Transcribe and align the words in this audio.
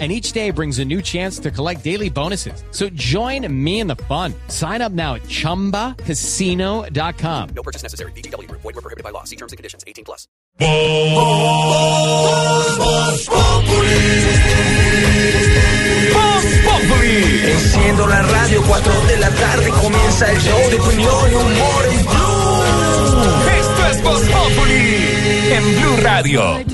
and 0.00 0.10
each 0.10 0.32
day 0.32 0.50
brings 0.50 0.80
a 0.80 0.84
new 0.84 1.00
chance 1.00 1.38
to 1.38 1.52
collect 1.52 1.84
daily 1.84 2.10
bonuses. 2.10 2.64
So 2.72 2.88
join 2.88 3.46
me 3.64 3.78
in 3.78 3.86
the 3.86 3.94
fun. 3.94 4.34
Sign 4.48 4.82
up 4.82 4.90
now 4.90 5.14
at 5.14 5.22
ChumbaCasino.com. 5.22 7.48
No 7.54 7.62
purchase 7.62 7.84
necessary. 7.84 8.10
BGW. 8.12 8.50
Void 8.50 8.64
were 8.64 8.72
prohibited 8.72 9.04
by 9.04 9.10
law. 9.10 9.22
See 9.22 9.36
terms 9.36 9.52
and 9.52 9.56
conditions. 9.56 9.84
18 9.86 10.04
plus. 10.04 10.26
Enciendo 17.46 18.06
la 18.06 18.22
radio, 18.22 18.62
4 18.62 18.92
de 19.06 19.18
la 19.18 19.28
tarde 19.30 19.68
comienza 19.70 20.30
el 20.30 20.38
show 20.40 20.70
de 20.70 20.76
opinión 20.76 21.30
y 21.30 21.34
humor 21.34 21.84
en 21.90 22.06
Blue. 22.06 22.62
Esto 23.60 23.86
es 23.90 24.02
Voz 24.02 24.22
Populi 24.22 24.96
en 25.52 25.80
Blue 25.80 25.96
Radio. 26.02 26.73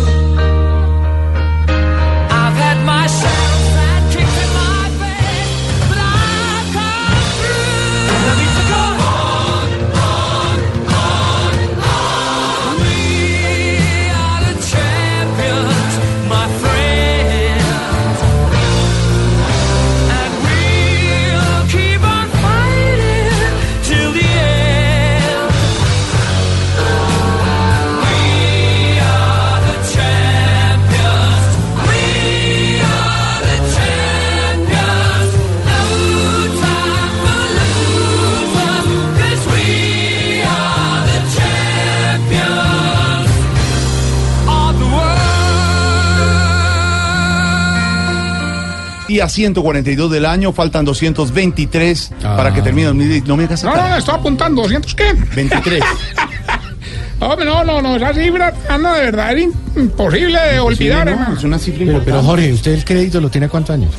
World. 49.21 49.21
Y 49.21 49.23
a 49.23 49.29
142 49.29 50.11
del 50.11 50.25
año, 50.25 50.51
faltan 50.51 50.83
223 50.85 52.11
para 52.21 52.53
que 52.53 52.61
termine. 52.61 52.91
No 53.25 53.37
me 53.37 53.43
hagas 53.45 53.63
No, 53.63 53.75
no, 53.75 53.89
no, 53.89 53.95
estoy 53.97 54.15
apuntando. 54.15 54.63
¿200 54.63 54.95
qué? 54.95 55.13
23. 55.35 55.83
Hombre, 57.19 57.45
no, 57.45 57.63
no, 57.63 57.81
no, 57.83 57.95
esa 57.97 58.13
cifra, 58.15 58.51
anda, 58.67 58.95
de 58.95 59.05
verdad, 59.05 59.31
era 59.31 59.41
imposible 59.41 60.39
de 60.53 60.59
olvidar, 60.59 61.07
Sí, 61.07 61.13
no, 61.13 61.19
hermano. 61.19 61.37
es 61.37 61.43
una 61.43 61.59
cifra 61.59 61.85
Pero, 61.85 62.01
pero. 62.03 62.23
Jorge, 62.23 62.51
¿usted 62.51 62.73
el 62.73 62.83
crédito 62.83 63.21
lo 63.21 63.29
tiene 63.29 63.47
cuántos 63.47 63.75
años? 63.75 63.93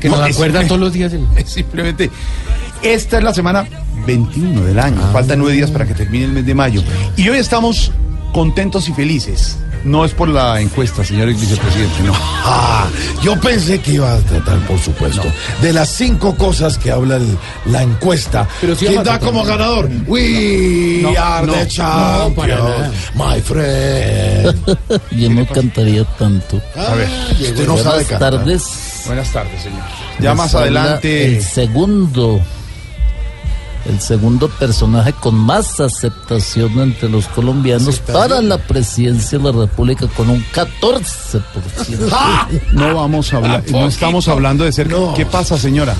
Que 0.00 0.08
nos 0.08 0.18
No, 0.18 0.26
es- 0.26 0.34
acuerda 0.34 0.66
todos 0.66 0.80
los 0.80 0.92
días. 0.92 1.12
de- 1.12 1.20
Simplemente, 1.46 2.10
esta 2.82 3.18
es 3.18 3.22
la 3.24 3.32
semana 3.32 3.64
21 4.08 4.60
del 4.62 4.78
año. 4.80 5.00
Faltan 5.12 5.38
nueve 5.38 5.54
días 5.54 5.70
para 5.70 5.86
que 5.86 5.94
termine 5.94 6.24
el 6.24 6.32
mes 6.32 6.44
de 6.44 6.54
mayo. 6.54 6.82
Y 7.16 7.28
hoy 7.28 7.38
estamos 7.38 7.92
contentos 8.32 8.88
y 8.88 8.92
felices. 8.92 9.58
No 9.86 10.04
es 10.04 10.12
por 10.12 10.28
la 10.28 10.60
encuesta, 10.60 11.04
señor 11.04 11.28
vicepresidente, 11.28 12.02
no. 12.02 12.12
Ah, 12.48 12.86
yo 13.22 13.38
pensé 13.40 13.80
que 13.80 13.92
iba 13.94 14.12
a 14.14 14.18
tratar, 14.18 14.58
por 14.66 14.78
supuesto, 14.78 15.22
de 15.62 15.72
las 15.72 15.88
cinco 15.88 16.36
cosas 16.36 16.76
que 16.78 16.90
habla 16.92 17.16
el- 17.16 17.38
la 17.66 17.82
encuesta. 17.82 18.46
Pero 18.60 18.76
sí 18.76 18.86
¿Quién 18.86 19.02
da 19.02 19.18
como 19.18 19.42
ganador? 19.44 19.88
We 20.06 21.00
No, 21.02 21.10
are 21.18 21.46
no, 21.46 21.52
the 21.54 21.66
champions, 21.66 22.94
my 23.14 23.40
friend. 23.40 24.78
Yo 25.12 25.30
no 25.30 25.46
cantaría 25.46 26.04
tanto. 26.18 26.60
A 26.76 26.94
ver, 26.94 27.08
Usted 27.40 27.66
no 27.66 27.76
sabe 27.78 28.04
Buenas 28.04 28.18
tardes. 28.20 28.62
buenas 29.06 29.32
tardes, 29.32 29.62
señor. 29.62 29.82
Ya 30.20 30.30
Les 30.30 30.38
más 30.38 30.54
adelante. 30.54 31.26
El 31.36 31.42
segundo. 31.42 32.40
El 33.88 34.00
segundo 34.00 34.48
personaje 34.48 35.12
con 35.12 35.34
más 35.34 35.78
aceptación 35.80 36.80
entre 36.80 37.08
los 37.08 37.28
colombianos 37.28 38.00
para 38.00 38.42
la 38.42 38.58
presidencia 38.58 39.38
de 39.38 39.44
la 39.44 39.52
República 39.52 40.08
con 40.08 40.28
un 40.28 40.44
14%. 40.52 41.42
No 42.72 42.94
vamos 42.94 43.32
a 43.32 43.36
hablar, 43.36 43.64
no 43.70 43.86
estamos 43.86 44.26
hablando 44.28 44.64
de 44.64 44.72
ser. 44.72 44.90
No. 44.90 45.14
¿Qué 45.14 45.24
pasa, 45.24 45.56
señora? 45.56 45.94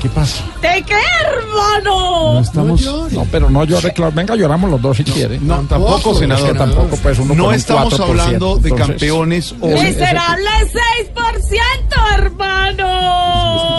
¿Qué 0.00 0.08
pasa? 0.08 0.42
¿De 0.62 0.82
qué, 0.82 0.94
hermano? 1.26 2.34
No 2.34 2.40
estamos. 2.40 2.82
No, 3.12 3.26
pero 3.30 3.50
no 3.50 3.64
llore, 3.64 3.92
claro. 3.92 4.12
Venga, 4.14 4.34
lloramos 4.34 4.70
los 4.70 4.80
dos 4.80 4.96
si 4.96 5.04
quiere. 5.04 5.38
No, 5.40 5.60
tampoco, 5.68 6.14
senador. 6.14 6.46
Es 6.46 6.52
que 6.52 6.58
tampoco, 6.58 6.96
pues, 7.02 7.18
uno 7.18 7.34
No 7.34 7.48
un 7.48 7.54
estamos 7.54 7.92
4%, 7.94 8.02
hablando 8.08 8.56
de 8.56 8.68
entonces- 8.70 8.86
campeones 8.86 9.54
o. 9.60 9.66
Miserable 9.68 10.48
6%, 10.72 12.14
hermano. 12.14 12.86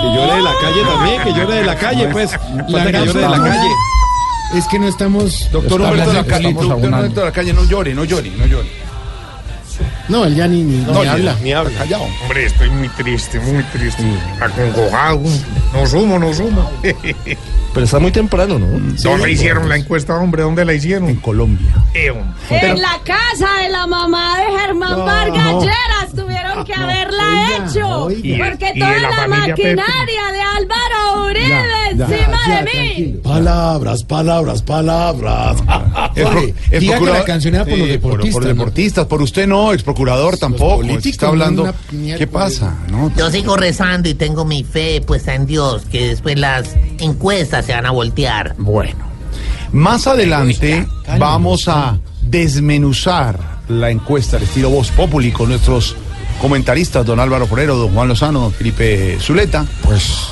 Que 0.02 0.16
llore 0.18 0.36
de 0.36 0.42
la 0.44 0.54
calle 0.62 0.82
también, 0.94 1.22
que 1.24 1.34
llore 1.34 1.56
de 1.56 1.64
la 1.66 1.76
calle, 1.76 2.08
pues. 2.10 2.32
Falta 2.32 2.92
que 2.92 3.06
llore 3.06 3.22
de 3.22 3.30
la 3.30 3.44
calle. 3.44 3.70
Es 4.56 4.68
que 4.68 4.80
no 4.80 4.88
estamos. 4.88 5.50
Doctor 5.52 5.82
Humberto 5.82 6.12
de 6.12 6.14
la 6.18 6.24
calle, 6.26 6.54
doctor. 6.54 6.76
Humberto 6.76 7.20
de 7.22 7.26
la 7.26 7.32
calle, 7.32 7.54
no 7.54 7.64
llore, 7.64 7.94
no 7.96 8.04
llore, 8.04 8.30
no 8.38 8.46
llore. 8.46 8.68
No, 10.12 10.26
él 10.26 10.36
ya 10.36 10.46
ni, 10.46 10.62
ni, 10.62 10.78
ni 10.78 11.08
habla. 11.08 11.36
Ni 11.42 11.54
habla. 11.54 11.72
Callado. 11.78 12.04
Hombre, 12.24 12.46
estoy 12.46 12.70
muy 12.70 12.90
triste, 12.90 13.40
muy 13.40 13.64
triste. 13.64 14.04
Acongojado. 14.42 15.22
No 15.74 15.86
sumo, 15.88 16.20
no 16.20 16.34
sumo. 16.34 16.70
Pero 17.74 17.86
está 17.86 18.00
muy 18.00 18.12
temprano, 18.12 18.60
¿no? 18.60 18.68
¿Dónde 19.02 19.32
hicieron 19.32 19.70
la 19.70 19.78
encuesta, 19.78 20.18
hombre? 20.18 20.44
¿Dónde 20.44 20.66
la 20.66 20.74
En 20.74 20.78
hicieron? 20.78 21.16
Colombia. 21.16 21.74
Eh. 21.94 22.12
En 22.50 22.82
la 22.82 23.00
casa 23.06 23.48
de 23.64 23.70
la 23.70 23.88
mamá 23.88 24.38
de 24.40 24.60
Germán 24.60 24.98
Vargas 25.06 25.64
Lleras 25.64 26.14
tuvieron 26.14 26.66
que 26.66 26.74
haberla 26.74 27.24
oiga, 27.30 27.70
hecho. 27.70 28.04
oiga. 28.04 28.46
Porque 28.50 28.74
toda 28.78 28.92
la 28.98 29.10
la, 29.10 29.16
familia 29.16 29.56
Pepe. 29.56 29.76
maquinaria 29.78 30.32
de 30.34 30.41
Uribe 31.32 31.50
ya, 31.50 32.06
encima 32.06 32.38
Ya, 32.48 32.64
de 32.64 32.72
mí. 32.98 33.20
Palabras, 33.24 34.04
palabras, 34.04 34.62
palabras. 34.62 35.58
El 36.16 36.24
pro- 36.24 36.32
Jorge, 36.34 36.54
el 36.72 36.80
diga 36.82 36.94
que 36.96 37.00
procurador- 37.00 37.20
la 37.20 37.24
canción 37.26 37.56
era 37.56 37.64
por 37.66 37.78
los 37.78 37.88
Sí, 37.88 37.92
deportistas, 37.92 38.34
Por, 38.34 38.44
¿no? 38.44 38.50
deportistas, 38.50 39.06
por 39.08 39.22
usted 39.22 39.48
no, 39.48 39.74
ex 39.74 39.84
procurador 39.84 40.38
tampoco. 40.38 40.78
políticos, 40.78 41.06
está 41.06 41.28
hablando. 41.28 41.64
una 41.64 42.16
¿Qué 42.18 42.28
pasa? 42.28 42.78
No, 42.90 43.12
Yo 43.16 43.32
sigo 43.32 43.56
rezando 43.58 44.10
y 44.10 44.14
tengo 44.14 44.44
mi 44.46 44.64
fe 44.64 45.02
puesta 45.02 45.34
en 45.36 45.46
Dios, 45.46 45.84
que 45.92 46.08
después 46.10 46.38
las 46.38 46.76
encuestas 47.00 47.66
se 47.66 47.74
van 47.74 47.86
a 47.86 47.92
voltear. 47.92 48.56
Bueno, 48.58 49.06
más 49.72 50.06
adelante 50.08 50.86
vamos 51.18 51.68
a 51.70 51.98
desmenuzar 52.22 53.40
la 53.70 53.90
encuesta 53.90 54.38
al 54.38 54.44
estilo 54.44 54.70
Voz 54.70 54.90
Populi 54.92 55.32
con 55.32 55.50
nuestros 55.50 55.96
comentaristas, 56.42 57.06
don 57.06 57.20
Álvaro 57.20 57.48
Forero, 57.48 57.78
don 57.78 57.94
Juan 57.94 58.08
Lozano, 58.10 58.42
don 58.42 58.52
Felipe 58.54 59.18
Zuleta. 59.22 59.66
Pues 59.84 60.28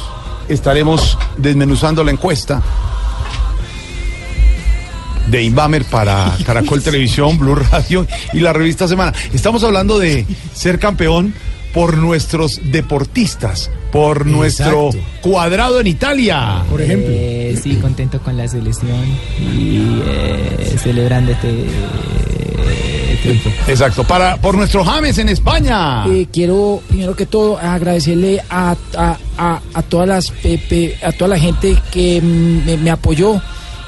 estaremos 0.50 1.18
desmenuzando 1.38 2.04
la 2.04 2.12
encuesta 2.12 2.62
de 5.28 5.44
Inbamer 5.44 5.86
para 5.86 6.36
Caracol 6.46 6.82
Televisión, 6.82 7.38
Blue 7.38 7.56
Radio 7.56 8.06
y 8.34 8.40
la 8.40 8.52
revista 8.52 8.88
Semana. 8.88 9.14
Estamos 9.32 9.64
hablando 9.64 10.00
de 10.00 10.26
ser 10.54 10.80
campeón 10.80 11.34
por 11.74 11.98
nuestros 11.98 12.72
deportistas, 12.72 13.70
por 13.92 14.26
nuestro 14.26 14.90
cuadrado 15.22 15.80
en 15.80 15.88
Italia. 15.88 16.64
Por 16.70 16.82
ejemplo. 16.82 17.10
Eh, 17.12 17.60
sí, 17.62 17.76
contento 17.76 18.20
con 18.20 18.36
la 18.36 18.48
selección 18.48 19.06
y 19.40 20.02
eh, 20.04 20.76
celebrando 20.82 21.32
este 21.32 21.66
eh. 23.26 23.42
Exacto, 23.68 24.04
para 24.04 24.38
por 24.38 24.56
nuestro 24.56 24.84
James 24.84 25.18
en 25.18 25.30
España. 25.30 26.06
Eh, 26.08 26.28
quiero 26.32 26.82
primero 26.88 27.16
que 27.16 27.26
todo 27.26 27.58
agradecerle 27.58 28.42
a, 28.50 28.76
a, 28.98 29.18
a, 29.38 29.62
a 29.74 29.82
todas 29.84 30.08
las 30.08 30.32
pe- 30.32 30.58
pe- 30.70 30.98
a 31.04 31.12
toda 31.12 31.30
la 31.30 31.40
gente 31.40 31.78
que 31.92 32.22
me, 32.22 32.78
me 32.78 32.90
apoyó 32.92 33.42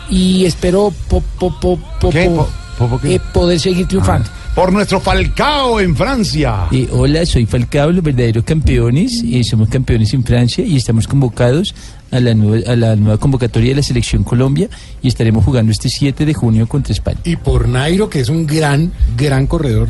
y 0.10 0.46
espero 0.46 0.94
po- 1.08 1.24
po- 1.40 1.58
po- 1.60 1.80
po- 2.00 2.10
¿Qué? 2.10 2.26
po- 2.26 2.48
Po- 2.78 2.88
po- 2.88 2.90
po- 2.90 3.00
qué? 3.02 3.16
eh, 3.16 3.22
poder 3.34 3.60
seguir 3.60 3.88
triunfando. 3.88 4.30
por 4.56 4.74
nuestro 4.74 5.00
Falcao 5.00 5.80
en 5.80 5.96
Francia. 5.96 6.68
Eh, 6.72 6.88
hola, 6.92 7.26
soy 7.26 7.46
Falcao, 7.46 7.92
los 7.92 8.04
verdaderos 8.04 8.44
campeones. 8.44 9.24
eh, 9.26 9.44
somos 9.44 9.70
campeones 9.70 10.14
en 10.14 10.24
Francia 10.26 10.64
y 10.66 10.76
estamos 10.78 11.08
convocados 11.08 11.74
a 12.12 12.20
la, 12.20 12.34
nueva, 12.34 12.72
a 12.72 12.76
la 12.76 12.96
nueva 12.96 13.18
convocatoria 13.18 13.70
de 13.70 13.76
la 13.76 13.84
Selección 13.84 14.24
Colombia 14.24 14.70
y 15.02 15.08
estaremos 15.08 15.44
jugando 15.44 15.72
este 15.72 15.90
7 15.90 16.26
de 16.26 16.34
junio 16.34 16.68
contra 16.68 16.94
España. 16.94 17.20
Y 17.24 17.38
por 17.38 17.68
Nairo, 17.68 18.10
que 18.10 18.20
es 18.20 18.30
un 18.30 18.46
gran, 18.46 18.92
gran 19.18 19.48
corredor. 19.48 19.90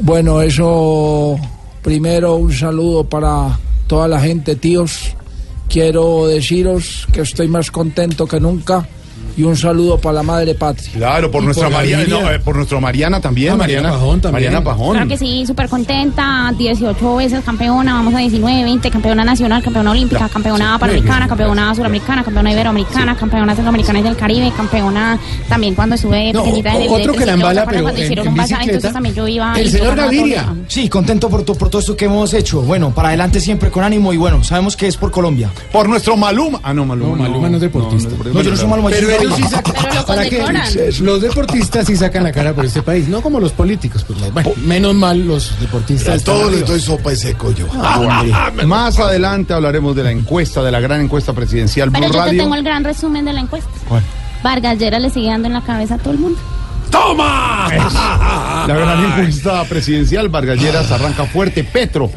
Bueno, 0.00 0.42
eso 0.42 1.36
primero 1.82 2.36
un 2.36 2.52
saludo 2.52 3.04
para 3.04 3.58
toda 3.86 4.08
la 4.08 4.20
gente, 4.20 4.56
tíos. 4.56 5.14
Quiero 5.68 6.26
deciros 6.26 7.06
que 7.12 7.22
estoy 7.22 7.48
más 7.48 7.70
contento 7.70 8.26
que 8.26 8.38
nunca 8.38 8.86
y 9.36 9.42
un 9.42 9.56
saludo 9.56 9.98
para 9.98 10.14
la 10.14 10.22
madre 10.22 10.54
patria. 10.54 10.90
Claro, 10.94 11.30
por 11.30 11.42
Y 11.42 11.46
nuestra 11.46 11.66
por 11.68 11.74
Mariana, 11.76 12.04
no, 12.08 12.30
eh, 12.30 12.38
por 12.40 12.56
nuestra 12.56 12.80
Mariana 12.80 13.20
también. 13.20 13.52
Ah, 13.52 13.56
Mariana 13.56 13.90
Pajón 13.90 14.20
también. 14.20 14.32
Mariana 14.32 14.64
Pajón. 14.64 14.92
Claro 14.92 15.08
que 15.08 15.18
sí, 15.18 15.44
súper 15.46 15.68
contenta, 15.68 16.52
18 16.56 17.16
veces 17.16 17.44
campeona, 17.44 17.94
vamos 17.94 18.14
a 18.14 18.18
19, 18.18 18.64
20, 18.64 18.90
campeona 18.90 19.24
nacional, 19.24 19.62
campeona 19.62 19.90
olímpica, 19.90 20.28
campeona 20.28 20.78
panamericana, 20.78 21.28
campeona 21.28 21.74
suramericana, 21.74 22.24
campeona 22.24 22.52
iberoamericana, 22.52 23.14
campeona 23.16 23.54
centroamericana 23.54 23.98
y 23.98 24.02
del 24.02 24.16
Caribe, 24.16 24.52
campeona 24.56 25.18
también 25.48 25.74
cuando 25.74 25.96
estuve 25.96 26.32
No, 26.32 26.42
pequeñita 26.42 26.74
en 26.76 26.82
el 26.82 26.88
otro 26.88 27.12
que 27.12 27.26
la 27.26 27.32
embala, 27.34 27.66
pero 27.66 27.82
cuando 27.82 27.98
en- 28.00 28.04
hicieron 28.04 28.26
en 28.26 28.32
un 28.32 28.36
bazar, 28.38 28.58
bicicleta, 28.58 28.76
entonces 28.76 28.92
también 28.94 29.14
yo 29.14 29.28
iba 29.28 29.54
el 29.60 29.70
señor 29.70 29.96
Gaviria. 29.96 30.42
todo. 30.44 30.54
Sí, 30.68 30.88
contento 30.88 31.28
por, 31.28 31.42
to- 31.42 31.54
por 31.54 31.68
todo 31.68 31.80
esto 31.80 31.96
que 31.96 32.06
hemos 32.06 32.32
hecho. 32.32 32.62
Bueno, 32.62 32.90
para 32.94 33.08
adelante 33.08 33.40
siempre 33.40 33.70
con 33.70 33.84
ánimo 33.84 34.12
y 34.12 34.16
bueno, 34.16 34.42
sabemos 34.42 34.76
que 34.76 34.86
es 34.86 34.96
por 34.96 35.10
Colombia. 35.10 35.50
Por 35.72 35.88
nuestro 35.88 36.16
Maluma. 36.16 36.60
Ah, 36.62 36.72
no, 36.72 36.84
Maluma. 36.86 37.16
No, 37.16 37.22
Maluma 37.24 37.48
no 37.50 37.56
es 37.56 37.62
deportista. 37.62 38.10
No, 38.32 38.40
yo 38.42 38.50
no 38.50 38.56
soy 38.56 38.68
Maluma, 38.68 38.90
yo 38.90 39.08
Pero 39.18 39.36
sí. 39.36 39.42
Pero 39.82 39.94
lo 39.94 40.06
¿Para 40.06 40.28
qué? 40.28 40.92
Los 41.00 41.20
deportistas 41.20 41.86
sí 41.86 41.96
sacan 41.96 42.24
la 42.24 42.32
cara 42.32 42.52
por 42.52 42.64
este 42.64 42.82
país, 42.82 43.08
no 43.08 43.20
como 43.20 43.40
los 43.40 43.52
políticos. 43.52 44.04
Pues, 44.04 44.32
bueno, 44.32 44.50
menos 44.64 44.94
mal 44.94 45.26
los 45.26 45.58
deportistas. 45.60 46.22
Todos 46.22 46.52
les 46.52 46.66
doy 46.66 46.80
sopa 46.80 47.12
y 47.12 47.16
seco 47.16 47.52
yo. 47.52 47.66
Más 48.66 48.98
adelante 48.98 49.54
hablaremos 49.54 49.94
de 49.96 50.04
la 50.04 50.10
encuesta, 50.10 50.62
de 50.62 50.70
la 50.70 50.80
gran 50.80 51.00
encuesta 51.00 51.32
presidencial 51.32 51.90
Pero 51.90 52.06
Blue 52.06 52.14
yo 52.14 52.20
te 52.20 52.26
Radio. 52.26 52.42
tengo 52.42 52.54
el 52.54 52.62
gran 52.62 52.84
resumen 52.84 53.24
de 53.24 53.32
la 53.32 53.40
encuesta. 53.40 53.70
¿Cuál? 53.88 54.02
Vargas 54.42 54.78
Lleras 54.78 55.02
le 55.02 55.10
sigue 55.10 55.28
dando 55.28 55.48
en 55.48 55.54
la 55.54 55.62
cabeza 55.62 55.94
a 55.94 55.98
todo 55.98 56.12
el 56.12 56.18
mundo. 56.18 56.38
¡Toma! 56.90 57.68
La 58.66 58.74
gran 58.74 59.04
encuesta 59.04 59.64
presidencial, 59.64 60.28
Vargas 60.28 60.58
Lleras 60.58 60.90
arranca 60.92 61.24
fuerte, 61.24 61.64
Petro 61.64 62.10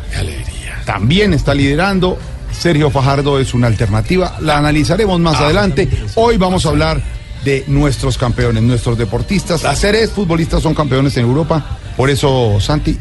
también 0.85 1.33
está 1.35 1.53
liderando, 1.53 2.17
Sergio 2.51 2.89
Fajardo 2.89 3.39
es 3.39 3.53
una 3.53 3.67
alternativa, 3.67 4.37
la 4.41 4.57
analizaremos 4.57 5.19
más 5.19 5.39
adelante. 5.39 5.89
Hoy 6.15 6.37
vamos 6.37 6.65
a 6.65 6.69
hablar 6.69 7.01
de 7.43 7.63
nuestros 7.67 8.17
campeones, 8.17 8.63
nuestros 8.63 8.97
deportistas. 8.97 9.63
Las 9.63 9.79
seres 9.79 10.11
futbolistas 10.11 10.61
son 10.61 10.73
campeones 10.73 11.15
en 11.17 11.25
Europa, 11.25 11.77
por 11.95 12.09
eso, 12.09 12.59
Santi, 12.59 12.97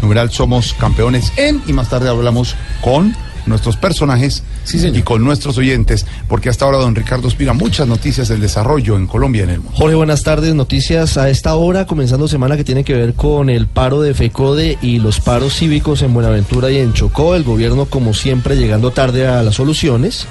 numeral, 0.00 0.30
somos 0.30 0.74
campeones 0.74 1.32
en, 1.36 1.62
y 1.66 1.72
más 1.72 1.88
tarde 1.88 2.08
hablamos 2.08 2.54
con 2.80 3.14
nuestros 3.46 3.76
personajes 3.76 4.42
y 4.72 5.02
con 5.02 5.24
nuestros 5.24 5.58
oyentes, 5.58 6.06
porque 6.28 6.48
hasta 6.48 6.64
ahora 6.64 6.78
don 6.78 6.94
Ricardo 6.94 7.28
Espira 7.28 7.52
muchas 7.52 7.86
noticias 7.86 8.28
del 8.28 8.40
desarrollo 8.40 8.96
en 8.96 9.06
Colombia 9.06 9.40
y 9.40 9.44
en 9.44 9.50
el 9.50 9.60
mundo. 9.60 9.76
Jorge, 9.76 9.94
buenas 9.94 10.22
tardes. 10.22 10.54
Noticias 10.54 11.16
a 11.16 11.28
esta 11.30 11.54
hora, 11.54 11.86
comenzando 11.86 12.28
semana 12.28 12.56
que 12.56 12.64
tiene 12.64 12.84
que 12.84 12.94
ver 12.94 13.14
con 13.14 13.50
el 13.50 13.66
paro 13.66 14.00
de 14.00 14.14
FECODE 14.14 14.78
y 14.82 14.98
los 14.98 15.20
paros 15.20 15.54
cívicos 15.54 16.02
en 16.02 16.14
Buenaventura 16.14 16.70
y 16.70 16.78
en 16.78 16.92
Chocó. 16.92 17.34
El 17.34 17.44
gobierno, 17.44 17.86
como 17.86 18.14
siempre, 18.14 18.56
llegando 18.56 18.90
tarde 18.90 19.26
a 19.26 19.42
las 19.42 19.54
soluciones. 19.54 20.26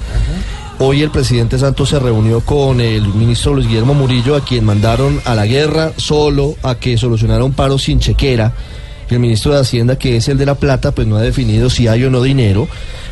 Hoy 0.78 1.02
el 1.02 1.10
presidente 1.10 1.58
Santos 1.58 1.90
se 1.90 1.98
reunió 1.98 2.40
con 2.40 2.80
el 2.80 3.06
ministro 3.14 3.54
Luis 3.54 3.68
Guillermo 3.68 3.94
Murillo, 3.94 4.34
a 4.34 4.44
quien 4.44 4.64
mandaron 4.64 5.20
a 5.24 5.34
la 5.34 5.46
guerra 5.46 5.92
solo 5.96 6.56
a 6.62 6.74
que 6.74 6.98
solucionara 6.98 7.44
un 7.44 7.52
paro 7.52 7.78
sin 7.78 8.00
chequera. 8.00 8.52
El 9.12 9.20
ministro 9.20 9.52
de 9.52 9.60
Hacienda, 9.60 9.96
que 9.96 10.16
es 10.16 10.28
el 10.28 10.38
de 10.38 10.46
La 10.46 10.54
Plata, 10.54 10.92
pues 10.92 11.06
no 11.06 11.16
ha 11.16 11.22
definido 11.22 11.68
si 11.68 11.86
hay 11.86 12.04
o 12.04 12.10
no 12.10 12.22
dinero 12.22 12.68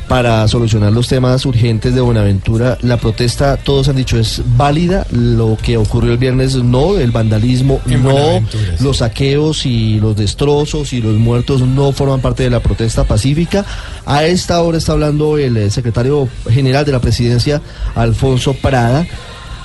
para 0.09 0.49
solucionar 0.49 0.93
los 0.93 1.07
temas 1.07 1.47
urgentes 1.47 1.95
de 1.95 2.01
Buenaventura. 2.01 2.77
La 2.81 2.97
protesta, 2.97 3.57
todos 3.57 3.89
han 3.89 3.95
dicho, 3.95 4.19
es 4.19 4.43
válida. 4.57 5.07
Lo 5.13 5.57
que 5.63 5.77
ocurrió 5.77 6.11
el 6.11 6.19
viernes, 6.19 6.57
no. 6.57 6.99
El 6.99 7.13
vandalismo, 7.13 7.81
En 7.87 8.03
no. 8.03 8.41
Sí. 8.51 8.83
Los 8.83 8.97
saqueos 8.97 9.67
y 9.67 10.01
los 10.01 10.17
destrozos 10.17 10.93
y 10.93 11.01
los 11.01 11.15
muertos 11.15 11.61
no 11.61 11.93
forman 11.93 12.21
parte 12.21 12.43
de 12.43 12.51
la 12.51 12.59
protesta 12.59 13.05
pacífica. 13.05 13.65
A 14.05 14.25
esta 14.25 14.61
hora 14.63 14.79
está 14.79 14.93
hablando 14.93 15.39
el 15.39 15.57
eh, 15.57 15.71
secretario 15.71 16.29
general 16.49 16.85
de 16.85 16.91
la 16.91 17.01
presidencia, 17.01 17.63
Alfonso 17.95 18.55
Prada. 18.55 19.07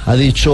Ha 0.05 0.13
dicho, 0.13 0.53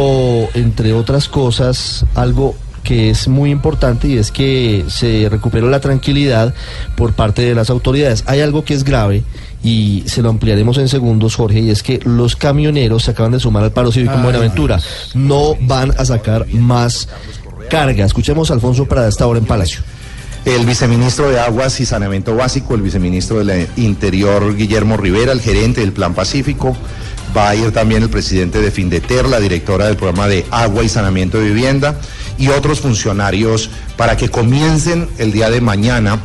entre 0.53 0.93
otras 0.93 1.27
cosas, 1.27 2.05
algo 2.15 2.55
que 2.83 3.09
es 3.09 3.27
muy 3.27 3.51
importante 3.51 4.07
y 4.07 4.17
es 4.17 4.31
que 4.31 4.85
se 4.87 5.27
recuperó 5.29 5.69
la 5.69 5.79
tranquilidad 5.79 6.53
por 6.95 7.13
parte 7.13 7.41
de 7.43 7.55
las 7.55 7.69
autoridades. 7.69 8.23
Hay 8.27 8.41
algo 8.41 8.63
que 8.63 8.73
es 8.73 8.83
grave 8.83 9.23
y 9.63 10.03
se 10.07 10.21
lo 10.21 10.29
ampliaremos 10.29 10.77
en 10.77 10.87
segundos, 10.87 11.35
Jorge, 11.35 11.59
y 11.59 11.69
es 11.69 11.83
que 11.83 11.99
los 12.03 12.35
camioneros 12.35 13.03
se 13.03 13.11
acaban 13.11 13.31
de 13.31 13.39
sumar 13.39 13.63
al 13.63 13.71
paro 13.71 13.91
cívico 13.91 14.13
en 14.13 14.19
Ay. 14.19 14.23
Buenaventura. 14.23 14.79
No 15.13 15.55
van 15.61 15.91
a 15.97 16.05
sacar 16.05 16.47
más 16.53 17.07
carga. 17.69 18.05
Escuchemos 18.05 18.49
a 18.49 18.55
Alfonso 18.55 18.85
para 18.85 19.07
esta 19.07 19.27
hora 19.27 19.39
en 19.39 19.45
Palacio. 19.45 19.81
el 20.43 20.65
viceministro 20.65 21.29
de 21.29 21.39
Aguas 21.39 21.79
y 21.79 21.85
Saneamiento 21.85 22.35
Básico, 22.35 22.73
el 22.73 22.81
viceministro 22.81 23.43
del 23.43 23.67
Interior 23.77 24.55
Guillermo 24.55 24.97
Rivera, 24.97 25.31
el 25.31 25.41
gerente 25.41 25.81
del 25.81 25.93
Plan 25.93 26.15
Pacífico. 26.15 26.75
Va 27.37 27.49
a 27.49 27.55
ir 27.55 27.71
también 27.71 28.03
el 28.03 28.09
presidente 28.09 28.59
de 28.59 28.71
Findeter, 28.71 29.25
la 29.25 29.39
directora 29.39 29.85
del 29.85 29.95
programa 29.95 30.27
de 30.27 30.45
Agua 30.51 30.83
y 30.83 30.89
Saneamiento 30.89 31.37
de 31.37 31.45
Vivienda 31.45 31.95
y 32.41 32.49
otros 32.49 32.81
funcionarios 32.81 33.69
para 33.95 34.17
que 34.17 34.29
comiencen 34.29 35.07
el 35.19 35.31
día 35.31 35.49
de 35.51 35.61
mañana 35.61 36.19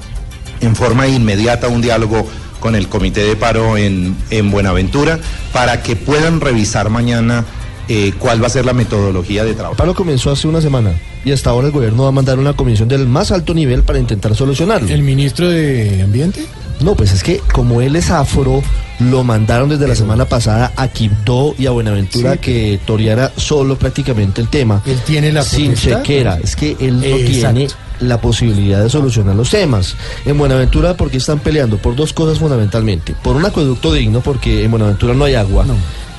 en 0.61 0.75
forma 0.75 1.07
inmediata 1.07 1.69
un 1.69 1.83
diálogo 1.83 2.27
con 2.59 2.75
el 2.75 2.89
Comité 2.89 3.23
de 3.23 3.37
Paro 3.37 3.77
en, 3.77 4.17
en 4.31 4.51
Buenaventura 4.51 5.21
para 5.53 5.83
que 5.83 5.95
puedan 5.95 6.41
revisar 6.41 6.89
mañana 6.89 7.45
eh, 7.89 8.15
cuál 8.19 8.43
va 8.43 8.47
a 8.47 8.51
ser 8.51 8.65
la 8.65 8.73
metodología 8.73 9.45
de 9.45 9.53
trabajo. 9.53 9.75
El 9.75 9.77
paro 9.77 9.95
comenzó 9.95 10.31
hace 10.31 10.49
una 10.49 10.63
semana 10.63 10.95
y 11.25 11.33
hasta 11.33 11.51
ahora 11.51 11.67
el 11.67 11.73
gobierno 11.73 12.05
va 12.05 12.09
a 12.09 12.13
mandar 12.13 12.39
una 12.39 12.55
comisión 12.55 12.89
del 12.89 13.07
más 13.07 13.31
alto 13.31 13.53
nivel 13.53 13.83
para 13.83 13.99
intentar 13.99 14.35
solucionarlo. 14.35 14.89
¿El 14.89 15.03
ministro 15.03 15.49
de 15.49 16.03
Ambiente? 16.03 16.47
No, 16.81 16.95
pues 16.95 17.13
es 17.13 17.23
que 17.23 17.39
como 17.53 17.81
él 17.81 17.97
es 17.97 18.11
afro, 18.11 18.63
lo 19.01 19.25
mandaron 19.25 19.69
desde 19.69 19.89
la 19.89 19.95
semana 19.95 20.25
pasada 20.27 20.73
a 20.77 20.89
Quibdó 20.89 21.55
y 21.59 21.67
a 21.67 21.71
Buenaventura 21.71 22.33
Sí. 22.35 22.39
que 22.39 22.81
toreara 22.85 23.33
solo 23.37 23.77
prácticamente 23.79 24.41
el 24.41 24.49
tema. 24.49 24.83
Él 24.87 24.99
tiene 25.07 25.33
la 25.33 25.43
sin 25.43 25.71
potestad. 25.71 25.99
chequera. 26.03 26.39
Es 26.43 26.55
que 26.57 26.77
él 26.81 26.99
no 27.01 27.05
Exacto. 27.07 27.31
tiene 27.55 27.69
la 28.01 28.21
posibilidad 28.21 28.83
de 28.83 28.91
solucionar 28.91 29.35
los 29.35 29.49
temas. 29.51 29.97
En 30.27 30.37
Buenaventura, 30.37 30.95
porque 30.97 31.17
están 31.17 31.39
peleando? 31.39 31.79
Por 31.79 31.97
dos 31.97 32.13
cosas 32.13 32.39
fundamentalmente. 32.39 33.15
Por 33.23 33.37
un 33.37 33.45
acueducto 33.47 33.93
digno, 33.93 34.21
porque 34.21 34.65
en 34.65 34.71
Buenaventura 34.71 35.15
no 35.15 35.25
hay 35.25 35.35
agua. 35.35 35.65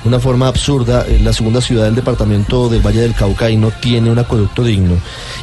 Una 0.07 0.21
forma 0.21 0.47
absurda, 0.47 1.05
eh, 1.05 1.19
la 1.21 1.33
segunda 1.33 1.59
ciudad 1.59 1.83
del 1.83 1.95
departamento 1.95 2.69
del 2.69 2.79
Valle 2.81 3.01
del 3.01 3.13
Cauca 3.13 3.49
y 3.49 3.57
no 3.57 3.71
tiene 3.71 4.09
un 4.09 4.17
acueducto 4.17 4.63
digno. 4.63 4.95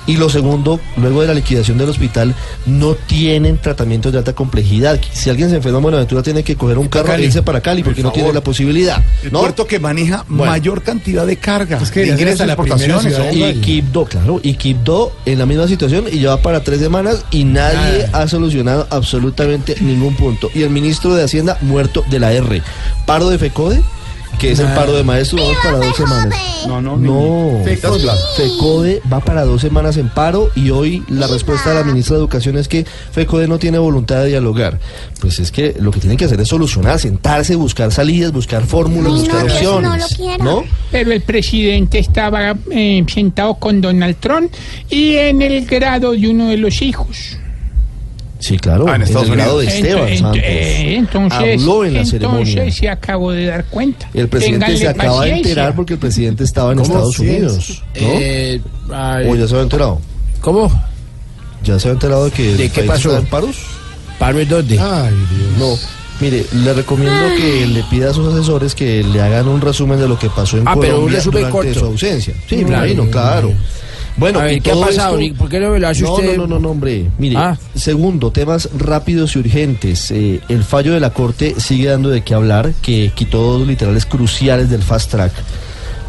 Y 0.06 0.16
lo 0.16 0.30
segundo, 0.30 0.80
luego 0.96 1.20
de 1.20 1.26
la 1.26 1.34
liquidación 1.34 1.76
del 1.76 1.90
hospital, 1.90 2.34
no 2.64 2.94
tienen 2.94 3.58
tratamientos 3.58 4.10
de 4.12 4.18
alta 4.18 4.32
complejidad. 4.32 4.98
Si 5.12 5.28
alguien 5.28 5.50
se 5.50 5.56
enferma 5.56 5.78
en 5.78 5.82
Buenaventura, 5.82 6.22
tiene 6.22 6.42
que 6.42 6.56
coger 6.56 6.78
un 6.78 6.88
carro 6.88 7.08
Cali. 7.08 7.24
e 7.24 7.26
irse 7.26 7.42
para 7.42 7.60
Cali, 7.60 7.82
porque 7.82 8.00
Por 8.00 8.08
no 8.10 8.12
tiene 8.14 8.32
la 8.32 8.40
posibilidad. 8.40 9.04
El 9.22 9.32
¿no? 9.32 9.40
puerto 9.40 9.66
que 9.66 9.78
maneja 9.78 10.24
Bueno. 10.28 10.50
mayor 10.50 10.82
cantidad 10.82 11.26
de 11.26 11.36
carga. 11.36 11.78
Es 11.82 11.90
que 11.90 12.00
de 12.00 12.06
ingresos 12.08 12.40
y 12.40 12.46
la 12.46 12.52
exportaciones. 12.54 13.14
Y 13.34 13.60
Quibdó, 13.60 14.06
claro, 14.06 14.40
y 14.42 14.54
Quibdó 14.54 15.12
en 15.26 15.38
la 15.40 15.44
misma 15.44 15.68
situación 15.68 16.06
y 16.10 16.20
ya 16.20 16.30
va 16.30 16.36
para 16.42 16.64
tres 16.64 16.80
semanas 16.80 17.22
y 17.30 17.44
nadie 17.44 18.08
ha 18.14 18.26
solucionado 18.28 18.86
absolutamente 18.88 19.76
ningún 19.80 20.16
punto. 20.16 20.50
Y 20.54 20.62
el 20.62 20.70
ministro 20.70 21.14
de 21.14 21.22
Hacienda 21.22 21.58
muerto 21.60 22.02
de 22.08 22.18
la 22.18 22.32
R. 22.32 22.62
Paro 23.04 23.28
de 23.28 23.36
FECODE, 23.36 23.82
que 24.38 24.52
es 24.52 24.58
el 24.58 24.66
paro 24.68 24.94
de 24.94 25.02
maestros, 25.02 25.40
vamos 25.40 25.56
para 25.62 25.78
dos 25.78 25.96
semanas. 25.96 26.34
No, 26.66 26.80
no, 26.80 26.96
No, 26.96 27.62
Fecode. 27.64 29.02
Va 29.12 29.20
para 29.20 29.44
dos 29.44 29.60
semanas 29.60 29.96
en 29.96 30.08
paro 30.08 30.50
y 30.54 30.70
hoy 30.70 31.02
la 31.08 31.26
respuesta 31.26 31.70
de 31.70 31.76
la 31.76 31.84
ministra 31.84 32.16
de 32.16 32.20
Educación 32.20 32.56
es 32.56 32.68
que 32.68 32.84
FECODE 32.84 33.48
no 33.48 33.58
tiene 33.58 33.78
voluntad 33.78 34.22
de 34.22 34.28
dialogar. 34.28 34.78
Pues 35.20 35.38
es 35.38 35.50
que 35.50 35.74
lo 35.78 35.90
que 35.90 36.00
tienen 36.00 36.16
que 36.16 36.24
hacer 36.24 36.40
es 36.40 36.48
solucionar, 36.48 36.98
sentarse, 36.98 37.54
buscar 37.56 37.92
salidas, 37.92 38.32
buscar 38.32 38.64
fórmulas, 38.64 39.12
buscar 39.12 39.44
opciones. 39.44 40.18
¿No? 40.40 40.64
Pero 40.90 41.12
el 41.12 41.22
presidente 41.22 41.98
estaba 41.98 42.54
eh, 42.70 43.04
sentado 43.12 43.54
con 43.54 43.80
Donald 43.80 44.16
Trump 44.20 44.52
y 44.90 45.14
en 45.16 45.42
el 45.42 45.66
grado 45.66 46.12
de 46.12 46.28
uno 46.28 46.48
de 46.48 46.56
los 46.56 46.82
hijos. 46.82 47.38
Sí, 48.44 48.58
claro, 48.58 48.84
Ah, 48.86 48.96
en 48.96 49.02
Estados 49.02 49.28
el 49.28 49.36
grado 49.36 49.58
de 49.58 49.66
Unidos. 49.66 49.82
Esteban 49.84 50.08
Ent- 50.10 50.18
Santos. 50.20 50.40
eh, 50.44 50.94
entonces, 50.96 51.38
Habló 51.38 51.84
en 51.84 51.94
la 51.94 52.00
entonces 52.00 52.10
ceremonia. 52.10 52.70
se 52.72 52.88
acabó 52.90 53.32
de 53.32 53.46
dar 53.46 53.64
cuenta. 53.66 54.10
El 54.12 54.28
presidente 54.28 54.66
Ténganle 54.66 54.78
se 54.78 54.88
acaba 54.88 55.24
de 55.24 55.30
enterar 55.30 55.74
porque 55.74 55.92
el 55.94 55.98
presidente 55.98 56.44
estaba 56.44 56.72
en. 56.72 56.80
Estados 56.80 57.14
Sí. 57.16 57.22
Unidos. 57.22 57.82
¿no? 58.00 58.06
Eh, 58.12 58.60
¿O 59.28 59.34
ya 59.34 59.46
se 59.48 59.54
había 59.54 59.62
enterado? 59.62 60.00
¿Cómo? 60.42 60.70
¿Ya 61.64 61.78
se 61.78 61.88
había 61.88 61.94
enterado 61.94 62.24
de 62.26 62.30
que 62.32 62.50
el 62.52 62.56
¿De 62.58 62.68
qué 62.68 62.82
país 62.82 62.90
pasó? 62.90 63.08
está 63.10 63.20
en 63.22 63.26
paros? 63.30 63.56
¿Paro 64.18 64.38
en 64.40 64.48
dónde? 64.48 64.78
Ay, 64.78 65.14
Dios. 65.30 65.58
No. 65.58 65.78
Mire, 66.20 66.44
le 66.52 66.72
recomiendo 66.74 67.34
que 67.36 67.66
le 67.66 67.82
pida 67.84 68.10
a 68.10 68.14
sus 68.14 68.32
asesores 68.32 68.74
que 68.74 69.02
le 69.02 69.20
hagan 69.22 69.48
un 69.48 69.60
resumen 69.62 69.98
de 69.98 70.06
lo 70.06 70.18
que 70.18 70.28
pasó 70.28 70.58
en 70.58 70.68
Ah, 70.68 70.74
pero 70.78 70.96
un 70.96 71.06
Colombia 71.06 71.16
resumen 71.16 71.40
durante 71.50 71.56
corto. 71.68 71.80
su 71.80 71.86
ausencia. 71.86 72.34
Sí, 72.48 72.56
imagino, 72.56 73.04
no, 73.04 73.10
claro. 73.10 73.52
Bueno, 74.16 74.38
A 74.38 74.44
ver, 74.44 74.54
y 74.58 74.60
¿qué 74.60 74.70
ha 74.70 74.76
pasado? 74.80 75.18
esto- 75.18 75.38
¿Por 75.38 75.48
qué 75.48 75.58
no 75.58 75.70
me 75.70 75.80
lo 75.80 75.88
hace 75.88 76.02
no, 76.02 76.12
usted? 76.14 76.36
No, 76.36 76.46
no, 76.46 76.54
no, 76.54 76.60
no, 76.60 76.70
hombre. 76.70 77.10
Mire, 77.18 77.36
Ah. 77.36 77.56
segundo, 77.74 78.30
temas 78.30 78.68
rápidos 78.78 79.34
y 79.34 79.40
urgentes. 79.40 80.10
Eh, 80.12 80.40
el 80.48 80.62
fallo 80.62 80.92
de 80.94 81.00
la 81.00 81.10
Corte 81.10 81.54
sigue 81.58 81.88
dando 81.88 82.10
de 82.10 82.22
qué 82.22 82.34
hablar, 82.34 82.72
que 82.80 83.10
quitó 83.14 83.58
dos 83.58 83.66
literales 83.66 84.06
cruciales 84.06 84.70
del 84.70 84.82
fast 84.82 85.10
track. 85.10 85.32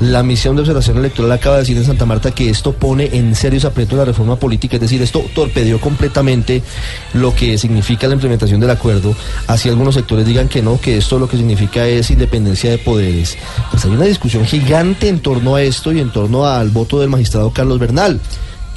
La 0.02 0.24
misión 0.24 0.56
de 0.56 0.62
observación 0.62 0.98
electoral 0.98 1.32
acaba 1.32 1.56
de 1.56 1.62
decir 1.62 1.78
en 1.78 1.86
Santa 1.86 2.06
Marta 2.06 2.32
que 2.32 2.50
esto 2.50 2.74
pone 2.74 3.10
en 3.14 3.34
serios 3.34 3.64
aprietos 3.64 3.98
la 3.98 4.04
reforma 4.04 4.36
política, 4.36 4.75
es 4.75 4.82
decir, 4.82 5.02
esto 5.02 5.24
torpedeó 5.34 5.80
completamente 5.80 6.62
lo 7.14 7.34
que 7.34 7.58
significa 7.58 8.08
la 8.08 8.16
implementación 8.16 8.60
del 8.60 8.72
acuerdo. 8.72 9.16
Así 9.48 9.70
algunos 9.70 9.96
sectores 9.96 10.25
digan 10.25 10.50
que 10.50 10.62
no, 10.62 10.80
que 10.82 10.98
esto 10.98 11.18
lo 11.18 11.30
que 11.30 11.38
significa 11.38 11.88
es 11.88 12.12
independencia 12.12 12.70
de 12.70 12.78
poderes. 12.78 13.38
Pues 13.72 13.86
hay 13.86 13.92
una 13.92 14.06
discusión 14.06 14.46
gigante 14.46 15.08
en 15.08 15.20
torno 15.20 15.56
a 15.56 15.62
esto 15.62 15.94
y 15.94 16.02
en 16.02 16.12
torno 16.12 16.46
al 16.46 16.72
voto 16.72 17.00
del 17.00 17.10
magistrado 17.10 17.52
Carlos 17.52 17.80
Bernal 17.80 18.20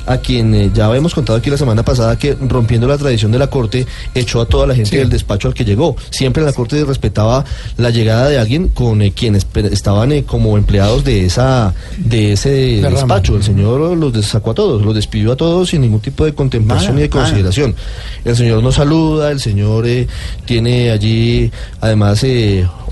a 0.08 0.18
quien 0.18 0.54
eh, 0.54 0.70
ya 0.74 0.86
habíamos 0.86 1.14
contado 1.14 1.38
aquí 1.38 1.50
la 1.50 1.58
semana 1.58 1.84
pasada 1.84 2.18
que 2.18 2.34
rompiendo 2.34 2.88
la 2.88 2.96
tradición 2.96 3.30
de 3.30 3.38
la 3.38 3.48
corte 3.48 3.86
echó 4.14 4.40
a 4.40 4.46
toda 4.46 4.66
la 4.66 4.74
gente 4.74 4.96
del 4.96 5.10
despacho 5.10 5.48
al 5.48 5.54
que 5.54 5.64
llegó. 5.64 5.96
Siempre 6.10 6.42
la 6.42 6.52
corte 6.52 6.82
respetaba 6.84 7.44
la 7.76 7.90
llegada 7.90 8.28
de 8.28 8.38
alguien 8.38 8.68
con 8.68 9.02
eh, 9.02 9.12
quienes 9.12 9.46
estaban 9.70 10.12
eh, 10.12 10.24
como 10.24 10.56
empleados 10.56 11.04
de 11.04 11.26
esa 11.26 11.74
de 11.98 12.32
ese 12.32 12.50
despacho. 12.80 13.36
El 13.36 13.42
señor 13.42 13.96
los 13.96 14.26
sacó 14.26 14.52
a 14.52 14.54
todos, 14.54 14.82
los 14.82 14.94
despidió 14.94 15.32
a 15.32 15.36
todos 15.36 15.68
sin 15.68 15.82
ningún 15.82 16.00
tipo 16.00 16.24
de 16.24 16.34
contemplación 16.34 16.96
ni 16.96 17.02
de 17.02 17.10
consideración. 17.10 17.74
El 18.24 18.34
señor 18.34 18.62
nos 18.62 18.76
saluda, 18.76 19.30
el 19.30 19.40
señor 19.40 19.86
tiene 20.46 20.90
allí 20.90 21.50
además 21.80 22.24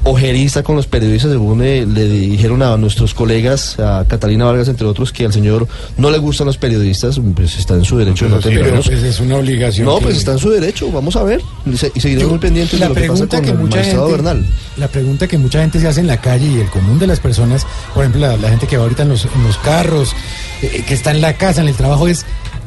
ojerista 0.06 0.62
con 0.62 0.76
los 0.76 0.86
periodistas, 0.86 1.32
según 1.32 1.62
eh, 1.62 1.84
le 1.86 2.04
dijeron 2.08 2.62
a 2.62 2.76
nuestros 2.76 3.12
colegas, 3.12 3.78
a 3.80 4.04
Catalina 4.08 4.44
Vargas 4.44 4.68
entre 4.68 4.86
otros, 4.86 5.12
que 5.12 5.24
al 5.26 5.32
señor 5.32 5.66
no 5.98 6.10
le 6.10 6.18
gustan 6.18 6.46
los 6.46 6.56
periodistas, 6.58 7.20
pues 7.34 7.58
está 7.58 7.74
en 7.74 7.84
su 7.84 7.98
derecho 7.98 8.26
de 8.26 8.30
no 8.30 8.40
Pero 8.40 8.56
tenerlos. 8.60 8.86
pues 8.86 9.02
es 9.02 9.18
una 9.20 9.36
obligación. 9.36 9.86
No, 9.86 9.98
que- 9.98 10.04
pues 10.04 10.16
está 10.18 10.32
en 10.32 10.38
su 10.38 10.50
derecho, 10.50 10.90
vamos 10.92 11.16
a 11.16 11.24
ver. 11.24 11.40
Y, 11.66 11.76
se- 11.76 11.90
y 11.94 12.00
seguiremos 12.00 12.30
muy 12.30 12.38
pendientes 12.38 12.72
de 12.72 12.78
la 12.78 12.88
lo 12.88 12.94
que 12.94 13.00
pasa 13.00 13.12
pregunta 13.12 13.36
con 13.38 13.44
que 13.44 13.50
el 13.50 13.58
mucha 13.58 13.76
magistrado 13.78 14.06
gente, 14.08 14.22
Bernal. 14.22 14.46
La 14.76 14.88
pregunta 14.88 15.26
que 15.26 15.38
mucha 15.38 15.60
gente 15.60 15.80
se 15.80 15.88
hace 15.88 16.00
en 16.00 16.06
la 16.06 16.20
calle 16.20 16.46
y 16.46 16.60
el 16.60 16.68
común 16.70 16.98
de 17.00 17.06
las 17.08 17.18
personas, 17.20 17.66
por 17.92 18.04
ejemplo, 18.04 18.20
la, 18.20 18.36
la 18.36 18.48
gente 18.50 18.66
que 18.68 18.76
va 18.76 18.84
ahorita 18.84 19.02
en 19.02 19.08
los, 19.08 19.24
en 19.24 19.42
los 19.44 19.56
carros, 19.58 20.14
eh, 20.62 20.84
que 20.86 20.94
está 20.94 21.10
en 21.10 21.20
la 21.20 21.32
casa, 21.36 21.62
en 21.62 21.68
el 21.68 21.74
trabajo, 21.74 22.06
es 22.06 22.24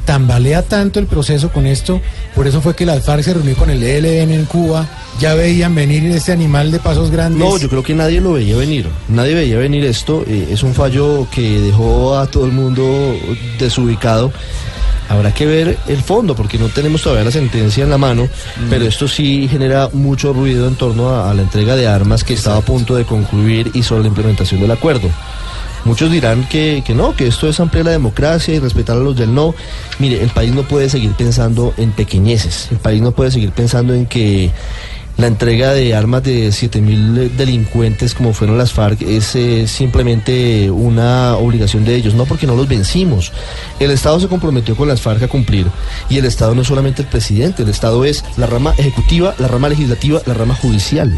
tambalea 0.09 0.63
tanto 0.63 0.99
el 0.99 1.05
proceso 1.05 1.51
con 1.51 1.67
esto. 1.67 2.01
Por 2.33 2.47
eso 2.47 2.61
fue 2.61 2.75
que 2.75 2.83
la 2.83 2.99
FARC 2.99 3.21
se 3.21 3.35
reunió 3.35 3.55
con 3.55 3.69
el 3.69 3.83
ELN 3.83 4.31
en 4.31 4.45
Cuba. 4.45 4.87
Ya 5.19 5.35
veían 5.35 5.75
venir 5.75 6.03
este 6.07 6.31
animal 6.31 6.71
de 6.71 6.79
pasos 6.79 7.11
grandes. 7.11 7.39
No, 7.39 7.59
yo 7.59 7.69
creo 7.69 7.83
que 7.83 7.93
nadie 7.93 8.19
lo 8.19 8.33
veía 8.33 8.57
venir. 8.57 8.87
Nadie 9.07 9.35
veía 9.35 9.57
venir 9.59 9.85
esto. 9.85 10.23
eh, 10.27 10.47
es 10.49 10.63
un 10.63 10.73
fallo 10.73 11.27
que 11.31 11.59
dejó 11.59 12.17
a 12.17 12.25
todo 12.25 12.45
el 12.47 12.53
mundo 12.53 13.15
desubicado. 13.59 14.31
Habrá 15.09 15.31
que 15.31 15.45
ver 15.45 15.77
el 15.87 16.01
fondo, 16.01 16.35
porque 16.35 16.57
no 16.57 16.69
tenemos 16.69 17.03
todavía 17.03 17.25
la 17.25 17.31
sentencia 17.31 17.83
en 17.83 17.91
la 17.91 17.99
mano, 17.99 18.27
pero 18.67 18.85
esto 18.85 19.07
sí 19.07 19.47
genera 19.47 19.89
mucho 19.93 20.33
ruido 20.33 20.67
en 20.67 20.73
torno 20.73 21.09
a, 21.09 21.29
a 21.29 21.33
la 21.35 21.43
entrega 21.43 21.75
de 21.75 21.87
armas 21.87 22.23
que 22.23 22.33
estaba 22.33 22.57
a 22.57 22.61
punto 22.61 22.95
de 22.95 23.05
concluir 23.05 23.69
y 23.75 23.83
sobre 23.83 24.01
la 24.03 24.07
implementación 24.07 24.59
del 24.59 24.71
acuerdo. 24.71 25.07
Muchos 25.85 26.11
dirán 26.11 26.47
que, 26.47 26.83
que 26.85 26.93
no, 26.93 27.15
que 27.15 27.27
esto 27.27 27.47
es 27.47 27.59
ampliar 27.59 27.85
la 27.85 27.91
democracia 27.91 28.53
y 28.53 28.59
respetar 28.59 28.97
a 28.97 28.99
los 28.99 29.15
del 29.15 29.33
no. 29.33 29.55
Mire, 29.99 30.21
el 30.21 30.29
país 30.29 30.53
no 30.53 30.63
puede 30.63 30.89
seguir 30.89 31.11
pensando 31.13 31.73
en 31.77 31.91
pequeñeces, 31.91 32.67
el 32.71 32.77
país 32.77 33.01
no 33.01 33.11
puede 33.11 33.31
seguir 33.31 33.51
pensando 33.51 33.93
en 33.93 34.05
que 34.05 34.51
la 35.19 35.27
entrega 35.27 35.73
de 35.73 35.93
armas 35.93 36.23
de 36.23 36.47
7.000 36.47 37.31
delincuentes 37.31 38.13
como 38.13 38.31
fueron 38.31 38.57
las 38.57 38.71
FARC 38.71 39.01
es 39.01 39.35
eh, 39.35 39.67
simplemente 39.67 40.71
una 40.71 41.35
obligación 41.35 41.83
de 41.83 41.95
ellos, 41.95 42.13
no 42.13 42.23
porque 42.23 42.47
no 42.47 42.55
los 42.55 42.69
vencimos. 42.69 43.33
El 43.81 43.91
Estado 43.91 44.17
se 44.21 44.29
comprometió 44.29 44.77
con 44.77 44.87
las 44.87 45.01
FARC 45.01 45.23
a 45.23 45.27
cumplir 45.27 45.67
y 46.09 46.19
el 46.19 46.25
Estado 46.25 46.55
no 46.55 46.61
es 46.61 46.67
solamente 46.69 47.01
el 47.01 47.09
presidente, 47.09 47.63
el 47.63 47.69
Estado 47.69 48.05
es 48.05 48.23
la 48.37 48.45
rama 48.45 48.73
ejecutiva, 48.77 49.35
la 49.39 49.49
rama 49.49 49.67
legislativa, 49.67 50.21
la 50.25 50.35
rama 50.35 50.55
judicial. 50.55 51.11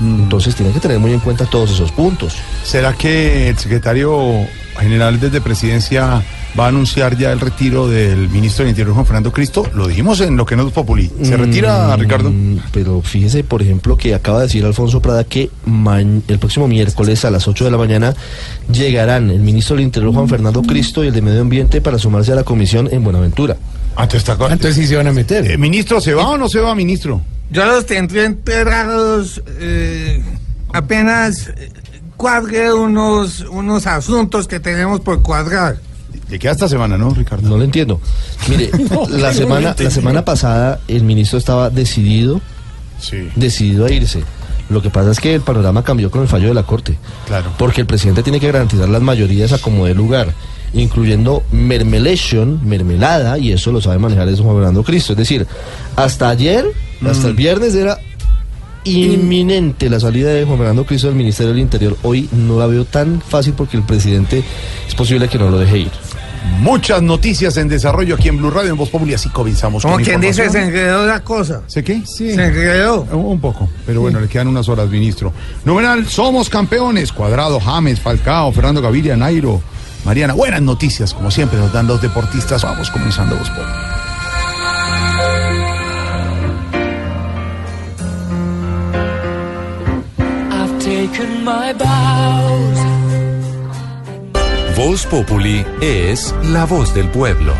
Entonces 0.00 0.54
tienen 0.54 0.74
que 0.74 0.80
tener 0.80 0.98
muy 0.98 1.12
en 1.12 1.20
cuenta 1.20 1.46
todos 1.46 1.70
esos 1.70 1.90
puntos. 1.92 2.34
¿Será 2.64 2.92
que 2.92 3.48
el 3.48 3.58
secretario 3.58 4.46
general 4.78 5.18
desde 5.18 5.40
presidencia 5.40 6.22
va 6.58 6.64
a 6.66 6.68
anunciar 6.68 7.16
ya 7.18 7.32
el 7.32 7.40
retiro 7.40 7.88
del 7.88 8.28
ministro 8.28 8.64
del 8.64 8.70
Interior, 8.70 8.94
Juan 8.94 9.06
Fernando 9.06 9.32
Cristo? 9.32 9.66
Lo 9.74 9.86
dijimos 9.88 10.20
en 10.20 10.36
lo 10.36 10.44
que 10.44 10.54
no 10.56 10.66
es 10.66 10.72
populi. 10.72 11.10
¿Se 11.22 11.36
retira, 11.36 11.94
Mm, 11.96 12.00
Ricardo? 12.00 12.32
Pero 12.72 13.00
fíjese, 13.02 13.42
por 13.44 13.62
ejemplo, 13.62 13.96
que 13.96 14.14
acaba 14.14 14.38
de 14.40 14.46
decir 14.46 14.64
Alfonso 14.66 15.00
Prada 15.00 15.24
que 15.24 15.50
el 16.28 16.38
próximo 16.38 16.68
miércoles 16.68 17.24
a 17.24 17.30
las 17.30 17.48
8 17.48 17.64
de 17.64 17.70
la 17.70 17.78
mañana 17.78 18.14
llegarán 18.72 19.30
el 19.30 19.40
ministro 19.40 19.76
del 19.76 19.84
Interior, 19.84 20.12
Juan 20.12 20.28
Fernando 20.28 20.62
Cristo, 20.62 21.04
y 21.04 21.08
el 21.08 21.14
de 21.14 21.22
Medio 21.22 21.40
Ambiente 21.40 21.80
para 21.80 21.98
sumarse 21.98 22.32
a 22.32 22.34
la 22.34 22.44
comisión 22.44 22.88
en 22.92 23.02
Buenaventura. 23.04 23.56
Ah, 23.96 24.02
entonces, 24.04 24.28
está- 24.28 24.52
Entonces 24.52 24.74
sí 24.76 24.86
se 24.86 24.96
van 24.96 25.06
a 25.06 25.12
meter. 25.12 25.50
Eh, 25.50 25.56
ministro, 25.56 26.00
¿se 26.00 26.12
va 26.14 26.28
o 26.30 26.36
no 26.38 26.48
se 26.48 26.60
va, 26.60 26.74
ministro? 26.74 27.20
Yo 27.50 27.64
los 27.64 27.86
tendré 27.86 28.24
enterados 28.24 29.42
eh, 29.58 30.22
apenas 30.72 31.48
eh, 31.48 31.70
cuadre 32.16 32.72
unos, 32.72 33.40
unos 33.40 33.86
asuntos 33.86 34.48
que 34.48 34.58
tenemos 34.60 35.00
por 35.00 35.22
cuadrar. 35.22 35.78
¿De 36.28 36.38
qué 36.38 36.48
esta 36.48 36.68
semana, 36.68 36.98
no, 36.98 37.10
Ricardo? 37.10 37.48
No 37.48 37.56
lo 37.56 37.64
entiendo. 37.64 38.00
Mire, 38.48 38.70
la 39.10 39.32
semana, 39.32 39.76
la 39.78 39.90
semana 39.90 40.24
pasada 40.24 40.80
el 40.88 41.04
ministro 41.04 41.38
estaba 41.38 41.70
decidido, 41.70 42.40
Sí. 42.98 43.28
decidido 43.36 43.86
a 43.86 43.92
irse. 43.92 44.24
Lo 44.68 44.82
que 44.82 44.90
pasa 44.90 45.12
es 45.12 45.20
que 45.20 45.34
el 45.34 45.42
panorama 45.42 45.84
cambió 45.84 46.10
con 46.10 46.22
el 46.22 46.28
fallo 46.28 46.48
de 46.48 46.54
la 46.54 46.64
Corte. 46.64 46.96
Claro. 47.26 47.52
Porque 47.56 47.80
el 47.82 47.86
presidente 47.86 48.24
tiene 48.24 48.40
que 48.40 48.46
garantizar 48.50 48.88
las 48.88 49.02
mayorías 49.02 49.52
a 49.52 49.58
como 49.58 49.86
dé 49.86 49.94
lugar, 49.94 50.32
incluyendo 50.74 51.44
mermelation, 51.52 52.66
mermelada, 52.66 53.38
y 53.38 53.52
eso 53.52 53.70
lo 53.70 53.80
sabe 53.80 53.98
manejar 53.98 54.28
es 54.28 54.40
Juan 54.40 54.56
Fernando 54.56 54.82
Cristo. 54.82 55.12
Es 55.12 55.18
decir, 55.18 55.46
hasta 55.94 56.28
ayer, 56.30 56.66
hasta 57.04 57.28
el 57.28 57.34
viernes 57.34 57.74
era 57.74 57.98
inminente 58.84 59.90
la 59.90 59.98
salida 59.98 60.30
de 60.30 60.44
Juan 60.44 60.58
Fernando 60.58 60.86
Cristo 60.86 61.08
del 61.08 61.16
Ministerio 61.16 61.52
del 61.52 61.62
Interior. 61.62 61.96
Hoy 62.02 62.28
no 62.32 62.58
la 62.58 62.66
veo 62.66 62.84
tan 62.84 63.20
fácil 63.20 63.54
porque 63.54 63.76
el 63.76 63.82
presidente 63.82 64.42
es 64.86 64.94
posible 64.94 65.28
que 65.28 65.38
no 65.38 65.50
lo 65.50 65.58
deje 65.58 65.78
ir. 65.78 65.90
Muchas 66.60 67.02
noticias 67.02 67.56
en 67.56 67.68
desarrollo 67.68 68.14
aquí 68.14 68.28
en 68.28 68.38
Blue 68.38 68.50
Radio, 68.50 68.70
en 68.70 68.76
Voz 68.76 68.88
Populi, 68.88 69.12
así 69.12 69.28
comenzamos 69.28 69.82
Como 69.82 69.96
con 69.96 70.04
quien 70.04 70.20
dice, 70.20 70.48
se 70.48 70.62
enredó 70.62 71.04
la 71.04 71.20
cosa. 71.20 71.62
¿Sé 71.66 71.82
qué? 71.82 72.02
Se 72.06 72.32
enredó. 72.34 73.02
Un 73.12 73.40
poco, 73.40 73.68
pero 73.84 74.00
bueno, 74.00 74.20
le 74.20 74.28
quedan 74.28 74.48
unas 74.48 74.68
horas, 74.68 74.88
ministro. 74.88 75.32
Numeral, 75.64 76.06
somos 76.06 76.48
campeones. 76.48 77.12
Cuadrado, 77.12 77.60
James, 77.60 78.00
Falcao, 78.00 78.52
Fernando 78.52 78.80
Gaviria, 78.80 79.16
Nairo, 79.16 79.60
Mariana. 80.04 80.34
Buenas 80.34 80.62
noticias, 80.62 81.12
como 81.12 81.30
siempre 81.30 81.58
nos 81.58 81.72
dan 81.72 81.86
los 81.86 82.00
deportistas. 82.00 82.62
Vamos 82.62 82.90
comenzando 82.90 83.36
Voz 83.36 83.50
Populi. 83.50 83.95
Taken 91.06 91.44
my 91.44 91.72
vows. 91.72 92.78
Voz 94.76 95.06
Populi 95.06 95.64
es 95.80 96.34
la 96.44 96.64
voz 96.64 96.94
del 96.94 97.08
pueblo. 97.08 97.54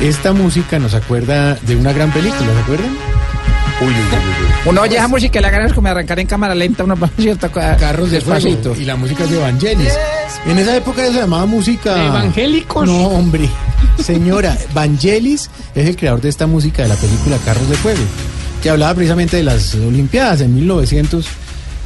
Esta 0.00 0.32
música 0.32 0.78
nos 0.78 0.94
acuerda 0.94 1.54
de 1.54 1.76
una 1.76 1.92
gran 1.92 2.10
película, 2.10 2.52
¿se 2.52 2.60
acuerdan? 2.60 2.90
Uy, 3.80 3.86
uy, 3.86 3.92
uy, 3.92 3.94
uy. 3.94 4.50
Uno 4.66 4.82
oye 4.82 4.96
esa 4.96 5.08
música 5.08 5.38
y 5.38 5.42
la 5.42 5.50
ganas 5.50 5.72
como 5.72 5.88
arrancar 5.88 6.18
en 6.18 6.26
cámara 6.26 6.54
lenta, 6.54 6.84
uno 6.84 6.96
va 6.96 7.08
cierto 7.18 7.50
Carros 7.50 8.10
despacito. 8.10 8.74
Y 8.76 8.84
la 8.84 8.96
música 8.96 9.24
es 9.24 9.30
de 9.30 9.38
Vangelis. 9.38 9.94
En 10.46 10.58
esa 10.58 10.76
época 10.76 11.06
se 11.06 11.12
llamaba 11.12 11.46
música. 11.46 11.94
¿De 11.94 12.06
evangélicos? 12.06 12.86
No, 12.86 13.08
hombre. 13.08 13.48
Señora, 13.98 14.56
Vangelis 14.74 15.50
es 15.74 15.86
el 15.88 15.96
creador 15.96 16.20
de 16.20 16.28
esta 16.30 16.46
música 16.46 16.82
de 16.82 16.88
la 16.88 16.96
película 16.96 17.36
Carros 17.44 17.68
de 17.68 17.76
Fuego, 17.76 18.00
que 18.62 18.70
hablaba 18.70 18.94
precisamente 18.94 19.36
de 19.36 19.42
las 19.42 19.74
Olimpiadas 19.74 20.40
en 20.40 20.54
1900 20.54 21.26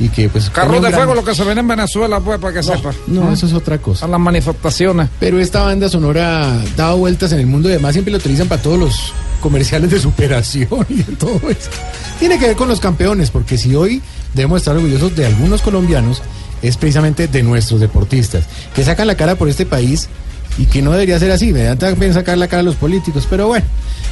y 0.01 0.09
que 0.09 0.29
pues. 0.29 0.49
Carros 0.51 0.75
de 0.77 0.89
gran- 0.89 0.95
fuego, 0.95 1.15
lo 1.15 1.25
que 1.25 1.35
se 1.35 1.45
ven 1.45 1.59
en 1.59 1.69
Venezuela, 1.69 2.21
pues, 2.21 2.39
para 2.39 2.55
que 2.55 2.63
sepa. 2.63 2.93
No, 3.07 3.33
eso 3.33 3.47
es 3.47 3.53
otra 3.53 3.79
cosa. 3.79 4.07
A 4.07 4.09
las 4.09 4.21
manifestaciones. 4.21 5.09
Pero 5.21 5.39
esta 5.41 5.63
banda 5.63 5.89
sonora 5.89 6.57
daba 6.77 6.95
vueltas 6.95 7.33
en 7.33 7.41
el 7.41 7.47
mundo 7.47 7.69
y 7.69 7.73
además 7.73 7.93
siempre 7.93 8.13
lo 8.13 8.19
utilizan 8.19 8.49
para 8.49 8.63
todos 8.63 8.79
los 8.79 9.13
comerciales 9.41 9.91
de 9.91 10.01
superación 10.01 10.87
y 10.89 10.95
de 11.03 11.17
todo 11.17 11.41
eso. 11.51 11.71
Tiene 12.19 12.39
que 12.39 12.47
ver 12.47 12.57
con 12.57 12.69
los 12.69 12.81
campeones, 12.81 13.31
porque 13.31 13.59
si 13.59 13.75
hoy 13.75 14.01
debemos 14.35 14.59
estar 14.63 14.75
orgullosos 14.77 15.15
de 15.17 15.27
algunos 15.27 15.63
colombianos, 15.63 16.23
es 16.63 16.77
precisamente 16.77 17.29
de 17.29 17.43
nuestros 17.43 17.79
deportistas, 17.81 18.45
que 18.75 18.85
sacan 18.85 19.07
la 19.07 19.17
cara 19.17 19.35
por 19.35 19.49
este 19.49 19.67
país 19.67 20.09
y 20.59 20.67
que 20.67 20.83
no 20.83 20.93
debería 20.93 21.19
ser 21.19 21.31
así. 21.31 21.53
Me 21.53 21.63
da 21.63 21.77
también 21.77 22.13
sacar 22.15 22.39
la 22.39 22.49
cara 22.49 22.61
a 22.61 22.65
los 22.65 22.77
políticos, 22.77 23.27
pero 23.29 23.47
bueno, 23.49 23.65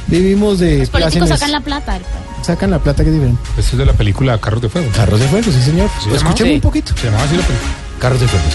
vivimos 0.07 0.59
de 0.59 0.79
Los 0.79 0.89
políticos 0.89 1.29
sacan 1.29 1.51
la 1.51 1.61
plata. 1.61 1.99
Sacan 2.41 2.71
la 2.71 2.79
plata 2.79 3.03
que 3.03 3.11
diferente. 3.11 3.41
Esto 3.57 3.71
es 3.73 3.77
de 3.77 3.85
la 3.85 3.93
película 3.93 4.37
Carros 4.39 4.61
de 4.61 4.69
Fuego. 4.69 4.89
Carros 4.95 5.19
de 5.19 5.27
fuego, 5.27 5.51
sí 5.51 5.61
señor. 5.61 5.89
¿Se? 6.03 6.13
Escuchemos 6.15 6.49
Sí. 6.49 6.55
un 6.55 6.61
poquito. 6.61 6.93
Se 6.97 7.05
llamaba 7.05 7.23
así 7.23 7.37
la 7.37 7.43
película. 7.43 7.71
Carros 7.99 8.19
de 8.19 8.27
fuego. 8.27 8.45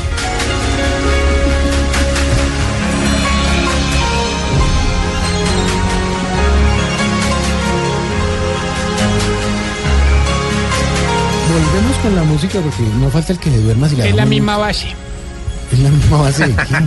Avancemos 11.50 11.96
con 11.98 12.14
la 12.16 12.22
música 12.24 12.60
porque 12.60 12.82
no 13.00 13.10
falta 13.10 13.32
el 13.32 13.38
que 13.38 13.50
se 13.50 13.60
duerma 13.62 13.88
si 13.88 13.96
la 13.96 14.06
Es 14.06 14.14
la 14.14 14.26
misma 14.26 14.56
base. 14.58 14.88
Es 15.72 15.78
la 15.80 15.90
misma 15.90 16.16
base 16.22 16.46
de 16.48 16.54
quién? 16.54 16.86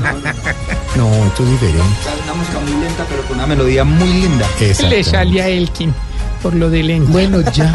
No, 0.95 1.07
esto 1.27 1.43
es 1.43 1.51
diferente. 1.51 1.83
Una 2.23 2.33
música 2.33 2.59
muy 2.59 2.71
lenta, 2.83 3.05
pero 3.09 3.21
con 3.23 3.37
una 3.37 3.47
melodía 3.47 3.83
muy 3.83 4.09
linda. 4.21 4.45
Le 4.89 5.03
sale 5.03 5.41
a 5.41 5.47
Elkin 5.49 5.93
por 6.41 6.55
lo 6.55 6.71
de 6.71 6.81
lento. 6.81 7.11
Bueno, 7.11 7.39
ya. 7.53 7.71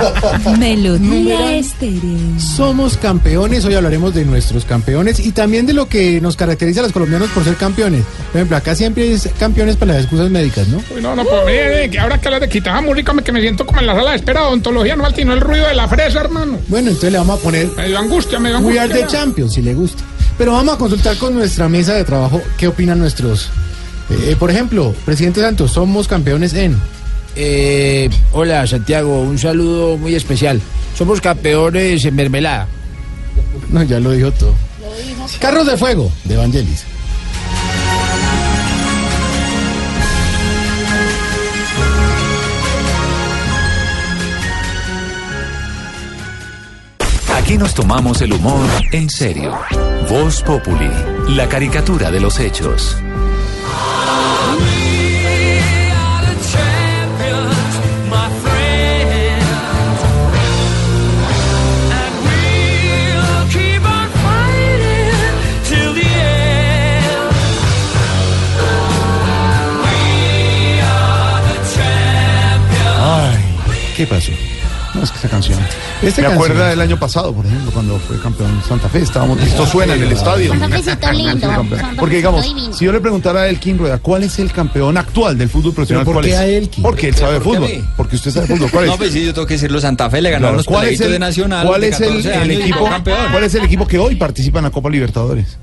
Melodía 0.58 1.56
estéreo. 1.56 2.18
Somos 2.38 2.96
campeones, 2.96 3.64
hoy 3.64 3.75
hablaremos 3.75 4.12
de 4.12 4.25
nuestros 4.25 4.64
campeones 4.64 5.20
y 5.20 5.30
también 5.30 5.66
de 5.66 5.72
lo 5.72 5.88
que 5.88 6.20
nos 6.20 6.34
caracteriza 6.36 6.80
a 6.80 6.82
los 6.82 6.92
colombianos 6.92 7.28
por 7.30 7.44
ser 7.44 7.54
campeones. 7.54 8.02
Por 8.32 8.36
ejemplo, 8.40 8.56
acá 8.56 8.75
siempre 8.75 9.04
hay 9.04 9.18
campeones 9.38 9.76
para 9.76 9.92
las 9.92 10.02
excusas 10.02 10.30
médicas, 10.30 10.66
¿no? 10.66 10.78
Uy, 10.94 11.00
no, 11.00 11.14
no, 11.14 11.22
pues 11.25 11.46
mire, 11.46 11.84
eh, 11.84 11.98
ahora 12.00 12.20
que 12.20 12.26
hablas 12.26 12.40
de 12.40 12.48
quitar 12.48 12.82
música, 12.82 13.12
me- 13.12 13.22
que 13.22 13.30
me 13.30 13.40
siento 13.40 13.64
como 13.64 13.78
en 13.80 13.86
la 13.86 13.94
sala 13.94 14.10
de 14.10 14.16
espera 14.16 14.40
de 14.40 14.46
odontología, 14.48 14.96
no 14.96 15.06
altino 15.06 15.32
el 15.32 15.40
ruido 15.40 15.68
de 15.68 15.75
la 15.75 15.86
fresa, 15.86 16.20
hermano. 16.20 16.58
Bueno, 16.66 16.88
entonces 16.88 17.12
le 17.12 17.18
vamos 17.18 17.38
a 17.38 17.42
poner 17.42 17.68
Me 17.76 17.86
dio 17.86 17.98
angustia, 18.00 18.40
me 18.40 18.48
dio 18.48 18.58
We 18.58 18.78
angustia. 18.80 18.82
Are 18.82 18.92
the 19.06 19.06
Champions, 19.06 19.52
si 19.54 19.62
le 19.62 19.75
gusta. 19.75 20.02
Pero 20.38 20.52
vamos 20.52 20.75
a 20.75 20.78
consultar 20.78 21.16
con 21.16 21.35
nuestra 21.35 21.69
mesa 21.69 21.95
de 21.95 22.05
trabajo 22.05 22.43
qué 22.59 22.69
opinan 22.69 22.99
nuestros. 22.99 23.50
eh, 24.11 24.37
por 24.38 24.50
ejemplo, 24.50 24.95
presidente 25.05 25.40
Santos, 25.40 25.73
somos 25.73 26.07
campeones 26.07 26.55
en. 26.55 26.76
Eh, 27.35 28.09
hola 28.33 28.66
Santiago, 28.66 29.21
un 29.23 29.38
saludo 29.38 29.97
muy 29.97 30.14
especial. 30.14 30.61
Somos 30.97 31.21
campeones 31.21 32.05
en 32.05 32.14
mermelada. 32.14 32.66
No, 33.71 33.83
ya 33.83 33.99
lo 34.00 34.12
dijo 34.12 34.31
todo. 34.33 34.55
Carros 35.40 35.66
de 35.66 35.76
fuego, 35.76 36.11
de 36.25 36.35
Evangelis. 36.35 36.85
Aquí 47.47 47.59
nos 47.59 47.75
tomamos 47.75 48.21
el 48.23 48.33
humor 48.33 48.69
en 48.91 49.09
serio. 49.09 49.57
Voz 50.11 50.43
Populi, 50.43 50.91
la 51.29 51.49
caricatura 51.49 52.11
de 52.11 52.19
los 52.19 52.41
hechos. 52.41 53.00
Ay, 72.99 73.38
¿qué 73.97 74.05
pasó? 74.09 74.33
No, 74.97 75.03
es 75.03 75.11
que 75.11 75.17
esta 75.17 75.29
canción. 75.29 75.59
Esta 75.61 76.23
Me 76.23 76.29
canción. 76.29 76.33
acuerda 76.33 76.69
del 76.71 76.81
año 76.81 76.99
pasado, 76.99 77.33
por 77.35 77.45
ejemplo, 77.45 77.71
cuando 77.71 77.99
fue 77.99 78.19
campeón 78.21 78.62
Santa 78.67 78.88
Fe. 78.88 79.00
Estábamos, 79.00 79.38
esto 79.43 79.67
suena 79.67 79.95
en 79.95 80.03
el 80.03 80.12
estadio. 80.12 80.53
Santa 80.59 80.69
Fecito 80.76 81.12
lindo, 81.12 81.49
Porque 81.99 82.17
digamos, 82.17 82.47
si 82.73 82.85
yo 82.87 82.93
le 82.93 83.00
preguntara 83.00 83.43
a 83.43 83.49
Elkin 83.49 83.76
Rueda, 83.79 83.99
¿cuál 83.99 84.23
es 84.23 84.38
el 84.38 84.50
campeón 84.53 84.97
actual 84.97 85.37
del 85.37 85.49
fútbol 85.50 85.75
profesional? 85.75 86.05
¿Pero 86.05 86.15
por 86.15 86.23
¿Cuál 86.25 86.31
qué 86.31 86.37
a 86.37 86.47
Elkin? 86.47 86.83
Porque 86.83 87.09
él 87.09 87.15
sabe 87.15 87.35
de 87.35 87.41
¿Por 87.41 87.55
fútbol. 87.57 87.88
Porque 87.97 88.17
usted 88.17 88.31
sabe 88.31 88.47
de 88.47 88.55
fútbol. 88.57 88.71
¿Cuál 88.71 88.85
es? 88.87 88.91
No, 88.91 88.97
pues 88.97 89.12
sí, 89.12 89.25
yo 89.25 89.35
tengo 89.35 89.47
que 89.47 89.55
decirlo, 89.55 89.81
Santa 89.81 90.09
Fe 90.09 90.23
le 90.23 90.31
ganó 90.31 90.43
Claro, 90.45 90.57
los 90.57 90.67
¿Cuál 90.67 90.88
es 90.88 91.00
el, 91.00 91.12
de 91.12 91.19
Nacional. 91.19 91.67
cuál 91.67 91.85
es 91.85 92.00
el, 92.00 92.09
14 92.09 92.29
el 92.29 92.41
años 92.41 92.59
y 92.59 92.62
equipo? 92.62 92.88
¿Cuál 93.33 93.45
es 93.45 93.55
el 93.55 93.65
equipo 93.65 93.87
que 93.87 93.99
hoy 93.99 94.15
participa 94.17 94.59
en 94.61 94.65
la 94.65 94.71
Copa 94.71 94.88
Libertadores? 94.88 95.59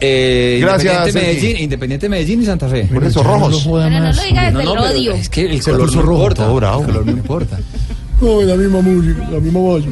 Eh, 0.00 0.58
Gracias, 0.60 0.92
Independiente. 0.92 1.20
Medellín, 1.40 1.62
Independiente 1.64 2.08
Medellín 2.08 2.42
y 2.42 2.46
Santa 2.46 2.68
Fe. 2.68 2.84
Por 2.92 3.04
eso, 3.04 3.22
rojos. 3.22 3.64
No 3.64 3.78
lo 3.78 4.12
digas 4.12 4.52
No, 4.52 4.58
desde 4.58 4.72
el 4.72 4.78
odio. 4.78 5.12
es 5.12 5.28
que 5.28 5.42
el 5.42 5.62
color 5.62 5.94
no 5.94 6.02
rojo, 6.02 6.22
importa. 6.24 6.44
El 6.78 6.84
color 6.86 7.06
no 7.06 7.12
importa. 7.12 7.58
No, 8.20 8.42
la 8.42 8.56
misma 8.56 8.80
música, 8.80 9.28
la 9.30 9.40
misma 9.40 9.60
voz. 9.60 9.84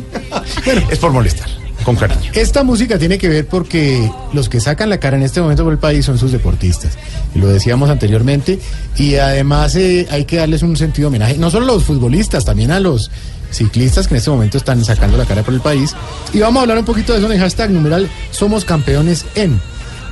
Bueno, 0.64 0.82
es 0.90 0.98
por 0.98 1.12
molestar, 1.12 1.48
con 1.84 1.96
cariño. 1.96 2.30
Esta 2.34 2.62
música 2.62 2.98
tiene 2.98 3.18
que 3.18 3.28
ver 3.28 3.46
porque 3.46 4.10
los 4.32 4.48
que 4.48 4.60
sacan 4.60 4.88
la 4.88 4.98
cara 4.98 5.16
en 5.16 5.22
este 5.22 5.40
momento 5.40 5.64
por 5.64 5.72
el 5.72 5.78
país 5.78 6.04
son 6.04 6.18
sus 6.18 6.32
deportistas. 6.32 6.96
Lo 7.34 7.48
decíamos 7.48 7.90
anteriormente. 7.90 8.58
Y 8.96 9.16
además 9.16 9.74
eh, 9.76 10.06
hay 10.10 10.24
que 10.24 10.36
darles 10.36 10.62
un 10.62 10.76
sentido 10.76 11.08
de 11.10 11.16
homenaje, 11.16 11.38
no 11.38 11.50
solo 11.50 11.64
a 11.64 11.74
los 11.74 11.84
futbolistas, 11.84 12.44
también 12.44 12.70
a 12.70 12.80
los 12.80 13.10
ciclistas 13.50 14.08
que 14.08 14.14
en 14.14 14.18
este 14.18 14.30
momento 14.30 14.56
están 14.56 14.82
sacando 14.84 15.16
la 15.16 15.26
cara 15.26 15.42
por 15.42 15.54
el 15.54 15.60
país. 15.60 15.94
Y 16.32 16.40
vamos 16.40 16.60
a 16.60 16.62
hablar 16.62 16.78
un 16.78 16.84
poquito 16.84 17.12
de 17.12 17.18
eso 17.18 17.26
en 17.26 17.32
el 17.34 17.40
hashtag 17.40 17.70
numeral 17.70 18.08
Somos 18.30 18.64
Campeones 18.64 19.26
en. 19.34 19.60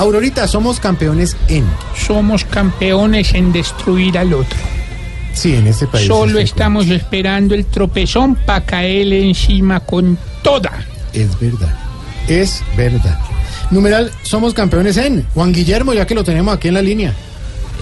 Aurorita, 0.01 0.49
somos 0.49 0.81
campeones 0.81 1.37
en. 1.49 1.63
Somos 1.95 2.47
campeones 2.47 3.35
en 3.35 3.53
destruir 3.53 4.17
al 4.17 4.33
otro. 4.33 4.59
Sí, 5.33 5.55
en 5.55 5.67
este 5.67 5.87
país. 5.87 6.07
Solo 6.07 6.39
estamos 6.39 6.89
esperando 6.89 7.55
el 7.55 7.67
tropezón 7.67 8.35
para 8.35 8.65
caerle 8.65 9.27
encima 9.27 9.81
con 9.81 10.19
toda. 10.43 10.73
Es 11.13 11.39
verdad. 11.39 11.75
Es 12.29 12.63
verdad. 12.77 13.19
Numeral, 13.71 14.11
somos 14.23 14.55
campeones 14.55 14.97
en. 14.97 15.27
Juan 15.35 15.53
Guillermo, 15.53 15.95
ya 15.95 16.07
que 16.07 16.15
lo 16.15 16.25
tenemos 16.25 16.55
aquí 16.55 16.69
en 16.69 16.75
la 16.75 16.83
línea. 16.83 17.15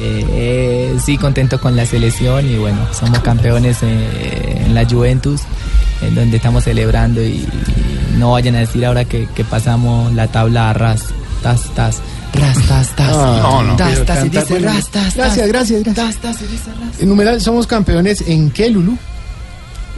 Eh, 0.01 0.97
sí, 1.05 1.17
contento 1.19 1.61
con 1.61 1.75
la 1.75 1.85
selección 1.85 2.49
y 2.49 2.57
bueno, 2.57 2.79
somos 2.93 3.19
campeones 3.21 3.79
eh, 3.83 4.63
en 4.65 4.75
la 4.75 4.85
Juventus, 4.85 5.41
en 6.03 6.15
donde 6.15 6.37
estamos 6.37 6.65
celebrando 6.65 7.21
y, 7.21 7.27
y 7.27 8.17
no 8.17 8.33
vayan 8.33 8.55
a 8.55 8.61
decir 8.61 8.87
ahora 8.87 9.05
que, 9.07 9.27
que 9.35 9.43
pasamos 9.43 10.13
la 10.15 10.29
tabla 10.29 10.71
a 10.71 10.73
ras, 10.73 11.07
tas, 11.43 11.75
tas, 11.75 12.01
ras, 12.39 12.59
tas, 12.69 12.97
tas, 12.97 13.09
Ah, 13.17 13.39
no, 13.43 13.63
no. 13.63 13.77
Pero 13.77 14.05
tas, 14.05 14.25
y 14.25 14.29
dice 14.29 14.45
bueno, 14.51 14.67
ras, 14.69 14.89
tas, 14.91 15.05
tas. 15.15 15.15
gracias, 15.15 15.49
gracias, 15.49 15.83
tas, 16.23 16.43
y 16.43 16.47
dice 16.47 16.71
ras. 16.81 17.01
En 17.01 17.09
numeral, 17.09 17.41
somos 17.41 17.67
campeones 17.67 18.23
en 18.27 18.51
qué, 18.51 18.71
Lulu? 18.71 18.97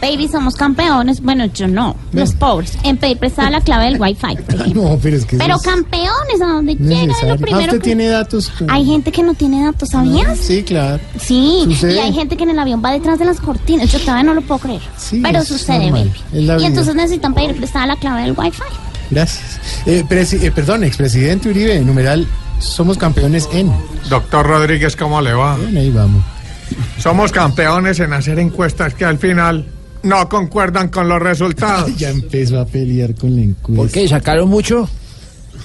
Baby, 0.00 0.28
somos 0.28 0.54
campeones. 0.56 1.20
Bueno, 1.20 1.44
yo 1.44 1.68
no. 1.68 1.94
Los 2.12 2.32
pobres. 2.32 2.78
En 2.84 2.96
pedir 2.96 3.18
prestada 3.18 3.50
la 3.50 3.60
clave 3.60 3.84
del 3.84 4.00
Wi-Fi, 4.00 4.34
por 4.46 4.54
ejemplo. 4.60 4.82
No, 4.82 4.98
pero 5.02 5.14
es 5.18 5.26
que 5.26 5.36
eso 5.36 5.44
Pero 5.44 5.56
es 5.56 5.62
campeones, 5.62 6.40
a 6.42 6.46
donde 6.46 6.74
llega 6.74 7.00
es 7.02 7.06
necesario. 7.08 7.28
lo 7.28 7.34
Ah, 7.34 7.36
primero 7.42 7.64
usted 7.66 7.78
que... 7.80 7.84
tiene 7.84 8.08
datos. 8.08 8.50
Hay 8.68 8.86
gente 8.86 9.12
que 9.12 9.22
no 9.22 9.34
tiene 9.34 9.62
datos, 9.62 9.90
¿sabías? 9.90 10.38
Sí, 10.38 10.62
claro. 10.62 11.00
Sí, 11.20 11.64
Sucede. 11.66 11.96
y 11.96 11.98
hay 11.98 12.14
gente 12.14 12.34
que 12.38 12.44
en 12.44 12.50
el 12.50 12.58
avión 12.58 12.80
va 12.82 12.92
detrás 12.92 13.18
de 13.18 13.26
las 13.26 13.40
cortinas. 13.42 13.92
Yo 13.92 13.98
todavía 14.00 14.22
no 14.22 14.32
lo 14.32 14.40
puedo 14.40 14.60
creer. 14.60 14.80
Pero 15.22 15.40
es 15.40 15.48
sucede, 15.48 15.90
normal. 15.90 16.08
baby. 16.08 16.40
Es 16.40 16.44
la 16.46 16.54
Y 16.54 16.56
vida. 16.56 16.66
entonces 16.68 16.94
necesitan 16.94 17.34
pedir 17.34 17.56
prestada 17.56 17.86
la 17.88 17.96
clave 17.96 18.22
del 18.22 18.32
Wi-Fi. 18.34 18.62
Gracias. 19.10 19.60
Eh, 19.86 20.04
presi- 20.08 20.42
eh, 20.42 20.50
perdón, 20.50 20.84
expresidente 20.84 21.48
Uribe, 21.48 21.80
numeral, 21.80 22.26
somos 22.60 22.96
campeones 22.98 23.48
en. 23.52 23.72
Doctor 24.08 24.46
Rodríguez, 24.46 24.94
¿cómo 24.96 25.20
le 25.20 25.32
va? 25.32 25.54
Ahí 25.56 25.90
vamos. 25.90 26.22
Somos 26.98 27.32
campeones 27.32 27.98
en 28.00 28.12
hacer 28.12 28.38
encuestas 28.38 28.94
que 28.94 29.04
al 29.04 29.18
final 29.18 29.66
no 30.02 30.28
concuerdan 30.28 30.88
con 30.88 31.08
los 31.08 31.20
resultados. 31.20 31.94
ya 31.98 32.10
empezó 32.10 32.60
a 32.60 32.66
pelear 32.66 33.14
con 33.14 33.34
la 33.34 33.42
encuesta. 33.42 33.82
¿Por 33.82 33.90
qué? 33.90 34.06
¿Sacaron 34.08 34.48
mucho? 34.48 34.88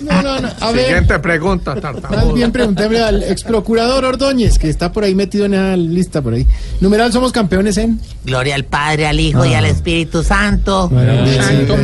No, 0.02 0.22
no, 0.22 0.40
no. 0.40 0.50
A 0.60 0.72
ver, 0.72 0.86
Siguiente 0.86 1.20
pregunta, 1.20 1.74
más 1.74 1.82
tartamudo. 1.82 2.34
bien 2.34 2.52
preguntémosle 2.52 3.04
al 3.04 3.24
ex 3.24 3.44
procurador 3.44 4.04
Ordóñez, 4.06 4.60
que 4.60 4.70
está 4.70 4.92
por 4.92 5.04
ahí 5.04 5.16
metido 5.16 5.46
en 5.46 5.52
la 5.52 5.76
lista 5.78 6.22
por 6.22 6.34
ahí. 6.34 6.46
Numeral, 6.82 7.12
somos 7.14 7.32
campeones 7.32 7.78
en. 7.78 8.00
Gloria 8.24 8.56
al 8.56 8.66
Padre, 8.66 9.08
al 9.08 9.20
Hijo 9.20 9.46
y 9.46 9.54
al 9.54 9.66
Espíritu 9.66 10.24
Santo. 10.24 10.90
Santo, 10.90 11.78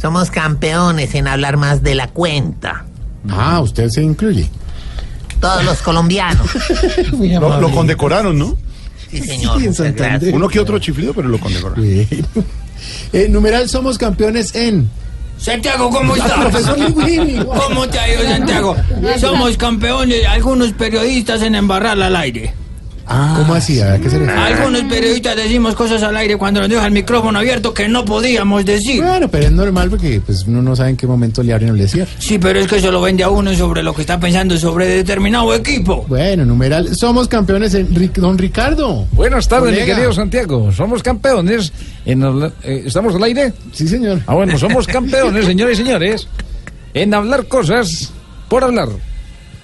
Somos 0.00 0.30
campeones 0.30 1.14
en 1.14 1.28
hablar 1.28 1.56
más 1.56 1.82
de 1.82 1.94
la 1.94 2.08
cuenta. 2.08 2.84
Ah, 3.28 3.60
usted 3.60 3.88
se 3.88 4.02
incluye. 4.02 4.48
Todos 5.40 5.64
los 5.64 5.82
colombianos. 5.82 6.46
Lo, 7.12 7.60
lo 7.60 7.70
condecoraron, 7.70 8.38
¿no? 8.38 8.56
Sí, 9.10 9.18
señor. 9.20 9.60
Sí. 9.60 10.30
Uno 10.32 10.48
que 10.48 10.58
otro 10.60 10.78
chiflido, 10.78 11.14
pero 11.14 11.28
lo 11.28 11.38
condecoraron. 11.38 11.84
Eh, 13.14 13.28
numeral, 13.30 13.68
somos 13.68 13.96
campeones 13.96 14.54
en. 14.54 14.90
Santiago, 15.44 15.90
¿cómo 15.90 16.16
estás? 16.16 16.66
¿Cómo 17.44 17.86
te 17.86 17.98
ha 17.98 18.08
ido, 18.08 18.22
Santiago? 18.22 18.74
Somos 19.20 19.58
campeones, 19.58 20.26
algunos 20.26 20.72
periodistas 20.72 21.42
en 21.42 21.54
embarrarla 21.54 22.06
al 22.06 22.16
aire. 22.16 22.54
¿Cómo 23.06 23.54
así? 23.54 23.80
¿A 23.80 23.98
qué 23.98 24.08
se 24.08 24.18
refiere? 24.18 24.40
Algunos 24.40 24.82
periodistas 24.84 25.36
decimos 25.36 25.74
cosas 25.74 26.02
al 26.02 26.16
aire 26.16 26.36
cuando 26.38 26.60
nos 26.60 26.70
deja 26.70 26.86
el 26.86 26.92
micrófono 26.92 27.38
abierto 27.38 27.74
que 27.74 27.86
no 27.88 28.04
podíamos 28.04 28.64
decir. 28.64 29.02
Bueno, 29.02 29.28
pero 29.28 29.44
es 29.44 29.52
normal 29.52 29.90
porque 29.90 30.20
pues 30.24 30.44
uno 30.46 30.62
no 30.62 30.74
sabe 30.74 30.90
en 30.90 30.96
qué 30.96 31.06
momento 31.06 31.42
le 31.42 31.52
abren 31.52 31.70
o 31.70 31.74
le 31.74 31.86
cierran. 31.86 32.14
Sí, 32.18 32.38
pero 32.38 32.58
es 32.60 32.66
que 32.66 32.76
eso 32.76 32.90
lo 32.90 33.00
vende 33.02 33.22
a 33.22 33.28
uno 33.30 33.54
sobre 33.54 33.82
lo 33.82 33.94
que 33.94 34.00
está 34.00 34.18
pensando 34.18 34.56
sobre 34.56 34.86
determinado 34.88 35.52
equipo. 35.54 36.04
Bueno, 36.08 36.44
numeral, 36.46 36.96
somos 36.96 37.28
campeones 37.28 37.74
en 37.74 37.94
Ric- 37.94 38.14
don 38.14 38.38
Ricardo. 38.38 39.06
Buenas 39.12 39.46
tardes, 39.48 39.70
mi 39.72 39.76
Colega. 39.78 39.94
querido 39.96 40.12
Santiago. 40.14 40.72
Somos 40.72 41.02
campeones 41.02 41.72
en 42.06 42.22
hablar- 42.22 42.52
eh, 42.62 42.84
¿Estamos 42.86 43.14
al 43.14 43.22
aire? 43.24 43.52
Sí, 43.72 43.86
señor. 43.86 44.20
Ah, 44.26 44.34
bueno, 44.34 44.58
somos 44.58 44.86
campeones, 44.86 45.44
señores 45.44 45.78
y 45.78 45.82
señores, 45.84 46.26
en 46.94 47.12
hablar 47.12 47.46
cosas 47.46 48.10
por 48.48 48.64
hablar. 48.64 48.88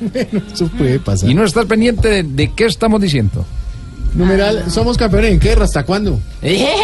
Bueno, 0.01 0.43
eso 0.53 0.69
puede 0.69 0.99
pasar. 0.99 1.29
Y 1.31 1.35
no 1.35 1.45
estar 1.45 1.67
pendiente 1.67 2.09
de, 2.09 2.23
de 2.23 2.53
qué 2.53 2.65
estamos 2.67 3.01
diciendo. 3.01 3.45
Numeral, 4.15 4.71
somos 4.71 4.97
campeones 4.97 5.33
en 5.33 5.41
guerra, 5.41 5.65
¿hasta 5.65 5.85
cuándo? 5.85 6.19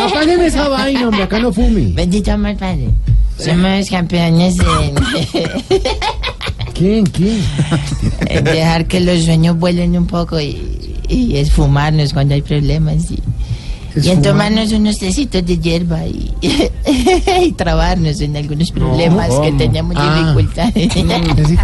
Apaguen 0.03 0.41
esa 0.43 0.69
vaina, 0.69 1.09
hombre, 1.09 1.25
acá 1.25 1.41
no 1.41 1.53
fume. 1.53 1.93
Bendito 1.93 2.33
amor 2.33 2.57
Padre. 2.57 2.91
Somos 3.39 3.91
campeones 3.91 4.57
en 4.59 4.95
¿Quién, 6.75 7.07
quién? 7.07 7.43
en 8.29 8.45
dejar 8.45 8.87
que 8.87 9.01
los 9.01 9.25
sueños 9.25 9.59
vuelen 9.59 9.97
un 9.97 10.07
poco 10.07 10.39
y, 10.41 10.99
y 11.09 11.37
esfumarnos 11.37 12.13
cuando 12.13 12.35
hay 12.35 12.43
problemas. 12.43 13.11
Y, 13.11 13.19
Y 14.03 14.11
en 14.11 14.21
tomarnos 14.23 14.73
unos 14.73 14.99
tecitos 14.99 15.45
de 15.47 15.59
hierba 15.59 16.05
y, 16.07 16.33
y 17.43 17.53
trabarnos 17.53 18.21
en 18.21 18.37
algunos 18.37 18.71
problemas 18.71 19.29
que 19.41 19.53
teníamos 19.53 19.97
Ah. 19.99 20.21
dificultades. 20.35 20.89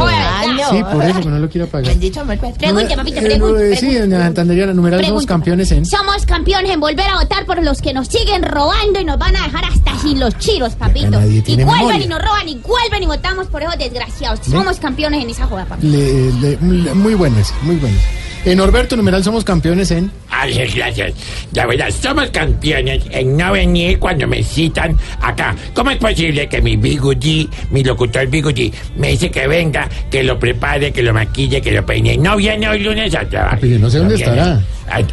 Ah, 0.00 0.44
no. 0.56 0.70
Sí, 0.70 0.82
por 0.92 1.04
eso 1.04 1.20
que 1.20 1.28
no 1.28 1.38
lo 1.38 1.48
quiero 1.48 1.66
pagar. 1.66 1.88
Bendito 1.88 2.20
amor, 2.20 2.38
pues. 2.38 2.56
Pregunte, 2.58 2.96
papito, 2.96 3.18
Eh, 3.18 3.22
pregunte. 3.22 3.72
eh, 3.72 3.76
sí, 3.76 3.94
doña 3.94 4.18
Santandería, 4.18 4.66
la 4.66 4.74
numeral 4.74 5.04
somos 5.04 5.26
campeones 5.26 5.70
en. 5.72 5.84
Somos 5.84 6.24
campeones 6.26 6.70
en 6.72 6.80
volver 6.80 7.06
a 7.08 7.18
votar 7.20 7.44
por 7.46 7.62
los 7.62 7.80
que 7.82 7.92
nos 7.92 8.08
siguen 8.08 8.42
robando 8.42 9.00
y 9.00 9.04
nos 9.04 9.18
van 9.18 9.36
a 9.36 9.42
dejar 9.44 9.64
hasta 9.64 9.98
sin 10.00 10.20
los 10.20 10.36
chiros, 10.38 10.74
papito. 10.74 11.10
nadie 11.10 11.38
Y 11.46 11.56
vuelven 11.56 11.66
memoria. 11.66 12.04
y 12.04 12.08
nos 12.08 12.22
roban 12.22 12.48
y 12.48 12.54
vuelven 12.56 13.02
y 13.02 13.06
votamos 13.06 13.46
por 13.48 13.62
esos 13.62 13.76
desgraciados. 13.78 14.40
Somos 14.48 14.78
campeones 14.78 15.22
en 15.24 15.30
esa 15.30 15.46
joda, 15.46 15.64
papito. 15.64 15.88
Le- 15.88 16.32
le- 16.32 16.58
le- 16.60 16.94
muy 16.94 17.14
buenas, 17.14 17.52
muy 17.62 17.76
buenas. 17.76 18.00
En 18.48 18.56
Norberto, 18.56 18.96
numeral 18.96 19.22
somos 19.22 19.44
campeones 19.44 19.90
en. 19.90 20.10
Ay, 20.30 20.54
gracias. 20.74 21.12
Ya 21.52 21.66
verás, 21.66 21.92
somos 21.92 22.30
campeones 22.30 23.02
en 23.10 23.36
no 23.36 23.52
venir 23.52 23.98
cuando 23.98 24.26
me 24.26 24.42
citan 24.42 24.96
acá. 25.20 25.54
¿Cómo 25.74 25.90
es 25.90 25.98
posible 25.98 26.48
que 26.48 26.62
mi 26.62 26.78
Bigudi, 26.78 27.46
mi 27.70 27.84
locutor 27.84 28.26
Bigudi, 28.26 28.72
me 28.96 29.08
dice 29.08 29.30
que 29.30 29.46
venga, 29.46 29.86
que 30.10 30.22
lo 30.22 30.38
prepare, 30.38 30.90
que 30.94 31.02
lo 31.02 31.12
maquille, 31.12 31.60
que 31.60 31.72
lo 31.72 31.84
peine? 31.84 32.16
No 32.16 32.36
viene 32.36 32.66
hoy 32.70 32.78
lunes 32.78 33.14
a 33.14 33.28
trabajar. 33.28 33.58
Pero 33.60 33.78
no 33.80 33.90
sé 33.90 33.98
dónde 33.98 34.16
viene. 34.16 34.32
estará. 34.32 34.62
Ay, 34.90 35.04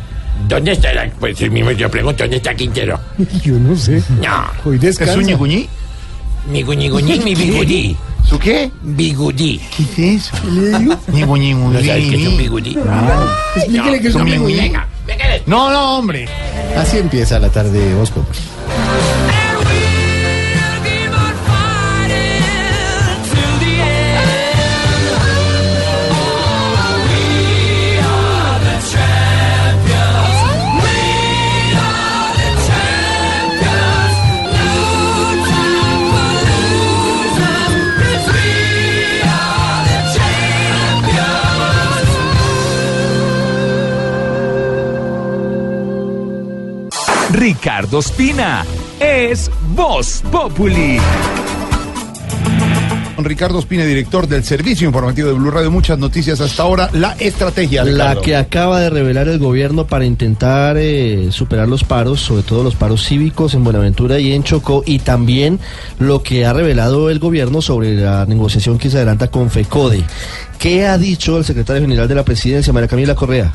¿Dónde 0.48 0.72
estará? 0.72 1.12
Pues 1.20 1.42
el 1.42 1.52
mismo 1.52 1.72
yo 1.72 1.92
pregunto, 1.92 2.24
¿dónde 2.24 2.38
está 2.38 2.56
Quintero? 2.56 2.98
Yo 3.44 3.56
no 3.60 3.76
sé. 3.76 4.02
No. 4.22 4.46
Hoy 4.64 4.78
descansa. 4.78 5.12
¿Es 5.12 5.20
un 5.20 5.26
ñiguñí? 5.26 5.68
Mi 6.50 6.62
guñiguñí, 6.62 7.20
mi 7.20 7.36
bigudí. 7.36 7.98
¿Su 8.28 8.40
qué? 8.40 8.72
Bigudí. 8.82 9.62
¿Qué 9.96 10.16
es 10.16 10.28
eso? 10.28 10.36
Ñiguñí, 11.12 11.54
¿No 11.54 11.72
sabes 11.74 11.86
qué 12.10 12.22
es 12.22 12.28
un 12.28 12.38
bigudí? 12.38 12.78
Explíquele 13.56 14.02
que 14.02 14.08
es 14.08 14.16
un 14.16 14.22
No, 14.24 14.28
ñiguñí. 14.30 14.56
venga, 14.56 14.88
venga. 15.06 15.26
No, 15.46 15.70
no, 15.70 15.98
hombre. 15.98 16.28
Así 16.78 16.98
empieza 16.98 17.40
la 17.40 17.50
tarde 17.50 17.80
de 17.80 17.94
Ricardo 47.66 47.98
Espina 47.98 48.64
es 49.00 49.50
Voz 49.70 50.22
Populi. 50.32 51.00
Ricardo 53.18 53.58
Espina, 53.58 53.84
director 53.86 54.28
del 54.28 54.44
Servicio 54.44 54.86
Informativo 54.86 55.30
de 55.30 55.34
Blue 55.34 55.50
Radio. 55.50 55.72
Muchas 55.72 55.98
noticias 55.98 56.40
hasta 56.42 56.62
ahora. 56.62 56.92
La 56.94 57.14
estrategia, 57.14 57.84
La 57.84 58.18
que 58.22 58.36
acaba 58.36 58.82
de 58.82 58.92
revelar 58.92 59.28
el 59.30 59.40
gobierno 59.40 59.88
para 59.88 60.06
intentar 60.06 60.78
eh, 60.78 61.30
superar 61.32 61.68
los 61.68 61.84
paros, 61.84 62.22
sobre 62.22 62.44
todo 62.44 62.64
los 62.64 62.76
paros 62.76 63.04
cívicos 63.04 63.56
en 63.56 63.64
Buenaventura 63.64 64.20
y 64.20 64.34
en 64.34 64.44
Chocó, 64.44 64.84
y 64.86 65.00
también 65.00 65.60
lo 65.98 66.22
que 66.22 66.46
ha 66.46 66.54
revelado 66.54 67.10
el 67.10 67.18
gobierno 67.18 67.64
sobre 67.64 67.96
la 67.96 68.28
negociación 68.28 68.78
que 68.78 68.92
se 68.92 68.98
adelanta 68.98 69.32
con 69.32 69.50
FECODE. 69.50 70.04
¿Qué 70.60 70.86
ha 70.86 71.00
dicho 71.00 71.40
el 71.40 71.46
secretario 71.46 71.82
general 71.82 72.08
de 72.08 72.14
la 72.14 72.24
presidencia, 72.24 72.72
María 72.72 72.90
Camila 72.90 73.16
Correa? 73.16 73.52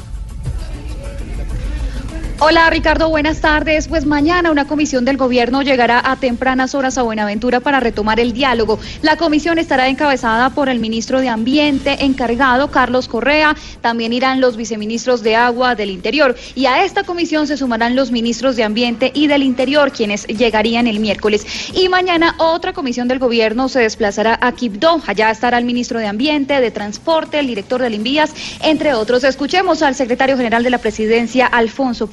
Hola 2.42 2.70
Ricardo, 2.70 3.10
buenas 3.10 3.42
tardes. 3.42 3.86
Pues 3.86 4.06
mañana 4.06 4.50
una 4.50 4.66
comisión 4.66 5.04
del 5.04 5.18
gobierno 5.18 5.60
llegará 5.60 6.00
a 6.02 6.16
tempranas 6.16 6.74
horas 6.74 6.96
a 6.96 7.02
Buenaventura 7.02 7.60
para 7.60 7.80
retomar 7.80 8.18
el 8.18 8.32
diálogo. 8.32 8.78
La 9.02 9.18
comisión 9.18 9.58
estará 9.58 9.88
encabezada 9.88 10.48
por 10.48 10.70
el 10.70 10.78
ministro 10.78 11.20
de 11.20 11.28
Ambiente 11.28 12.02
encargado, 12.02 12.70
Carlos 12.70 13.08
Correa. 13.08 13.54
También 13.82 14.14
irán 14.14 14.40
los 14.40 14.56
viceministros 14.56 15.22
de 15.22 15.36
Agua 15.36 15.74
del 15.74 15.90
Interior. 15.90 16.34
Y 16.54 16.64
a 16.64 16.82
esta 16.82 17.04
comisión 17.04 17.46
se 17.46 17.58
sumarán 17.58 17.94
los 17.94 18.10
ministros 18.10 18.56
de 18.56 18.64
Ambiente 18.64 19.12
y 19.14 19.26
del 19.26 19.42
Interior, 19.42 19.92
quienes 19.92 20.26
llegarían 20.26 20.86
el 20.86 20.98
miércoles. 20.98 21.44
Y 21.74 21.90
mañana 21.90 22.36
otra 22.38 22.72
comisión 22.72 23.06
del 23.06 23.18
gobierno 23.18 23.68
se 23.68 23.80
desplazará 23.80 24.38
a 24.40 24.52
Quibdó. 24.52 25.02
Allá 25.06 25.30
estará 25.30 25.58
el 25.58 25.66
ministro 25.66 25.98
de 25.98 26.06
Ambiente, 26.06 26.58
de 26.58 26.70
Transporte, 26.70 27.38
el 27.38 27.48
director 27.48 27.82
del 27.82 27.92
Invías, 27.92 28.32
entre 28.62 28.94
otros. 28.94 29.24
Escuchemos 29.24 29.82
al 29.82 29.94
secretario 29.94 30.38
general 30.38 30.62
de 30.62 30.70
la 30.70 30.78
presidencia, 30.78 31.44
Alfonso 31.46 32.08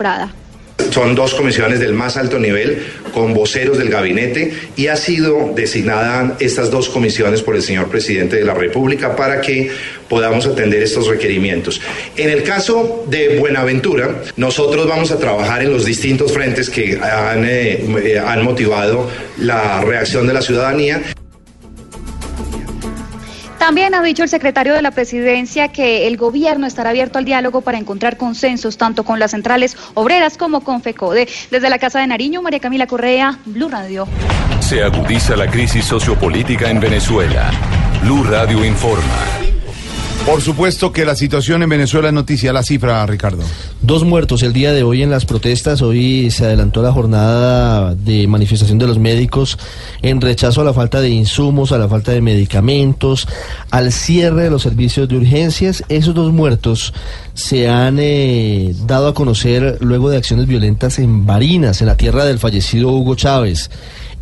Son 0.92 1.16
dos 1.16 1.34
comisiones 1.34 1.80
del 1.80 1.94
más 1.94 2.18
alto 2.18 2.40
nivel 2.40 2.84
con 3.12 3.34
voceros 3.34 3.78
del 3.78 3.90
gabinete 3.90 4.54
y 4.76 4.88
ha 4.88 4.96
sido 4.96 5.52
designada 5.56 6.38
estas 6.40 6.70
dos 6.70 6.88
comisiones 6.90 7.42
por 7.42 7.56
el 7.56 7.64
señor 7.64 7.88
presidente 7.88 8.38
de 8.38 8.46
la 8.46 8.54
República 8.54 9.16
para 9.16 9.42
que 9.42 9.72
podamos 10.08 10.46
atender 10.46 10.82
estos 10.84 11.08
requerimientos. 11.08 11.82
En 12.16 12.30
el 12.30 12.44
caso 12.44 13.06
de 13.08 13.38
Buenaventura, 13.40 14.22
nosotros 14.38 14.88
vamos 14.88 15.12
a 15.12 15.20
trabajar 15.20 15.64
en 15.64 15.74
los 15.74 15.84
distintos 15.84 16.32
frentes 16.32 16.70
que 16.70 16.98
han, 17.02 17.44
eh, 17.44 17.84
eh, 18.04 18.20
han 18.20 18.44
motivado 18.44 19.10
la 19.40 19.82
reacción 19.82 20.28
de 20.28 20.34
la 20.34 20.42
ciudadanía. 20.42 21.02
También 23.68 23.94
ha 23.96 24.02
dicho 24.02 24.24
el 24.24 24.30
secretario 24.30 24.74
de 24.76 24.82
la 24.82 24.92
presidencia 24.92 25.68
que 25.68 26.08
el 26.08 26.16
gobierno 26.16 26.66
estará 26.68 26.92
abierto 26.92 27.20
al 27.20 27.26
diálogo 27.26 27.60
para 27.60 27.78
encontrar 27.78 28.16
consensos 28.16 28.78
tanto 28.78 29.04
con 29.04 29.20
las 29.20 29.32
centrales 29.32 29.76
obreras 29.94 30.38
como 30.38 30.62
con 30.62 30.82
FECODE. 30.82 31.28
Desde 31.52 31.70
la 31.70 31.78
Casa 31.78 32.00
de 32.00 32.08
Nariño, 32.08 32.42
María 32.42 32.62
Camila 32.62 32.88
Correa, 32.88 33.40
Blue 33.44 33.68
Radio. 33.68 34.08
Se 34.62 34.82
agudiza 34.82 35.36
la 35.36 35.52
crisis 35.52 35.84
sociopolítica 35.84 36.72
en 36.72 36.80
Venezuela. 36.80 37.52
Blue 38.02 38.24
Radio 38.24 38.64
informa. 38.64 39.47
Por 40.28 40.42
supuesto 40.42 40.92
que 40.92 41.06
la 41.06 41.16
situación 41.16 41.63
en 41.63 41.70
Venezuela 41.70 42.10
es 42.10 42.13
noticia. 42.13 42.52
La 42.52 42.62
cifra, 42.62 43.06
Ricardo. 43.06 43.44
Dos 43.82 44.04
muertos 44.04 44.44
el 44.44 44.52
día 44.52 44.74
de 44.74 44.84
hoy 44.84 45.02
en 45.02 45.10
las 45.10 45.26
protestas. 45.26 45.82
Hoy 45.82 46.32
se 46.32 46.44
adelantó 46.44 46.82
la 46.82 46.92
jornada 46.92 47.96
de 47.96 48.28
manifestación 48.28 48.78
de 48.78 48.88
los 48.88 49.00
médicos 49.00 49.58
en 50.02 50.20
rechazo 50.20 50.60
a 50.60 50.63
la 50.66 50.74
falta 50.74 51.00
de 51.00 51.08
insumos, 51.08 51.72
a 51.72 51.78
la 51.78 51.88
falta 51.88 52.12
de 52.12 52.20
medicamentos, 52.20 53.26
al 53.72 53.94
cierre 53.94 54.44
de 54.44 54.50
los 54.50 54.63
servicios 54.63 55.08
de 55.08 55.16
urgencias. 55.16 55.86
Esos 55.88 56.13
dos 56.13 56.34
muertos 56.34 56.94
se 57.34 57.70
han 57.70 57.98
eh, 57.98 58.76
dado 58.86 59.08
a 59.08 59.13
conocer 59.13 59.78
luego 59.80 60.10
de 60.10 60.18
acciones 60.18 60.46
violentas 60.46 61.00
en 61.00 61.26
Barinas, 61.26 61.80
en 61.80 61.88
la 61.88 61.96
tierra 61.96 62.26
del 62.26 62.38
fallecido 62.38 62.90
Hugo 62.90 63.16
Chávez 63.16 63.70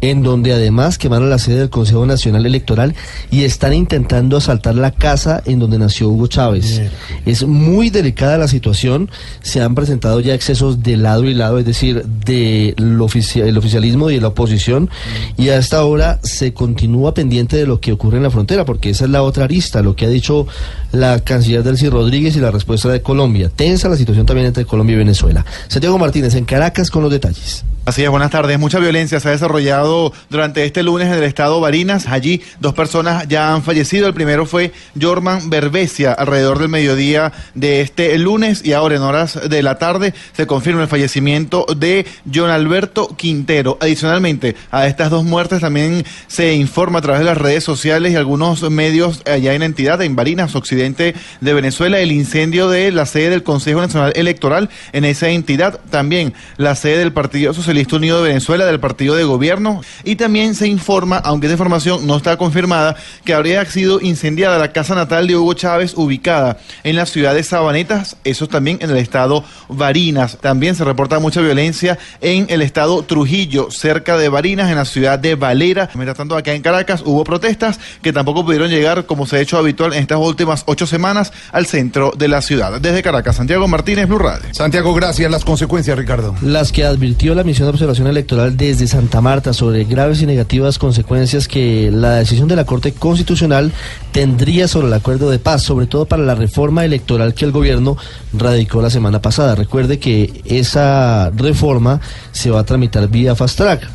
en 0.01 0.23
donde 0.23 0.53
además 0.53 0.97
quemaron 0.97 1.29
la 1.29 1.39
sede 1.39 1.59
del 1.59 1.69
Consejo 1.69 2.05
Nacional 2.05 2.45
Electoral 2.45 2.95
y 3.31 3.43
están 3.43 3.73
intentando 3.73 4.37
asaltar 4.37 4.75
la 4.75 4.91
casa 4.91 5.41
en 5.45 5.59
donde 5.59 5.79
nació 5.79 6.09
Hugo 6.09 6.27
Chávez. 6.27 6.81
Es 7.25 7.45
muy 7.45 7.89
delicada 7.89 8.37
la 8.37 8.47
situación, 8.47 9.09
se 9.41 9.61
han 9.61 9.75
presentado 9.75 10.19
ya 10.19 10.33
excesos 10.33 10.83
de 10.83 10.97
lado 10.97 11.23
y 11.25 11.33
lado, 11.33 11.59
es 11.59 11.65
decir, 11.65 12.05
del 12.05 13.01
oficialismo 13.01 14.09
y 14.09 14.15
de 14.15 14.21
la 14.21 14.27
oposición, 14.29 14.89
y 15.37 15.49
hasta 15.49 15.77
ahora 15.77 16.19
se 16.23 16.53
continúa 16.53 17.13
pendiente 17.13 17.57
de 17.57 17.65
lo 17.65 17.79
que 17.79 17.91
ocurre 17.91 18.17
en 18.17 18.23
la 18.23 18.31
frontera, 18.31 18.65
porque 18.65 18.89
esa 18.89 19.05
es 19.05 19.11
la 19.11 19.23
otra 19.23 19.45
arista, 19.45 19.81
lo 19.81 19.95
que 19.95 20.05
ha 20.05 20.09
dicho 20.09 20.47
la 20.91 21.19
canciller 21.19 21.63
Delcy 21.63 21.89
Rodríguez 21.89 22.35
y 22.35 22.39
la 22.39 22.51
respuesta 22.51 22.89
de 22.89 23.01
Colombia. 23.01 23.49
Tensa 23.53 23.89
la 23.89 23.97
situación 23.97 24.25
también 24.25 24.47
entre 24.47 24.65
Colombia 24.65 24.93
y 24.93 24.97
Venezuela. 24.97 25.45
Santiago 25.67 25.97
Martínez 25.97 26.35
en 26.35 26.45
Caracas 26.45 26.89
con 26.89 27.03
los 27.03 27.11
detalles. 27.11 27.65
Así 27.87 28.03
es, 28.03 28.09
buenas 28.09 28.31
tardes. 28.31 28.57
Mucha 28.57 28.79
violencia 28.79 29.19
se 29.19 29.27
ha 29.27 29.31
desarrollado 29.31 30.11
durante 30.31 30.65
este 30.65 30.81
lunes 30.81 31.07
en 31.07 31.13
el 31.13 31.23
estado 31.23 31.59
Barinas. 31.61 32.07
Allí 32.07 32.41
dos 32.59 32.73
personas 32.73 33.27
ya 33.27 33.53
han 33.53 33.61
fallecido. 33.61 34.07
El 34.07 34.15
primero 34.15 34.47
fue 34.47 34.71
Jorman 34.99 35.51
Berbesia 35.51 36.11
alrededor 36.11 36.57
del 36.57 36.69
mediodía 36.69 37.31
de 37.53 37.81
este 37.81 38.17
lunes 38.17 38.65
y 38.65 38.73
ahora 38.73 38.95
en 38.95 39.03
horas 39.03 39.39
de 39.47 39.61
la 39.61 39.77
tarde 39.77 40.15
se 40.33 40.47
confirma 40.47 40.81
el 40.81 40.87
fallecimiento 40.87 41.67
de 41.77 42.07
John 42.33 42.49
Alberto 42.49 43.15
Quintero. 43.15 43.77
Adicionalmente 43.79 44.55
a 44.71 44.87
estas 44.87 45.11
dos 45.11 45.23
muertes 45.23 45.61
también 45.61 46.03
se 46.25 46.55
informa 46.55 46.97
a 46.97 47.01
través 47.03 47.19
de 47.19 47.25
las 47.25 47.37
redes 47.37 47.63
sociales 47.63 48.13
y 48.13 48.15
algunos 48.15 48.67
medios 48.71 49.21
allá 49.27 49.53
en 49.53 49.59
la 49.59 49.67
entidad, 49.67 50.01
en 50.01 50.15
Barinas, 50.15 50.55
occidente 50.55 51.13
de 51.39 51.53
Venezuela, 51.53 51.99
el 51.99 52.11
incendio 52.11 52.67
de 52.67 52.91
la 52.91 53.05
sede 53.05 53.29
del 53.29 53.43
Consejo 53.43 53.79
Nacional 53.79 54.11
Electoral 54.15 54.71
en 54.91 55.05
esa 55.05 55.29
entidad. 55.29 55.79
También 55.91 56.33
la 56.57 56.73
sede 56.73 56.97
del 56.97 57.13
Partido 57.13 57.53
Socialista 57.53 57.74
Socialista 57.75 57.95
Unido 57.97 58.23
de 58.23 58.29
Venezuela 58.29 58.65
del 58.65 58.79
partido 58.79 59.15
de 59.15 59.25
gobierno 59.25 59.81
y 60.05 60.15
también 60.15 60.55
se 60.55 60.67
informa, 60.67 61.17
aunque 61.17 61.47
esa 61.47 61.55
información 61.55 62.07
no 62.07 62.15
está 62.15 62.37
confirmada, 62.37 62.95
que 63.25 63.33
habría 63.33 63.65
sido 63.65 63.99
incendiada 63.99 64.57
la 64.57 64.71
casa 64.71 64.95
natal 64.95 65.27
de 65.27 65.35
Hugo 65.35 65.53
Chávez 65.55 65.93
ubicada 65.97 66.57
en 66.83 66.95
la 66.95 67.05
ciudad 67.05 67.35
de 67.35 67.43
Sabanetas, 67.43 68.15
eso 68.23 68.47
también 68.47 68.77
en 68.81 68.91
el 68.91 68.97
estado 68.97 69.43
Barinas. 69.67 70.37
También 70.39 70.75
se 70.75 70.85
reporta 70.85 71.19
mucha 71.19 71.41
violencia 71.41 71.97
en 72.21 72.45
el 72.49 72.61
estado 72.61 73.03
Trujillo, 73.03 73.69
cerca 73.71 74.17
de 74.17 74.29
Barinas, 74.29 74.69
en 74.69 74.77
la 74.77 74.85
ciudad 74.85 75.19
de 75.19 75.35
Valera. 75.35 75.89
Mientras 75.95 76.17
tanto, 76.17 76.37
acá 76.37 76.53
en 76.53 76.61
Caracas 76.61 77.03
hubo 77.05 77.25
protestas 77.25 77.79
que 78.01 78.13
tampoco 78.13 78.45
pudieron 78.45 78.69
llegar, 78.69 79.05
como 79.05 79.25
se 79.25 79.35
ha 79.35 79.39
hecho 79.41 79.57
habitual 79.57 79.93
en 79.93 79.99
estas 79.99 80.19
últimas 80.19 80.63
ocho 80.65 80.87
semanas, 80.87 81.33
al 81.51 81.65
centro 81.65 82.13
de 82.17 82.29
la 82.29 82.41
ciudad. 82.41 82.79
Desde 82.79 83.03
Caracas, 83.03 83.35
Santiago 83.35 83.67
Martínez, 83.67 84.07
Blue 84.07 84.19
Radio. 84.19 84.53
Santiago, 84.53 84.93
gracias. 84.93 85.29
Las 85.29 85.43
consecuencias, 85.43 85.97
Ricardo. 85.97 86.35
Las 86.41 86.71
que 86.71 86.85
advirtió 86.85 87.35
la 87.35 87.43
misión 87.43 87.64
de 87.65 87.71
observación 87.71 88.07
electoral 88.07 88.57
desde 88.57 88.87
Santa 88.87 89.21
Marta 89.21 89.53
sobre 89.53 89.83
graves 89.83 90.21
y 90.21 90.25
negativas 90.25 90.77
consecuencias 90.77 91.47
que 91.47 91.89
la 91.91 92.15
decisión 92.15 92.47
de 92.47 92.55
la 92.55 92.65
Corte 92.65 92.93
Constitucional 92.93 93.71
tendría 94.11 94.67
sobre 94.67 94.87
el 94.87 94.93
acuerdo 94.93 95.29
de 95.29 95.39
paz, 95.39 95.63
sobre 95.63 95.87
todo 95.87 96.05
para 96.05 96.23
la 96.23 96.35
reforma 96.35 96.85
electoral 96.85 97.33
que 97.33 97.45
el 97.45 97.51
gobierno 97.51 97.97
radicó 98.33 98.81
la 98.81 98.89
semana 98.89 99.21
pasada. 99.21 99.55
Recuerde 99.55 99.99
que 99.99 100.41
esa 100.45 101.29
reforma 101.31 102.01
se 102.31 102.49
va 102.49 102.61
a 102.61 102.63
tramitar 102.63 103.07
vía 103.07 103.35
fast 103.35 103.57
track. 103.57 103.89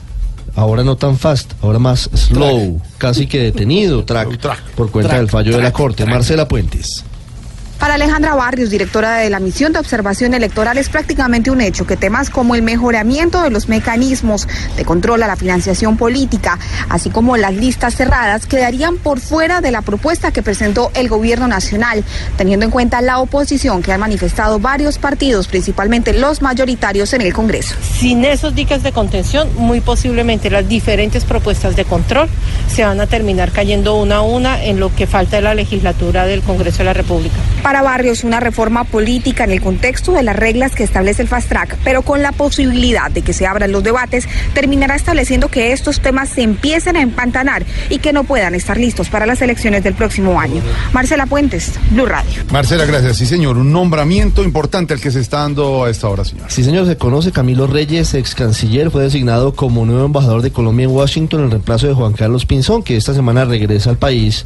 Ahora 0.57 0.83
no 0.83 0.97
tan 0.97 1.17
fast, 1.17 1.53
ahora 1.63 1.79
más 1.79 2.11
slow, 2.13 2.81
casi 2.99 3.27
que 3.27 3.39
detenido, 3.39 4.05
track, 4.05 4.39
por 4.75 4.91
cuenta 4.91 5.17
del 5.17 5.29
fallo 5.29 5.57
de 5.57 5.63
la 5.63 5.73
Corte. 5.73 6.05
Marcela 6.07 6.49
Puentes. 6.49 7.05
Para 7.81 7.95
Alejandra 7.95 8.35
Barrios, 8.35 8.69
directora 8.69 9.15
de 9.15 9.31
la 9.31 9.41
misión 9.41 9.73
de 9.73 9.79
observación 9.79 10.35
electoral, 10.35 10.77
es 10.77 10.91
prácticamente 10.91 11.51
un 11.51 11.63
hecho 11.63 11.87
que 11.87 11.97
temas 11.97 12.29
como 12.29 12.55
el 12.55 12.61
mejoramiento 12.61 13.41
de 13.41 13.49
los 13.49 13.71
mecanismos 13.71 14.47
de 14.77 14.85
control 14.85 15.23
a 15.23 15.27
la 15.27 15.35
financiación 15.35 15.97
política, 15.97 16.59
así 16.91 17.09
como 17.09 17.39
las 17.39 17.55
listas 17.55 17.95
cerradas, 17.95 18.45
quedarían 18.45 18.99
por 18.99 19.19
fuera 19.19 19.63
de 19.63 19.71
la 19.71 19.81
propuesta 19.81 20.31
que 20.31 20.43
presentó 20.43 20.91
el 20.93 21.09
gobierno 21.09 21.49
nacional, 21.49 22.05
teniendo 22.37 22.67
en 22.67 22.71
cuenta 22.71 23.01
la 23.01 23.19
oposición 23.19 23.83
que 23.83 23.95
han 23.95 24.01
manifestado 24.01 24.59
varios 24.59 24.99
partidos, 24.99 25.49
principalmente 25.49 26.13
los 26.13 26.43
mayoritarios 26.43 27.15
en 27.15 27.23
el 27.23 27.33
Congreso. 27.33 27.75
Sin 27.99 28.27
esos 28.27 28.55
diques 28.55 28.83
de 28.83 28.93
contención, 28.93 29.49
muy 29.57 29.81
posiblemente 29.81 30.51
las 30.51 30.69
diferentes 30.69 31.25
propuestas 31.25 31.77
de 31.77 31.87
control 31.87 32.29
se 32.71 32.85
van 32.85 33.01
a 33.01 33.07
terminar 33.07 33.53
cayendo 33.53 33.97
una 33.97 34.17
a 34.17 34.21
una 34.21 34.63
en 34.63 34.79
lo 34.79 34.95
que 34.95 35.07
falta 35.07 35.37
de 35.37 35.43
la 35.43 35.55
legislatura 35.55 36.27
del 36.27 36.43
Congreso 36.43 36.79
de 36.79 36.85
la 36.85 36.93
República. 36.93 37.37
Para 37.71 37.83
Barrios, 37.83 38.25
una 38.25 38.41
reforma 38.41 38.83
política 38.83 39.45
en 39.45 39.53
el 39.53 39.61
contexto 39.61 40.11
de 40.11 40.25
las 40.25 40.35
reglas 40.35 40.75
que 40.75 40.83
establece 40.83 41.23
el 41.23 41.29
Fast 41.29 41.49
Track, 41.49 41.79
pero 41.85 42.03
con 42.03 42.21
la 42.21 42.33
posibilidad 42.33 43.13
de 43.13 43.23
que 43.23 43.33
se 43.33 43.47
abran 43.47 43.71
los 43.71 43.85
debates, 43.85 44.27
terminará 44.55 44.97
estableciendo 44.97 45.47
que 45.47 45.71
estos 45.71 46.01
temas 46.01 46.31
se 46.31 46.43
empiecen 46.43 46.97
a 46.97 47.01
empantanar 47.01 47.65
y 47.89 48.01
que 48.01 48.13
no 48.13 48.25
puedan 48.25 48.57
estar 48.57 48.77
listos 48.77 49.09
para 49.09 49.25
las 49.25 49.41
elecciones 49.41 49.85
del 49.85 49.95
próximo 49.95 50.41
año. 50.41 50.61
Marcela 50.93 51.27
Puentes, 51.27 51.75
Blue 51.91 52.07
Radio. 52.07 52.43
Marcela, 52.51 52.87
gracias. 52.87 53.19
Sí, 53.19 53.27
señor. 53.27 53.57
Un 53.57 53.71
nombramiento 53.71 54.43
importante 54.43 54.95
el 54.95 55.01
que 55.01 55.13
se 55.13 55.21
está 55.21 55.43
dando 55.43 55.85
a 55.85 55.91
esta 55.91 56.09
hora, 56.09 56.25
señor. 56.25 56.51
Sí, 56.51 56.65
señor, 56.65 56.87
se 56.87 56.97
conoce 56.97 57.31
Camilo 57.31 57.69
Reyes, 57.69 58.15
ex 58.15 58.35
canciller, 58.35 58.91
fue 58.91 59.05
designado 59.05 59.55
como 59.55 59.87
nuevo 59.87 60.07
embajador 60.07 60.43
de 60.43 60.51
Colombia 60.51 60.87
en 60.87 60.91
Washington 60.91 61.45
en 61.45 61.51
reemplazo 61.53 61.87
de 61.87 61.95
Juan 61.95 62.15
Carlos 62.15 62.47
Pinzón, 62.47 62.83
que 62.83 62.97
esta 62.97 63.15
semana 63.15 63.45
regresa 63.45 63.91
al 63.91 63.97
país 63.97 64.45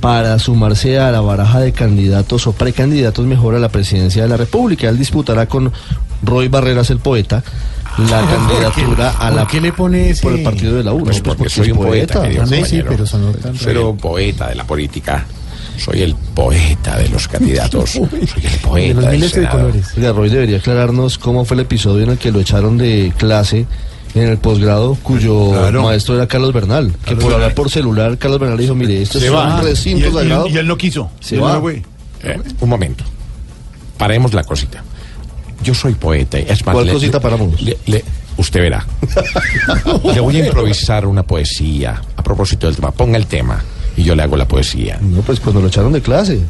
para 0.00 0.38
sumarse 0.38 0.98
a 0.98 1.10
la 1.10 1.20
baraja 1.20 1.60
de 1.60 1.72
candidatos 1.72 2.46
o 2.46 2.52
precandidatos 2.52 3.26
mejor 3.26 3.54
a 3.54 3.58
la 3.58 3.68
presidencia 3.68 4.22
de 4.22 4.28
la 4.28 4.36
República. 4.36 4.88
Él 4.88 4.98
disputará 4.98 5.46
con 5.46 5.72
Roy 6.22 6.48
Barreras, 6.48 6.90
el 6.90 6.98
poeta, 6.98 7.42
la 7.98 8.22
candidatura 8.22 9.10
a 9.10 9.30
la 9.30 9.42
¿Por 9.42 9.50
qué 9.50 9.60
le 9.60 9.72
pone 9.72 10.10
ese? 10.10 10.22
por 10.22 10.32
el 10.32 10.42
partido 10.42 10.76
de 10.76 10.84
la 10.84 10.92
U. 10.92 11.04
Pues 11.04 11.20
pues 11.20 11.36
porque 11.36 11.50
soy 11.50 11.72
un 11.72 11.78
poeta, 11.78 12.22
Ah, 12.24 12.28
no, 12.28 12.64
sí, 12.64 12.82
pero 12.88 13.06
sonó 13.06 13.32
tan 13.32 13.56
Soy 13.56 13.76
un 13.76 13.96
poeta 13.98 14.48
de 14.48 14.54
la 14.54 14.66
política. 14.66 15.26
Soy 15.76 16.02
el 16.02 16.14
poeta 16.14 16.98
de 16.98 17.08
los 17.08 17.28
candidatos. 17.28 17.90
Soy 17.90 18.08
el 18.12 18.58
poeta 18.60 18.88
De 18.88 18.94
los 18.94 19.12
miles 19.12 19.32
de 19.32 19.48
colores. 19.48 19.94
Roy 19.96 20.28
debería 20.28 20.58
aclararnos 20.58 21.18
cómo 21.18 21.44
fue 21.44 21.54
el 21.56 21.60
episodio 21.60 22.04
en 22.04 22.10
el 22.10 22.18
que 22.18 22.32
lo 22.32 22.40
echaron 22.40 22.76
de 22.76 23.12
clase 23.16 23.66
en 24.14 24.28
el 24.28 24.38
posgrado, 24.38 24.96
cuyo 25.02 25.50
Claro. 25.52 25.82
maestro 25.84 26.14
era 26.16 26.26
Carlos 26.26 26.52
Bernal. 26.52 26.92
Que 27.04 27.14
por 27.16 27.32
hablar 27.32 27.54
por 27.54 27.70
celular, 27.70 28.18
Carlos 28.18 28.40
Bernal 28.40 28.58
dijo, 28.58 28.74
mire, 28.74 29.00
esto 29.02 29.18
es 29.18 29.32
va. 29.32 29.56
un 29.56 29.62
recinto 29.64 30.04
y 30.04 30.08
él- 30.08 30.14
sagrado. 30.14 30.46
y 30.48 30.56
él 30.58 30.66
no 30.66 30.76
quiso. 30.76 31.10
Se 31.20 31.38
va. 31.38 31.58
no. 31.58 31.68
Eh, 31.70 31.84
un 32.60 32.68
momento. 32.68 33.04
Paremos 33.96 34.34
la 34.34 34.42
cosita. 34.44 34.82
Yo 35.62 35.74
soy 35.74 35.94
poeta. 35.94 36.38
Es 36.38 36.64
más, 36.66 36.72
¿Cuál 36.74 36.86
le- 36.86 36.92
cosita 36.92 37.18
le- 37.18 37.22
paramos? 37.22 37.60
le- 37.62 37.78
le- 37.86 38.04
usted 38.38 38.60
verá. 38.60 38.84
le 40.14 40.20
voy 40.20 40.36
a 40.40 40.46
improvisar 40.46 41.06
una 41.06 41.22
poesía 41.22 42.00
a 42.16 42.22
propósito 42.22 42.66
del 42.66 42.76
tema. 42.76 42.90
Ponga 42.90 43.16
el 43.18 43.26
tema 43.26 43.62
y 43.96 44.02
yo 44.02 44.14
le 44.16 44.22
hago 44.22 44.36
la 44.36 44.48
poesía. 44.48 44.98
No, 45.02 45.20
pues 45.22 45.38
cuando 45.40 45.60
lo 45.60 45.68
echaron 45.68 45.92
de 45.92 46.00
clase. 46.02 46.40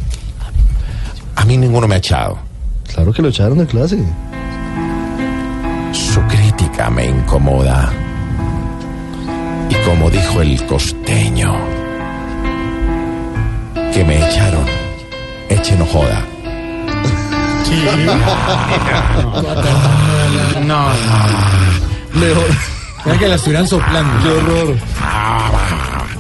A 1.37 1.44
mí 1.44 1.57
ninguno 1.57 1.87
me 1.88 1.96
ha 1.96 1.99
echado. 1.99 2.38
Claro 2.92 3.12
que 3.12 3.23
lo 3.23 3.29
echaron 3.29 3.59
de 3.59 3.66
clase. 3.66 3.99
Su 5.92 6.20
me 6.90 7.07
incomoda. 7.07 7.92
Y 9.68 9.75
como 9.87 10.11
dijo 10.11 10.40
el 10.40 10.64
costeño, 10.66 11.55
que 13.92 14.05
me 14.05 14.18
echaron, 14.18 14.64
eche 15.49 15.77
no 15.77 15.87
joda. 15.87 16.25
No, 20.66 20.88
Mejor. 22.14 22.44
Mira 23.05 23.18
que 23.18 23.29
la 23.29 23.35
estuvieran 23.37 23.66
soplando. 23.68 24.23
Qué 24.23 24.29
horror. 24.29 24.77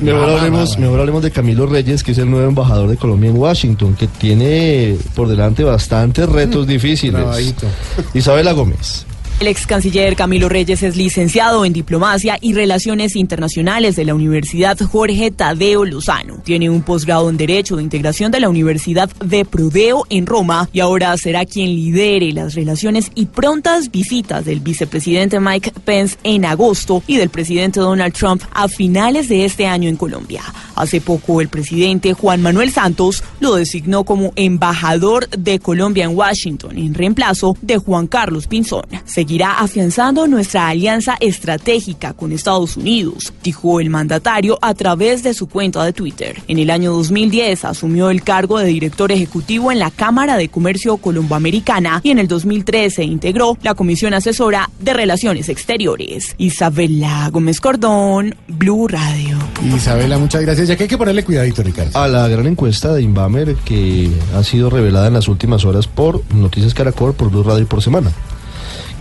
Mejor 0.00 0.30
hablemos, 0.30 0.78
mejor 0.78 1.00
hablemos 1.00 1.22
de 1.22 1.30
Camilo 1.30 1.66
Reyes, 1.66 2.02
que 2.02 2.12
es 2.12 2.18
el 2.18 2.30
nuevo 2.30 2.48
embajador 2.48 2.88
de 2.88 2.96
Colombia 2.96 3.30
en 3.30 3.36
Washington, 3.36 3.94
que 3.94 4.06
tiene 4.06 4.96
por 5.14 5.28
delante 5.28 5.64
bastantes 5.64 6.28
retos 6.28 6.66
difíciles. 6.66 7.20
Trabajito. 7.20 7.66
Isabela 8.14 8.52
Gómez. 8.52 9.06
El 9.40 9.46
ex 9.46 9.66
canciller 9.66 10.16
Camilo 10.16 10.50
Reyes 10.50 10.82
es 10.82 10.96
licenciado 10.96 11.64
en 11.64 11.72
Diplomacia 11.72 12.36
y 12.42 12.52
Relaciones 12.52 13.16
Internacionales 13.16 13.96
de 13.96 14.04
la 14.04 14.14
Universidad 14.14 14.78
Jorge 14.78 15.30
Tadeo 15.30 15.86
Lozano. 15.86 16.42
Tiene 16.44 16.68
un 16.68 16.82
posgrado 16.82 17.30
en 17.30 17.38
Derecho 17.38 17.76
de 17.76 17.82
Integración 17.82 18.30
de 18.30 18.40
la 18.40 18.50
Universidad 18.50 19.08
de 19.24 19.46
Prodeo 19.46 20.04
en 20.10 20.26
Roma 20.26 20.68
y 20.74 20.80
ahora 20.80 21.16
será 21.16 21.46
quien 21.46 21.74
lidere 21.74 22.34
las 22.34 22.54
relaciones 22.54 23.10
y 23.14 23.24
prontas 23.24 23.90
visitas 23.90 24.44
del 24.44 24.60
vicepresidente 24.60 25.40
Mike 25.40 25.72
Pence 25.86 26.18
en 26.22 26.44
agosto 26.44 27.02
y 27.06 27.16
del 27.16 27.30
presidente 27.30 27.80
Donald 27.80 28.12
Trump 28.12 28.42
a 28.52 28.68
finales 28.68 29.30
de 29.30 29.46
este 29.46 29.66
año 29.66 29.88
en 29.88 29.96
Colombia. 29.96 30.42
Hace 30.76 31.00
poco 31.00 31.40
el 31.40 31.48
presidente 31.48 32.12
Juan 32.12 32.42
Manuel 32.42 32.72
Santos 32.72 33.24
lo 33.40 33.54
designó 33.54 34.04
como 34.04 34.32
embajador 34.36 35.28
de 35.30 35.58
Colombia 35.60 36.04
en 36.04 36.16
Washington 36.16 36.76
en 36.76 36.92
reemplazo 36.92 37.56
de 37.62 37.78
Juan 37.78 38.06
Carlos 38.06 38.46
Pinzón. 38.46 38.84
Seguirá 39.30 39.60
afianzando 39.60 40.26
nuestra 40.26 40.66
alianza 40.66 41.16
estratégica 41.20 42.14
con 42.14 42.32
Estados 42.32 42.76
Unidos, 42.76 43.32
dijo 43.44 43.78
el 43.78 43.88
mandatario 43.88 44.58
a 44.60 44.74
través 44.74 45.22
de 45.22 45.34
su 45.34 45.48
cuenta 45.48 45.84
de 45.84 45.92
Twitter. 45.92 46.42
En 46.48 46.58
el 46.58 46.68
año 46.68 46.90
2010 46.94 47.64
asumió 47.64 48.10
el 48.10 48.24
cargo 48.24 48.58
de 48.58 48.66
director 48.66 49.12
ejecutivo 49.12 49.70
en 49.70 49.78
la 49.78 49.92
Cámara 49.92 50.36
de 50.36 50.48
Comercio 50.48 50.96
Colomboamericana 50.96 52.00
y 52.02 52.10
en 52.10 52.18
el 52.18 52.26
2013 52.26 53.04
integró 53.04 53.56
la 53.62 53.76
Comisión 53.76 54.14
Asesora 54.14 54.68
de 54.80 54.94
Relaciones 54.94 55.48
Exteriores. 55.48 56.34
Isabela 56.36 57.30
Gómez 57.30 57.60
Cordón, 57.60 58.34
Blue 58.48 58.88
Radio. 58.88 59.38
Isabela, 59.64 60.18
muchas 60.18 60.42
gracias. 60.42 60.66
Ya 60.66 60.76
que 60.76 60.82
hay 60.82 60.88
que 60.88 60.98
ponerle 60.98 61.22
cuidadito, 61.22 61.62
Ricardo. 61.62 61.96
A 61.96 62.08
la 62.08 62.26
gran 62.26 62.48
encuesta 62.48 62.92
de 62.94 63.02
Inbamer 63.02 63.54
que 63.64 64.10
ha 64.34 64.42
sido 64.42 64.70
revelada 64.70 65.06
en 65.06 65.14
las 65.14 65.28
últimas 65.28 65.64
horas 65.64 65.86
por 65.86 66.20
Noticias 66.34 66.74
Caracol, 66.74 67.14
por 67.14 67.30
Blue 67.30 67.44
Radio 67.44 67.62
y 67.62 67.66
por 67.66 67.80
Semana, 67.80 68.10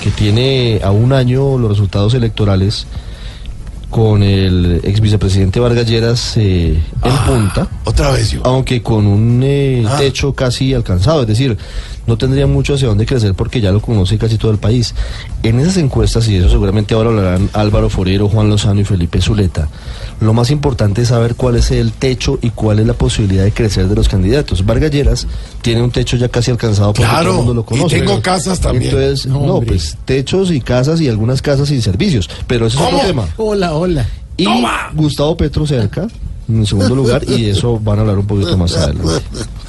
que 0.01 0.09
tiene 0.11 0.79
a 0.83 0.91
un 0.91 1.13
año 1.13 1.57
los 1.57 1.69
resultados 1.69 2.13
electorales 2.13 2.87
con 3.89 4.21
el 4.21 4.81
ex 4.83 5.01
vicepresidente 5.01 5.59
Vargas 5.59 5.87
Lleras 5.87 6.37
eh, 6.37 6.79
en 7.03 7.17
punta. 7.25 7.67
Otra 7.85 8.11
vez 8.11 8.29
yo. 8.31 8.41
Aunque 8.43 8.83
con 8.83 9.07
un 9.07 9.41
eh, 9.43 9.83
Ah. 9.87 9.97
techo 9.97 10.33
casi 10.33 10.75
alcanzado, 10.75 11.21
es 11.21 11.27
decir, 11.27 11.57
no 12.05 12.15
tendría 12.15 12.45
mucho 12.45 12.75
hacia 12.75 12.87
dónde 12.87 13.07
crecer 13.07 13.33
porque 13.33 13.61
ya 13.61 13.71
lo 13.71 13.81
conoce 13.81 14.19
casi 14.19 14.37
todo 14.37 14.51
el 14.51 14.59
país. 14.59 14.93
En 15.41 15.59
esas 15.59 15.77
encuestas, 15.77 16.27
y 16.27 16.35
eso 16.35 16.49
seguramente 16.49 16.93
ahora 16.93 17.09
hablarán 17.09 17.49
Álvaro 17.53 17.89
Forero, 17.89 18.29
Juan 18.29 18.49
Lozano 18.49 18.79
y 18.79 18.83
Felipe 18.83 19.21
Zuleta, 19.21 19.67
lo 20.21 20.33
más 20.33 20.51
importante 20.51 21.01
es 21.03 21.07
saber 21.09 21.35
cuál 21.35 21.55
es 21.55 21.71
el 21.71 21.91
techo 21.93 22.39
y 22.41 22.49
cuál 22.49 22.79
es 22.79 22.87
la 22.87 22.93
posibilidad 22.93 23.43
de 23.43 23.51
crecer 23.51 23.87
de 23.87 23.95
los 23.95 24.09
candidatos. 24.09 24.65
Vargas 24.65 24.91
Lleras 24.91 25.27
tiene 25.61 25.81
un 25.81 25.91
techo 25.91 26.17
ya 26.17 26.27
casi 26.29 26.51
alcanzado 26.51 26.93
porque 26.93 27.09
Claro, 27.09 27.29
todo 27.31 27.39
el 27.39 27.45
mundo 27.45 27.53
lo 27.53 27.61
y 27.61 27.79
conoce. 27.79 27.99
tengo 27.99 28.21
casas 28.21 28.59
también. 28.59 28.91
Entonces, 28.93 29.25
No, 29.25 29.61
pues 29.61 29.97
techos 30.05 30.51
y 30.51 30.59
casas 30.61 30.99
y 31.01 31.07
algunas 31.07 31.41
casas 31.41 31.69
sin 31.69 31.81
servicios. 31.81 32.29
Pero 32.47 32.67
ese 32.67 32.77
es 32.77 32.83
otro 32.83 32.99
tema. 32.99 33.27
Hola, 33.37 33.73
hola. 33.73 34.07
Y 34.37 34.45
Gustavo 34.93 35.35
Petro 35.35 35.67
cerca, 35.67 36.07
en 36.47 36.65
segundo 36.65 36.95
lugar, 36.95 37.23
y 37.27 37.43
de 37.43 37.51
eso 37.51 37.77
van 37.79 37.97
a 37.99 38.01
hablar 38.01 38.17
un 38.19 38.27
poquito 38.27 38.57
más 38.57 38.75
adelante. 38.75 39.23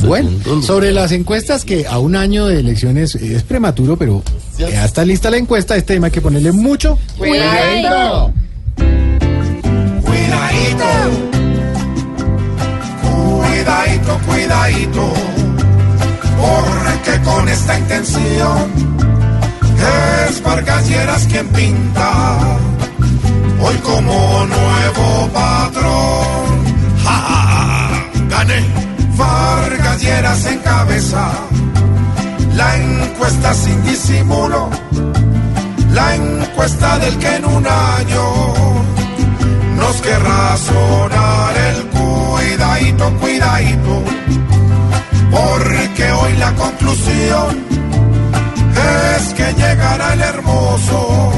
Bueno, 0.00 0.28
sobre 0.60 0.92
las 0.92 1.12
encuestas 1.12 1.64
que 1.64 1.86
a 1.86 1.98
un 1.98 2.16
año 2.16 2.46
de 2.46 2.58
elecciones 2.60 3.14
es 3.14 3.42
prematuro, 3.44 3.96
pero 3.96 4.22
Ya 4.58 4.84
está 4.84 5.04
lista 5.04 5.30
la 5.30 5.36
encuesta. 5.38 5.76
Este 5.76 5.94
tema 5.94 6.06
hay 6.08 6.12
que 6.12 6.20
ponerle 6.20 6.50
mucho. 6.52 6.98
Cuidadito. 7.16 8.32
Cuidadito, 10.28 10.84
cuidadito, 13.02 14.18
cuidadito, 14.26 15.12
porque 16.36 17.20
con 17.22 17.48
esta 17.48 17.78
intención 17.78 18.70
es 20.28 20.42
Vargas 20.42 20.86
Lleras 20.86 21.26
quien 21.28 21.48
pinta 21.48 22.36
hoy 23.58 23.74
como 23.76 24.46
nuevo 24.46 25.28
patrón. 25.32 26.64
¡Ja, 27.04 27.10
ja, 27.10 27.42
ja! 27.48 28.04
¡Gané! 28.28 28.66
Vargas 29.16 30.02
Lleras 30.02 30.44
encabeza 30.44 31.30
la 32.54 32.76
encuesta 32.76 33.54
sin 33.54 33.82
disimulo, 33.82 34.68
la 35.92 36.16
encuesta 36.16 36.98
del 36.98 37.16
que 37.18 37.34
en 37.36 37.44
un 37.46 37.66
año 37.66 38.97
nos 39.78 40.00
querrá 40.00 40.56
sonar 40.56 41.56
el 41.70 41.86
cuidadito, 41.86 43.12
cuidadito, 43.20 44.02
porque 45.30 46.12
hoy 46.12 46.36
la 46.36 46.54
conclusión 46.54 47.48
es 49.16 49.34
que 49.34 49.52
llegará 49.54 50.12
el 50.14 50.20
hermoso 50.20 51.32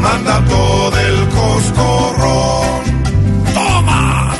mandato 0.00 0.90
del 0.92 1.28
coscorrón. 1.28 2.82
¡Toma! 3.54 4.34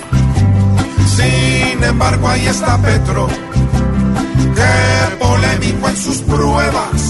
Sin 1.17 1.83
embargo, 1.83 2.29
ahí 2.29 2.47
está 2.47 2.79
Petro, 2.79 3.27
que 4.55 5.17
polémico 5.19 5.89
en 5.89 5.97
sus 5.97 6.19
pruebas, 6.19 7.01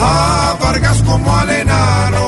a 0.00 0.56
Vargas 0.60 1.02
como 1.06 1.36
al 1.36 1.50
enano 1.50 2.27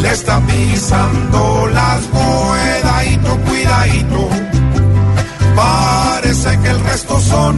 le 0.00 0.12
está 0.12 0.40
pisando 0.40 1.66
las 1.68 2.00
cuidadito, 2.06 3.36
cuidadito. 3.46 4.28
Parece 5.54 6.58
que 6.60 6.68
el 6.68 6.80
resto 6.80 7.20
son 7.20 7.56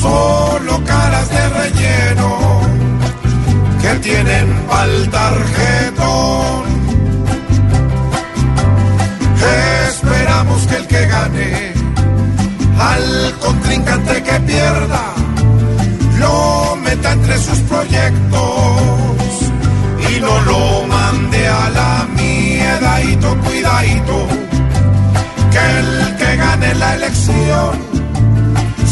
solo 0.00 0.82
caras 0.84 1.28
de 1.30 1.48
relleno 1.60 2.60
que 3.80 3.94
tienen 4.00 4.46
pa'l 4.68 5.10
tarjetón. 5.10 6.64
Esperamos 9.88 10.66
que 10.66 10.76
el 10.76 10.86
que 10.86 11.06
gane 11.06 11.72
al 12.78 13.34
contrincante 13.40 14.22
que 14.22 14.40
pierda 14.40 15.04
lo 16.18 16.76
meta 16.76 17.12
entre 17.12 17.38
sus 17.38 17.58
proyectos 17.60 19.25
y 20.10 20.20
no 20.20 20.40
lo 20.42 20.86
mande 20.86 21.48
a 21.48 21.70
la 21.70 22.06
miedadito, 22.14 23.36
cuidadito, 23.38 24.26
que 25.50 25.78
el 25.80 26.16
que 26.16 26.36
gane 26.36 26.74
la 26.74 26.94
elección 26.94 27.70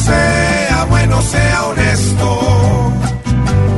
sea 0.05 0.87
bueno, 0.89 1.23
sea 1.23 1.65
honesto 1.67 2.93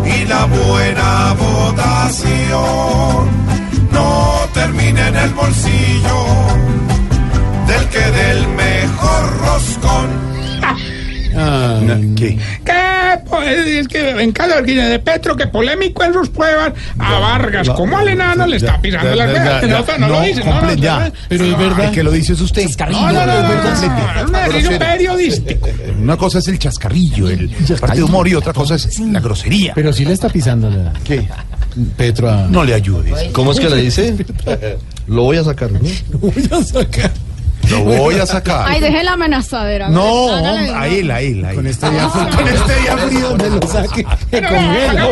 y 0.04 0.24
la 0.24 0.44
buena 0.46 1.34
votación 1.34 2.76
no 3.92 4.32
termine 4.52 5.08
en 5.08 5.16
el 5.16 5.30
bolsillo 5.34 6.24
del 7.66 7.88
que 7.88 8.10
del 8.18 8.48
mejor 8.48 9.38
roscón. 9.40 10.08
¿Qué? 12.16 12.38
¿Qué? 12.64 12.95
Pues 13.36 13.66
es 13.66 13.88
que 13.88 14.10
en 14.10 14.32
cada 14.32 14.58
orquídea 14.58 14.88
de 14.88 14.98
Petro, 14.98 15.36
que 15.36 15.46
polémico 15.46 16.02
en 16.04 16.12
sus 16.12 16.28
pruebas, 16.28 16.72
a 16.98 17.18
Vargas, 17.18 17.68
como 17.70 17.98
al 17.98 18.08
enano, 18.08 18.46
le 18.46 18.56
está 18.56 18.80
pisando 18.80 19.14
las 19.14 19.32
ya, 19.32 19.98
No, 19.98 20.08
lo 20.08 20.20
dice, 20.22 20.44
no, 20.44 21.12
Pero 21.28 21.44
es 21.44 21.58
verdad 21.58 21.92
que 21.92 22.02
lo 22.02 22.10
dice 22.10 22.32
es 22.32 22.40
usted. 22.40 22.66
No, 22.90 23.12
no, 23.12 23.26
no, 23.26 24.56
es 24.56 24.68
un 24.68 24.78
periodístico. 24.78 25.68
Una 26.00 26.16
cosa 26.16 26.38
es 26.38 26.48
el 26.48 26.58
chascarrillo, 26.58 27.28
el 27.28 27.50
parte 27.80 27.96
de 27.96 28.02
humor 28.02 28.28
y 28.28 28.34
otra 28.34 28.52
cosa 28.52 28.76
es 28.76 28.98
la 29.00 29.20
grosería. 29.20 29.72
Pero 29.74 29.92
sí 29.92 30.04
le 30.04 30.12
está 30.12 30.28
pisando 30.28 30.70
la... 30.70 30.92
¿Qué? 31.04 31.28
Petro 31.96 32.30
a... 32.30 32.46
No 32.46 32.64
le 32.64 32.74
ayudes. 32.74 33.30
¿Cómo 33.32 33.52
es 33.52 33.60
que 33.60 33.68
le 33.68 33.76
dice? 33.76 34.14
Lo 35.06 35.22
voy 35.22 35.36
a 35.36 35.44
sacar. 35.44 35.70
¿no? 35.72 35.80
Lo 36.10 36.18
voy 36.18 36.48
a 36.50 36.62
sacar. 36.62 37.12
Lo 37.70 37.80
voy 37.82 38.14
a 38.16 38.26
sacar. 38.26 38.66
Ay, 38.68 38.80
deje 38.80 39.02
la 39.02 39.12
amenazadera. 39.12 39.88
No, 39.88 40.04
hombre, 40.04 40.72
a 40.72 40.86
él, 40.88 41.10
a 41.10 41.20
él, 41.20 41.44
a 41.44 41.50
él. 41.50 41.56
Con 41.56 41.66
este 41.66 41.90
día, 41.90 42.08
con 42.08 42.48
este 42.48 42.80
día 42.80 42.96
frío 42.96 43.28
donde 43.30 43.50
lo 43.50 43.66
saque. 43.66 44.06
Una 44.32 45.08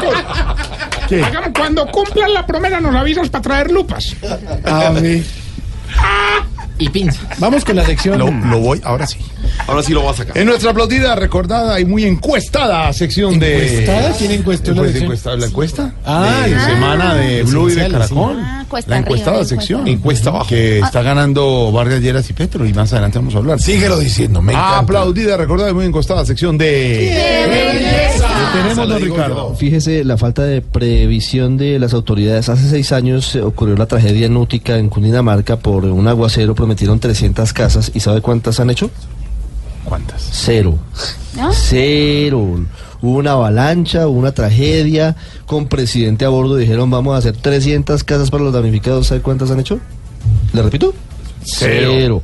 cosa. 0.00 0.56
¿Qué? 1.08 1.24
Cuando 1.56 1.86
cumplan 1.86 2.34
la 2.34 2.46
promesa 2.46 2.80
nos 2.80 2.94
avisas 2.94 3.28
para 3.28 3.42
traer 3.42 3.70
lupas. 3.70 4.16
A 4.64 4.90
ver. 4.90 5.22
Y 6.78 6.88
pinza. 6.90 7.20
Vamos 7.38 7.64
con 7.64 7.76
la 7.76 7.84
sección. 7.84 8.18
Lo, 8.18 8.30
lo 8.30 8.58
voy, 8.60 8.80
ahora 8.84 9.06
sí. 9.06 9.18
Ahora 9.66 9.82
sí 9.82 9.92
lo 9.92 10.04
va 10.04 10.10
a 10.10 10.14
sacar. 10.14 10.36
En 10.36 10.46
nuestra 10.46 10.70
aplaudida, 10.70 11.14
recordada 11.14 11.80
y 11.80 11.84
muy 11.84 12.04
encuestada 12.04 12.92
sección 12.92 13.38
de. 13.38 13.80
¿Encuestada? 13.80 14.12
¿Quién 14.16 14.30
encuestó 14.32 14.74
la 14.74 14.82
sección? 14.82 15.02
encuestada, 15.04 15.36
¿La 15.36 15.46
encuesta? 15.46 15.94
Ah, 16.04 16.44
de 16.46 16.54
ah. 16.54 16.66
semana 16.66 17.14
de 17.14 17.42
Blue 17.44 17.70
y 17.70 17.74
de. 17.74 17.88
Caracol. 17.88 18.36
Ah, 18.38 18.64
cuesta 18.68 18.90
la 18.90 18.98
encuestada 18.98 19.44
sección. 19.44 19.86
Encuesta 19.86 20.30
abajo. 20.30 20.48
Que 20.48 20.80
está 20.80 21.02
ganando 21.02 21.72
Vargas 21.72 22.00
Lleras 22.00 22.28
y 22.28 22.32
Petro. 22.32 22.66
Y 22.66 22.72
más 22.72 22.92
adelante 22.92 23.18
vamos 23.18 23.34
a 23.34 23.38
hablar. 23.38 23.60
Síguelo 23.60 23.98
diciendo, 23.98 24.42
me 24.42 24.52
encanta. 24.52 24.78
Aplaudida, 24.78 25.36
recordada 25.36 25.70
y 25.70 25.74
muy 25.74 25.86
encuestada 25.86 26.24
sección 26.24 26.58
de. 26.58 27.12
¿Qué 28.26 28.62
tenemos, 28.62 28.88
don 28.88 29.02
Ricardo? 29.02 29.54
Fíjese 29.54 30.04
la 30.04 30.16
falta 30.16 30.42
de 30.42 30.60
previsión 30.62 31.56
de 31.56 31.78
las 31.78 31.94
autoridades. 31.94 32.48
Hace 32.48 32.68
seis 32.68 32.92
años 32.92 33.34
eh, 33.34 33.42
ocurrió 33.42 33.76
la 33.76 33.86
tragedia 33.86 34.26
en 34.26 34.36
Útica, 34.36 34.78
en 34.78 34.88
Cundinamarca, 34.88 35.56
por 35.56 35.84
un 35.84 36.06
aguacero. 36.08 36.54
Prometieron 36.66 36.98
300 36.98 37.52
casas. 37.52 37.92
¿Y 37.94 38.00
sabe 38.00 38.20
cuántas 38.20 38.58
han 38.58 38.70
hecho? 38.70 38.90
¿Cuántas? 39.84 40.28
Cero. 40.32 40.76
¿No? 41.36 41.52
Cero. 41.52 42.58
Hubo 43.00 43.18
una 43.18 43.32
avalancha, 43.32 44.08
hubo 44.08 44.18
una 44.18 44.32
tragedia. 44.32 45.14
Con 45.46 45.68
presidente 45.68 46.24
a 46.24 46.28
bordo 46.28 46.56
dijeron 46.56 46.90
vamos 46.90 47.14
a 47.14 47.18
hacer 47.18 47.36
300 47.36 48.02
casas 48.02 48.32
para 48.32 48.42
los 48.42 48.52
damnificados. 48.52 49.06
¿Sabe 49.06 49.20
cuántas 49.20 49.52
han 49.52 49.60
hecho? 49.60 49.78
¿Le 50.52 50.60
repito? 50.60 50.92
Cero. 51.44 52.20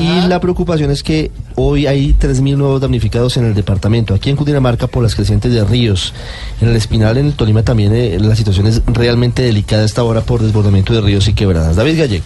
Y 0.00 0.26
la 0.26 0.40
preocupación 0.40 0.90
es 0.90 1.02
que 1.02 1.30
hoy 1.56 1.86
hay 1.86 2.16
3.000 2.18 2.56
nuevos 2.56 2.80
damnificados 2.80 3.36
en 3.36 3.44
el 3.44 3.52
departamento. 3.52 4.14
Aquí 4.14 4.30
en 4.30 4.36
Cundinamarca 4.36 4.86
por 4.86 5.02
las 5.02 5.14
crecientes 5.14 5.52
de 5.52 5.62
ríos. 5.64 6.14
En 6.62 6.70
el 6.70 6.76
Espinal, 6.76 7.18
en 7.18 7.26
el 7.26 7.34
Tolima 7.34 7.62
también 7.62 7.94
eh, 7.94 8.18
la 8.18 8.36
situación 8.36 8.66
es 8.68 8.80
realmente 8.86 9.42
delicada 9.42 9.82
a 9.82 9.84
esta 9.84 10.02
hora 10.02 10.22
por 10.22 10.40
desbordamiento 10.40 10.94
de 10.94 11.02
ríos 11.02 11.28
y 11.28 11.34
quebradas. 11.34 11.76
David 11.76 11.98
Gallego. 11.98 12.24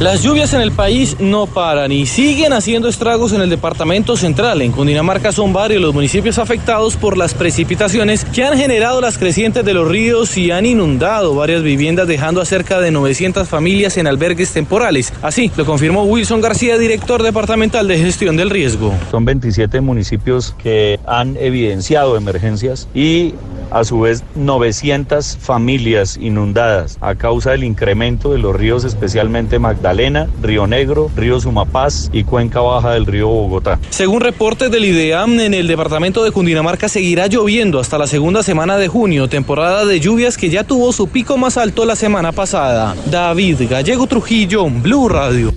Las 0.00 0.24
lluvias 0.24 0.52
en 0.52 0.60
el 0.60 0.72
país 0.72 1.18
no 1.20 1.46
paran 1.46 1.92
y 1.92 2.04
siguen 2.06 2.52
haciendo 2.52 2.88
estragos 2.88 3.32
en 3.32 3.40
el 3.42 3.48
departamento 3.48 4.16
central. 4.16 4.60
En 4.60 4.72
Cundinamarca 4.72 5.30
son 5.30 5.52
varios 5.52 5.80
los 5.80 5.94
municipios 5.94 6.40
afectados 6.40 6.96
por 6.96 7.16
las 7.16 7.32
precipitaciones 7.32 8.24
que 8.24 8.42
han 8.42 8.58
generado 8.58 9.00
las 9.00 9.18
crecientes 9.18 9.64
de 9.64 9.72
los 9.72 9.86
ríos 9.86 10.36
y 10.36 10.50
han 10.50 10.66
inundado 10.66 11.36
varias 11.36 11.62
viviendas 11.62 12.08
dejando 12.08 12.40
a 12.40 12.44
cerca 12.44 12.80
de 12.80 12.90
900 12.90 13.48
familias 13.48 13.96
en 13.96 14.08
albergues 14.08 14.50
temporales. 14.50 15.12
Así 15.22 15.52
lo 15.56 15.64
confirmó 15.64 16.02
Wilson 16.02 16.40
García, 16.40 16.76
director 16.76 17.22
departamental 17.22 17.86
de 17.86 17.96
gestión 17.96 18.36
del 18.36 18.50
riesgo. 18.50 18.92
Son 19.12 19.24
27 19.24 19.80
municipios 19.80 20.56
que 20.60 20.98
han 21.06 21.36
evidenciado 21.36 22.16
emergencias 22.16 22.88
y 22.96 23.34
a 23.74 23.84
su 23.84 24.00
vez 24.00 24.22
900 24.36 25.36
familias 25.38 26.16
inundadas 26.16 26.96
a 27.00 27.16
causa 27.16 27.50
del 27.50 27.64
incremento 27.64 28.32
de 28.32 28.38
los 28.38 28.54
ríos, 28.54 28.84
especialmente 28.84 29.58
Magdalena, 29.58 30.28
Río 30.40 30.66
Negro, 30.66 31.10
Río 31.16 31.40
Sumapaz 31.40 32.08
y 32.12 32.24
cuenca 32.24 32.60
baja 32.60 32.92
del 32.92 33.04
río 33.04 33.28
Bogotá. 33.28 33.80
Según 33.90 34.20
reportes 34.20 34.70
del 34.70 34.84
IDEAM, 34.84 35.40
en 35.40 35.54
el 35.54 35.66
departamento 35.66 36.22
de 36.22 36.30
Cundinamarca 36.30 36.88
seguirá 36.88 37.26
lloviendo 37.26 37.80
hasta 37.80 37.98
la 37.98 38.06
segunda 38.06 38.42
semana 38.42 38.76
de 38.76 38.88
junio, 38.88 39.28
temporada 39.28 39.84
de 39.84 39.98
lluvias 39.98 40.38
que 40.38 40.50
ya 40.50 40.62
tuvo 40.62 40.92
su 40.92 41.08
pico 41.08 41.36
más 41.36 41.58
alto 41.58 41.84
la 41.84 41.96
semana 41.96 42.30
pasada. 42.30 42.94
David 43.10 43.62
Gallego 43.68 44.06
Trujillo, 44.06 44.66
Blue 44.70 45.08
Radio. 45.08 45.52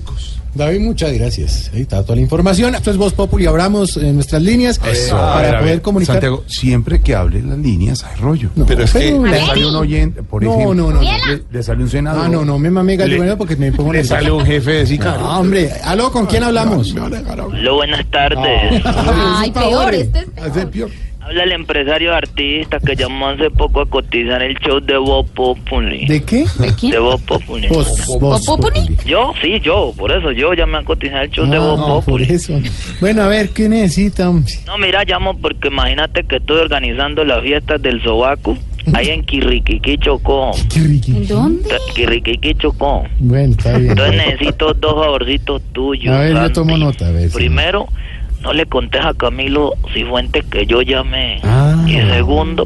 David, 0.58 0.80
muchas 0.82 1.14
gracias. 1.14 1.72
Ahí 1.74 1.82
está 1.82 2.02
toda 2.04 2.16
la 2.16 2.22
información. 2.22 2.76
Esto 2.76 2.92
es 2.92 2.98
Voz 2.98 3.14
Populi. 3.14 3.46
Abramos 3.46 3.96
en 3.98 4.16
nuestras 4.16 4.42
líneas 4.42 4.80
Eso, 4.86 5.16
para 5.16 5.52
ver, 5.52 5.60
poder 5.60 5.82
comunicar. 5.82 6.16
Santiago, 6.16 6.44
siempre 6.48 7.00
que 7.02 7.16
hable 7.16 7.42
las 7.42 7.58
líneas 7.58 8.04
hay 8.04 8.20
rollo. 8.20 8.50
No, 8.56 8.66
pero 8.66 8.84
es 8.84 8.92
que 8.92 9.12
le 9.12 9.40
sale 9.46 9.66
un 9.66 9.76
oyente, 9.76 10.24
por 10.24 10.44
No, 10.44 10.54
ejemplo. 10.54 10.74
no, 10.74 10.92
no, 10.92 10.96
no. 10.96 11.02
Le, 11.02 11.44
le 11.50 11.64
sale 11.64 11.84
un 11.84 11.90
senador. 11.90 12.26
Ah, 12.26 12.30
no, 12.30 12.44
no 12.44 12.58
me 12.60 12.70
mame 12.70 12.96
gallo 12.98 13.38
porque 13.38 13.56
me 13.56 13.72
pongo 13.72 13.94
le 13.94 14.04
sale 14.04 14.32
un 14.32 14.46
jefe 14.46 14.72
de 14.72 14.88
sicario. 14.88 15.26
Ah, 15.26 15.40
hombre, 15.40 15.72
aló, 15.84 16.12
¿con 16.12 16.26
quién 16.26 16.44
hablamos? 16.44 16.94
Hola, 16.94 17.22
buenas 17.72 18.06
tardes. 18.10 18.82
Ay, 18.86 19.52
peor. 19.52 19.94
Este 19.94 20.20
es 20.60 20.66
peor. 20.66 20.90
Habla 21.28 21.44
el 21.44 21.52
empresario 21.52 22.16
artista 22.16 22.80
que 22.80 22.96
llamó 22.96 23.28
hace 23.28 23.50
poco 23.50 23.82
a 23.82 23.86
cotizar 23.86 24.42
el 24.42 24.58
show 24.60 24.80
de 24.80 24.98
Bob 24.98 25.28
Populi. 25.34 26.06
¿De 26.06 26.24
qué? 26.24 26.46
¿De 26.58 26.74
quién? 26.74 26.94
De 26.94 27.00
Bob 27.00 27.22
Populi. 27.26 27.68
Vos, 27.68 28.18
vos, 28.20 28.46
Populi. 28.46 28.80
Yo, 29.06 29.34
sí, 29.42 29.60
yo, 29.60 29.94
por 29.98 30.10
eso 30.12 30.32
yo 30.32 30.54
llamé 30.54 30.78
a 30.78 30.84
cotizar 30.84 31.26
el 31.26 31.30
show 31.32 31.46
de 31.46 31.58
Ah, 31.58 31.60
Bob 31.60 31.78
por 31.86 32.06
Populi. 32.06 32.28
eso. 32.34 32.58
Bueno, 33.02 33.24
a 33.24 33.28
ver, 33.28 33.50
¿qué 33.50 33.68
necesita? 33.68 34.30
hombre? 34.30 34.54
No, 34.66 34.78
mira, 34.78 35.04
llamo 35.04 35.38
porque 35.38 35.68
imagínate 35.68 36.24
que 36.24 36.38
estoy 36.38 36.60
organizando 36.62 37.26
las 37.26 37.42
fiestas 37.44 37.82
del 37.82 38.02
Sobaco 38.02 38.58
ahí 38.94 39.10
en 39.10 39.22
Quirriquiqui, 39.26 39.98
Chocó. 39.98 40.52
¿En 40.78 41.28
dónde? 41.28 41.70
Quirriquiqui, 41.94 42.56
Chocó. 42.56 43.04
Bueno, 43.20 43.52
está 43.52 43.78
bien. 43.78 43.92
Entonces 43.92 44.16
necesito 44.16 44.74
dos 44.76 44.94
favorcitos 44.94 45.62
tuyos. 45.74 46.16
A 46.16 46.20
ver, 46.20 46.34
yo 46.36 46.52
tomo 46.54 46.78
nota, 46.78 47.08
a 47.08 47.12
ver. 47.12 47.30
sí. 47.30 47.50
No 48.48 48.54
le 48.54 48.66
contés 48.66 49.04
a 49.04 49.14
Camilo 49.14 49.74
Cifuentes 49.94 50.46
que 50.46 50.66
yo 50.66 50.82
llamé. 50.82 51.42
Ah. 51.44 51.84
Y 51.86 51.96
segundo, 51.96 52.66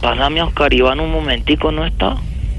pasame 0.00 0.40
a 0.40 0.46
Oscar 0.46 0.74
Iván 0.74 0.98
un 0.98 1.12
momentico, 1.12 1.70
¿no 1.70 1.86
está? 1.86 2.16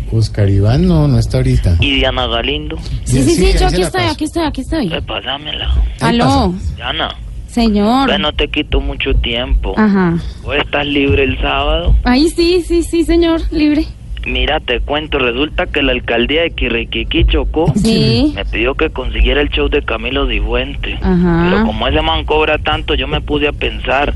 Oscar 0.10 0.50
Iván 0.50 0.88
no, 0.88 1.06
no 1.06 1.20
está 1.20 1.40
ahorita. 1.40 1.76
Y 1.82 1.96
Diana 1.96 2.28
Galindo. 2.28 2.78
Sí, 3.04 3.24
sí, 3.24 3.36
Sí, 3.36 3.60
yo 3.60 3.68
aquí 3.68 3.82
estoy, 3.82 4.04
aquí 4.04 4.24
estoy, 4.24 4.44
aquí 4.46 4.62
estoy. 4.62 4.88
Pues 4.88 5.04
pásamela. 5.04 5.70
Aló, 6.00 6.54
Diana, 6.78 7.14
señor. 7.48 8.08
pues 8.08 8.20
no 8.22 8.32
te 8.32 8.48
quito 8.48 8.80
mucho 8.80 9.14
tiempo. 9.16 9.74
Ajá. 9.76 10.18
¿O 10.46 10.54
estás 10.54 10.88
libre 10.88 11.26
el 11.26 11.38
sábado? 11.42 11.94
Ahí 12.06 12.30
sí, 12.30 12.64
sí, 12.66 12.84
sí, 12.84 13.04
señor, 13.04 13.42
libre. 13.52 13.86
Mira, 14.26 14.60
te 14.60 14.80
cuento, 14.82 15.18
resulta 15.18 15.66
que 15.66 15.82
la 15.82 15.94
alcaldía 15.94 16.44
de 16.44 16.52
Quirriquiqui 16.52 17.26
Chocó 17.26 17.72
Sí. 17.76 18.32
me 18.36 18.46
pidió 18.46 18.76
que 18.76 18.90
consiguiera 18.92 19.42
el 19.42 19.50
show 19.50 19.68
de 19.68 19.82
Camilo 19.82 20.30
Cifuentes. 20.30 21.00
Ajá. 21.02 21.48
Pero 21.50 21.66
como 21.66 21.88
ese 21.88 22.02
man 22.02 22.24
cobra 22.26 22.58
tanto, 22.60 22.94
yo 22.94 23.08
me 23.08 23.22
puse 23.22 23.48
a 23.48 23.52
pensar, 23.54 24.14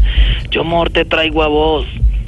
yo 0.52 0.64
mejor 0.64 0.92
te 0.92 1.06
traigo 1.06 1.42
a 1.44 1.48
vos. 1.48 1.86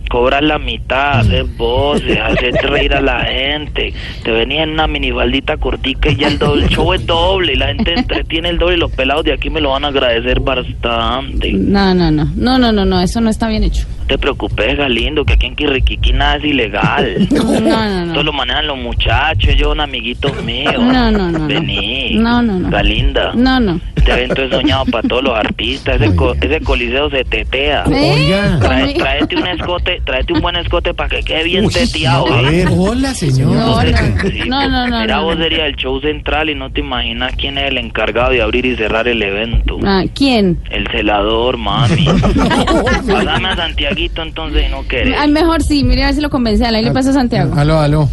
Cobras 0.09 0.41
la 0.41 0.57
mitad, 0.57 1.19
hacer 1.19 1.43
voces, 1.57 2.17
hacer 2.17 2.53
reír 2.63 2.93
a 2.93 3.01
la 3.01 3.25
gente. 3.25 3.93
Te 4.23 4.31
venía 4.31 4.63
en 4.63 4.69
una 4.69 4.87
minifaldita 4.87 5.57
cortica 5.57 6.09
y 6.09 6.15
ya 6.15 6.29
el, 6.29 6.39
doble, 6.39 6.63
el 6.63 6.69
show 6.69 6.93
es 6.93 7.05
doble. 7.05 7.53
Y 7.53 7.55
la 7.57 7.67
gente 7.67 7.93
entretiene 7.93 8.47
el 8.47 8.57
doble 8.57 8.77
y 8.77 8.79
los 8.79 8.91
pelados 8.93 9.25
de 9.25 9.33
aquí 9.33 9.49
me 9.49 9.59
lo 9.59 9.71
van 9.71 9.83
a 9.83 9.89
agradecer 9.89 10.39
bastante. 10.39 11.51
No, 11.51 11.93
no, 11.93 12.09
no, 12.09 12.23
no, 12.37 12.57
no, 12.57 12.71
no, 12.71 12.85
no, 12.85 13.01
eso 13.01 13.19
no 13.19 13.29
está 13.29 13.49
bien 13.49 13.63
hecho. 13.65 13.85
Te 14.07 14.17
preocupes, 14.17 14.77
Galindo, 14.77 15.25
que 15.25 15.33
aquí 15.33 15.47
en 15.47 15.55
Quirriquiqui 15.55 16.13
nada 16.13 16.37
es 16.37 16.43
ilegal. 16.45 17.27
No, 17.37 17.59
no, 17.59 18.05
no. 18.05 18.13
Todo 18.13 18.23
lo 18.23 18.33
manejan 18.33 18.67
los 18.67 18.77
muchachos, 18.77 19.55
yo 19.57 19.71
un 19.71 19.79
amiguito 19.81 20.31
mío. 20.45 20.71
No, 20.79 21.11
no, 21.11 21.29
no. 21.31 21.47
Vení. 21.47 22.15
No, 22.15 22.41
no, 22.41 22.59
no. 22.59 22.69
Galinda. 22.69 23.33
No, 23.35 23.59
no. 23.59 23.79
Este 23.95 24.11
evento 24.13 24.43
es 24.43 24.51
soñado 24.51 24.85
para 24.85 25.05
todos 25.07 25.23
los 25.23 25.35
artistas. 25.37 25.99
Ese, 26.01 26.15
co- 26.15 26.33
ese 26.39 26.61
coliseo 26.61 27.09
se 27.09 27.25
tetea. 27.25 27.83
Trae- 27.85 28.93
tráete 28.97 29.35
un 29.35 29.47
escote, 29.47 30.01
tráete 30.05 30.33
un 30.33 30.41
buen 30.41 30.55
escote 30.55 30.93
para 30.93 31.09
que 31.09 31.23
quede 31.23 31.43
bien 31.43 31.67
teteado. 31.69 32.33
A 32.33 32.41
¿eh? 32.41 32.45
ver, 32.49 32.67
hola, 32.71 33.13
señor. 33.13 33.51
No, 33.55 33.81
Sí, 33.81 34.39
no, 34.47 34.69
no, 34.69 34.87
no, 34.87 35.01
Mira, 35.01 35.17
no, 35.17 35.23
vos 35.23 35.37
no. 35.37 35.43
sería 35.43 35.65
el 35.65 35.75
show 35.75 35.99
central 35.99 36.49
y 36.49 36.55
no 36.55 36.69
te 36.71 36.79
imaginas 36.79 37.33
quién 37.35 37.57
es 37.57 37.69
el 37.69 37.77
encargado 37.77 38.31
de 38.31 38.41
abrir 38.41 38.65
y 38.65 38.75
cerrar 38.77 39.07
el 39.07 39.21
evento. 39.21 39.77
Ah, 39.83 40.03
¿Quién? 40.15 40.57
El 40.69 40.87
celador, 40.87 41.57
mami. 41.57 42.05
Pásame 43.07 43.47
a 43.49 43.55
Santiaguito 43.97 44.21
entonces 44.21 44.65
y 44.67 44.71
no 44.71 44.87
querés. 44.87 45.15
Ay, 45.17 45.31
mejor 45.31 45.63
sí, 45.63 45.83
mire 45.83 46.03
a 46.03 46.05
ver 46.07 46.15
si 46.15 46.21
lo 46.21 46.29
convence. 46.29 46.65
Ahí 46.65 46.83
le 46.83 46.91
pasa 46.91 47.09
a 47.09 47.13
Santiago. 47.13 47.53
Aló, 47.55 47.79
aló. 47.79 48.09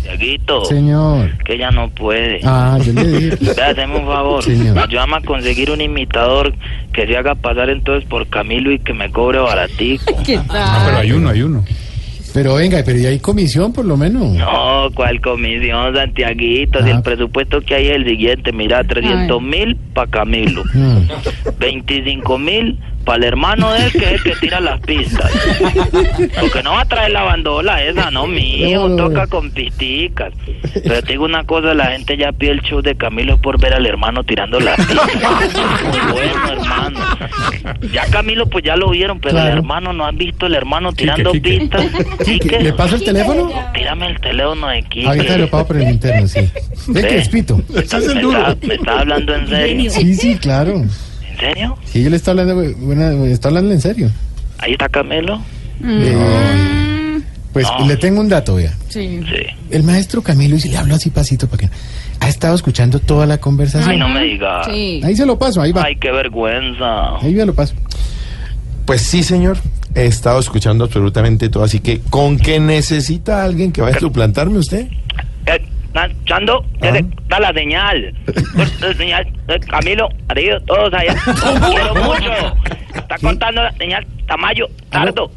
Señor. 0.69 1.37
que 1.45 1.55
ella 1.55 1.71
no 1.71 1.89
puede. 1.91 2.41
Ah, 2.45 2.79
yo 2.85 2.93
le 2.93 3.05
dije. 3.07 3.37
Ve, 3.41 3.63
Hazme 3.63 3.97
un 3.99 4.07
favor, 4.07 4.43
Señor. 4.43 4.79
ayúdame 4.79 5.17
a 5.17 5.21
conseguir 5.21 5.71
un 5.71 5.81
imitador 5.81 6.55
que 6.93 7.07
se 7.07 7.17
haga 7.17 7.35
pasar 7.35 7.69
entonces 7.71 8.09
por 8.09 8.27
Camilo 8.29 8.73
y 8.73 8.79
que 8.79 8.95
me 8.95 9.11
cobre 9.11 9.39
baratico. 9.39 10.05
¿Qué 10.25 10.39
Pero 10.39 10.45
tal? 10.49 10.97
hay 10.97 11.13
uno, 11.13 11.31
hay 11.31 11.43
uno. 11.43 11.65
Pero 12.35 12.57
venga, 12.57 12.83
pero 12.85 12.99
ya 12.99 13.09
hay 13.11 13.21
comisión 13.21 13.73
por 13.73 13.85
lo 13.85 13.97
menos. 13.97 14.33
No, 14.35 14.91
¿cuál 14.95 15.21
comisión, 15.21 15.95
Santiaguito? 15.95 16.83
Si 16.83 16.91
Ah. 16.91 16.97
el 16.97 17.03
presupuesto 17.03 17.61
que 17.63 17.77
hay 17.77 17.87
es 17.87 17.93
el 17.97 18.05
siguiente, 18.07 18.53
mira, 18.53 18.83
300 18.85 19.41
mil 19.41 19.77
para 19.95 20.11
Camilo, 20.11 20.65
Mm. 20.75 21.07
25 21.61 22.37
mil 22.39 22.79
para 23.05 23.19
el 23.19 23.25
hermano 23.25 23.71
de 23.73 23.85
él 23.85 23.93
que 23.93 23.99
es 23.99 24.13
el 24.13 24.23
que 24.23 24.33
tira 24.41 24.61
las 24.61 24.81
pistas. 24.81 25.31
Porque 26.41 26.63
no 26.63 26.73
va 26.73 26.81
a 26.81 26.85
traer 26.87 27.13
la 27.13 27.23
bandola 27.23 27.83
esa, 27.85 28.11
no, 28.11 28.27
mío, 28.27 28.89
No, 28.89 28.89
no, 28.89 28.97
toca 29.09 29.27
con 29.27 29.51
pisticas. 29.51 30.33
Pero 30.83 31.03
te 31.03 31.13
digo 31.13 31.27
una 31.27 31.45
cosa, 31.45 31.75
la 31.75 31.87
gente 31.89 32.17
ya 32.17 32.33
pide 32.33 32.53
el 32.53 32.63
show 32.63 32.81
de 32.81 32.95
Camilo 32.97 33.37
por 33.37 33.61
ver 33.61 33.75
al 33.75 33.85
hermano 33.87 34.25
tirando 34.25 34.59
las 34.59 34.77
pistas. 34.79 35.11
bueno, 36.13 36.49
hermano. 36.51 37.01
Ya 37.93 38.07
Camilo 38.07 38.47
pues 38.47 38.65
ya 38.65 38.75
lo 38.77 38.89
vieron, 38.91 39.21
pero 39.21 39.33
Claro. 39.35 39.51
el 39.53 39.59
hermano 39.59 39.93
no 39.93 40.07
han 40.07 40.17
visto 40.17 40.47
el 40.47 40.55
hermano 40.55 40.93
tirando 40.95 41.33
pistas. 41.33 41.85
Quique, 42.25 42.59
¿Le 42.61 42.73
paso 42.73 42.97
el 42.97 43.05
teléfono? 43.05 43.51
Tírame 43.75 44.07
el 44.09 44.21
teléfono 44.21 44.69
de 44.69 44.83
Quique. 44.83 45.07
Ahorita 45.07 45.39
lo 45.39 45.51
pago 45.51 45.67
por 45.67 45.77
el 45.77 45.91
interno, 45.91 46.27
sí. 46.29 46.41
¿De 46.89 47.03
Ve. 47.03 47.09
qué 47.09 47.19
espito? 47.19 47.63
Me 47.73 47.81
está, 47.81 49.01
hablando 49.01 49.35
en 49.35 49.49
serio. 49.49 49.91
Sí, 49.91 50.15
sí, 50.15 50.37
claro. 50.37 50.77
¿En 50.77 50.91
serio? 51.39 51.77
Sí, 51.85 52.03
yo 52.03 52.11
le 52.11 52.17
estoy 52.17 52.33
hablando, 52.39 52.55
bueno, 52.79 53.25
está 53.27 53.49
hablando 53.49 53.73
en 53.73 53.81
serio. 53.81 54.11
Ahí 54.59 54.73
está 54.73 54.89
Camilo. 54.89 55.41
Eh, 55.85 57.21
pues 57.53 57.67
No. 57.79 57.87
le 57.87 57.97
tengo 57.97 58.21
un 58.21 58.29
dato, 58.29 58.57
vea. 58.57 58.73
Sí. 58.89 59.21
Sí. 59.29 59.47
El 59.71 59.83
maestro 59.83 60.23
Camilo, 60.23 60.57
y 60.57 60.61
si 60.61 60.69
le 60.69 60.77
hablo 60.77 60.95
así 60.95 61.11
pasito 61.11 61.47
para 61.49 61.63
que... 61.63 61.71
Ha 62.21 62.29
estado 62.29 62.55
escuchando 62.55 63.01
toda 63.01 63.27
la 63.27 63.39
conversación. 63.39 63.91
Ay, 63.91 63.99
no 63.99 64.09
me 64.09 64.23
digas. 64.23 64.67
Sí. 64.67 65.01
Ahí 65.05 65.15
se 65.15 65.27
lo 65.27 65.39
paso, 65.39 65.61
ahí 65.61 65.73
va. 65.73 65.83
Ay, 65.85 65.97
qué 65.97 66.11
vergüenza. 66.11 67.17
Ahí 67.19 67.35
ya 67.35 67.45
lo 67.45 67.55
paso. 67.55 67.75
Pues 68.87 69.03
sí, 69.03 69.23
señor. 69.23 69.59
He 69.95 70.07
estado 70.07 70.41
escuchando 70.41 70.85
absolutamente 70.85 71.49
todo, 71.49 71.63
así 71.65 71.81
que 71.81 72.01
¿con 72.11 72.37
qué 72.39 72.59
necesita 72.59 73.45
alguien 73.45 73.73
que 73.73 73.81
vaya 73.81 73.97
a 73.97 74.01
suplantarme 74.01 74.59
usted? 74.59 74.89
Eh, 75.47 75.63
Chando, 76.27 76.65
Ah. 76.83 76.99
da 77.29 77.39
la 77.39 77.53
señal. 77.53 78.13
La 78.81 78.95
señal. 78.95 79.27
Eh, 79.47 79.61
Camilo, 79.61 80.09
arriba, 80.29 80.59
todos 80.67 80.93
allá. 80.93 81.15
Los 81.25 81.61
quiero 81.71 81.95
mucho. 81.95 82.33
Está 82.97 83.17
contando 83.19 83.63
la 83.63 83.73
señal. 83.75 84.05
Tamayo, 84.27 84.67
tardo. 84.91 85.31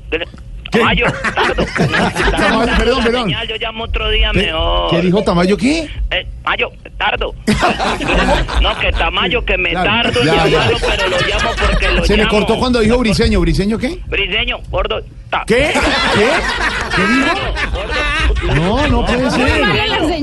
Tamayo, 0.72 1.06
tardo. 1.36 1.66
Tamayo, 2.32 2.78
perdón, 2.78 3.04
perdón. 3.04 3.24
Señal, 3.26 3.48
yo 3.48 3.56
llamo 3.60 3.84
otro 3.86 4.10
día 4.10 4.32
¿Qué, 4.34 4.40
mejor. 4.40 4.90
qué 4.92 5.02
dijo 5.02 5.24
Tamayo 5.24 5.58
qué? 5.58 5.90
Eh, 6.12 6.28
Mayo, 6.44 6.72
tardo. 6.98 7.34
No, 8.62 8.78
que 8.80 8.92
Tamayo, 8.92 9.46
que 9.46 9.58
me 9.58 9.70
Claro, 9.70 10.12
tardo 10.12 10.20
en 10.22 10.26
ya, 10.28 10.36
ya. 10.36 10.48
llamarlo, 10.48 10.78
pero 10.82 11.10
lo 11.10 11.18
llamo 11.20 11.50
porque 11.60 11.88
lo 11.92 12.06
Se 12.06 12.18
le 12.18 12.24
llamo. 12.24 12.38
cortó 12.38 12.58
cuando 12.58 12.80
dijo 12.80 12.98
Briseño. 12.98 13.40
¿Briseño 13.40 13.78
qué? 13.78 14.00
Briseño, 14.08 14.58
gordo. 14.70 15.00
ta- 15.30 15.44
¿Qué? 15.48 15.72
¿Qué? 15.74 16.30
¿Qué 16.96 17.02
dijo? 17.14 18.56
No, 18.56 18.88
no 18.88 19.06
puede 19.06 19.32
ser. 19.32 19.62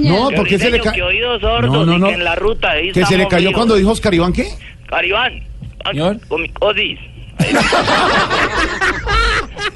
No, 0.00 0.28
Que 0.28 0.36
porque 0.36 0.58
se 0.58 0.64
le 0.70 0.78
Briseño, 0.78 0.84
ca... 0.84 0.92
que 0.92 1.02
oídos 1.02 1.40
sordos 1.40 1.70
No, 1.72 1.84
no, 1.86 1.92
y 1.94 1.98
no. 1.98 2.06
que 2.08 2.14
en 2.14 2.24
la 2.24 2.34
ruta 2.34 2.70
ahí 2.72 2.88
Que 2.92 2.94
se 3.06 3.16
le 3.16 3.22
estamos 3.24 3.30
cayó 3.30 3.48
vivos. 3.48 3.54
cuando 3.54 3.76
dijo 3.76 3.90
Oscar 3.90 4.14
Iván 4.14 4.32
qué? 4.32 4.48
Caribán, 4.88 5.42
Señor. 5.90 6.18
con 6.28 6.42
mi 6.42 6.48
cosis. 6.50 6.98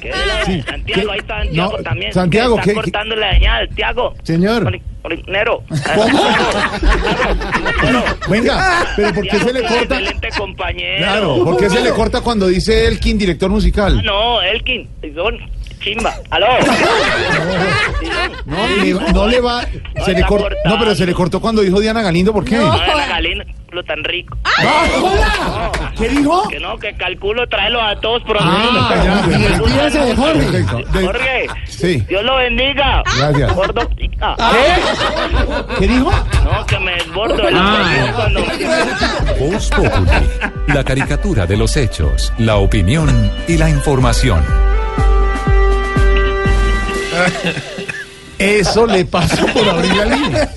¿Qué 0.01 0.09
es 0.09 0.27
la- 0.27 0.45
Sí, 0.45 0.61
Santiago, 0.63 1.01
¿qué? 1.03 1.11
ahí 1.11 1.19
está 1.19 1.37
Santiago 1.43 1.77
No, 1.77 1.83
también. 1.83 2.13
Santiago, 2.13 2.55
¿qué- 2.55 2.59
está 2.61 2.71
qué? 2.71 2.75
cortando 2.75 3.15
la 3.15 3.33
señal, 3.33 3.69
Tiago. 3.75 4.15
Señor. 4.23 4.79
Nero. 5.27 5.63
¿Cómo? 5.95 6.19
Venga, 8.29 8.85
pero 8.95 9.13
¿por 9.13 9.27
qué 9.27 9.39
se 9.39 9.53
le 9.53 9.61
corta? 9.61 9.77
Excelente 9.95 10.29
compañero. 10.37 10.97
Claro, 10.97 11.43
¿por 11.45 11.57
qué 11.57 11.69
se 11.69 11.81
le 11.81 11.89
corta 11.91 12.21
cuando 12.21 12.47
dice 12.47 12.87
Elkin, 12.87 13.17
director 13.17 13.49
Ah, 13.49 13.53
musical? 13.53 14.03
no, 14.03 14.41
Elkin, 14.41 14.87
son 15.15 15.37
chimba. 15.79 16.13
Aló. 16.29 16.47
No, 18.45 18.67
le- 18.67 18.93
no 19.13 19.27
le 19.27 19.41
va. 19.41 19.61
Se 20.05 20.13
le 20.13 20.23
cor- 20.23 20.55
No, 20.65 20.77
pero 20.79 20.95
se 20.95 21.05
le 21.05 21.13
cortó 21.13 21.39
cuando 21.39 21.61
dijo 21.61 21.79
Diana 21.79 22.01
Galindo, 22.01 22.33
¿por 22.33 22.43
qué? 22.45 22.57
No, 22.57 22.75
la 22.77 23.07
Galina, 23.07 23.43
lo 23.71 23.83
tan 23.83 24.03
rico. 24.03 24.37
Ah, 24.45 25.71
¿Qué 25.97 26.09
dijo? 26.09 26.47
Que 26.49 26.59
no, 26.59 26.77
que 26.77 26.93
calculo 26.95 27.47
traerlo 27.47 27.81
a 27.81 27.95
todos 27.99 28.23
pronto. 28.23 28.43
Ah, 28.45 28.93
ya, 28.95 29.27
ya. 29.29 29.37
Despídase 29.37 29.99
de 29.99 30.15
Jorge. 30.15 30.51
De- 30.51 31.05
Jorge, 31.05 31.47
Sí. 31.67 32.03
Dios 32.07 32.23
lo 32.23 32.35
bendiga. 32.37 33.03
Gracias. 33.17 33.55
Gordo. 33.55 33.89
Ah. 34.21 34.51
¿Qué 35.79 35.87
dijo? 35.87 36.11
No, 36.43 36.65
que 36.65 36.79
me 36.79 36.91
desbordo. 36.95 37.47
el 37.47 37.55
Ah. 37.57 38.11
cuando- 38.15 38.41
Voz 39.39 39.69
Populi, 39.69 40.29
la 40.67 40.83
caricatura 40.83 41.45
de 41.45 41.57
los 41.57 41.75
hechos, 41.77 42.33
la 42.37 42.57
opinión 42.57 43.31
y 43.47 43.57
la 43.57 43.69
información. 43.69 44.43
Eso 48.37 48.85
le 48.85 49.03
pasó 49.03 49.45
por 49.47 49.67
abrir 49.67 49.93
la 49.97 50.05
línea. 50.05 50.49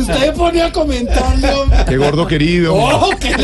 Usted 0.00 0.34
pone 0.34 0.62
a 0.62 0.72
comentarlo. 0.72 1.66
Qué 1.88 1.96
gordo 1.96 2.26
querido. 2.26 2.74
Oh, 2.74 3.10
qué. 3.20 3.36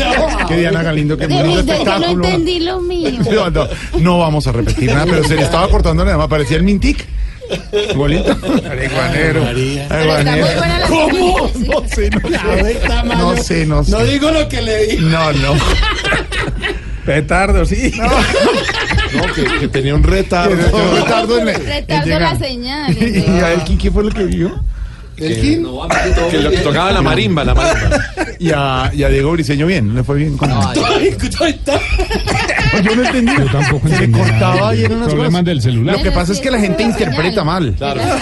Qué 0.47 0.57
Diana 0.57 0.83
Galindo, 0.83 1.17
qué 1.17 1.27
bonito 1.27 1.45
Yo 1.45 1.53
no 1.53 1.59
espectáculo. 1.71 2.25
entendí 2.25 2.59
lo 2.59 2.81
mío. 2.81 3.09
No, 3.31 3.49
no, 3.49 3.67
no 3.99 4.19
vamos 4.19 4.45
a 4.47 4.51
repetir 4.51 4.91
nada, 4.91 5.05
pero 5.05 5.23
se 5.23 5.35
le 5.35 5.43
estaba 5.43 5.69
cortando 5.69 6.03
nada 6.03 6.17
más. 6.17 6.27
Parecía 6.27 6.57
el 6.57 6.63
Mintic. 6.63 7.05
Igualito. 7.93 8.35
Ariguanero. 8.69 9.47
¿Cómo? 10.89 11.49
No 11.55 11.87
sé, 11.87 12.09
no 12.09 12.29
sé. 12.29 12.81
No 13.05 13.37
sé, 13.37 13.65
no 13.65 13.83
sé. 13.85 13.91
No 13.91 14.03
digo 14.03 14.31
lo 14.31 14.49
que 14.49 14.61
le 14.61 14.85
di. 14.87 14.97
No, 14.97 15.31
no. 15.31 15.53
Petardo, 17.07 17.65
sí. 17.65 17.93
No, 19.15 19.33
que, 19.33 19.59
que 19.61 19.67
tenía 19.69 19.95
un 19.95 20.03
retardo. 20.03 20.53
Un 20.53 20.95
retardo 20.97 21.39
en, 21.39 21.47
en 21.47 21.65
Retardo 21.65 22.05
llegar. 22.05 22.21
la 22.21 22.35
señal. 22.37 22.97
¿Y 23.01 23.25
a 23.41 23.53
Elkin 23.53 23.77
qué 23.77 23.89
fue 23.89 24.03
lo 24.03 24.09
que 24.11 24.25
vio? 24.25 24.61
Elkin. 25.15 25.65
Que 26.29 26.37
lo 26.39 26.51
que 26.51 26.57
tocaba 26.57 26.91
la 26.91 27.01
marimba, 27.01 27.43
la 27.45 27.55
marimba. 27.55 27.97
Y 28.37 28.51
a, 28.53 28.91
y 28.93 29.03
a 29.03 29.07
Diego 29.09 29.31
Briseño 29.31 29.65
bien, 29.65 29.95
le 29.95 30.03
fue 30.03 30.17
bien 30.17 30.37
con 30.37 30.49
Yo 32.83 32.95
no 32.95 33.03
entendí. 33.03 33.31
Yo 33.37 33.45
tampoco 33.45 33.87
Se 33.87 34.07
le 34.07 34.11
cortaba 34.11 34.75
y 34.75 34.83
eran 34.83 34.97
unas 34.97 35.07
Problemas 35.07 35.31
cosas. 35.31 35.45
del 35.45 35.61
celular. 35.61 35.97
Lo 35.97 36.03
que 36.03 36.11
pasa 36.11 36.33
es 36.33 36.39
que 36.39 36.51
la 36.51 36.59
gente 36.59 36.83
interpreta 36.83 37.43
mal. 37.45 37.75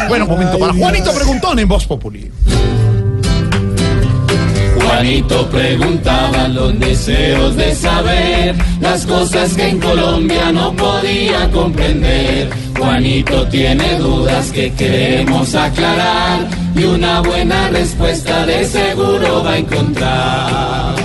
Bueno, 0.07 0.27
momento 0.27 0.59
para 0.59 0.71
Juanito 0.73 1.11
Preguntón 1.13 1.59
en 1.59 1.67
Voz 1.67 1.85
Populi. 1.87 2.31
Juanito 4.85 5.49
preguntaba 5.49 6.47
los 6.47 6.79
deseos 6.79 7.55
de 7.55 7.73
saber 7.75 8.55
las 8.79 9.05
cosas 9.05 9.53
que 9.55 9.69
en 9.69 9.79
Colombia 9.79 10.51
no 10.51 10.73
podía 10.75 11.49
comprender. 11.51 12.49
Juanito 12.77 13.47
tiene 13.47 13.97
dudas 13.97 14.51
que 14.51 14.71
queremos 14.73 15.55
aclarar 15.55 16.47
y 16.75 16.83
una 16.83 17.21
buena 17.21 17.69
respuesta 17.69 18.45
de 18.45 18.65
seguro 18.65 19.43
va 19.43 19.53
a 19.53 19.57
encontrar. 19.57 20.95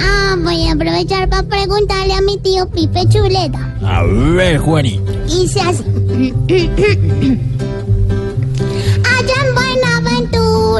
Ah, 0.00 0.36
voy 0.38 0.68
a 0.68 0.72
aprovechar 0.72 1.28
para 1.28 1.42
preguntarle 1.44 2.14
a 2.14 2.20
mi 2.20 2.36
tío 2.38 2.68
Pipe 2.68 3.08
Chuleta. 3.08 3.74
A 3.82 4.02
ver, 4.02 4.58
Juanito. 4.58 5.12
Y 5.28 5.48
se 5.48 5.60
hace. 5.60 5.84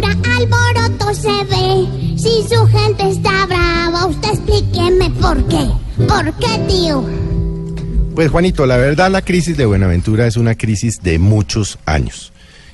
Alboroto 0.03 1.15
se 1.15 1.45
ve. 1.45 2.19
Si 2.19 2.43
su 2.49 2.67
gente 2.67 3.11
está 3.11 3.47
brava, 3.47 4.07
usted 4.07 4.31
explíqueme 4.31 5.11
por 5.21 5.47
qué. 5.47 5.69
¿Por 6.09 6.35
qué, 6.39 6.59
tío? 6.67 7.05
Pues 8.15 8.31
Juanito, 8.31 8.67
la 8.67 8.77
verdad 8.77 9.11
la 9.11 9.23
crisis 9.23 9.57
de 9.57 9.67
Buenaventura 9.67 10.27
es 10.27 10.37
una 10.37 10.57
crisis 10.57 11.01
de 11.03 11.19
muchos 11.21 11.79
años. 11.85 12.33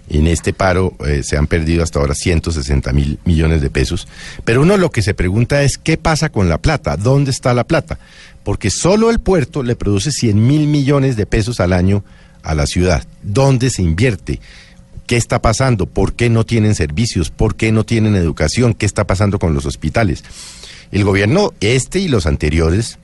En 0.09 0.27
este 0.27 0.53
paro 0.55 0.95
eh, 1.07 1.23
se 1.23 1.37
han 1.37 1.47
perdido 1.47 1.83
hasta 1.83 2.01
ahora 2.01 2.15
160 2.15 2.93
mil 2.93 3.19
millones 3.25 3.61
de 3.61 3.69
pesos. 3.69 4.09
Pero 4.45 4.63
uno 4.63 4.79
lo 4.79 4.91
que 4.91 5.03
se 5.03 5.13
pregunta 5.13 5.63
es 5.63 5.77
qué 5.77 5.99
pasa 5.99 6.31
con 6.31 6.49
la 6.49 6.59
plata, 6.59 6.97
dónde 6.97 7.31
está 7.31 7.53
la 7.53 7.65
plata. 7.65 7.99
Porque 8.45 8.71
solo 8.71 9.11
el 9.11 9.21
puerto 9.21 9.63
le 9.63 9.77
produce 9.77 10.11
100 10.11 10.47
mil 10.47 10.67
millones 10.67 11.17
de 11.17 11.27
pesos 11.27 11.61
al 11.61 11.75
año 11.75 12.03
a 12.43 12.55
la 12.55 12.67
ciudad. 12.67 13.05
¿Dónde 13.23 13.69
se 13.69 13.83
invierte? 13.83 14.41
¿Qué 15.11 15.17
está 15.17 15.43
pasando? 15.43 15.87
¿Por 15.87 16.13
qué 16.13 16.31
no 16.31 16.47
tienen 16.47 16.77
servicios? 16.77 17.31
¿Por 17.31 17.57
qué 17.57 17.73
no 17.73 17.83
tienen 17.83 18.15
educación? 18.15 18.75
¿Qué 18.75 18.87
está 18.87 19.09
pasando 19.09 19.41
con 19.41 19.55
los 19.55 19.67
hospitales? 19.67 20.23
El 20.93 21.03
gobierno 21.03 21.53
este 21.59 21.99
y 21.99 22.07
los 22.07 22.27
anteriores 22.27 22.97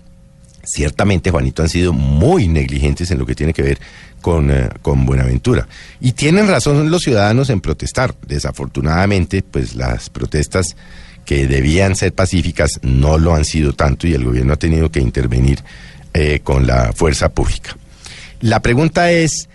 ciertamente, 0.62 1.32
Juanito, 1.32 1.64
han 1.64 1.68
sido 1.68 1.92
muy 1.92 2.46
negligentes 2.46 3.10
en 3.10 3.18
lo 3.18 3.26
que 3.26 3.34
tiene 3.34 3.52
que 3.52 3.62
ver 3.62 3.80
con, 4.20 4.52
eh, 4.52 4.68
con 4.82 5.04
Buenaventura. 5.04 5.66
Y 6.00 6.12
tienen 6.12 6.46
razón 6.46 6.92
los 6.92 7.02
ciudadanos 7.02 7.50
en 7.50 7.60
protestar. 7.60 8.14
Desafortunadamente, 8.24 9.42
pues 9.42 9.74
las 9.74 10.08
protestas 10.08 10.76
que 11.24 11.48
debían 11.48 11.96
ser 11.96 12.12
pacíficas 12.12 12.78
no 12.82 13.18
lo 13.18 13.34
han 13.34 13.44
sido 13.44 13.72
tanto 13.72 14.06
y 14.06 14.14
el 14.14 14.22
gobierno 14.22 14.52
ha 14.52 14.58
tenido 14.58 14.92
que 14.92 15.00
intervenir 15.00 15.58
eh, 16.14 16.38
con 16.44 16.68
la 16.68 16.92
fuerza 16.92 17.30
pública. 17.30 17.76
La 18.40 18.62
pregunta 18.62 19.10
es, 19.10 19.48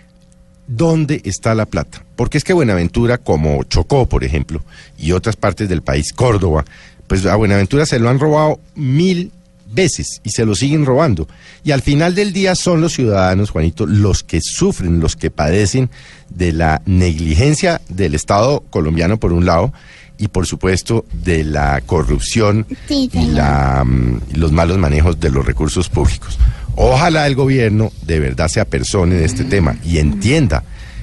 ¿dónde 0.76 1.20
está 1.24 1.54
la 1.54 1.66
plata? 1.66 2.04
Porque 2.16 2.38
es 2.38 2.44
que 2.44 2.52
Buenaventura, 2.52 3.18
como 3.18 3.62
Chocó, 3.64 4.06
por 4.06 4.24
ejemplo, 4.24 4.62
y 4.98 5.12
otras 5.12 5.36
partes 5.36 5.68
del 5.68 5.82
país, 5.82 6.12
Córdoba, 6.12 6.64
pues 7.06 7.26
a 7.26 7.36
Buenaventura 7.36 7.86
se 7.86 7.98
lo 7.98 8.08
han 8.08 8.18
robado 8.18 8.58
mil 8.74 9.32
veces 9.72 10.20
y 10.22 10.30
se 10.30 10.44
lo 10.44 10.54
siguen 10.54 10.86
robando. 10.86 11.28
Y 11.64 11.72
al 11.72 11.82
final 11.82 12.14
del 12.14 12.32
día 12.32 12.54
son 12.54 12.80
los 12.80 12.92
ciudadanos, 12.92 13.50
Juanito, 13.50 13.86
los 13.86 14.22
que 14.22 14.40
sufren, 14.40 15.00
los 15.00 15.16
que 15.16 15.30
padecen 15.30 15.90
de 16.28 16.52
la 16.52 16.82
negligencia 16.86 17.80
del 17.88 18.14
Estado 18.14 18.60
colombiano, 18.70 19.18
por 19.18 19.32
un 19.32 19.46
lado, 19.46 19.72
y 20.18 20.28
por 20.28 20.46
supuesto 20.46 21.04
de 21.12 21.42
la 21.42 21.80
corrupción 21.80 22.66
Sí, 22.86 23.10
y 23.12 23.26
la, 23.26 23.82
mm, 23.84 24.20
y 24.34 24.36
los 24.36 24.52
malos 24.52 24.78
manejos 24.78 25.18
de 25.18 25.30
los 25.30 25.44
recursos 25.44 25.88
públicos. 25.88 26.38
Ojalá 26.76 27.26
el 27.26 27.34
gobierno 27.34 27.92
de 28.02 28.18
verdad 28.18 28.48
se 28.48 28.60
apersone 28.60 29.16
de 29.16 29.24
este 29.24 29.44
tema 29.44 29.76
y 29.84 29.98
entienda 29.98 30.62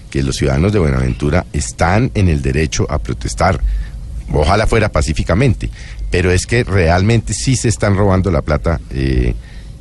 que 0.09 0.23
los 0.23 0.37
ciudadanos 0.37 0.73
de 0.73 0.79
Buenaventura 0.79 1.45
están 1.53 2.11
en 2.15 2.29
el 2.29 2.41
derecho 2.41 2.87
a 2.89 2.99
protestar. 2.99 3.61
Ojalá 4.31 4.67
fuera 4.67 4.89
pacíficamente, 4.89 5.69
pero 6.09 6.31
es 6.31 6.45
que 6.45 6.63
realmente 6.63 7.33
sí 7.33 7.55
se 7.55 7.67
están 7.67 7.95
robando 7.95 8.31
la 8.31 8.41
plata 8.41 8.79
eh, 8.91 9.35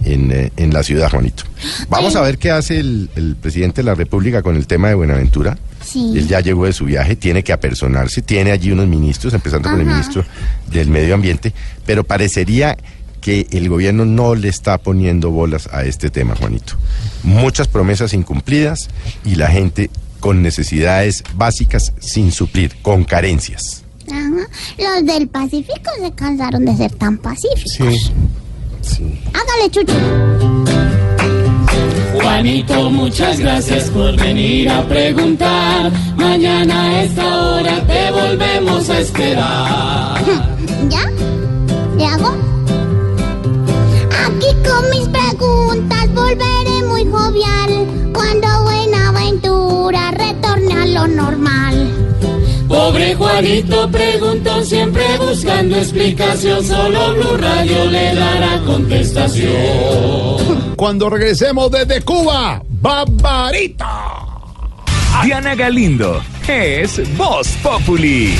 en, 0.05 0.31
eh, 0.31 0.53
en 0.57 0.73
la 0.73 0.83
ciudad, 0.83 1.11
Juanito. 1.11 1.45
Vamos 1.89 2.17
a 2.17 2.23
ver 2.23 2.39
qué 2.39 2.51
hace 2.51 2.79
el, 2.79 3.11
el 3.17 3.37
presidente 3.37 3.83
de 3.83 3.87
la 3.87 3.95
República 3.95 4.43
con 4.43 4.57
el 4.57 4.67
tema 4.67 4.89
de 4.89 4.95
Buenaventura. 4.95 5.59
Sí. 5.83 6.13
Él 6.17 6.29
ya 6.29 6.41
llegó 6.41 6.67
de 6.67 6.73
su 6.73 6.85
viaje, 6.85 7.17
tiene 7.17 7.43
que 7.43 7.53
apersonarse, 7.53 8.21
tiene 8.21 8.51
allí 8.51 8.71
unos 8.71 8.87
ministros, 8.89 9.33
empezando 9.33 9.71
con 9.71 9.81
el 9.81 9.87
ministro 9.87 10.25
del 10.71 10.89
Medio 10.89 11.15
Ambiente, 11.15 11.53
pero 11.87 12.05
parecería 12.05 12.77
que 13.29 13.47
el 13.51 13.69
gobierno 13.69 14.07
no 14.07 14.35
le 14.35 14.49
está 14.49 14.79
poniendo 14.79 15.31
bolas 15.31 15.69
a 15.71 15.85
este 15.85 16.09
tema, 16.09 16.35
Juanito. 16.35 16.77
Muchas 17.23 17.69
promesas 17.69 18.15
incumplidas 18.15 18.89
y 19.23 19.35
la 19.35 19.49
gente 19.49 19.91
con 20.19 20.41
necesidades 20.41 21.23
básicas 21.35 21.93
sin 21.99 22.33
suplir, 22.33 22.75
con 22.81 23.05
carencias. 23.05 23.85
Ajá. 24.11 24.49
Los 24.79 25.05
del 25.05 25.29
Pacífico 25.29 25.91
se 26.01 26.11
cansaron 26.13 26.65
de 26.65 26.75
ser 26.75 26.91
tan 26.93 27.19
pacíficos. 27.19 28.13
Hágale, 29.35 29.71
Chucho. 29.73 29.93
Juanito, 32.15 32.91
muchas 32.91 33.41
gracias 33.41 33.91
por 33.91 34.17
venir 34.17 34.71
a 34.71 34.89
preguntar. 34.89 35.93
Mañana 36.17 36.83
a 36.83 37.03
esta 37.03 37.43
hora 37.43 37.87
te 37.87 38.11
volvemos 38.11 38.89
a 38.89 39.01
esperar. 39.01 40.55
jovial 47.11 47.87
cuando 48.13 48.63
Buenaventura 48.63 50.11
retorne 50.13 50.75
a 50.75 50.87
lo 50.87 51.07
normal. 51.09 52.09
Pobre 52.69 53.15
Juanito 53.15 53.91
preguntó 53.91 54.63
siempre 54.63 55.05
buscando 55.19 55.77
explicación. 55.77 56.63
Solo 56.65 57.15
Blue 57.15 57.37
Radio 57.39 57.87
le 57.87 58.15
dará 58.15 58.61
contestación. 58.67 59.49
Cuando 60.77 61.09
regresemos 61.11 61.71
desde 61.71 62.03
Cuba, 62.03 62.63
Barbarita. 62.69 64.19
Diana 65.25 65.55
Galindo 65.55 66.23
es 66.47 67.01
Voz 67.17 67.49
Populi. 67.63 68.35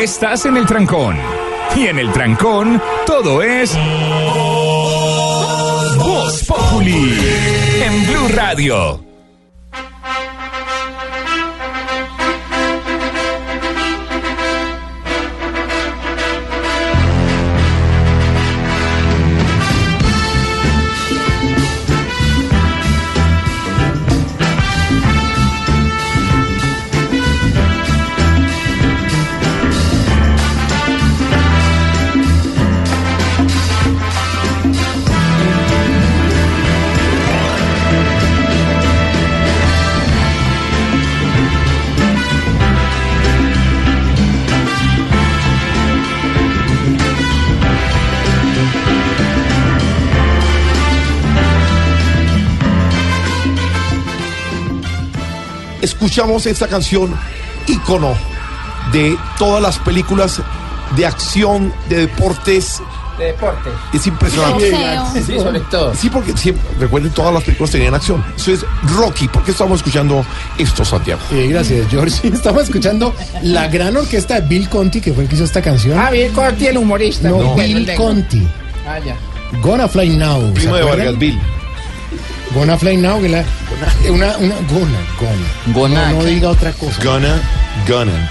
Estás 0.00 0.46
en 0.46 0.56
el 0.56 0.66
trancón. 0.66 1.16
Y 1.76 1.86
en 1.86 1.98
el 1.98 2.10
trancón, 2.12 2.80
todo 3.06 3.42
es. 3.42 3.76
Voz. 6.30 6.44
En 7.82 8.06
Blue 8.06 8.28
Radio. 8.28 9.09
Escuchamos 55.90 56.46
esta 56.46 56.68
canción 56.68 57.12
ícono 57.66 58.14
de 58.92 59.18
todas 59.40 59.60
las 59.60 59.76
películas 59.80 60.40
de 60.96 61.04
acción, 61.04 61.74
de 61.88 62.06
deportes. 62.06 62.80
De 63.18 63.24
deporte. 63.24 63.70
Es 63.92 64.06
impresionante. 64.06 64.72
Sí, 65.26 65.36
sobre 65.36 65.58
todo. 65.60 65.92
Sí, 65.96 66.08
porque 66.08 66.36
siempre, 66.36 66.62
recuerden, 66.78 67.10
todas 67.10 67.34
las 67.34 67.42
películas 67.42 67.72
tenían 67.72 67.92
acción. 67.92 68.24
Eso 68.36 68.52
es 68.52 68.64
Rocky. 68.96 69.26
¿Por 69.26 69.42
qué 69.42 69.50
estamos 69.50 69.80
escuchando 69.80 70.24
esto, 70.58 70.84
Santiago? 70.84 71.20
Eh, 71.32 71.48
gracias, 71.48 71.88
George. 71.90 72.28
Estamos 72.32 72.62
escuchando 72.62 73.12
la 73.42 73.66
gran 73.66 73.96
orquesta 73.96 74.40
de 74.40 74.46
Bill 74.46 74.68
Conti, 74.68 75.00
que 75.00 75.12
fue 75.12 75.24
el 75.24 75.28
que 75.28 75.34
hizo 75.34 75.44
esta 75.44 75.60
canción. 75.60 75.98
Ah, 75.98 76.12
Bill 76.12 76.30
Conti, 76.30 76.68
el 76.68 76.78
humorista. 76.78 77.30
No, 77.30 77.56
Bill. 77.56 77.94
Conti. 77.96 78.46
Ah, 78.86 79.00
ya. 79.00 79.16
Gonna 79.60 79.88
Fly 79.88 80.10
Now. 80.10 80.40
¿se 80.46 80.52
Primo 80.52 80.76
de? 80.76 80.82
Vargas 80.84 81.18
Bill. 81.18 81.40
Gonna 82.54 82.76
Fly 82.76 82.96
Now, 82.96 83.20
que 83.20 83.28
la, 83.28 83.44
una, 84.10 84.36
una, 84.38 84.54
gonna, 84.68 84.98
gonna. 85.18 85.72
Gonna, 85.72 86.12
No, 86.12 86.24
diga 86.24 86.50
otra 86.50 86.72
cosa. 86.72 87.02
Gonna, 87.04 87.40
gonna. 87.88 88.30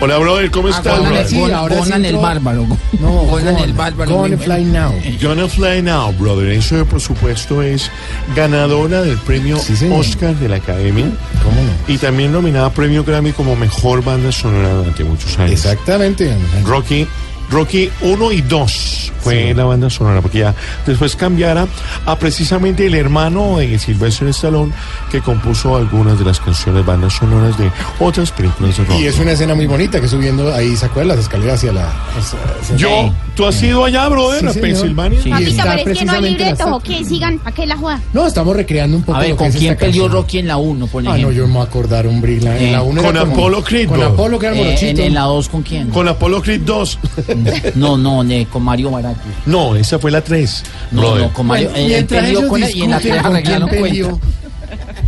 Hola, 0.00 0.16
brother, 0.18 0.50
¿cómo 0.52 0.68
estás, 0.68 0.96
Gonan 0.96 1.02
brother? 1.12 1.22
el, 1.22 1.28
Sí, 1.28 1.52
ahora 1.52 1.74
sí 1.74 1.80
Gonan 1.80 2.04
el 2.04 2.16
bárbaro. 2.16 2.66
No, 3.00 3.10
Gonan 3.10 3.56
el 3.56 3.72
gonna, 3.72 3.76
bárbaro. 3.76 4.10
Gonna 4.12 4.38
Fly 4.38 4.64
Now. 4.64 4.94
Gonna 5.20 5.48
Fly 5.48 5.82
Now, 5.82 6.12
brother. 6.12 6.48
Eso, 6.50 6.84
por 6.86 7.00
supuesto, 7.00 7.62
es 7.62 7.90
ganadora 8.34 9.02
del 9.02 9.18
premio. 9.18 9.58
Oscar 9.92 10.34
de 10.36 10.48
la 10.48 10.56
Academia 10.56 11.06
¿Cómo 11.42 11.56
no? 11.60 11.92
y 11.92 11.98
también 11.98 12.32
nominada 12.32 12.66
a 12.66 12.72
premio 12.72 13.02
Grammy 13.04 13.32
como 13.32 13.56
mejor 13.56 14.04
banda 14.04 14.30
sonora 14.32 14.72
durante 14.72 15.02
muchos 15.04 15.36
años. 15.38 15.52
Exactamente. 15.52 16.32
Rocky, 16.64 17.06
Rocky 17.50 17.90
1 18.02 18.32
y 18.32 18.40
2 18.42 19.12
fue 19.20 19.52
la 19.54 19.64
banda 19.64 19.90
sonora, 19.90 20.20
porque 20.22 20.38
ya 20.38 20.54
después 20.86 21.16
cambiara 21.16 21.66
a 22.06 22.16
precisamente 22.18 22.86
el 22.86 22.94
hermano 22.94 23.58
de 23.58 23.78
Sylvester 23.78 24.28
Stallone 24.28 24.72
que 25.10 25.20
compuso 25.20 25.76
algunas 25.76 26.18
de 26.18 26.24
las 26.24 26.38
canciones 26.40 26.84
bandas 26.86 27.14
sonoras 27.14 27.56
de 27.58 27.70
otras 28.00 28.30
películas 28.30 28.76
de 28.76 28.84
Rocky. 28.84 29.02
Y 29.02 29.06
es 29.06 29.18
una 29.18 29.32
escena 29.32 29.54
muy 29.54 29.66
bonita 29.66 30.00
que 30.00 30.08
subiendo 30.08 30.52
ahí, 30.54 30.76
¿se 30.76 30.86
acuerdan 30.86 31.16
las 31.16 31.18
escaleras 31.24 31.54
hacia 31.56 31.72
la... 31.72 31.88
hacia- 32.16 32.38
hacia- 32.60 32.76
Yo, 32.76 33.12
¿tú 33.34 33.44
has 33.46 33.62
ido 33.62 33.84
allá, 33.84 34.08
brother, 34.08 34.40
Sí, 34.40 34.58
a. 34.58 34.62
Pensilvania? 34.62 35.22
Sí. 35.22 35.30
Papito, 35.30 35.50
pero 35.50 35.50
es 35.50 35.58
que 35.58 35.64
no 35.64 35.70
hay 35.72 35.84
precisamente 35.84 36.30
la 36.44 36.46
libretos. 36.50 36.72
¿o 36.72 36.80
qué? 36.80 37.04
Sigan, 37.04 37.40
¿a 37.44 37.52
qué 37.52 37.66
la 37.66 37.76
juega? 37.76 38.00
No, 38.12 38.26
estamos 38.26 38.56
recreando 38.56 38.96
un 38.96 39.02
poco 39.02 39.18
A 39.18 39.20
ver, 39.22 39.30
lo 39.30 39.36
que 39.36 39.38
¿con 39.38 39.46
es 39.48 39.56
quién 39.56 39.76
peleó. 39.76 40.08
Rocky 40.08 40.38
en 40.38 40.46
la 40.46 40.56
1, 40.58 40.86
por 40.86 41.06
Ah, 41.08 41.18
no, 41.18 41.32
yo 41.32 41.46
me 41.46 41.54
voy 41.54 41.62
a 41.62 41.64
acordar, 41.64 42.06
hombre. 42.06 42.40
La, 42.40 42.56
en 42.56 42.64
Eh, 42.66 42.72
la 42.72 42.82
una 42.82 43.02
con 43.02 43.16
era 43.16 43.24
Apolo 43.26 43.62
Creed, 43.64 43.88
Con 43.88 43.98
bro. 43.98 44.08
Apolo, 44.08 44.38
que 44.38 44.46
era 44.46 44.54
Eh, 44.56 44.58
en, 44.60 44.64
morochito. 44.66 45.02
en 45.02 45.14
la 45.14 45.22
2, 45.22 45.48
¿con 45.48 45.62
quién? 45.62 45.88
Con 45.90 46.08
Apollo 46.08 46.40
Creed 46.42 46.60
2. 46.62 46.98
No, 47.74 47.96
no, 47.96 48.22
ne- 48.24 48.46
con 48.46 48.62
Mario 48.62 48.90
Baracus. 48.90 49.32
No, 49.46 49.74
esa 49.76 49.98
fue 49.98 50.10
la 50.10 50.20
3. 50.22 50.62
No, 50.92 51.16
no, 51.16 51.32
con 51.32 51.46
Mario. 51.46 51.70
Bueno, 51.70 51.84
él 51.84 51.88
mientras 51.92 52.22
peleó 52.22 52.38
ellos 52.40 52.50
con 52.50 52.62
él 52.62 52.70
y 52.76 52.82
en 52.82 52.90
la 52.90 52.96
discuten 52.98 53.20
3 53.20 53.22
con 53.22 53.32
quién 53.32 53.36
arreglaron 53.62 53.68
peleó, 53.68 54.08
cuenta. 54.18 54.26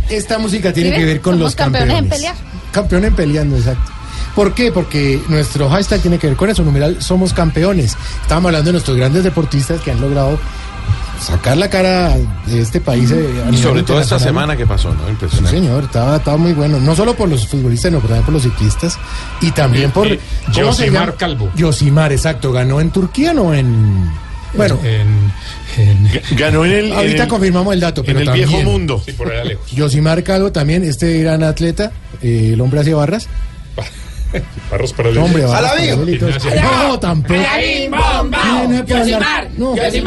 esta 0.09 0.37
música 0.39 0.73
tiene 0.73 0.89
¿Sí 0.91 0.95
que 0.97 1.05
ver 1.05 1.21
con 1.21 1.33
Somos 1.33 1.43
los 1.45 1.55
campeones 1.55 1.89
en 1.89 1.95
campeones. 2.09 2.17
pelear. 2.17 2.35
Campeón 2.71 3.05
en 3.05 3.15
peleando, 3.15 3.57
exacto. 3.57 3.91
¿Por 4.35 4.53
qué? 4.53 4.71
Porque 4.71 5.21
nuestro 5.27 5.69
hashtag 5.69 5.99
tiene 6.01 6.17
que 6.17 6.27
ver 6.27 6.37
con 6.37 6.49
eso, 6.49 6.63
numeral 6.63 7.01
Somos 7.01 7.33
Campeones. 7.33 7.97
Estábamos 8.21 8.47
hablando 8.49 8.67
de 8.69 8.71
nuestros 8.73 8.95
grandes 8.95 9.25
deportistas 9.25 9.81
que 9.81 9.91
han 9.91 9.99
logrado 9.99 10.39
sacar 11.21 11.55
la 11.57 11.69
cara 11.69 12.15
de 12.47 12.59
este 12.61 12.81
país. 12.81 13.11
eh, 13.11 13.43
a 13.47 13.49
Y 13.51 13.57
sobre 13.57 13.83
todo 13.83 13.99
esta 14.01 14.17
semana 14.19 14.57
que 14.57 14.65
pasó, 14.65 14.93
¿no? 14.93 15.03
Sí, 15.05 15.11
Impresionante. 15.11 15.57
señor, 15.59 15.83
estaba, 15.83 16.17
estaba 16.17 16.37
muy 16.37 16.53
bueno. 16.53 16.79
No 16.79 16.95
solo 16.95 17.13
por 17.15 17.29
los 17.29 17.47
futbolistas, 17.47 17.91
no, 17.91 17.99
pero 17.99 18.09
también 18.15 18.25
por 18.25 18.33
los 18.33 18.43
ciclistas. 18.43 18.97
Y 19.41 19.51
también 19.51 19.91
por. 19.91 20.07
eh, 20.07 20.19
¿cómo 20.53 20.73
se 20.73 20.85
Yosimar? 20.85 21.15
Calvo. 21.15 21.49
Yosimar, 21.55 22.11
exacto. 22.11 22.51
¿Ganó 22.51 22.81
en 22.81 22.89
Turquía 22.91 23.33
o 23.33 23.53
en.? 23.53 24.09
Bueno, 24.53 24.77
En, 24.83 25.31
en, 25.77 26.09
Ganó 26.37 26.65
en 26.65 26.71
el, 26.73 26.91
ahorita 26.91 27.15
en 27.15 27.21
el- 27.21 27.27
confirmamos 27.29 27.73
el 27.73 27.79
dato, 27.79 28.01
en 28.01 28.05
pero 28.07 28.19
el 28.19 28.25
también. 28.25 28.49
viejo 28.49 28.63
mundo. 28.63 29.01
sí, 29.05 29.13
por 29.13 29.31
allá 29.31 29.45
lejos. 29.45 29.71
Yosimar 29.71 30.21
Calvo 30.23 30.51
también, 30.51 30.83
este 30.83 31.19
gran 31.23 31.41
atleta, 31.43 31.91
eh, 32.21 32.51
el 32.53 32.59
hombre 32.59 32.81
hacia 32.81 32.95
barras. 32.95 33.29
Barros 34.69 34.93
para 34.93 35.09
el 35.09 35.17
Hombre, 35.17 35.45
barras. 35.45 35.73
la. 35.85 36.61
No, 36.61 36.99
tampoco. 36.99 37.39
No, 39.57 39.75
no 39.75 39.81
hay 39.81 40.01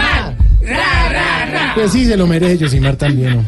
Pues 1.74 1.92
sí, 1.92 2.06
se 2.06 2.16
lo 2.16 2.26
merece 2.26 2.58
Yosimar 2.58 2.96
también. 2.96 3.36
¿no? 3.36 3.44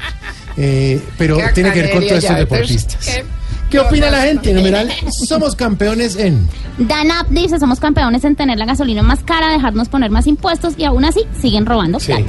Eh, 0.56 1.00
pero 1.18 1.36
Qué 1.36 1.44
tiene 1.54 1.72
que 1.72 1.82
ver 1.82 1.90
con 1.92 2.06
todos 2.06 2.22
estos 2.22 2.36
deportistas. 2.36 3.06
¿qué? 3.06 3.24
¿Qué 3.70 3.80
opina 3.80 4.10
la 4.10 4.22
gente? 4.22 4.52
Numeral, 4.52 4.90
somos 5.10 5.56
campeones 5.56 6.16
en. 6.16 6.48
Danap 6.78 7.28
dice, 7.30 7.58
somos 7.58 7.80
campeones 7.80 8.24
en 8.24 8.36
tener 8.36 8.58
la 8.58 8.64
gasolina 8.64 9.02
más 9.02 9.20
cara, 9.24 9.50
dejarnos 9.50 9.88
poner 9.88 10.10
más 10.10 10.26
impuestos 10.28 10.74
y 10.76 10.84
aún 10.84 11.04
así 11.04 11.22
siguen 11.40 11.66
robando 11.66 11.98
plata. 11.98 12.22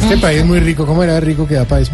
Este 0.00 0.16
país 0.16 0.40
es 0.40 0.46
muy 0.46 0.58
rico. 0.60 0.84
¿Cómo 0.84 1.02
era 1.04 1.20
rico 1.20 1.46
que 1.46 1.54
da 1.54 1.64
para 1.64 1.82
eso? 1.82 1.92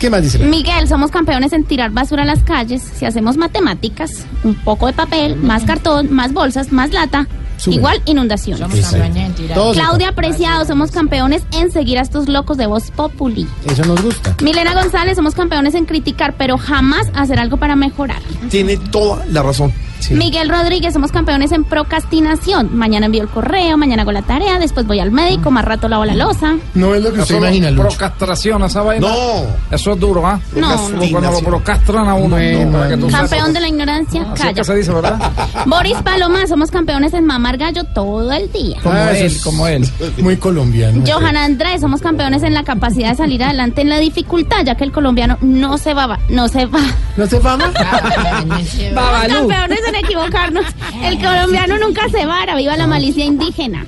¿Qué 0.00 0.10
más 0.10 0.20
dice? 0.22 0.38
la- 0.40 0.46
Miguel, 0.46 0.88
somos 0.88 1.12
campeones 1.12 1.52
en 1.52 1.62
tirar 1.64 1.92
basura 1.92 2.22
a 2.24 2.26
las 2.26 2.42
calles. 2.42 2.82
Si 2.98 3.04
hacemos 3.04 3.36
matemáticas, 3.36 4.26
un 4.42 4.56
poco 4.56 4.88
de 4.88 4.94
papel, 4.94 5.36
más 5.36 5.62
cartón, 5.62 6.12
más 6.12 6.32
bolsas, 6.32 6.72
más 6.72 6.90
lata, 6.92 7.28
Sube. 7.62 7.76
igual 7.76 8.02
inundaciones. 8.06 8.60
Somos 8.60 8.80
campeones 8.80 9.38
en 9.38 9.72
Claudia 9.72 10.12
Preciado, 10.12 10.64
somos 10.64 10.90
campeones 10.90 11.42
en 11.52 11.70
seguir 11.70 11.98
a 11.98 12.02
estos 12.02 12.28
locos 12.28 12.56
de 12.56 12.66
Voz 12.66 12.90
Populi. 12.90 13.46
Eso 13.66 13.84
nos 13.84 14.02
gusta. 14.02 14.36
Milena 14.42 14.74
González, 14.74 15.16
somos 15.16 15.34
campeones 15.34 15.74
en 15.74 15.84
criticar, 15.84 16.34
pero 16.36 16.58
jamás 16.58 17.06
hacer 17.14 17.38
algo 17.38 17.58
para 17.58 17.76
mejorar. 17.76 18.20
Tiene 18.50 18.76
toda 18.76 19.24
la 19.26 19.42
razón. 19.42 19.72
Miguel 20.10 20.48
Rodríguez, 20.48 20.92
somos 20.92 21.12
campeones 21.12 21.52
en 21.52 21.64
procrastinación. 21.64 22.76
Mañana 22.76 23.06
envío 23.06 23.22
el 23.22 23.28
correo, 23.28 23.76
mañana 23.76 24.02
hago 24.02 24.12
la 24.12 24.22
tarea, 24.22 24.58
después 24.58 24.86
voy 24.86 25.00
al 25.00 25.10
médico, 25.10 25.50
más 25.50 25.64
rato 25.64 25.88
lavo 25.88 26.04
la 26.04 26.14
losa. 26.14 26.56
No 26.74 26.94
es 26.94 27.02
lo 27.02 27.12
que 27.12 27.20
usted 27.20 27.36
imagina, 27.36 27.70
Lucho. 27.70 27.88
Procrastinación, 27.88 28.62
esa 28.64 28.82
vaina. 28.82 29.08
No. 29.08 29.44
Eso 29.70 29.92
es 29.92 30.00
duro, 30.00 30.26
¿ah? 30.26 30.40
No. 30.56 30.76
Como 30.76 31.10
Cuando 31.10 31.30
lo 31.32 31.40
procrastran 31.40 32.08
a 32.08 32.14
uno. 32.14 32.36
No, 32.38 32.72
para 32.72 32.88
que 32.88 32.96
tú 32.96 33.06
sepas. 33.10 33.20
Campeón 33.30 33.52
de 33.52 33.60
la 33.60 33.68
ignorancia, 33.68 34.22
es 34.34 34.40
calla. 34.40 34.54
que 34.54 34.64
se 34.64 34.74
dice, 34.76 34.92
¿verdad? 34.92 35.32
Boris 35.66 35.96
Paloma, 36.02 36.46
somos 36.46 36.70
campeones 36.70 37.14
en 37.14 37.24
mamar 37.24 37.56
gallo 37.56 37.84
todo 37.94 38.32
el 38.32 38.50
día. 38.52 38.78
Como 38.82 38.94
Ah, 38.94 39.12
él, 39.12 39.26
es 39.26 39.42
como 39.42 39.66
él. 39.66 39.88
Muy 40.18 40.36
colombiano. 40.36 41.02
Johan 41.06 41.36
Andrés, 41.36 41.80
somos 41.80 42.00
campeones 42.00 42.42
en 42.42 42.54
la 42.54 42.64
capacidad 42.64 43.10
de 43.10 43.16
salir 43.16 43.42
adelante 43.42 43.82
en 43.82 43.88
la 43.88 43.98
dificultad, 43.98 44.64
ya 44.64 44.74
que 44.74 44.84
el 44.84 44.92
colombiano 44.92 45.38
no 45.40 45.78
se 45.78 45.94
va, 45.94 46.18
no 46.28 46.48
se 46.48 46.66
va. 46.66 46.80
¿No 47.16 47.26
se 47.26 47.36
no 47.38 47.42
va. 47.42 47.58
Somos 47.62 49.48
campeones 49.52 49.80
en 49.94 50.04
equivocarnos. 50.04 50.64
El 51.02 51.18
colombiano 51.18 51.78
nunca 51.78 52.08
se 52.10 52.24
vara, 52.26 52.56
viva 52.56 52.76
la 52.76 52.86
malicia 52.86 53.24
indígena. 53.24 53.84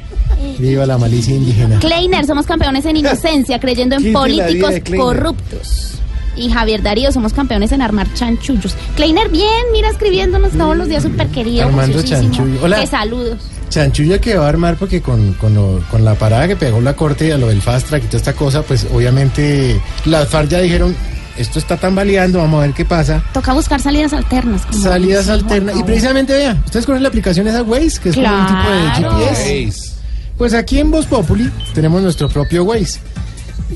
Viva 0.58 0.84
la 0.86 0.98
malicia 0.98 1.34
indígena. 1.34 1.78
Kleiner, 1.78 2.26
somos 2.26 2.46
campeones 2.46 2.84
en 2.86 2.96
inocencia, 2.98 3.58
creyendo 3.60 3.96
en 3.96 4.02
¿Quién 4.02 4.12
fue 4.14 4.28
la 4.30 4.46
vida 4.48 4.66
políticos 4.68 4.98
corruptos. 5.04 5.90
Y 6.36 6.50
Javier 6.50 6.82
Darío, 6.82 7.12
somos 7.12 7.32
campeones 7.32 7.70
en 7.72 7.80
armar 7.80 8.12
chanchullos. 8.14 8.74
Kleiner, 8.96 9.28
bien, 9.28 9.48
mira, 9.72 9.88
escribiéndonos 9.88 10.50
todos 10.52 10.76
los 10.76 10.88
días, 10.88 11.02
súper 11.04 11.28
querido. 11.28 11.66
Armando 11.66 12.02
chanchullo. 12.02 12.60
Hola. 12.62 12.80
Qué 12.80 12.86
saludos. 12.88 13.38
Chanchulla 13.70 14.20
que 14.20 14.34
va 14.36 14.46
a 14.46 14.48
armar 14.48 14.76
porque 14.76 15.00
con, 15.00 15.32
con, 15.34 15.54
lo- 15.54 15.80
con 15.90 16.04
la 16.04 16.14
parada 16.16 16.46
que 16.48 16.56
pegó 16.56 16.80
la 16.80 16.94
corte 16.94 17.32
a 17.32 17.38
lo 17.38 17.46
del 17.48 17.62
fast 17.62 17.88
track 17.88 18.04
y 18.04 18.06
toda 18.06 18.18
esta 18.18 18.32
cosa, 18.34 18.62
pues 18.62 18.86
obviamente 18.92 19.80
las 20.04 20.28
FARC 20.28 20.48
ya 20.48 20.60
dijeron, 20.60 20.94
esto 21.38 21.58
está 21.58 21.76
tambaleando, 21.76 22.38
vamos 22.38 22.58
a 22.62 22.66
ver 22.66 22.74
qué 22.74 22.84
pasa. 22.84 23.22
Toca 23.32 23.52
buscar 23.52 23.80
salidas 23.80 24.12
alternas. 24.12 24.64
como 24.66 24.82
Salidas 24.82 25.20
dice 25.22 25.32
alternas. 25.32 25.76
Y 25.76 25.82
precisamente, 25.82 26.32
vea, 26.34 26.62
¿ustedes 26.64 26.86
conocen 26.86 27.02
la 27.02 27.08
aplicación 27.08 27.46
esa 27.48 27.62
Waze? 27.62 28.00
Que 28.00 28.08
es 28.10 28.14
como 28.16 28.28
un 28.28 28.46
tipo 28.46 28.70
de. 28.70 28.90
GPS. 29.34 29.92
Pues 30.38 30.54
aquí 30.54 30.78
en 30.80 30.90
Voz 30.90 31.06
Populi 31.06 31.50
tenemos 31.74 32.02
nuestro 32.02 32.28
propio 32.28 32.64
Waze. 32.64 33.00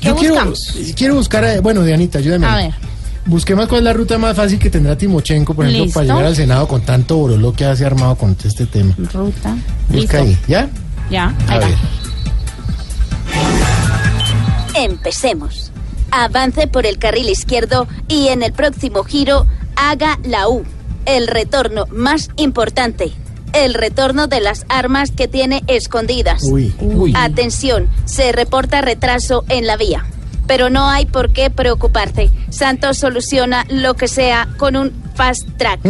¿Qué 0.01 0.13
quiero, 0.15 0.35
buscamos? 0.35 0.75
quiero 0.97 1.15
buscar, 1.15 1.45
a- 1.45 1.61
bueno, 1.61 1.83
Dianita, 1.85 2.19
ayúdame. 2.19 2.47
A 2.47 2.57
ver. 2.57 2.75
Busquemos 3.27 3.67
cuál 3.69 3.81
es 3.81 3.85
la 3.85 3.93
ruta 3.93 4.17
más 4.19 4.35
fácil 4.37 4.59
que 4.59 4.71
tendrá 4.71 4.97
Timochenko, 4.97 5.55
por 5.55 5.67
ejemplo, 5.67 5.85
Listo. 5.85 6.01
para 6.01 6.07
llegar 6.13 6.25
al 6.27 6.37
Senado 6.37 6.67
con 6.67 6.81
tanto 6.83 7.17
boroló 7.17 7.53
que 7.53 7.65
hace 7.67 7.85
armado 7.85 8.15
con 8.17 8.35
este 8.43 8.65
tema. 8.67 8.95
Ruta. 9.13 9.55
Busca 9.89 9.97
Listo. 9.99 10.17
ahí, 10.19 10.39
¿ya? 10.49 10.69
Ya, 11.11 11.35
A 11.47 11.53
ahí 11.53 11.59
ver. 11.59 11.69
está. 11.69 11.89
Empecemos. 14.81 15.71
Avance 16.11 16.67
por 16.67 16.87
el 16.87 16.99
carril 16.99 17.29
izquierdo 17.29 17.87
y 18.09 18.29
en 18.29 18.43
el 18.43 18.53
próximo 18.53 19.05
giro 19.05 19.47
haga 19.77 20.19
la 20.25 20.49
U. 20.49 20.65
El 21.05 21.27
retorno 21.27 21.87
más 21.91 22.31
importante. 22.37 23.13
El 23.53 23.75
retorno 23.75 24.27
de 24.27 24.41
las 24.41 24.67
armas 24.69 25.11
que 25.11 25.29
tiene 25.29 25.63
escondidas. 25.67 26.43
Uy, 26.45 26.75
uy. 26.81 27.13
Atención, 27.17 27.89
se 28.05 28.33
reporta 28.33 28.81
retraso 28.83 29.45
en 29.49 29.67
la 29.67 29.77
vía. 29.77 30.05
Pero 30.47 30.71
no 30.71 30.89
hay 30.89 31.07
por 31.07 31.33
qué 31.33 31.51
preocuparse. 31.51 32.31
Santos 32.51 32.99
soluciona 32.99 33.65
lo 33.69 33.95
que 33.95 34.09
sea 34.09 34.49
con 34.59 34.77
un 34.77 34.93
fast 35.15 35.49
track. 35.57 35.81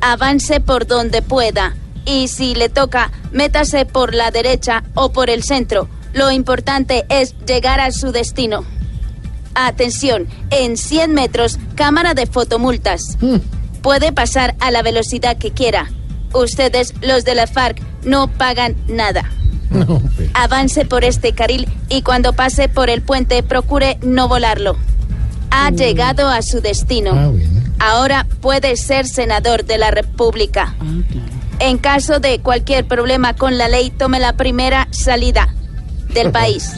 Avance 0.00 0.60
por 0.60 0.86
donde 0.86 1.22
pueda. 1.22 1.76
Y 2.04 2.28
si 2.28 2.54
le 2.54 2.68
toca, 2.68 3.10
métase 3.32 3.84
por 3.84 4.14
la 4.14 4.30
derecha 4.30 4.84
o 4.94 5.12
por 5.12 5.30
el 5.30 5.42
centro. 5.42 5.88
Lo 6.12 6.30
importante 6.30 7.04
es 7.08 7.34
llegar 7.46 7.80
a 7.80 7.90
su 7.90 8.12
destino. 8.12 8.64
Atención, 9.58 10.28
en 10.50 10.76
100 10.76 11.14
metros, 11.14 11.58
cámara 11.76 12.12
de 12.12 12.26
fotomultas. 12.26 13.16
Puede 13.80 14.12
pasar 14.12 14.54
a 14.60 14.70
la 14.70 14.82
velocidad 14.82 15.38
que 15.38 15.50
quiera. 15.50 15.90
Ustedes, 16.34 16.92
los 17.00 17.24
de 17.24 17.34
la 17.34 17.46
FARC, 17.46 17.80
no 18.04 18.28
pagan 18.28 18.76
nada. 18.86 19.30
Avance 20.34 20.84
por 20.84 21.04
este 21.04 21.32
carril 21.32 21.66
y 21.88 22.02
cuando 22.02 22.34
pase 22.34 22.68
por 22.68 22.90
el 22.90 23.00
puente 23.00 23.42
procure 23.42 23.98
no 24.02 24.28
volarlo. 24.28 24.76
Ha 25.50 25.70
llegado 25.70 26.28
a 26.28 26.42
su 26.42 26.60
destino. 26.60 27.32
Ahora 27.78 28.26
puede 28.42 28.76
ser 28.76 29.06
senador 29.06 29.64
de 29.64 29.78
la 29.78 29.90
República. 29.90 30.74
En 31.60 31.78
caso 31.78 32.20
de 32.20 32.40
cualquier 32.40 32.86
problema 32.86 33.34
con 33.34 33.56
la 33.56 33.68
ley, 33.68 33.88
tome 33.90 34.20
la 34.20 34.34
primera 34.34 34.86
salida 34.90 35.54
del 36.16 36.32
país. 36.32 36.72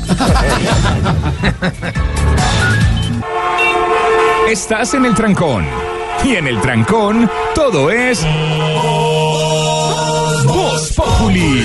Estás 4.51 4.95
en 4.95 5.05
el 5.07 5.14
trancón. 5.14 5.64
Y 6.24 6.34
en 6.34 6.49
el 6.49 6.61
trancón, 6.61 7.30
todo 7.55 7.91
es. 7.93 8.26
Voz 10.45 10.93
Populi. 10.97 11.64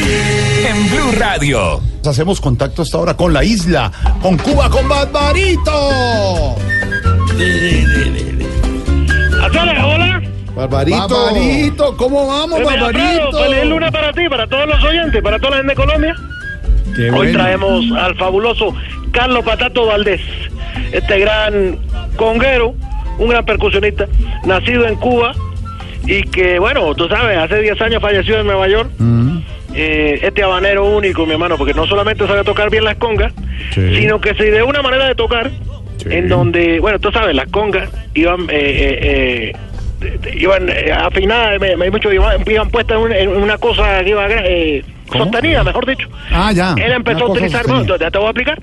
En 0.67 0.89
Blue 0.91 1.11
Radio. 1.17 1.81
Hacemos 2.05 2.39
contacto 2.39 2.83
hasta 2.83 2.97
ahora 2.97 3.17
con 3.17 3.33
la 3.33 3.43
isla, 3.43 3.91
con 4.21 4.37
Cuba, 4.37 4.69
con 4.69 4.87
Barbarito. 4.87 6.55
Hola. 9.85 10.21
Barbarito. 10.55 11.07
Barbarito, 11.07 11.97
¿cómo 11.97 12.27
vamos, 12.27 12.61
Pues 12.61 12.79
Barbarito? 12.79 13.31
Feliz 13.31 13.65
lunes 13.65 13.91
para 13.91 14.13
ti, 14.13 14.29
para 14.29 14.47
todos 14.47 14.67
los 14.67 14.83
oyentes, 14.83 15.23
para 15.23 15.39
toda 15.39 15.51
la 15.51 15.57
gente 15.57 15.71
de 15.71 15.75
Colombia. 15.75 16.15
Qué 16.95 17.03
Hoy 17.09 17.11
bueno. 17.11 17.39
traemos 17.39 17.85
al 17.97 18.15
fabuloso 18.15 18.75
Carlos 19.11 19.43
Patato 19.43 19.85
Valdés, 19.85 20.21
este 20.91 21.19
gran 21.19 21.77
conguero, 22.15 22.75
un 23.19 23.29
gran 23.29 23.45
percusionista, 23.45 24.07
nacido 24.45 24.87
en 24.87 24.95
Cuba 24.95 25.33
y 26.05 26.23
que, 26.23 26.59
bueno, 26.59 26.93
tú 26.95 27.07
sabes, 27.07 27.37
hace 27.37 27.61
10 27.61 27.81
años 27.81 28.01
falleció 28.01 28.39
en 28.39 28.45
Nueva 28.47 28.67
York. 28.67 28.89
Eh, 29.75 30.19
este 30.21 30.43
habanero 30.43 30.85
único, 30.85 31.25
mi 31.25 31.31
hermano, 31.33 31.57
porque 31.57 31.73
no 31.73 31.87
solamente 31.87 32.27
sabe 32.27 32.43
tocar 32.43 32.69
bien 32.69 32.83
las 32.83 32.95
congas, 32.97 33.33
sino 33.73 34.21
que 34.21 34.35
se 34.35 34.47
ideó 34.49 34.67
una 34.67 34.83
manera 34.83 35.07
de 35.07 35.15
tocar 35.15 35.49
en 36.05 36.27
donde, 36.29 36.79
bueno, 36.79 36.99
tú 36.99 37.11
sabes, 37.11 37.35
las 37.35 37.47
congas 37.49 37.89
iban... 38.13 38.41
eh, 38.41 38.45
eh, 38.51 39.53
eh, 39.53 39.53
iban 40.35 40.67
eh, 40.69 40.91
afinadas, 40.91 41.59
me, 41.61 41.77
me- 41.77 41.89
mucho, 41.89 42.11
iban, 42.11 42.41
iban 42.45 42.69
puestas 42.69 42.97
en, 42.97 43.03
un- 43.03 43.11
en 43.13 43.29
una 43.29 43.57
cosa 43.57 44.03
que 44.03 44.09
iba 44.09 44.27
eh, 44.29 44.83
sostenida, 45.17 45.63
mejor 45.63 45.85
dicho. 45.85 46.07
Ah, 46.31 46.51
ya. 46.51 46.73
Él 46.77 46.91
empezó 46.91 47.25
a 47.25 47.31
utilizar, 47.31 47.65
bueno, 47.67 47.97
ya 47.97 48.11
te 48.11 48.17
voy 48.17 48.27
a 48.27 48.29
explicar. 48.31 48.61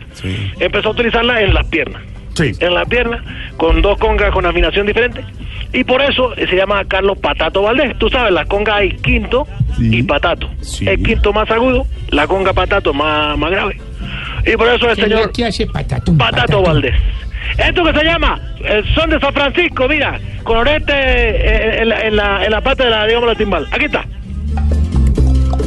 Empezó 0.58 0.88
a 0.88 0.92
utilizarla 0.92 1.40
en 1.40 1.54
las 1.54 1.66
piernas. 1.66 2.02
Sí. 2.34 2.52
En 2.60 2.74
las 2.74 2.88
piernas, 2.88 3.20
con 3.56 3.82
dos 3.82 3.98
congas 3.98 4.30
con 4.32 4.46
afinación 4.46 4.86
diferente. 4.86 5.24
Y 5.72 5.84
por 5.84 6.00
eso 6.02 6.34
eh, 6.36 6.46
se 6.48 6.56
llama 6.56 6.84
Carlos 6.84 7.18
Patato 7.18 7.62
Valdés. 7.62 7.96
Tú 7.98 8.08
sabes, 8.08 8.32
las 8.32 8.46
congas 8.46 8.76
hay 8.76 8.90
quinto 8.96 9.46
y 9.78 10.02
patato. 10.02 10.50
El 10.80 11.02
quinto 11.02 11.32
más 11.32 11.50
agudo, 11.50 11.86
la 12.10 12.26
conga 12.26 12.52
patato 12.52 12.92
más, 12.92 13.36
más 13.38 13.50
grave. 13.50 13.80
Y 14.46 14.56
por 14.56 14.68
eso 14.68 14.88
el 14.90 14.96
señor 14.96 15.32
¿Qué 15.32 15.44
hace 15.44 15.66
patatum? 15.66 16.16
Patato 16.18 16.62
Valdés. 16.62 16.94
Esto 17.58 17.84
que 17.84 17.92
se 17.92 18.04
llama 18.04 18.40
el 18.64 18.94
son 18.94 19.10
de 19.10 19.20
San 19.20 19.32
Francisco, 19.32 19.88
mira, 19.88 20.18
con 20.44 20.58
orete 20.58 20.92
eh, 20.92 21.82
en, 21.82 21.88
la, 21.88 22.00
en, 22.02 22.16
la, 22.16 22.44
en 22.44 22.50
la 22.50 22.60
parte 22.60 22.84
de 22.84 22.90
la, 22.90 23.06
digamos, 23.06 23.28
la 23.28 23.34
timbal. 23.34 23.66
Aquí 23.70 23.84
está. 23.86 24.04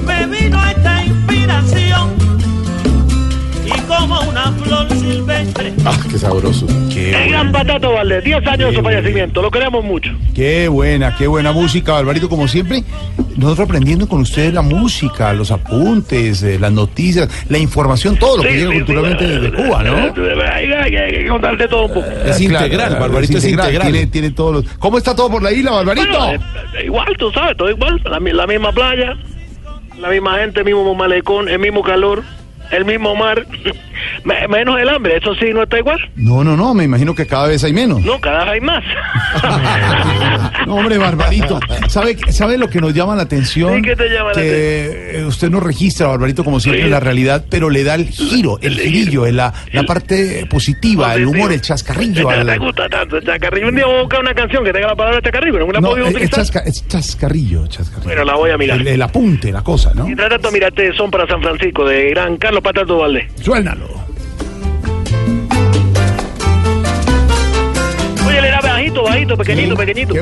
Me 0.05 0.25
vino 0.27 0.65
esta 0.67 1.03
inspiración 1.05 2.11
y 3.65 3.81
como 3.81 4.19
una 4.21 4.51
flor 4.53 4.89
silvestre. 4.91 5.73
Ah, 5.85 5.97
qué 6.09 6.17
sabroso. 6.17 6.65
Qué 6.93 7.11
El 7.23 7.29
gran 7.31 7.51
Patato 7.51 7.93
Valdés, 7.93 8.23
10 8.23 8.45
años 8.47 8.69
de 8.71 8.77
su 8.77 8.83
fallecimiento, 8.83 9.41
lo 9.41 9.49
queremos 9.51 9.83
mucho. 9.83 10.11
Qué 10.35 10.67
buena, 10.67 11.15
qué 11.17 11.27
buena 11.27 11.51
música, 11.51 11.93
Barbarito, 11.93 12.29
como 12.29 12.47
siempre. 12.47 12.83
Nosotros 13.35 13.65
aprendiendo 13.67 14.07
con 14.07 14.21
ustedes 14.21 14.53
la 14.53 14.61
música, 14.61 15.33
los 15.33 15.49
apuntes, 15.51 16.43
eh, 16.43 16.59
las 16.59 16.71
noticias, 16.71 17.27
la 17.49 17.57
información, 17.57 18.15
todo 18.17 18.37
lo 18.37 18.43
que 18.43 18.49
Sí, 18.51 18.55
llega 18.57 18.69
sí, 18.71 18.75
culturalmente 18.77 19.25
sí, 19.25 19.31
desde 19.33 19.51
Cuba, 19.51 19.83
¿no? 19.83 19.95
Hay, 19.95 20.71
hay- 20.71 20.95
hay 20.95 21.11
que 21.11 21.27
contarte 21.27 21.67
todo 21.67 21.85
un 21.87 21.93
poco. 21.95 22.07
Es 22.25 22.39
integral, 22.39 22.95
Barbarito 22.99 23.37
es 23.39 23.45
integral. 23.45 23.91
Tiene, 23.91 24.07
tiene 24.07 24.31
todos 24.31 24.53
los... 24.53 24.65
¿Cómo 24.77 24.97
está 24.99 25.15
todo 25.15 25.31
por 25.31 25.41
la 25.41 25.51
isla, 25.51 25.71
Barbarito? 25.71 26.07
Bueno, 26.19 26.43
eh, 26.77 26.85
igual, 26.85 27.07
tú 27.17 27.31
sabes, 27.31 27.57
todo 27.57 27.69
igual. 27.71 27.99
La, 28.05 28.19
la 28.19 28.47
misma 28.47 28.71
playa, 28.71 29.17
la 30.03 30.09
misma 30.09 30.37
gente, 30.37 30.59
el 30.59 30.65
mismo 30.65 30.93
malecón, 30.93 31.47
el 31.47 31.59
mismo 31.59 31.81
calor, 31.81 32.23
el 32.71 32.83
mismo 32.83 33.15
mar. 33.15 33.47
Me- 34.23 34.47
menos 34.47 34.79
el 34.79 34.89
hambre, 34.89 35.17
eso 35.17 35.33
sí 35.35 35.47
no 35.53 35.63
está 35.63 35.77
igual. 35.79 35.99
No, 36.15 36.43
no, 36.43 36.55
no, 36.55 36.73
me 36.73 36.83
imagino 36.85 37.13
que 37.15 37.25
cada 37.27 37.47
vez 37.47 37.63
hay 37.63 37.73
menos. 37.73 38.01
No, 38.01 38.19
cada 38.19 38.45
vez 38.45 38.53
hay 38.53 38.61
más. 38.61 38.83
No, 40.67 40.75
hombre, 40.75 40.97
Barbarito. 40.97 41.59
¿Sabe, 41.89 42.17
¿Sabe 42.31 42.57
lo 42.57 42.69
que 42.69 42.79
nos 42.79 42.93
llama 42.93 43.15
la 43.15 43.23
atención? 43.23 43.75
Sí, 43.75 43.81
¿qué 43.81 43.95
te 43.95 44.07
llama 44.09 44.29
la 44.29 44.33
que 44.41 45.19
eh, 45.19 45.25
usted 45.25 45.49
no 45.49 45.59
registra, 45.59 46.07
Barbarito, 46.07 46.43
como 46.43 46.59
siempre, 46.59 46.81
Sí. 46.81 46.85
en 46.85 46.91
la 46.91 46.99
realidad, 46.99 47.45
pero 47.49 47.69
le 47.69 47.83
da 47.83 47.95
el 47.95 48.07
giro, 48.09 48.59
el 48.61 48.79
girillo, 48.79 49.25
la, 49.31 49.53
la 49.73 49.83
parte 49.83 50.45
positiva, 50.49 51.13
el 51.15 51.25
humor, 51.27 51.51
el 51.51 51.61
chascarrillo. 51.61 52.29
Al- 52.29 52.45
te 52.47 52.57
gusta 52.57 52.87
tanto 52.89 53.17
el 53.17 53.25
chacarrillo. 53.25 53.67
Un 53.69 53.75
día 53.75 53.85
voy 53.85 53.97
a 53.97 53.99
buscar 54.01 54.19
una 54.21 54.33
canción 54.33 54.63
que 54.63 54.71
tenga 54.71 54.87
la 54.87 54.95
palabra 54.95 55.21
chacarrillo, 55.21 55.53
pero 55.53 55.65
no 55.67 55.73
la 55.73 55.81
No, 55.81 55.97
es, 55.97 56.07
es 56.07 56.15
utilizar. 56.15 56.39
chasca- 56.39 56.63
es 56.65 56.87
chascarrillo, 56.87 57.67
chascarrillo. 57.67 58.05
Bueno, 58.07 58.23
la 58.23 58.35
voy 58.35 58.51
a 58.51 58.57
mirar. 58.57 58.87
El, 58.87 59.01
apunte, 59.01 59.51
la 59.51 59.61
cosa, 59.63 59.91
¿no? 59.93 60.05
Mientras 60.05 60.29
tanto, 60.29 60.51
mírate, 60.51 60.93
son 60.93 61.11
para 61.11 61.27
San 61.27 61.41
Francisco, 61.41 61.85
de 61.85 62.09
gran 62.11 62.37
Carlos 62.37 62.63
Patato 62.63 62.97
Valdés. 62.97 63.25
Suénalo. 63.41 63.92
Él 68.37 68.45
era 68.45 68.61
bajito, 68.61 69.03
bajito, 69.03 69.37
pequeñito, 69.37 69.75
pequeñito. 69.75 70.13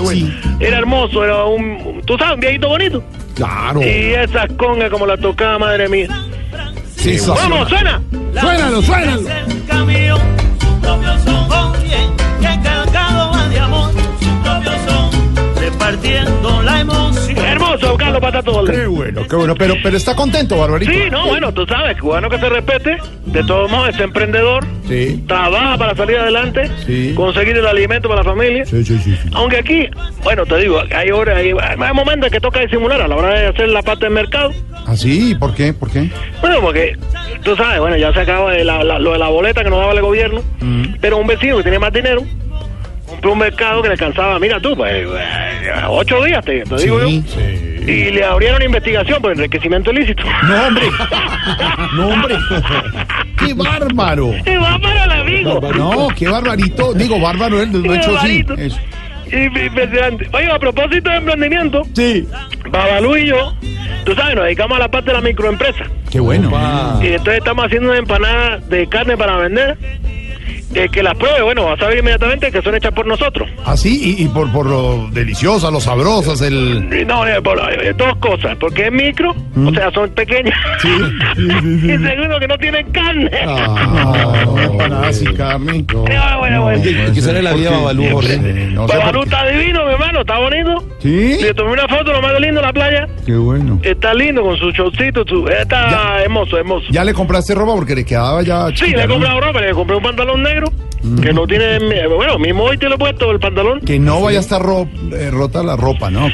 Era 0.59 0.77
hermoso, 0.77 1.23
era 1.23 1.45
un, 1.45 2.01
tú 2.05 2.17
sabes, 2.17 2.35
un 2.35 2.39
viejito 2.39 2.67
bonito. 2.69 3.03
Claro. 3.35 3.81
Y 3.81 4.13
esas 4.13 4.51
congas 4.57 4.89
como 4.89 5.05
la 5.05 5.17
tocaba, 5.17 5.59
madre 5.59 5.87
mía. 5.87 6.07
Sí, 6.97 7.17
¡Vamos, 7.27 7.67
suena! 7.69 8.01
Suénalo, 8.39 8.81
suénalo. 8.81 9.21
Patato 18.21 18.53
Valdés. 18.53 18.77
Qué 18.79 18.87
bueno, 18.87 19.27
qué 19.27 19.35
bueno. 19.35 19.55
Pero, 19.55 19.73
pero 19.83 19.97
está 19.97 20.15
contento, 20.15 20.57
Barbarito. 20.57 20.91
Sí, 20.91 20.99
no, 21.11 21.25
bueno, 21.27 21.51
tú 21.53 21.65
sabes, 21.65 21.97
cubano 21.99 22.29
que 22.29 22.37
se 22.37 22.47
respete, 22.49 22.97
de 23.25 23.43
todos 23.43 23.69
modos 23.69 23.89
es 23.89 23.99
emprendedor, 23.99 24.63
Sí. 24.87 25.23
trabaja 25.27 25.77
para 25.77 25.95
salir 25.95 26.17
adelante, 26.17 26.69
Sí. 26.85 27.13
conseguir 27.15 27.57
el 27.57 27.65
alimento 27.67 28.07
para 28.07 28.23
la 28.23 28.29
familia. 28.29 28.65
Sí, 28.65 28.83
sí, 28.85 28.97
sí. 28.99 29.17
sí. 29.21 29.29
Aunque 29.33 29.57
aquí, 29.57 29.87
bueno, 30.23 30.45
te 30.45 30.57
digo, 30.57 30.81
hay 30.95 31.09
horas, 31.11 31.37
hay, 31.37 31.51
hay 31.51 31.93
momentos 31.93 32.27
en 32.27 32.31
que 32.33 32.39
toca 32.39 32.59
disimular 32.61 33.01
a 33.01 33.07
la 33.07 33.15
hora 33.15 33.39
de 33.39 33.47
hacer 33.47 33.69
la 33.69 33.81
parte 33.81 34.05
del 34.05 34.13
mercado. 34.13 34.51
¿Ah, 34.87 34.95
sí? 34.95 35.35
¿Por 35.35 35.53
qué? 35.53 35.73
¿Por 35.73 35.91
qué? 35.91 36.09
Bueno, 36.41 36.61
porque 36.61 36.95
tú 37.43 37.55
sabes, 37.55 37.79
bueno, 37.79 37.97
ya 37.97 38.13
se 38.13 38.19
acaba 38.21 38.51
de 38.51 38.63
la- 38.63 38.83
la- 38.83 38.99
lo 38.99 39.13
de 39.13 39.19
la 39.19 39.27
boleta 39.29 39.63
que 39.63 39.69
nos 39.69 39.79
daba 39.79 39.93
el 39.93 40.01
gobierno, 40.01 40.41
pero 40.99 41.17
un 41.17 41.27
vecino 41.27 41.57
que 41.57 41.63
tiene 41.63 41.79
más 41.79 41.91
dinero 41.93 42.21
compró 43.07 43.33
un 43.33 43.39
mercado 43.39 43.81
que 43.81 43.89
le 43.89 43.93
alcanzaba, 43.93 44.39
mira 44.39 44.59
tú, 44.61 44.75
pues, 44.75 44.91
eh, 44.93 45.05
ocho 45.89 46.23
días, 46.23 46.43
te, 46.45 46.61
te 46.63 46.75
digo 46.77 46.99
yo. 47.01 47.07
Y 47.87 48.11
le 48.11 48.23
abrieron 48.23 48.61
investigación 48.61 49.21
por 49.21 49.31
enriquecimiento 49.31 49.91
ilícito. 49.91 50.23
No, 50.47 50.67
hombre. 50.67 50.83
No, 51.95 52.07
hombre. 52.09 52.35
¡Qué 53.37 53.53
bárbaro! 53.53 54.31
¡Qué 54.45 54.57
bárbaro 54.57 55.03
el 55.03 55.11
amigo! 55.11 55.59
No, 55.75 56.07
qué 56.15 56.27
barbarito. 56.27 56.93
Digo, 56.93 57.19
bárbaro 57.19 57.61
él, 57.61 57.69
he 57.85 57.95
hecho 57.95 58.09
sí. 58.09 58.43
barbarito. 58.43 58.53
Eso. 58.55 58.79
Impresionante. 59.31 60.27
Oye, 60.33 60.51
a 60.51 60.59
propósito 60.59 61.09
de 61.09 61.15
emprendimiento, 61.15 61.83
Sí. 61.93 62.27
Babalú 62.69 63.15
y 63.15 63.27
yo, 63.27 63.55
tú 64.05 64.13
sabes, 64.13 64.35
nos 64.35 64.43
dedicamos 64.45 64.77
a 64.77 64.79
la 64.81 64.91
parte 64.91 65.11
de 65.11 65.13
la 65.17 65.21
microempresa. 65.21 65.85
Qué 66.11 66.19
bueno. 66.19 66.51
Y 67.01 67.07
entonces 67.07 67.37
estamos 67.37 67.65
haciendo 67.65 67.89
una 67.89 67.99
empanada 67.99 68.57
de 68.57 68.87
carne 68.87 69.17
para 69.17 69.37
vender. 69.37 69.77
Eh, 70.73 70.87
que 70.89 71.03
las 71.03 71.15
pruebe, 71.17 71.41
bueno, 71.41 71.65
vas 71.65 71.81
a 71.81 71.87
ver 71.87 71.97
inmediatamente 71.99 72.51
que 72.51 72.61
son 72.61 72.75
hechas 72.75 72.93
por 72.93 73.05
nosotros. 73.05 73.49
Así, 73.65 74.15
y, 74.17 74.23
y 74.23 74.27
por, 74.29 74.51
por 74.51 74.65
lo 74.65 75.09
deliciosas, 75.11 75.71
lo 75.71 75.81
sabrosas, 75.81 76.41
el... 76.41 76.89
Y 76.91 77.05
No, 77.05 77.27
eh, 77.27 77.41
por, 77.41 77.59
eh, 77.59 77.93
dos 77.97 78.15
cosas, 78.17 78.55
porque 78.57 78.85
es 78.87 78.91
micro, 78.91 79.35
o 79.65 79.71
sea, 79.73 79.91
son 79.91 80.09
pequeñas. 80.11 80.57
y 81.37 81.87
segundo, 81.87 82.39
que 82.39 82.47
no 82.47 82.57
tienen 82.57 82.91
carne. 82.91 83.29
Ah, 83.45 84.43
no, 84.45 84.61
empanadas 84.61 85.17
sin 85.17 85.33
carne. 85.35 85.85
Ah, 86.17 86.37
bueno, 86.39 86.63
bueno. 86.63 86.81
¿Y 86.85 87.13
qué 87.13 87.21
sale 87.21 87.41
la 87.41 87.53
vida, 87.53 87.71
Babalú, 87.71 88.05
Jorge? 88.11 88.37
No 88.71 88.87
Babalú 88.87 89.23
está 89.23 89.47
divino, 89.47 89.85
mi 89.85 89.91
hermano, 89.93 90.21
está 90.21 90.39
bonito. 90.39 90.83
¿Sí? 90.99 91.37
Le 91.41 91.53
tomé 91.53 91.73
una 91.73 91.87
foto, 91.87 92.11
lo 92.13 92.21
más 92.21 92.39
lindo 92.39 92.59
en 92.61 92.65
la 92.65 92.73
playa. 92.73 93.07
Qué 93.25 93.35
bueno. 93.35 93.79
Está 93.83 94.13
lindo 94.13 94.41
con 94.41 94.57
su 94.57 94.71
shortcito, 94.71 95.23
su, 95.27 95.47
está 95.47 96.21
hermoso, 96.23 96.57
hermoso. 96.57 96.87
¿Ya 96.91 97.03
le 97.03 97.13
compraste 97.13 97.53
ropa 97.55 97.73
porque 97.75 97.95
le 97.95 98.05
quedaba 98.05 98.41
ya 98.41 98.67
Sí, 98.69 98.75
chiquita, 98.75 98.97
le 98.97 99.03
he 99.03 99.07
¿no? 99.07 99.13
comprado 99.15 99.41
ropa, 99.41 99.61
le 99.61 99.71
compré 99.73 99.95
un 99.97 100.03
pantalón 100.03 100.43
negro, 100.43 100.60
que 101.21 101.33
no 101.33 101.47
tiene, 101.47 101.79
bueno, 102.07 102.37
mismo 102.37 102.63
hoy 102.63 102.77
te 102.77 102.87
lo 102.87 102.95
he 102.95 102.97
puesto 102.97 103.31
el 103.31 103.39
pantalón. 103.39 103.79
Que 103.81 103.97
no 103.99 104.21
vaya 104.21 104.37
a 104.37 104.41
estar 104.41 104.61
ro- 104.61 104.87
eh, 105.13 105.29
rota 105.31 105.63
la 105.63 105.75
ropa, 105.75 106.09
¿no? 106.11 106.27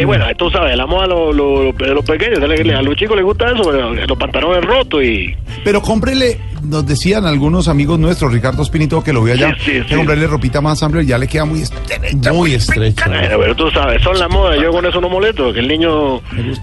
Eh, 0.00 0.04
bueno, 0.04 0.24
tú 0.38 0.50
sabes, 0.50 0.76
la 0.76 0.86
moda 0.86 1.06
lo- 1.06 1.32
lo- 1.32 1.64
lo- 1.64 1.72
de 1.72 1.94
los 1.94 2.04
pequeños, 2.04 2.38
a 2.40 2.82
los 2.82 2.96
chicos 2.96 3.16
les 3.16 3.24
gusta 3.24 3.50
eso, 3.50 3.62
pero 3.64 3.92
los 3.92 4.18
pantalones 4.18 4.64
rotos 4.64 5.02
y... 5.02 5.34
Pero 5.64 5.80
cómprele, 5.82 6.38
nos 6.64 6.86
decían 6.86 7.24
algunos 7.26 7.68
amigos 7.68 7.98
nuestros, 7.98 8.32
Ricardo 8.32 8.62
Espinito, 8.62 9.02
que 9.02 9.12
lo 9.12 9.22
vio 9.22 9.34
allá, 9.34 9.54
Sí, 9.58 9.64
sí, 9.64 9.70
que 9.82 9.88
sí. 9.90 9.94
comprarle 9.94 10.26
ropita 10.26 10.60
más 10.60 10.82
amplia 10.82 11.02
y 11.02 11.06
ya 11.06 11.18
le 11.18 11.26
queda 11.28 11.44
muy 11.44 11.62
estrecha. 11.62 12.32
Muy 12.32 12.54
estrecha. 12.54 13.06
Bueno, 13.08 13.36
pero 13.40 13.54
tú 13.56 13.70
sabes, 13.70 14.02
son 14.02 14.18
la 14.18 14.28
moda, 14.28 14.56
yo 14.56 14.70
con 14.72 14.84
eso 14.86 15.00
no 15.00 15.08
molesto, 15.08 15.52
que 15.52 15.60
el 15.60 15.68
niño, 15.68 16.20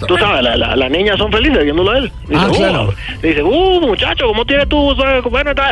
tú 0.07 0.17
sabes, 0.17 0.43
la- 0.43 0.57
la- 0.57 0.75
las 0.75 0.91
niñas 0.91 1.17
son 1.17 1.31
felices 1.31 1.63
viéndolo 1.63 1.91
a 1.91 1.97
él. 1.99 2.11
Dice, 2.27 2.41
Ah, 2.41 2.47
"Uh", 2.49 2.53
claro. 2.55 2.93
dice, 3.21 3.43
uh, 3.43 3.81
muchacho, 3.87 4.27
¿cómo 4.27 4.45
tienes 4.45 4.67
tú? 4.69 4.95
sabes? 4.97 5.23
Bueno, 5.23 5.51
está... 5.51 5.71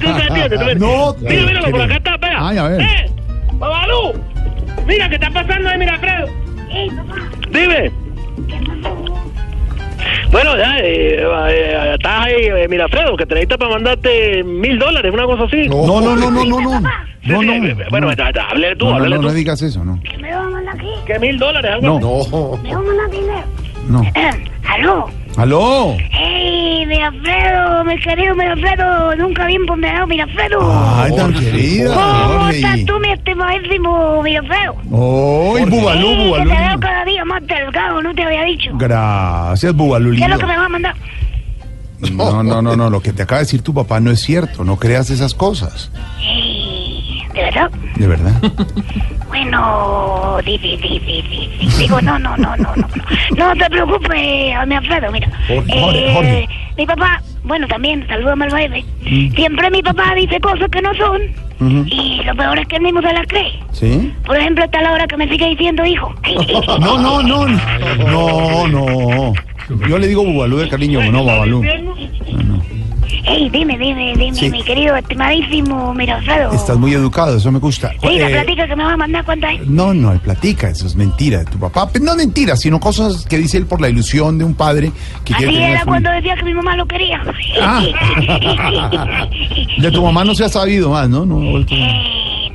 ¿Tú 0.00 0.08
me 0.08 0.22
entiendes? 0.26 0.58
¿Tú 0.60 0.64
me- 0.66 0.74
No, 0.74 1.14
mira, 1.20 1.42
mira, 1.46 1.70
por 1.70 1.82
acá 1.82 1.96
está, 1.96 2.16
vea. 2.16 2.36
Ay, 2.48 2.58
a 2.58 2.62
ver. 2.68 2.80
¡Eh! 2.80 3.10
¡Babalú! 3.54 4.12
Mira, 4.86 5.08
¿qué 5.08 5.14
está 5.16 5.30
pasando 5.30 5.68
ahí, 5.68 5.78
mira, 5.78 5.94
Alfredo? 5.94 6.26
Dime. 7.50 7.90
Bueno, 10.30 10.56
ya, 10.56 10.78
eh, 10.78 11.16
eh, 11.50 11.90
estás 11.94 12.24
ahí, 12.26 12.34
eh, 12.46 12.66
mira, 12.68 12.84
Alfredo, 12.84 13.16
que 13.16 13.26
te 13.26 13.34
necesitas 13.34 13.58
para 13.58 13.72
mandarte 13.72 14.42
mil 14.44 14.78
dólares, 14.78 15.12
una 15.12 15.24
cosa 15.24 15.44
así. 15.44 15.68
No, 15.68 15.86
no, 15.86 16.00
no, 16.00 16.16
no, 16.16 16.30
no, 16.30 16.60
no. 16.60 16.80
No, 17.22 17.40
sí, 17.40 17.46
no. 17.46 17.52
eh, 17.66 17.76
Bueno, 17.90 18.06
no. 18.08 18.12
ya, 18.14 18.32
ya, 18.32 18.42
háblale 18.44 18.76
tú, 18.76 18.86
No, 18.86 18.98
no, 18.98 19.08
no, 19.08 19.16
tú. 19.16 19.22
no 19.22 19.32
digas 19.32 19.60
eso, 19.62 19.84
no. 19.84 20.00
¿Me 20.20 20.32
va 20.34 20.44
a 20.44 20.48
mandar 20.50 20.74
aquí? 20.76 20.88
¿Qué 21.06 21.18
mil 21.18 21.38
dólares? 21.38 21.72
Algo 21.74 22.00
No. 22.00 22.20
así? 22.20 22.30
No. 22.30 22.56
¿Me 22.62 22.74
va 22.74 22.80
a 22.80 22.82
mandar 22.82 23.10
dinero? 23.10 23.44
No. 23.88 24.02
¿Aló? 24.68 25.10
¡Aló! 25.36 25.96
¡Hey, 26.10 26.84
Mirafredo! 26.86 27.84
Mi 27.84 27.98
querido 27.98 28.34
Mirafredo, 28.34 29.16
nunca 29.16 29.46
bien 29.46 29.64
ponderado, 29.66 30.06
Mirafredo. 30.06 30.58
Ay, 30.96 31.14
tan 31.16 31.32
querida, 31.32 31.94
¿Cómo 32.26 32.48
estás 32.48 32.84
tú, 32.84 32.98
mi 33.00 33.10
estimadísimo 33.12 34.22
Mirafredo? 34.22 34.74
¡Ay, 34.84 35.64
Bubalú, 35.64 36.08
que 36.08 36.24
Bubalú! 36.24 36.50
te 36.50 36.56
veo 36.56 36.80
cada 36.80 37.04
día 37.04 37.24
más 37.24 37.46
delgado, 37.46 38.02
no 38.02 38.14
te 38.14 38.22
había 38.24 38.42
dicho. 38.44 38.70
Gracias, 38.74 39.74
Bubalú. 39.74 40.14
¿Qué 40.16 40.24
es 40.24 40.28
lo 40.30 40.38
que 40.38 40.46
me 40.46 40.56
va 40.56 40.64
a 40.66 40.68
mandar? 40.68 40.94
No, 42.12 42.42
no, 42.42 42.62
no, 42.62 42.76
no, 42.76 42.88
lo 42.90 43.00
que 43.00 43.12
te 43.12 43.22
acaba 43.22 43.38
de 43.40 43.44
decir 43.44 43.62
tu 43.62 43.74
papá 43.74 44.00
no 44.00 44.10
es 44.10 44.20
cierto, 44.20 44.64
no 44.64 44.76
creas 44.78 45.10
esas 45.10 45.34
cosas, 45.34 45.90
Eh, 46.22 46.79
¿De 47.34 47.42
verdad? 47.42 47.70
de 47.96 48.06
verdad. 48.06 48.32
Bueno, 49.30 50.38
di, 50.44 50.58
di, 50.58 50.76
di, 50.76 50.98
di, 50.98 51.22
di, 51.22 51.48
di. 51.60 51.68
digo, 51.78 52.00
no, 52.02 52.18
no, 52.18 52.36
no, 52.36 52.56
no, 52.56 52.74
no, 52.74 52.84
no, 53.36 53.46
no 53.46 53.54
te 53.54 53.70
preocupes, 53.70 54.10
mi 54.66 54.74
Alfredo, 54.74 55.12
mira. 55.12 55.28
Jorge, 55.46 55.78
Jorge, 55.80 55.98
Eh, 56.10 56.14
Jorge. 56.14 56.48
Mi 56.76 56.84
papá, 56.86 57.22
bueno, 57.44 57.68
también, 57.68 58.04
salúdame 58.08 58.46
al 58.46 58.50
bebé. 58.50 58.84
Mm. 59.08 59.32
Siempre 59.36 59.70
mi 59.70 59.82
papá 59.84 60.16
dice 60.16 60.40
cosas 60.40 60.68
que 60.68 60.82
no 60.82 60.92
son 60.94 61.20
y 61.86 62.22
lo 62.24 62.34
peor 62.34 62.58
es 62.58 62.66
que 62.66 62.76
él 62.76 62.82
mismo 62.82 63.02
se 63.02 63.12
las 63.12 63.26
cree. 63.28 63.52
¿Sí? 63.70 64.12
Por 64.24 64.36
ejemplo, 64.36 64.64
está 64.64 64.80
la 64.82 64.94
hora 64.94 65.06
que 65.06 65.16
me 65.16 65.28
sigue 65.28 65.46
diciendo 65.50 65.84
hijo. 65.86 66.12
No, 66.80 66.98
no, 66.98 67.22
no, 67.22 67.46
no, 67.46 68.66
no. 68.66 69.32
Yo 69.88 69.96
le 69.98 70.08
digo 70.08 70.24
Bubalú 70.24 70.56
de 70.56 70.68
cariño, 70.68 71.00
no 71.12 71.24
Babalú. 71.24 71.62
Ey, 73.24 73.48
dime, 73.50 73.76
dime, 73.78 74.14
dime, 74.16 74.34
Sí. 74.34 74.50
mi 74.50 74.62
querido, 74.62 74.96
estimadísimo 74.96 75.92
Mirafredo. 75.94 76.52
Estás 76.52 76.76
muy 76.78 76.92
educado, 76.94 77.36
eso 77.36 77.50
me 77.52 77.58
gusta. 77.58 77.90
Sí, 78.02 78.18
la 78.18 78.28
Eh, 78.28 78.32
platica 78.32 78.66
que 78.66 78.76
me 78.76 78.84
va 78.84 78.92
a 78.92 78.96
mandar, 78.96 79.24
¿cuánta 79.24 79.52
es? 79.52 79.66
No, 79.66 79.92
no, 79.94 80.12
platica, 80.20 80.68
eso 80.68 80.86
es 80.86 80.94
mentira 80.96 81.38
de 81.40 81.44
tu 81.46 81.58
papá. 81.58 81.88
Pero 81.92 82.04
no 82.04 82.14
mentira, 82.16 82.56
sino 82.56 82.78
cosas 82.80 83.24
que 83.26 83.38
dice 83.38 83.56
él 83.58 83.66
por 83.66 83.80
la 83.80 83.88
ilusión 83.88 84.38
de 84.38 84.44
un 84.44 84.54
padre 84.54 84.92
que 85.24 85.34
quiere 85.34 85.50
Así 85.50 85.56
tener 85.58 85.70
era 85.76 85.84
cuando 85.84 86.10
decía 86.10 86.34
que 86.36 86.44
mi 86.44 86.54
mamá 86.54 86.76
lo 86.76 86.86
quería. 86.86 87.22
Ah. 87.60 87.82
De 89.78 89.90
tu 89.90 90.02
mamá 90.02 90.24
no 90.24 90.34
se 90.34 90.44
ha 90.44 90.48
sabido 90.48 90.90
más, 90.90 91.08
¿no? 91.08 91.24
No, 91.24 91.36
vuelto- 91.36 91.74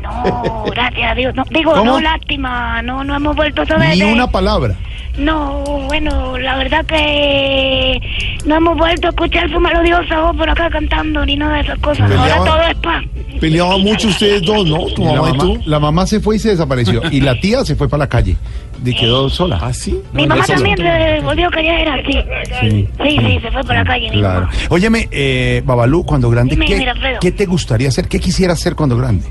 No, 0.01 0.63
gracias 0.71 1.11
a 1.11 1.15
Dios. 1.15 1.35
No, 1.35 1.43
digo, 1.49 1.71
¿Cómo? 1.73 1.83
no, 1.85 1.99
lástima, 2.01 2.81
no, 2.81 3.03
no 3.03 3.15
hemos 3.15 3.35
vuelto 3.35 3.63
a 3.63 3.65
saber 3.65 3.95
Ni 3.97 4.03
una 4.03 4.27
palabra. 4.29 4.75
No, 5.17 5.63
bueno, 5.87 6.37
la 6.37 6.57
verdad 6.57 6.85
que 6.85 7.99
no 8.45 8.55
hemos 8.55 8.77
vuelto 8.77 9.07
a 9.07 9.09
escuchar 9.11 9.49
su 9.49 9.59
melodiosa 9.59 10.19
voz 10.19 10.35
por 10.35 10.49
acá 10.49 10.69
cantando 10.69 11.25
ni 11.25 11.37
nada 11.37 11.55
de 11.55 11.61
esas 11.61 11.79
cosas. 11.79 12.11
Ahora 12.11 12.37
todo 12.37 12.61
es 12.61 12.75
paz. 12.75 13.03
Peleaban 13.39 13.81
mucho 13.81 14.07
ustedes 14.09 14.41
dos, 14.41 14.67
¿no? 14.67 14.85
Tu 14.87 15.03
la 15.03 15.13
mamá 15.13 15.29
y 15.29 15.37
tú. 15.37 15.59
La 15.65 15.79
mamá 15.79 16.05
se 16.07 16.19
fue 16.19 16.35
y 16.35 16.39
se 16.39 16.49
desapareció. 16.49 17.01
Y 17.11 17.21
la 17.21 17.39
tía 17.39 17.63
se 17.63 17.75
fue 17.75 17.87
para 17.87 18.03
la 18.03 18.09
calle. 18.09 18.35
Y 18.83 18.93
quedó 18.93 19.29
sola. 19.29 19.59
¿Ah, 19.61 19.73
sí? 19.73 19.99
Mi 20.13 20.27
mamá 20.27 20.45
también 20.45 20.77
se 20.77 21.21
volvió 21.21 21.49
callejera, 21.49 21.97
sí. 22.05 22.19
Sí. 22.59 22.89
Sí, 23.03 23.17
sí, 23.19 23.39
se 23.41 23.51
fue 23.51 23.63
para 23.63 23.83
la 23.83 23.85
calle. 23.85 24.09
Claro. 24.09 24.41
mamá. 24.41 24.53
Óyeme, 24.69 25.07
eh, 25.11 25.61
Babalú, 25.65 26.05
cuando 26.05 26.29
grande, 26.29 26.55
Dime, 26.55 26.65
¿qué, 26.65 26.77
mira. 26.77 26.93
¿qué 27.21 27.31
te 27.31 27.45
gustaría 27.45 27.87
hacer? 27.87 28.07
¿Qué 28.07 28.19
quisieras 28.19 28.59
hacer 28.59 28.75
cuando 28.75 28.97
grande? 28.97 29.25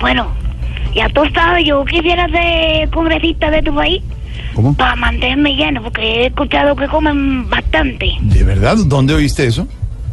Bueno, 0.00 0.32
ya 0.94 1.08
tú 1.10 1.22
sabes, 1.34 1.66
yo 1.66 1.84
quisiera 1.84 2.28
ser 2.28 2.88
congresista 2.90 3.50
de 3.50 3.62
tu 3.62 3.74
país. 3.74 4.02
¿Cómo? 4.54 4.76
Para 4.76 4.96
mantenerme 4.96 5.54
lleno, 5.54 5.82
porque 5.82 6.02
he 6.02 6.26
escuchado 6.26 6.74
que 6.76 6.86
comen 6.88 7.48
bastante. 7.48 8.10
¿De 8.20 8.42
verdad? 8.44 8.76
¿Dónde 8.86 9.14
oíste 9.14 9.46
eso? 9.46 9.66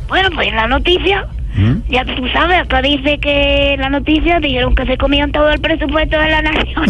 Bueno, 0.07 0.29
pues 0.33 0.47
en 0.47 0.55
la 0.55 0.67
noticia, 0.67 1.27
¿Mm? 1.55 1.73
ya 1.89 2.05
tú 2.05 2.25
sabes, 2.31 2.61
acá 2.61 2.81
dice 2.81 3.17
que 3.19 3.73
en 3.73 3.81
la 3.81 3.89
noticia 3.89 4.39
dijeron 4.39 4.73
que 4.75 4.85
se 4.85 4.97
comían 4.97 5.31
todo 5.31 5.49
el 5.49 5.59
presupuesto 5.59 6.17
de 6.17 6.29
la 6.29 6.41
nación. 6.41 6.85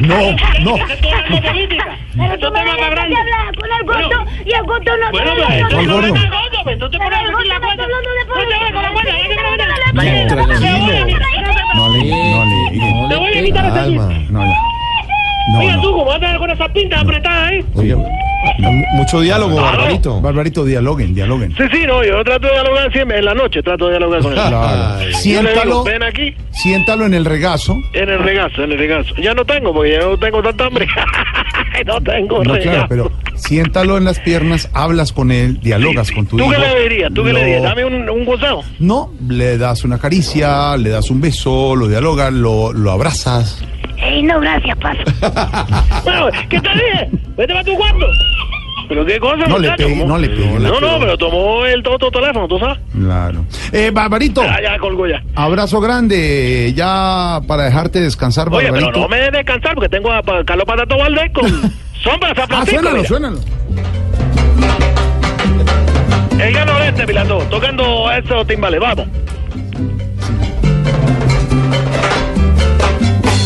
No, 0.00 0.16
no. 0.62 0.74
Pero 0.74 2.38
tú 2.38 2.52
me 2.52 2.64
dejas 2.64 3.08
de 3.08 3.16
hablar 3.16 3.54
con 3.56 3.68
el 3.70 3.84
gusto 3.86 4.24
y 4.44 4.52
el 4.52 4.62
gusto 4.64 4.90
no 4.96 5.10
Bueno, 5.12 5.30
te 5.30 5.36
pero- 5.46 5.60
lo 5.60 5.68
¿cuál 5.70 5.86
gordo? 5.86 6.14
No 11.74 11.88
le, 11.88 12.02
no 12.02 12.44
le. 12.44 12.58
Te. 12.72 12.84
No, 13.04 13.10
no. 13.10 13.10
No, 13.12 13.20
Oye, 13.20 13.52
no. 14.30 14.42
Tú, 15.82 15.92
¿cómo 15.92 16.12
andas 16.12 16.38
con 16.38 16.50
esas 16.50 16.70
pintas 16.70 17.02
apretadas 17.02 17.50
ahí? 17.50 17.64
Oye, 17.74 17.96
mucho 18.92 19.20
diálogo, 19.20 19.56
Barbarito. 19.56 20.20
Barbarito, 20.20 20.64
dialoguen, 20.64 21.14
dialoguen. 21.14 21.54
Sí, 21.56 21.64
sí, 21.72 21.86
no, 21.86 22.04
yo 22.04 22.22
trato 22.24 22.46
de 22.46 22.52
dialogar 22.52 22.92
siempre, 22.92 23.18
en 23.18 23.24
la 23.24 23.34
noche 23.34 23.62
trato 23.62 23.86
de 23.86 23.92
dialogar 23.92 24.22
con 24.22 24.32
él. 24.32 24.38
Claro. 24.38 25.12
Siéntalo, 25.14 25.64
digo, 25.64 25.84
ven 25.84 26.02
aquí, 26.02 26.34
siéntalo 26.50 27.06
en 27.06 27.14
el 27.14 27.24
regazo. 27.24 27.74
en 27.92 28.08
el 28.08 28.22
regazo, 28.22 28.64
en 28.64 28.72
el 28.72 28.78
regazo. 28.78 29.14
Ya 29.16 29.34
no 29.34 29.44
tengo, 29.44 29.72
porque 29.72 29.92
ya 29.92 30.00
no 30.00 30.16
tengo 30.18 30.42
tanta 30.42 30.66
hambre. 30.66 30.86
no 31.84 32.00
tengo 32.00 32.44
No, 32.44 32.54
claro, 32.58 32.86
pero 32.88 33.10
siéntalo 33.34 33.96
en 33.98 34.04
las 34.04 34.20
piernas, 34.20 34.68
hablas 34.72 35.12
con 35.12 35.32
él, 35.32 35.58
dialogas 35.60 36.10
con 36.12 36.26
tu 36.26 36.36
¿Tú 36.36 36.44
hijo. 36.44 36.52
qué 36.52 36.58
le 36.58 36.82
dirías? 36.88 37.12
¿Tú 37.14 37.24
qué 37.24 37.32
le 37.32 37.44
dirías? 37.44 37.62
Dame 37.62 37.84
un, 37.84 38.08
un 38.08 38.24
consejo. 38.24 38.62
No, 38.78 39.12
le 39.26 39.58
das 39.58 39.84
una 39.84 39.98
caricia, 39.98 40.76
le 40.76 40.90
das 40.90 41.10
un 41.10 41.20
beso, 41.20 41.74
lo 41.74 41.88
dialogas, 41.88 42.32
lo, 42.32 42.72
lo 42.72 42.90
abrazas. 42.92 43.64
Ey, 43.96 44.22
no, 44.22 44.38
gracias, 44.40 44.76
paso. 44.78 45.00
Bueno, 46.04 46.28
¿qué 46.50 46.60
te 46.60 46.68
dije? 46.68 47.10
Vete 47.36 47.52
para 47.52 47.64
tu 47.64 47.74
cuarto. 47.74 48.06
¿Pero 48.88 49.04
qué 49.06 49.18
cosa, 49.18 49.46
No 49.46 49.58
le 49.58 49.70
muchacho? 49.70 49.88
¿Cómo? 49.90 50.06
no 50.06 50.18
le 50.18 50.28
pegue. 50.28 50.58
No, 50.60 50.80
no, 50.80 50.98
pero 51.00 51.16
tomó 51.18 51.64
el 51.66 51.86
otro 51.86 52.10
teléfono, 52.10 52.46
¿tú 52.48 52.58
sabes? 52.58 52.78
Claro. 52.92 53.44
Eh, 53.72 53.90
Barbarito, 53.92 54.42
Ya, 54.42 54.60
ya 54.62 54.78
colgó 54.78 55.06
ya. 55.06 55.22
abrazo 55.34 55.80
grande, 55.80 56.72
ya 56.76 57.40
para 57.48 57.64
dejarte 57.64 58.00
descansar, 58.00 58.48
Oye, 58.52 58.70
pero 58.72 58.90
no 58.92 59.08
me 59.08 59.16
dejes 59.16 59.32
descansar 59.32 59.74
porque 59.74 59.88
tengo 59.88 60.12
a 60.12 60.22
Carlos 60.44 60.64
Patato 60.66 60.98
Valdés 60.98 61.30
con 61.32 61.44
sombra 62.02 62.34
San 62.34 62.44
Ah, 62.44 62.46
Francisco. 62.64 62.80
suénalo, 62.80 62.96
mira. 62.96 63.08
suénalo. 63.08 63.38
El 66.40 66.52
gano 66.52 66.78
este, 66.82 67.06
Pilato, 67.06 67.38
tocando 67.50 68.10
esos 68.12 68.46
timbales, 68.46 68.80
vamos. 68.80 69.06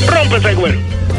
Rompe 0.08 0.36
ese 0.36 0.54
cuero. 0.54 0.78
Qué 0.78 1.17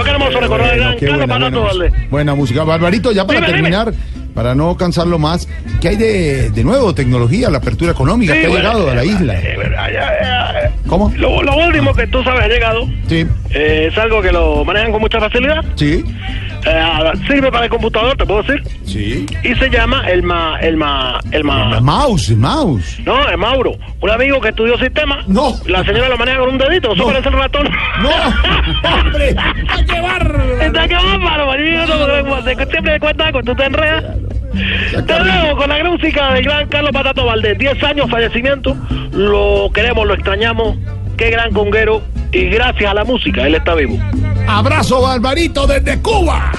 hermoso, 0.00 0.04
qué 0.04 0.10
hermoso 0.10 0.40
recordar 0.40 0.96
Qué 0.96 1.06
Carlos 1.06 1.26
buena, 1.26 1.38
buena, 1.48 1.58
Valdés. 1.60 2.10
buena 2.10 2.34
música. 2.34 2.64
Barbarito, 2.64 3.12
ya 3.12 3.26
para 3.26 3.40
Dime, 3.40 3.52
dime. 3.52 3.70
terminar, 3.70 3.94
para 4.34 4.54
no 4.54 4.76
cansarlo 4.76 5.18
más, 5.18 5.48
¿qué 5.80 5.88
hay 5.88 5.96
de, 5.96 6.50
de 6.50 6.64
nuevo? 6.64 6.94
Tecnología, 6.94 7.50
la 7.50 7.58
apertura 7.58 7.92
económica 7.92 8.32
Sí, 8.34 8.40
que 8.40 8.46
ha 8.46 8.48
bueno, 8.50 8.64
llegado 8.64 8.90
a 8.90 8.94
la 8.94 9.04
isla. 9.04 9.34
eh, 9.40 9.56
ya, 9.72 9.92
ya, 9.92 10.60
eh. 10.66 10.70
¿Cómo? 10.86 11.12
Lo, 11.16 11.42
lo 11.42 11.56
último 11.56 11.92
que 11.94 12.06
tú 12.06 12.22
sabes 12.22 12.44
ha 12.44 12.48
llegado. 12.48 12.88
Sí. 13.08 13.26
Eh, 13.54 13.88
es 13.90 13.98
algo 13.98 14.22
que 14.22 14.32
lo 14.32 14.64
manejan 14.64 14.92
con 14.92 15.00
mucha 15.00 15.20
facilidad. 15.20 15.62
Sí. 15.76 16.04
Eh, 16.64 17.12
sirve 17.26 17.50
para 17.50 17.64
el 17.64 17.70
computador, 17.70 18.16
te 18.16 18.24
puedo 18.24 18.42
decir. 18.42 18.62
Sí. 18.84 19.26
Y 19.42 19.54
se 19.56 19.68
llama 19.68 20.08
el 20.08 20.22
ma, 20.22 20.58
el 20.60 20.76
ma, 20.76 21.18
el 21.32 21.44
ma. 21.44 21.76
El 21.76 21.82
mouse, 21.82 22.30
el 22.30 22.36
mouse. 22.36 23.00
No, 23.04 23.28
es 23.28 23.36
Mauro, 23.36 23.72
un 24.00 24.10
amigo 24.10 24.40
que 24.40 24.50
estudió 24.50 24.78
sistema. 24.78 25.22
No. 25.26 25.54
La 25.66 25.84
señora 25.84 26.08
lo 26.08 26.16
maneja 26.16 26.38
con 26.38 26.50
un 26.50 26.58
dedito, 26.58 26.92
eso 26.94 27.04
parece 27.06 27.28
el 27.28 27.34
ratón. 27.34 27.68
No, 28.00 28.90
hombre. 28.94 29.34
¡Qué 29.88 30.00
bárbaro! 30.00 30.60
Está 30.62 30.88
que 30.88 30.94
bárbaro, 30.94 31.46
marido, 31.46 32.56
que 32.56 32.66
siempre 32.66 33.00
cuenta 33.00 33.26
algo, 33.26 33.42
tú 33.42 33.54
te 33.54 33.64
enredas. 33.64 34.04
Te 34.92 35.12
dejo 35.24 35.56
con 35.56 35.68
la 35.68 35.78
gran 35.78 35.92
música 35.92 36.34
del 36.34 36.44
gran 36.44 36.68
Carlos 36.68 36.92
Patato 36.92 37.24
Valdés. 37.24 37.58
10 37.58 37.82
años 37.84 38.10
fallecimiento, 38.10 38.76
lo 39.12 39.70
queremos, 39.72 40.06
lo 40.06 40.14
extrañamos. 40.14 40.76
Qué 41.16 41.30
gran 41.30 41.52
conguero. 41.52 42.02
Y 42.32 42.46
gracias 42.46 42.90
a 42.90 42.94
la 42.94 43.04
música, 43.04 43.46
él 43.46 43.54
está 43.54 43.74
vivo. 43.74 43.98
Abrazo, 44.48 45.02
Barbarito, 45.02 45.66
desde 45.66 46.00
Cuba. 46.00 46.50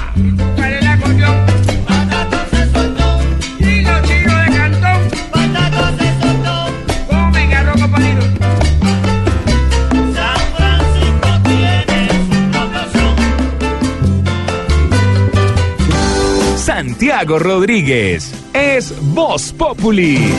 Santiago 16.58 17.38
Rodríguez 17.40 18.34
es 18.54 18.94
Voz 19.14 19.52
Populi. 19.52 20.34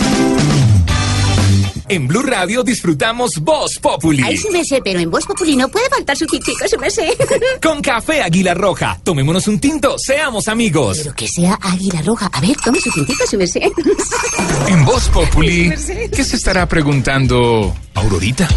En 1.87 2.09
Blue 2.09 2.23
Radio 2.23 2.63
disfrutamos 2.63 3.39
Voz 3.41 3.79
Populi. 3.79 4.23
Ay, 4.25 4.39
sí 4.39 4.49
me 4.51 4.65
sé, 4.65 4.81
pero 4.83 5.01
en 5.01 5.11
Voz 5.11 5.27
Populi 5.27 5.55
no 5.55 5.69
puede 5.69 5.87
faltar 5.91 6.17
su 6.17 6.25
tintico, 6.27 6.67
sí 6.67 6.79
me 6.79 6.91
sé. 6.91 7.15
Con 7.63 7.83
café 7.83 8.23
Águila 8.23 8.55
Roja. 8.55 8.99
Tomémonos 9.03 9.47
un 9.49 9.59
tinto, 9.59 9.99
seamos 9.99 10.49
amigos. 10.49 11.01
Pero 11.03 11.15
que 11.15 11.29
sea 11.29 11.59
águila 11.61 12.01
roja. 12.01 12.31
A 12.33 12.41
ver, 12.41 12.57
tome 12.65 12.81
su 12.81 12.91
tintico, 12.91 13.27
sí 13.27 13.37
me 13.37 13.47
sé. 13.47 13.71
En 14.69 14.85
Voz 14.87 15.11
Populi. 15.11 15.71
¿qué 16.15 16.25
se 16.25 16.37
estará 16.37 16.67
preguntando 16.67 17.75
Aurorita? 17.95 18.49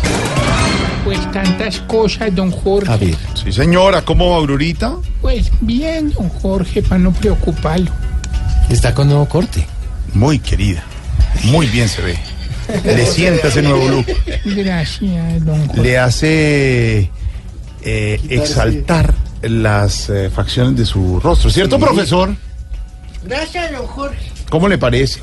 Pues 1.04 1.20
tantas 1.34 1.82
cosas, 1.82 2.34
don 2.34 2.50
Jorge. 2.52 2.92
A 2.92 2.96
ver. 2.96 3.16
Sí, 3.34 3.52
señora, 3.52 4.06
¿cómo 4.06 4.30
va 4.30 4.38
Aurorita? 4.38 4.96
Pues 5.22 5.52
bien, 5.60 6.14
don 6.14 6.30
Jorge, 6.30 6.82
para 6.82 7.00
no 7.00 7.12
preocuparlo. 7.12 7.92
Está 8.70 8.94
con 8.94 9.08
nuevo 9.10 9.28
corte. 9.28 9.68
Muy 10.14 10.40
querida. 10.40 10.84
Muy 11.44 11.68
bien 11.68 11.90
se 11.90 12.02
ve. 12.02 12.37
Le 12.84 13.05
sienta 13.05 13.47
ese 13.47 13.61
nuevo 13.61 13.88
look. 13.88 14.05
Gracias, 14.45 15.45
don 15.45 15.68
Jorge. 15.68 15.82
Le 15.84 15.97
hace 15.97 17.09
eh, 17.84 18.20
exaltar 18.30 19.13
las 19.41 20.09
eh, 20.09 20.30
facciones 20.30 20.76
de 20.78 20.86
su 20.86 21.20
rostro. 21.20 21.49
¿Cierto, 21.49 21.78
Sí. 21.78 21.82
profesor? 21.84 22.36
Gracias, 23.24 23.72
don 23.72 23.86
Jorge. 23.88 24.18
¿Cómo 24.49 24.68
le 24.68 24.78
parece? 24.78 25.20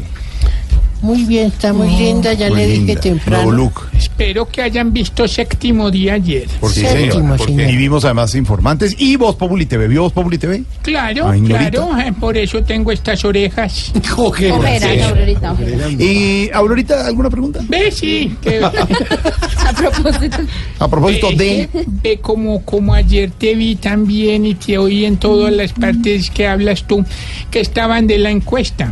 Muy 1.05 1.25
bien, 1.25 1.49
está 1.49 1.75
muy 1.75 1.89
linda, 1.91 2.33
ya 2.33 2.49
Muy 2.49 2.57
le 2.61 2.67
dije 2.67 2.79
linda. 2.87 3.01
temprano. 3.01 3.43
Nuevo 3.45 3.53
look. 3.59 3.83
Espero 3.95 4.49
que 4.49 4.63
hayan 4.63 4.91
visto 4.91 5.29
séptimo 5.29 5.91
día 5.91 6.15
ayer. 6.15 6.49
Por 6.61 6.71
sí, 6.73 6.81
Séptimo. 6.81 7.37
Porque 7.37 7.53
señor. 7.53 7.71
y 7.71 7.77
vimos 7.77 8.05
además 8.07 8.35
informantes 8.35 8.97
y 8.99 9.17
Voz 9.17 9.37
Populi 9.37 9.67
TV. 9.67 9.87
¿Vio 9.89 10.01
Voz 10.03 10.13
Populi 10.15 10.39
TV? 10.39 10.63
Claro, 10.81 11.29
Ay, 11.29 11.43
claro, 11.43 11.91
eh, 11.99 12.11
por 12.19 12.39
eso 12.39 12.63
tengo 12.63 12.91
estas 12.91 13.23
orejas. 13.25 13.93
Ojera, 14.17 14.55
Aurorita, 14.57 15.53
ojera. 15.53 15.91
Y 15.91 16.51
Aurorita, 16.55 17.07
¿alguna 17.07 17.29
pregunta? 17.29 17.61
Ve, 17.69 17.91
sí. 17.91 18.35
que- 18.41 18.65
A 18.65 19.73
propósito. 19.73 20.39
A 20.79 20.89
propósito 20.89 21.29
ve, 21.37 21.69
de... 21.71 21.85
Ve 21.87 22.19
como, 22.21 22.63
como 22.65 22.95
ayer 22.95 23.31
te 23.31 23.55
vi 23.55 23.77
también 23.77 24.47
y 24.47 24.55
te 24.55 24.79
oí 24.79 25.05
en 25.05 25.19
todas 25.19 25.53
las 25.53 25.73
partes 25.75 26.31
que 26.31 26.47
hablas 26.47 26.85
tú, 26.87 27.05
que 27.51 27.61
estaban 27.61 28.07
de 28.07 28.19
la 28.19 28.31
encuesta. 28.31 28.91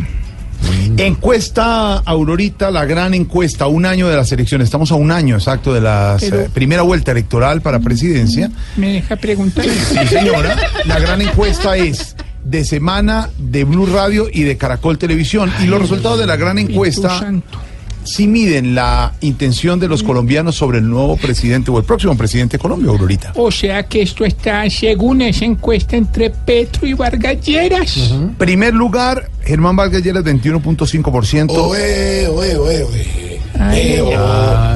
Encuesta, 0.97 1.97
Aurorita, 1.99 2.70
la 2.70 2.85
gran 2.85 3.14
encuesta, 3.14 3.66
un 3.66 3.87
año 3.87 4.09
de 4.09 4.16
las 4.16 4.31
elecciones. 4.33 4.66
Estamos 4.66 4.91
a 4.93 4.95
un 4.95 5.11
año 5.11 5.37
exacto 5.37 5.73
de 5.73 5.81
la 5.81 6.16
Pero- 6.20 6.47
primera 6.53 6.83
vuelta 6.83 7.12
electoral 7.12 7.61
para 7.61 7.81
presidencia. 7.81 8.51
¿Me 8.77 8.95
deja 8.95 9.16
preguntar? 9.16 9.64
Sí, 9.64 10.07
señora. 10.09 10.57
La 10.87 10.99
gran 10.99 11.20
encuesta 11.23 11.77
es 11.77 12.16
de 12.45 12.64
semana 12.64 13.31
de 13.39 13.64
Blue 13.64 13.87
Radio 13.87 14.29
y 14.33 14.43
de 14.43 14.57
Caracol 14.57 14.99
Televisión. 14.99 15.51
Y 15.62 15.66
los 15.66 15.81
resultados 15.81 16.18
de 16.18 16.27
la 16.27 16.37
gran 16.37 16.59
encuesta 16.59 17.18
Santo. 17.20 17.59
Sí 18.05 18.26
miden 18.26 18.74
la 18.74 19.12
intención 19.20 19.78
de 19.80 19.88
los 19.88 20.03
colombianos 20.03 20.57
sobre 20.57 20.78
el 20.78 20.88
nuevo 20.88 21.16
presidente 21.16 21.70
o 21.70 21.78
el 21.78 21.84
próximo 21.84 22.16
presidente 22.16 22.57
de 22.57 22.62
Colombia, 22.62 22.90
Aurorita. 22.90 23.32
O 23.36 23.50
sea 23.50 23.82
que 23.84 24.03
esto 24.03 24.24
está, 24.24 24.68
según 24.70 25.22
esa 25.22 25.44
encuesta, 25.44 25.96
entre 25.96 26.30
Petro 26.30 26.86
y 26.86 26.94
Vargas 26.94 27.40
Lleras. 27.40 28.14
Primer 28.38 28.74
lugar, 28.74 29.30
Germán 29.44 29.76
Vargas 29.76 30.03
Lleras, 30.03 30.24
21.5%. 30.24 31.50
Oe, 31.50 32.28
oe, 32.28 32.57
oe, 32.57 32.82
oe. 32.84 33.40
Ay, 33.59 33.94
Eo, 33.94 34.11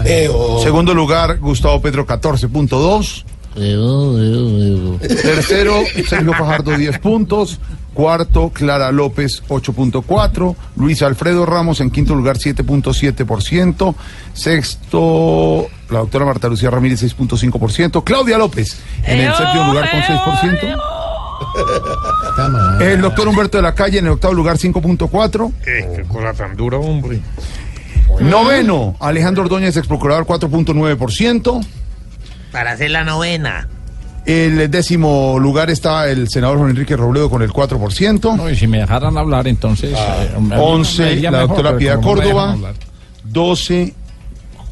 eo. 0.05 0.63
Segundo 0.63 0.95
lugar, 0.95 1.39
Gustavo 1.39 1.81
Petro, 1.81 2.07
14.2. 2.07 3.25
Tercero, 5.09 5.83
Sergio 6.07 6.33
Fajardo, 6.35 6.77
10 6.77 6.99
puntos. 6.99 7.59
Cuarto, 7.95 8.51
Clara 8.51 8.93
López, 8.93 9.43
8.4. 9.49 10.55
Luis 10.77 11.01
Alfredo 11.03 11.47
Ramos 11.47 11.81
en 11.81 11.91
quinto 11.91 12.15
lugar, 12.15 12.37
7.7%. 12.37 13.95
Sexto, 14.35 15.67
la 15.89 16.01
doctora 16.01 16.27
Marta 16.27 16.49
Lucía 16.49 16.69
Ramírez, 16.71 17.03
6.5%. 17.03 18.05
Claudia 18.05 18.37
López 18.37 18.79
en 19.03 19.21
el 19.21 19.35
séptimo 19.35 19.69
lugar 19.69 19.91
con 19.91 20.01
6%. 20.03 20.77
El 22.83 23.01
doctor 23.01 23.29
Humberto 23.29 23.57
de 23.57 23.63
la 23.63 23.75
Calle 23.75 23.99
en 23.99 24.07
el 24.07 24.13
octavo 24.13 24.35
lugar, 24.35 24.59
5.4. 24.59 25.53
qué 25.65 26.05
cosa 26.07 26.35
tan 26.35 26.55
dura, 26.55 26.77
hombre. 26.77 27.21
Noveno, 28.21 28.97
Alejandro 29.01 29.45
Ordóñez, 29.45 29.75
ex 29.77 29.87
procurador, 29.87 30.27
4.9%. 30.27 31.67
Para 32.57 32.73
hacer 32.73 32.91
la 32.91 33.05
novena. 33.05 33.69
El 34.25 34.71
décimo 34.71 35.39
lugar 35.39 35.69
está 35.69 36.09
el 36.09 36.27
senador 36.31 36.57
Juan 36.57 36.71
Enrique 36.71 36.97
Robledo 36.97 37.29
con 37.29 37.43
el 37.43 37.51
4%. 37.51 38.35
No, 38.35 38.49
y 38.49 38.57
si 38.57 38.67
me 38.67 38.79
dejaran 38.79 39.19
hablar, 39.19 39.47
entonces. 39.47 39.93
eh, 39.95 40.41
me 40.41 40.57
11, 40.57 41.13
iría 41.13 41.31
la 41.31 41.43
mejor, 41.43 41.57
doctora 41.57 41.77
Piedad 41.77 42.01
Córdoba. 42.01 42.53
hablar. 42.53 42.75
12, 43.25 43.93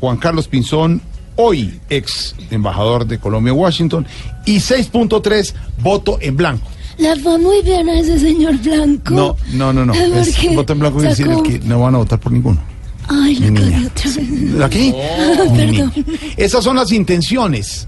Juan 0.00 0.16
Carlos 0.16 0.48
Pinzón, 0.48 1.02
hoy 1.36 1.78
ex 1.90 2.34
embajador 2.50 3.06
de 3.06 3.18
Colombia 3.18 3.52
en 3.52 3.58
Washington. 3.58 4.06
Y 4.46 4.56
6.3, 4.56 5.52
voto 5.82 6.16
en 6.22 6.38
blanco. 6.38 6.66
La 6.96 7.14
fue 7.16 7.38
muy 7.38 7.60
bien 7.60 7.86
a 7.90 8.00
ese 8.00 8.18
señor 8.18 8.56
Blanco. 8.62 9.12
No, 9.12 9.36
no, 9.52 9.72
no, 9.74 9.84
no. 9.84 9.92
¿Por 9.92 10.02
Es 10.02 10.54
voto 10.56 10.72
en 10.72 10.78
blanco 10.78 11.02
es 11.02 11.10
decir, 11.10 11.28
el 11.28 11.42
que 11.42 11.58
no 11.60 11.80
van 11.80 11.96
a 11.96 11.98
votar 11.98 12.18
por 12.18 12.32
ninguno. 12.32 12.62
Ay, 13.08 13.36
la 13.36 13.50
niña. 13.50 13.82
otra 13.86 14.10
vez. 14.10 14.30
¿La 14.54 14.68
qué? 14.70 14.78
Mi 14.78 14.92
perdón. 15.56 15.56
niña. 15.70 15.92
Esas 16.36 16.64
son 16.64 16.76
las 16.76 16.90
intenciones. 16.92 17.86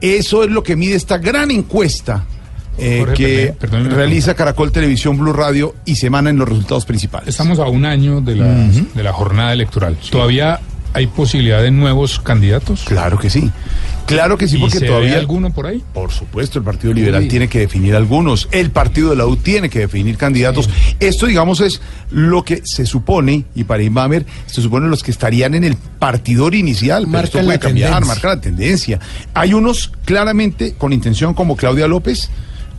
Eso 0.00 0.44
es 0.44 0.50
lo 0.50 0.62
que 0.62 0.76
mide 0.76 0.94
esta 0.94 1.18
gran 1.18 1.50
encuesta 1.50 2.24
eh, 2.78 3.00
Jorge, 3.00 3.14
que 3.14 3.54
perdón- 3.60 3.90
realiza 3.90 4.34
Caracol 4.34 4.72
Televisión, 4.72 5.18
Blue 5.18 5.32
Radio 5.34 5.74
y 5.84 5.96
semana 5.96 6.30
en 6.30 6.38
los 6.38 6.48
resultados 6.48 6.86
principales. 6.86 7.28
Estamos 7.28 7.58
a 7.58 7.66
un 7.66 7.84
año 7.84 8.20
de 8.22 8.36
la, 8.36 8.46
de 8.46 9.02
la 9.02 9.12
jornada 9.12 9.52
electoral. 9.52 9.98
¿Todavía 10.10 10.58
hay 10.92 11.06
posibilidad 11.06 11.62
de 11.62 11.70
nuevos 11.70 12.18
candidatos? 12.20 12.82
Claro 12.84 13.18
que 13.18 13.30
sí. 13.30 13.50
Claro 14.06 14.36
que 14.36 14.48
sí, 14.48 14.56
¿Y 14.56 14.60
porque 14.60 14.78
se 14.80 14.86
todavía. 14.86 15.18
alguno 15.18 15.52
por 15.52 15.66
ahí? 15.66 15.84
Por 15.94 16.10
supuesto, 16.10 16.58
el 16.58 16.64
Partido 16.64 16.92
Liberal 16.92 17.28
tiene 17.28 17.46
que 17.48 17.60
definir 17.60 17.94
algunos. 17.94 18.48
El 18.50 18.72
Partido 18.72 19.10
de 19.10 19.16
la 19.16 19.24
U 19.26 19.36
tiene 19.36 19.68
que 19.70 19.78
definir 19.80 20.16
candidatos. 20.16 20.68
Esto, 20.98 21.26
digamos, 21.26 21.60
es 21.60 21.80
lo 22.10 22.44
que 22.44 22.62
se 22.64 22.86
supone, 22.86 23.44
y 23.54 23.62
para 23.64 23.84
Inbamer, 23.84 24.26
se 24.46 24.62
supone 24.62 24.88
los 24.88 25.04
que 25.04 25.12
estarían 25.12 25.54
en 25.54 25.62
el 25.62 25.76
partidor 25.76 26.56
inicial. 26.56 27.02
Pero 27.04 27.12
Marcan 27.12 27.24
esto 27.24 27.38
puede 27.38 27.48
la 27.48 27.58
cambiar, 27.60 27.90
tendencia. 27.90 28.14
marca 28.14 28.28
la 28.28 28.40
tendencia. 28.40 28.98
Hay 29.34 29.54
unos 29.54 29.92
claramente 30.04 30.74
con 30.76 30.92
intención, 30.92 31.32
como 31.32 31.54
Claudia 31.54 31.86
López, 31.86 32.30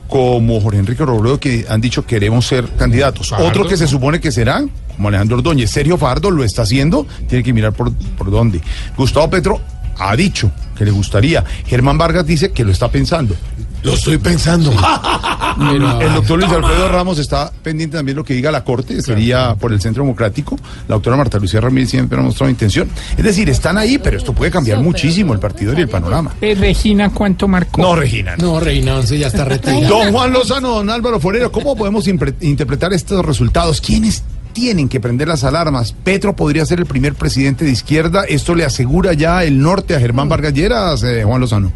como 0.10 0.60
Jorge 0.60 0.80
Enrique 0.80 1.06
Robledo, 1.06 1.40
que 1.40 1.66
han 1.70 1.80
dicho 1.80 2.06
queremos 2.06 2.46
ser 2.46 2.68
candidatos. 2.78 3.30
Fajardo. 3.30 3.48
Otro 3.50 3.68
que 3.70 3.78
se 3.78 3.88
supone 3.88 4.20
que 4.20 4.34
serán, 4.34 4.70
como 4.92 5.08
Alejandro 5.08 5.38
Ordóñez. 5.38 5.72
Sergio 5.72 5.98
Fardo 5.98 6.32
lo 6.32 6.44
está 6.44 6.64
haciendo, 6.64 7.06
tiene 7.28 7.44
que 7.44 7.54
mirar 7.54 7.74
por, 7.74 7.94
por 8.18 8.32
dónde. 8.32 8.62
Gustavo 8.98 9.30
Petro 9.30 9.62
ha 9.98 10.16
dicho 10.16 10.52
que 10.76 10.86
le 10.86 10.92
gustaría. 10.92 11.44
Germán 11.66 11.98
Vargas 11.98 12.26
dice 12.26 12.52
que 12.52 12.64
lo 12.64 12.72
está 12.72 12.90
pensando. 12.90 13.36
Lo 13.84 13.94
estoy 13.94 14.18
pensando. 14.18 14.72
el 15.62 16.14
doctor 16.14 16.40
Luis 16.40 16.52
Alfredo 16.52 16.90
Ramos 16.90 17.18
está 17.18 17.52
pendiente 17.64 17.98
también 17.98 18.16
lo 18.16 18.24
que 18.24 18.34
diga 18.34 18.52
la 18.52 18.64
Corte, 18.64 19.02
sería 19.02 19.56
por 19.56 19.74
el 19.74 19.82
Centro 19.82 20.04
Democrático. 20.04 20.56
La 20.88 20.96
doctora 20.96 21.18
Marta 21.18 21.40
Lucía 21.40 21.62
Ramírez 21.62 21.90
siempre 21.90 22.20
ha 22.20 22.22
mostrado 22.22 22.50
intención. 22.50 22.90
Es 23.18 23.24
decir, 23.24 23.50
están 23.50 23.78
ahí, 23.78 23.98
pero 23.98 24.18
esto 24.18 24.34
puede 24.34 24.52
cambiar 24.52 24.80
muchísimo 24.80 25.34
el 25.34 25.40
partido 25.40 25.74
y 25.74 25.82
el 25.82 25.90
panorama. 25.90 26.36
Eh, 26.42 26.56
Regina, 26.56 27.10
¿cuánto 27.12 27.48
marcó? 27.48 27.82
No, 27.82 27.96
Regina. 27.96 28.36
No, 28.38 28.60
Reina 28.60 28.98
11 28.98 29.18
ya 29.18 29.28
está 29.28 29.46
retirada. 29.46 29.88
Don 29.88 30.12
Juan 30.12 30.32
Lozano, 30.32 30.70
don 30.70 30.90
Álvaro 30.90 31.20
Forero, 31.20 31.52
¿cómo 31.52 31.76
podemos 31.76 32.08
interpretar 32.08 32.94
estos 32.94 33.26
resultados? 33.26 33.82
¿Quiénes 33.82 34.24
tienen 34.54 34.90
que 34.90 35.00
prender 35.00 35.28
las 35.28 35.44
alarmas? 35.44 35.94
Petro 35.94 36.36
podría 36.36 36.66
ser 36.66 36.80
el 36.80 36.86
primer 36.86 37.16
presidente 37.16 37.66
de 37.66 37.72
izquierda. 37.72 38.24
Esto 38.24 38.56
le 38.56 38.66
asegura 38.66 39.14
ya 39.14 39.44
el 39.44 39.62
norte 39.62 39.96
a 39.96 40.00
Germán 40.00 40.30
Vargas 40.30 40.54
Lleras, 40.54 41.04
eh, 41.04 41.24
Juan 41.24 41.42
Lozano. 41.42 41.72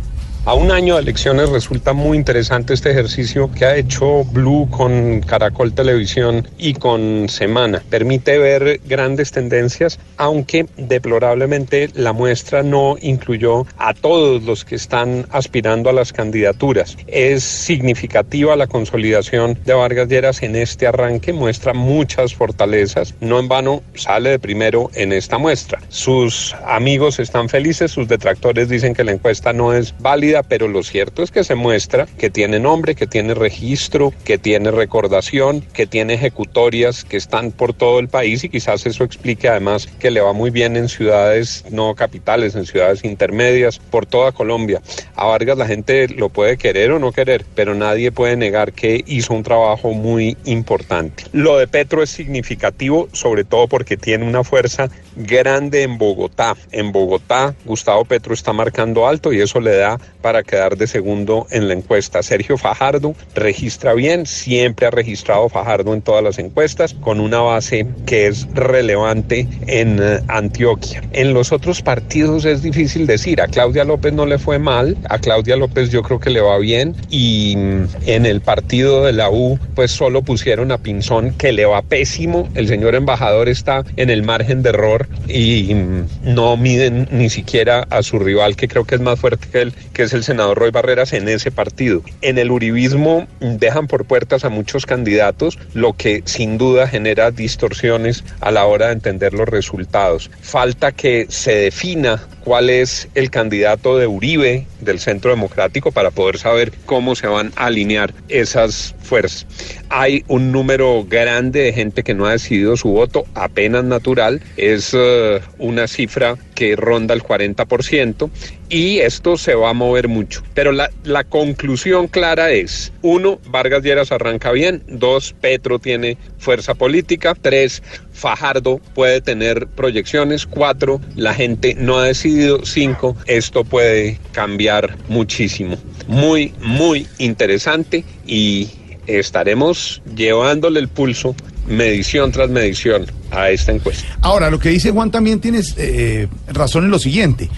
A 0.48 0.54
un 0.54 0.72
año 0.72 0.94
de 0.94 1.02
elecciones 1.02 1.50
resulta 1.50 1.94
muy 1.94 2.20
interesante 2.20 2.76
este 2.76 2.92
ejercicio 2.92 3.50
que 3.52 3.66
ha 3.66 3.76
hecho 3.78 4.24
Blue 4.26 4.70
con 4.70 5.22
Caracol 5.22 5.74
Televisión 5.74 6.48
y 6.60 6.76
con 6.76 7.28
Semana. 7.30 7.82
Permite 7.90 8.38
ver 8.38 8.80
grandes 8.86 9.32
tendencias, 9.32 9.98
aunque 10.18 10.68
deplorablemente 10.78 11.90
la 11.96 12.14
muestra 12.14 12.62
no 12.62 12.96
incluyó 13.02 13.66
a 13.80 13.96
todos 13.96 14.44
los 14.44 14.66
que 14.66 14.76
están 14.76 15.26
aspirando 15.32 15.90
a 15.90 15.94
las 15.94 16.14
candidaturas. 16.14 16.96
Es 17.08 17.44
significativa 17.44 18.56
la 18.56 18.68
consolidación 18.68 19.58
de 19.66 19.74
Vargas 19.74 20.10
Lleras 20.10 20.44
en 20.44 20.56
este 20.56 20.86
arranque, 20.86 21.34
muestra 21.34 21.74
muchas 21.74 22.36
fortalezas. 22.36 23.16
No 23.20 23.40
en 23.40 23.48
vano 23.48 23.82
sale 23.96 24.30
de 24.30 24.38
primero 24.38 24.92
en 24.94 25.12
esta 25.12 25.40
muestra. 25.40 25.80
Sus 25.90 26.54
amigos 26.68 27.18
están 27.18 27.50
felices, 27.50 27.90
sus 27.90 28.08
detractores 28.08 28.70
dicen 28.70 28.94
que 28.94 29.04
la 29.04 29.12
encuesta 29.12 29.52
no 29.52 29.74
es 29.74 29.96
válida, 29.98 30.35
pero 30.44 30.68
lo 30.68 30.84
cierto 30.84 31.24
es 31.24 31.32
que 31.32 31.44
se 31.44 31.56
muestra 31.56 32.08
que 32.18 32.30
tiene 32.30 32.60
nombre, 32.60 32.96
que 32.96 33.08
tiene 33.08 33.34
registro, 33.34 34.14
que 34.24 34.38
tiene 34.38 34.72
recordación, 34.72 35.62
que 35.62 35.88
tiene 35.88 36.16
ejecutorias 36.16 37.04
que 37.04 37.18
están 37.18 37.52
por 37.52 37.74
todo 37.74 38.00
el 38.00 38.08
país 38.08 38.44
y 38.44 38.50
quizás 38.50 38.86
eso 38.86 39.04
explique 39.04 39.48
además 39.48 39.88
que 40.00 40.12
le 40.12 40.22
va 40.22 40.34
muy 40.34 40.50
bien 40.50 40.76
en 40.78 40.90
ciudades 40.90 41.66
no 41.70 41.96
capitales, 41.96 42.56
en 42.56 42.66
ciudades 42.66 43.04
intermedias, 43.04 43.80
por 43.80 44.06
toda 44.06 44.32
Colombia. 44.32 44.82
A 45.16 45.26
Vargas 45.26 45.58
la 45.58 45.68
gente 45.68 46.08
lo 46.10 46.30
puede 46.30 46.58
querer 46.58 46.92
o 46.92 47.00
no 47.00 47.12
querer, 47.12 47.46
pero 47.56 47.76
nadie 47.76 48.12
puede 48.12 48.36
negar 48.36 48.74
que 48.74 49.04
hizo 49.08 49.34
un 49.34 49.44
trabajo 49.44 49.92
muy 49.92 50.38
importante. 50.46 51.24
Lo 51.32 51.58
de 51.58 51.68
Petro 51.68 52.04
es 52.04 52.10
significativo, 52.10 53.10
sobre 53.14 53.44
todo 53.44 53.68
porque 53.68 53.98
tiene 53.98 54.26
una 54.26 54.44
fuerza 54.44 54.90
grande 55.16 55.84
en 55.84 55.98
Bogotá. 55.98 56.56
En 56.72 56.92
Bogotá, 56.92 57.56
Gustavo 57.66 58.06
Petro 58.06 58.34
está 58.34 58.54
marcando 58.54 59.08
alto 59.08 59.34
y 59.34 59.42
eso 59.42 59.60
le 59.60 59.76
da 59.78 60.00
para 60.26 60.42
quedar 60.42 60.76
de 60.76 60.88
segundo 60.88 61.46
en 61.52 61.68
la 61.68 61.76
encuesta. 61.76 62.24
Sergio 62.24 62.58
Fajardo 62.58 63.14
registra 63.36 63.94
bien, 63.94 64.26
siempre 64.26 64.88
ha 64.88 64.90
registrado 64.90 65.50
Fajardo 65.50 65.94
en 65.94 66.02
todas 66.02 66.24
las 66.24 66.40
encuestas, 66.40 66.96
con 66.96 67.20
una 67.20 67.42
base 67.42 67.86
que 68.08 68.26
es 68.26 68.48
relevante 68.56 69.48
en 69.68 70.00
eh, 70.02 70.22
Antioquia. 70.28 71.04
En 71.12 71.36
los 71.36 71.52
otros 71.52 71.84
partidos 71.84 72.44
es 72.46 72.64
difícil 72.64 73.06
decir, 73.06 73.40
a 73.40 73.46
Claudia 73.46 73.84
López 73.84 74.14
no 74.14 74.26
le 74.26 74.40
fue 74.40 74.58
mal, 74.58 74.98
a 75.12 75.20
Claudia 75.20 75.58
López 75.58 75.92
yo 75.92 76.02
creo 76.02 76.20
que 76.20 76.32
le 76.32 76.42
va 76.42 76.58
bien 76.58 76.96
y 77.12 77.56
mm, 77.56 77.84
en 78.08 78.26
el 78.26 78.42
partido 78.42 79.06
de 79.06 79.14
la 79.14 79.30
U 79.30 79.60
pues 79.76 79.92
solo 79.92 80.24
pusieron 80.24 80.72
a 80.72 80.80
Pinzón 80.80 81.36
que 81.38 81.52
le 81.52 81.66
va 81.66 81.84
pésimo, 81.84 82.50
el 82.56 82.68
señor 82.68 82.96
embajador 82.96 83.48
está 83.48 83.86
en 83.96 84.10
el 84.10 84.24
margen 84.24 84.64
de 84.64 84.70
error 84.70 85.08
y 85.28 85.72
mm, 85.76 86.34
no 86.34 86.58
miden 86.58 87.10
ni 87.12 87.30
siquiera 87.30 87.86
a 87.92 88.02
su 88.02 88.18
rival 88.18 88.56
que 88.56 88.68
creo 88.68 88.86
que 88.86 88.96
es 88.96 89.02
más 89.02 89.20
fuerte 89.20 89.48
que 89.52 89.62
él, 89.62 89.74
que 89.94 90.02
es 90.02 90.15
el 90.16 90.24
senador 90.24 90.58
Roy 90.58 90.72
Barreras 90.72 91.14
en 91.14 91.28
ese 91.30 91.52
partido. 91.52 92.02
En 92.22 92.38
el 92.38 92.52
uribismo 92.52 93.28
dejan 93.40 93.88
por 93.88 94.06
puertas 94.06 94.46
a 94.46 94.50
muchos 94.50 94.86
candidatos, 94.86 95.60
lo 95.74 95.94
que 95.94 96.24
sin 96.26 96.58
duda 96.58 96.88
genera 96.88 97.32
distorsiones 97.32 98.24
a 98.40 98.52
la 98.52 98.66
hora 98.66 98.88
de 98.88 98.94
entender 98.94 99.34
los 99.34 99.48
resultados. 99.48 100.32
Falta 100.42 100.92
que 100.92 101.28
se 101.30 101.56
defina 101.56 102.28
cuál 102.44 102.70
es 102.70 103.10
el 103.16 103.30
candidato 103.30 103.98
de 103.98 104.08
Uribe 104.08 104.66
del 104.80 105.00
Centro 105.00 105.32
Democrático 105.32 105.92
para 105.92 106.12
poder 106.12 106.38
saber 106.38 106.72
cómo 106.86 107.16
se 107.16 107.28
van 107.28 107.52
a 107.56 107.66
alinear 107.66 108.14
esas 108.30 108.95
fuerzas. 109.06 109.46
Hay 109.90 110.24
un 110.28 110.52
número 110.52 111.06
grande 111.08 111.62
de 111.62 111.74
gente 111.74 112.04
que 112.04 112.14
no 112.14 112.26
ha 112.26 112.32
decidido 112.32 112.76
su 112.76 112.90
voto, 112.90 113.26
apenas 113.34 113.84
natural, 113.84 114.42
es 114.58 114.92
eh, 114.94 115.42
una 115.58 115.88
cifra 115.88 116.38
que 116.56 116.76
ronda 116.76 117.14
el 117.14 117.24
40% 117.24 118.30
y 118.70 119.00
esto 119.00 119.38
se 119.38 119.56
va 119.56 119.70
a 119.70 119.74
mover 119.74 120.08
mucho. 120.08 120.42
Pero 120.54 120.72
la, 120.72 120.90
la 121.04 121.24
conclusión 121.24 122.08
clara 122.08 122.52
es, 122.52 122.92
uno, 123.02 123.40
Vargas 123.48 123.84
Lleras 123.84 124.12
arranca 124.12 124.52
bien, 124.52 124.84
dos, 124.88 125.36
Petro 125.40 125.80
tiene 125.80 126.18
fuerza 126.40 126.74
política, 126.74 127.36
tres, 127.40 127.84
Fajardo 128.14 128.80
puede 128.94 129.22
tener 129.22 129.68
proyecciones, 129.68 130.46
cuatro, 130.46 131.02
la 131.16 131.34
gente 131.34 131.76
no 131.78 131.98
ha 131.98 132.06
decidido, 132.06 132.66
cinco, 132.66 133.16
esto 133.28 133.64
puede 133.64 134.20
cambiar 134.32 134.96
muchísimo. 135.10 135.78
Muy, 136.08 136.54
muy 136.62 137.08
interesante 137.18 138.06
y 138.26 138.70
estaremos 139.08 140.02
llevándole 140.16 140.80
el 140.80 140.88
pulso 140.88 141.36
medición 141.68 142.32
tras 142.32 142.50
medición 142.50 143.06
a 143.32 143.50
esta 143.50 143.72
encuesta. 143.72 144.06
Ahora, 144.22 144.50
lo 144.50 144.60
que 144.60 144.70
dice 144.70 144.92
Juan 144.92 145.12
también 145.12 145.40
tienes 145.40 145.76
eh, 145.78 146.28
razón 146.48 146.86
en 146.86 146.92
lo 146.92 147.00
siguiente. 147.00 147.50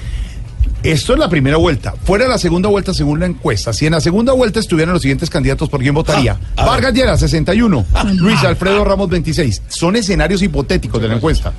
Esto 0.83 1.13
es 1.13 1.19
la 1.19 1.27
primera 1.29 1.57
vuelta. 1.57 1.93
Fuera 2.03 2.25
de 2.25 2.29
la 2.29 2.37
segunda 2.37 2.69
vuelta, 2.69 2.93
según 2.93 3.19
la 3.19 3.25
encuesta. 3.25 3.73
Si 3.73 3.85
en 3.85 3.93
la 3.93 3.99
segunda 4.01 4.33
vuelta 4.33 4.59
estuvieran 4.59 4.93
los 4.93 5.01
siguientes 5.01 5.29
candidatos, 5.29 5.69
¿por 5.69 5.81
quién 5.81 5.93
votaría? 5.93 6.37
Ah, 6.55 6.65
Vargas 6.65 6.93
Lleras, 6.93 7.19
61. 7.19 7.85
Luis 8.15 8.43
Alfredo 8.43 8.83
Ramos, 8.85 9.09
26. 9.09 9.63
Son 9.67 9.95
escenarios 9.95 10.41
hipotéticos 10.41 11.01
de 11.01 11.07
la 11.07 11.15
encuesta. 11.15 11.53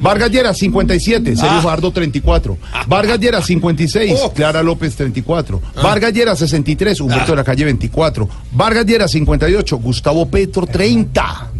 Vargas 0.00 0.30
Lleras, 0.30 0.58
57. 0.58 1.36
Sergio 1.36 1.58
Ah. 1.58 1.62
Fajardo, 1.62 1.90
34. 1.92 2.58
Vargas 2.86 3.18
Lleras, 3.20 3.46
56. 3.46 4.18
Oh. 4.22 4.32
Clara 4.32 4.62
López, 4.62 4.94
34. 4.96 5.60
Ah. 5.76 5.82
Vargas 5.82 6.12
Lleras, 6.12 6.38
63. 6.38 7.00
Humberto 7.00 7.32
de 7.32 7.36
la 7.36 7.44
Calle, 7.44 7.64
24. 7.64 8.28
Vargas 8.52 8.86
Lleras, 8.86 9.10
58. 9.10 9.76
Gustavo 9.78 10.26
Petro, 10.28 10.66
30. 10.66 11.51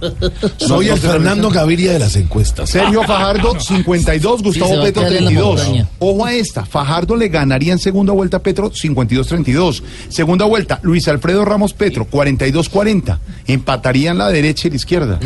Soy 0.56 0.86
No, 0.86 0.94
el 0.94 1.02
no 1.02 1.08
Fernando. 1.10 1.50
Gaviria 1.50 1.92
de 1.92 1.98
las 1.98 2.16
encuestas. 2.16 2.70
Sergio 2.70 3.02
Fajardo, 3.04 3.58
52, 3.60 4.42
Gustavo 4.42 4.74
Sí, 4.74 4.80
Petro, 4.82 5.02
quedar 5.02 5.16
en 5.16 5.24
la 5.24 5.30
32. 5.30 5.56
montaña. 5.56 5.88
Ojo 5.98 6.24
a 6.24 6.32
esta, 6.34 6.64
Fajardo 6.64 7.16
le 7.16 7.28
ganaría 7.28 7.72
en 7.72 7.78
segunda 7.78 8.12
vuelta 8.12 8.38
a 8.38 8.40
Petro, 8.40 8.70
52-32. 8.70 9.82
Segunda 10.08 10.44
vuelta, 10.46 10.78
Luis 10.82 11.06
Alfredo 11.08 11.44
Ramos 11.44 11.72
Petro, 11.72 12.06
42-40. 12.10 13.18
Empatarían 13.46 14.18
la 14.18 14.28
derecha 14.28 14.68
y 14.68 14.70
la 14.70 14.76
izquierda. 14.76 15.18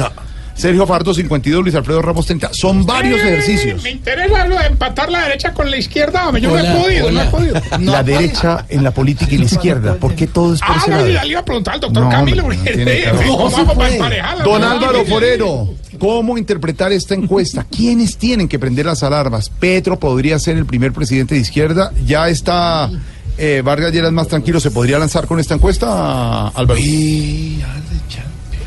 Sergio 0.54 0.86
Fajardo, 0.86 1.12
52, 1.12 1.62
Luis 1.64 1.74
Alfredo 1.74 2.00
Ramos, 2.00 2.26
30. 2.26 2.52
Son 2.54 2.86
varios 2.86 3.18
ejercicios. 3.20 3.82
Me 3.82 3.90
interesa 3.90 4.46
lo 4.46 4.56
de 4.56 4.66
empatar 4.66 5.10
la 5.10 5.22
derecha 5.24 5.52
con 5.52 5.68
la 5.70 5.76
izquierda. 5.76 6.30
Yo 6.38 6.48
no 6.48 6.54
Hola, 6.54 6.72
he 6.74 6.80
podido, 6.82 7.10
no 7.10 7.22
he 7.22 7.26
podido. 7.26 7.60
La 7.80 8.02
derecha 8.04 8.64
en 8.68 8.84
la 8.84 8.92
política 8.92 9.34
y 9.34 9.38
la 9.38 9.44
izquierda. 9.46 9.94
¿Por 9.94 10.14
qué 10.14 10.26
todo 10.28 10.54
es 10.54 10.60
por 10.60 10.70
Ah, 10.70 10.76
ese 10.78 10.90
no, 10.90 10.96
lado? 10.98 11.08
ya 11.08 11.24
le 11.24 11.30
iba 11.30 11.40
a 11.40 11.44
preguntar 11.44 11.74
al 11.74 11.80
doctor 11.80 12.02
No, 12.04 12.08
Camilo. 12.10 12.42
no 12.44 12.48
tiene 12.50 12.72
que 12.76 12.84
ver. 12.84 13.14
¿Cómo 13.26 13.50
No? 13.50 14.44
Don 14.44 14.60
No, 14.60 14.70
Álvaro 14.70 14.98
no, 14.98 15.04
Forero, 15.06 15.74
¿cómo 15.98 16.38
interpretar 16.38 16.92
esta 16.92 17.14
encuesta? 17.14 17.66
¿Quiénes 17.68 18.16
tienen 18.16 18.46
que 18.48 18.58
prender 18.58 18.86
las 18.86 19.02
alarmas? 19.02 19.50
Petro 19.50 19.98
podría 19.98 20.38
ser 20.38 20.56
el 20.56 20.66
primer 20.66 20.92
presidente 20.92 21.34
de 21.34 21.40
izquierda. 21.40 21.90
Ya 22.06 22.28
está 22.28 22.90
eh, 23.38 23.60
Vargas 23.64 23.92
Lleras 23.92 24.12
más 24.12 24.28
tranquilo. 24.28 24.60
¿Se 24.60 24.70
podría 24.70 24.98
lanzar 25.00 25.26
con 25.26 25.40
esta 25.40 25.54
encuesta, 25.54 26.46
Álvaro? 26.48 26.78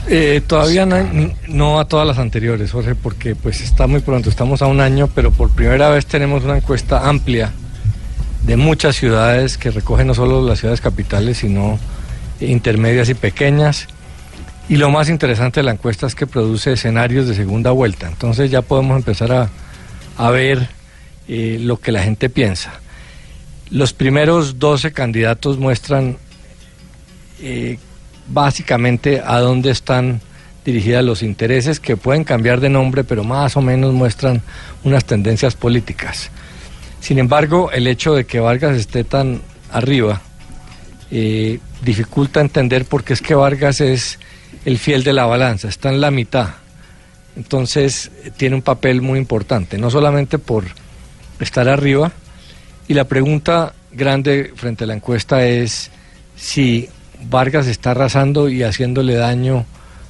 Eh, 0.10 0.42
todavía 0.46 0.86
no, 0.86 0.98
no 1.48 1.80
a 1.80 1.86
todas 1.86 2.08
las 2.08 2.18
anteriores, 2.18 2.72
Jorge, 2.72 2.96
porque 2.96 3.36
pues 3.36 3.62
está 3.62 3.88
muy 3.88 4.00
pronto, 4.00 4.30
estamos 4.30 4.62
a 4.62 4.68
un 4.68 4.80
año, 4.80 5.10
pero 5.14 5.32
por 5.32 5.50
primera 5.52 5.90
vez 5.90 6.06
tenemos 6.06 6.46
una 6.46 6.58
encuesta 6.58 7.10
amplia 7.10 7.52
de 8.44 8.56
muchas 8.56 8.96
ciudades 8.96 9.58
que 9.58 9.70
recoge 9.70 10.06
no 10.06 10.14
solo 10.14 10.48
las 10.48 10.60
ciudades 10.60 10.80
capitales, 10.80 11.40
sino 11.40 11.78
intermedias 12.40 13.10
y 13.10 13.14
pequeñas. 13.14 13.88
Y 14.70 14.78
lo 14.78 14.90
más 14.90 15.10
interesante 15.10 15.60
de 15.60 15.66
la 15.66 15.72
encuesta 15.72 16.08
es 16.08 16.16
que 16.16 16.28
produce 16.28 16.74
escenarios 16.74 17.28
de 17.28 17.36
segunda 17.36 17.72
vuelta. 17.72 18.08
Entonces 18.08 18.50
ya 18.50 18.62
podemos 18.62 18.96
empezar 18.96 19.34
a, 19.34 19.50
a 20.18 20.32
ver 20.32 20.70
eh, 21.28 21.58
lo 21.60 21.80
que 21.80 21.92
la 21.92 22.04
gente 22.04 22.30
piensa. 22.30 22.80
Los 23.70 23.92
primeros 23.92 24.60
12 24.60 24.94
candidatos 24.94 25.58
muestran 25.58 26.18
eh, 27.42 27.78
básicamente 28.28 29.22
a 29.26 29.40
dónde 29.40 29.72
están 29.72 30.22
dirigidas 30.66 31.04
los 31.04 31.24
intereses 31.24 31.80
que 31.80 31.96
pueden 31.96 32.24
cambiar 32.24 32.60
de 32.60 32.70
nombre, 32.70 33.04
pero 33.04 33.24
más 33.24 33.56
o 33.56 33.62
menos 33.62 33.94
muestran 33.94 34.42
unas 34.84 35.06
tendencias 35.06 35.56
políticas. 35.56 36.30
Sin 37.00 37.20
embargo, 37.20 37.72
el 37.72 37.88
hecho 37.88 38.14
de 38.14 38.26
que 38.26 38.40
Vargas 38.40 38.76
esté 38.76 39.04
tan 39.04 39.42
arriba 39.72 40.22
eh, 41.10 41.60
dificulta 41.82 42.42
entender 42.42 42.86
por 42.86 43.04
qué 43.04 43.14
es 43.14 43.22
que 43.22 43.34
Vargas 43.34 43.80
es 43.80 44.20
el 44.66 44.78
fiel 44.78 45.04
de 45.04 45.14
la 45.14 45.26
balanza, 45.26 45.70
está 45.70 45.90
en 45.90 46.02
la 46.02 46.12
mitad. 46.12 46.50
Entonces 47.38 48.12
tiene 48.36 48.56
un 48.56 48.62
papel 48.62 49.02
muy 49.02 49.20
importante, 49.20 49.78
no 49.78 49.90
solamente 49.90 50.38
por 50.38 50.66
estar 51.40 51.70
arriba, 51.70 52.12
y 52.90 52.94
la 52.94 53.06
pregunta 53.06 53.74
grande 53.92 54.52
frente 54.56 54.84
a 54.84 54.88
la 54.88 54.96
encuesta 54.96 55.46
es 55.46 55.92
si 56.36 56.90
Vargas 57.30 57.68
está 57.68 57.92
arrasando 57.92 58.50
y 58.50 58.64
haciéndole 58.64 59.16
daño 59.16 59.66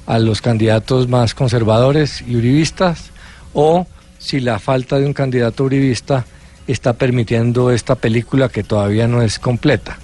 a 0.06 0.18
los 0.18 0.40
candidatos 0.40 1.08
más 1.08 1.34
conservadores 1.34 2.22
y 2.26 2.36
uribistas, 2.36 3.10
o 3.52 3.86
si 4.18 4.40
la 4.40 4.58
falta 4.58 4.98
de 4.98 5.06
un 5.06 5.12
candidato 5.12 5.64
uribista 5.64 6.24
está 6.66 6.92
permitiendo 6.92 7.70
esta 7.70 7.94
película 7.94 8.48
que 8.48 8.62
todavía 8.62 9.08
no 9.08 9.22
es 9.22 9.38
completa. 9.38 9.98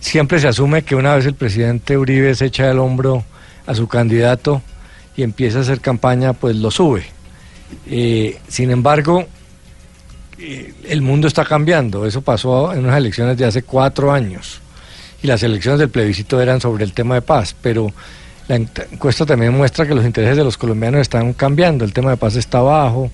Siempre 0.00 0.40
se 0.40 0.48
asume 0.48 0.82
que 0.82 0.94
una 0.94 1.14
vez 1.14 1.26
el 1.26 1.34
presidente 1.34 1.96
Uribe 1.98 2.34
se 2.34 2.46
echa 2.46 2.70
el 2.70 2.78
hombro 2.78 3.24
a 3.66 3.74
su 3.74 3.86
candidato 3.86 4.62
y 5.16 5.22
empieza 5.22 5.58
a 5.58 5.62
hacer 5.62 5.80
campaña, 5.80 6.32
pues 6.32 6.56
lo 6.56 6.70
sube. 6.70 7.04
Eh, 7.86 8.38
sin 8.48 8.70
embargo, 8.70 9.26
eh, 10.38 10.74
el 10.88 11.02
mundo 11.02 11.28
está 11.28 11.44
cambiando. 11.44 12.06
Eso 12.06 12.22
pasó 12.22 12.72
en 12.72 12.84
unas 12.84 12.96
elecciones 12.96 13.36
de 13.36 13.44
hace 13.44 13.62
cuatro 13.62 14.12
años. 14.12 14.61
Y 15.22 15.26
las 15.26 15.42
elecciones 15.42 15.78
del 15.78 15.88
plebiscito 15.88 16.40
eran 16.40 16.60
sobre 16.60 16.84
el 16.84 16.92
tema 16.92 17.14
de 17.14 17.22
paz. 17.22 17.54
Pero 17.60 17.92
la 18.48 18.56
encuesta 18.56 19.24
también 19.24 19.54
muestra 19.54 19.86
que 19.86 19.94
los 19.94 20.04
intereses 20.04 20.36
de 20.36 20.44
los 20.44 20.56
colombianos 20.56 21.00
están 21.00 21.32
cambiando. 21.32 21.84
El 21.84 21.92
tema 21.92 22.10
de 22.10 22.16
paz 22.16 22.36
está 22.36 22.60
bajo. 22.60 23.10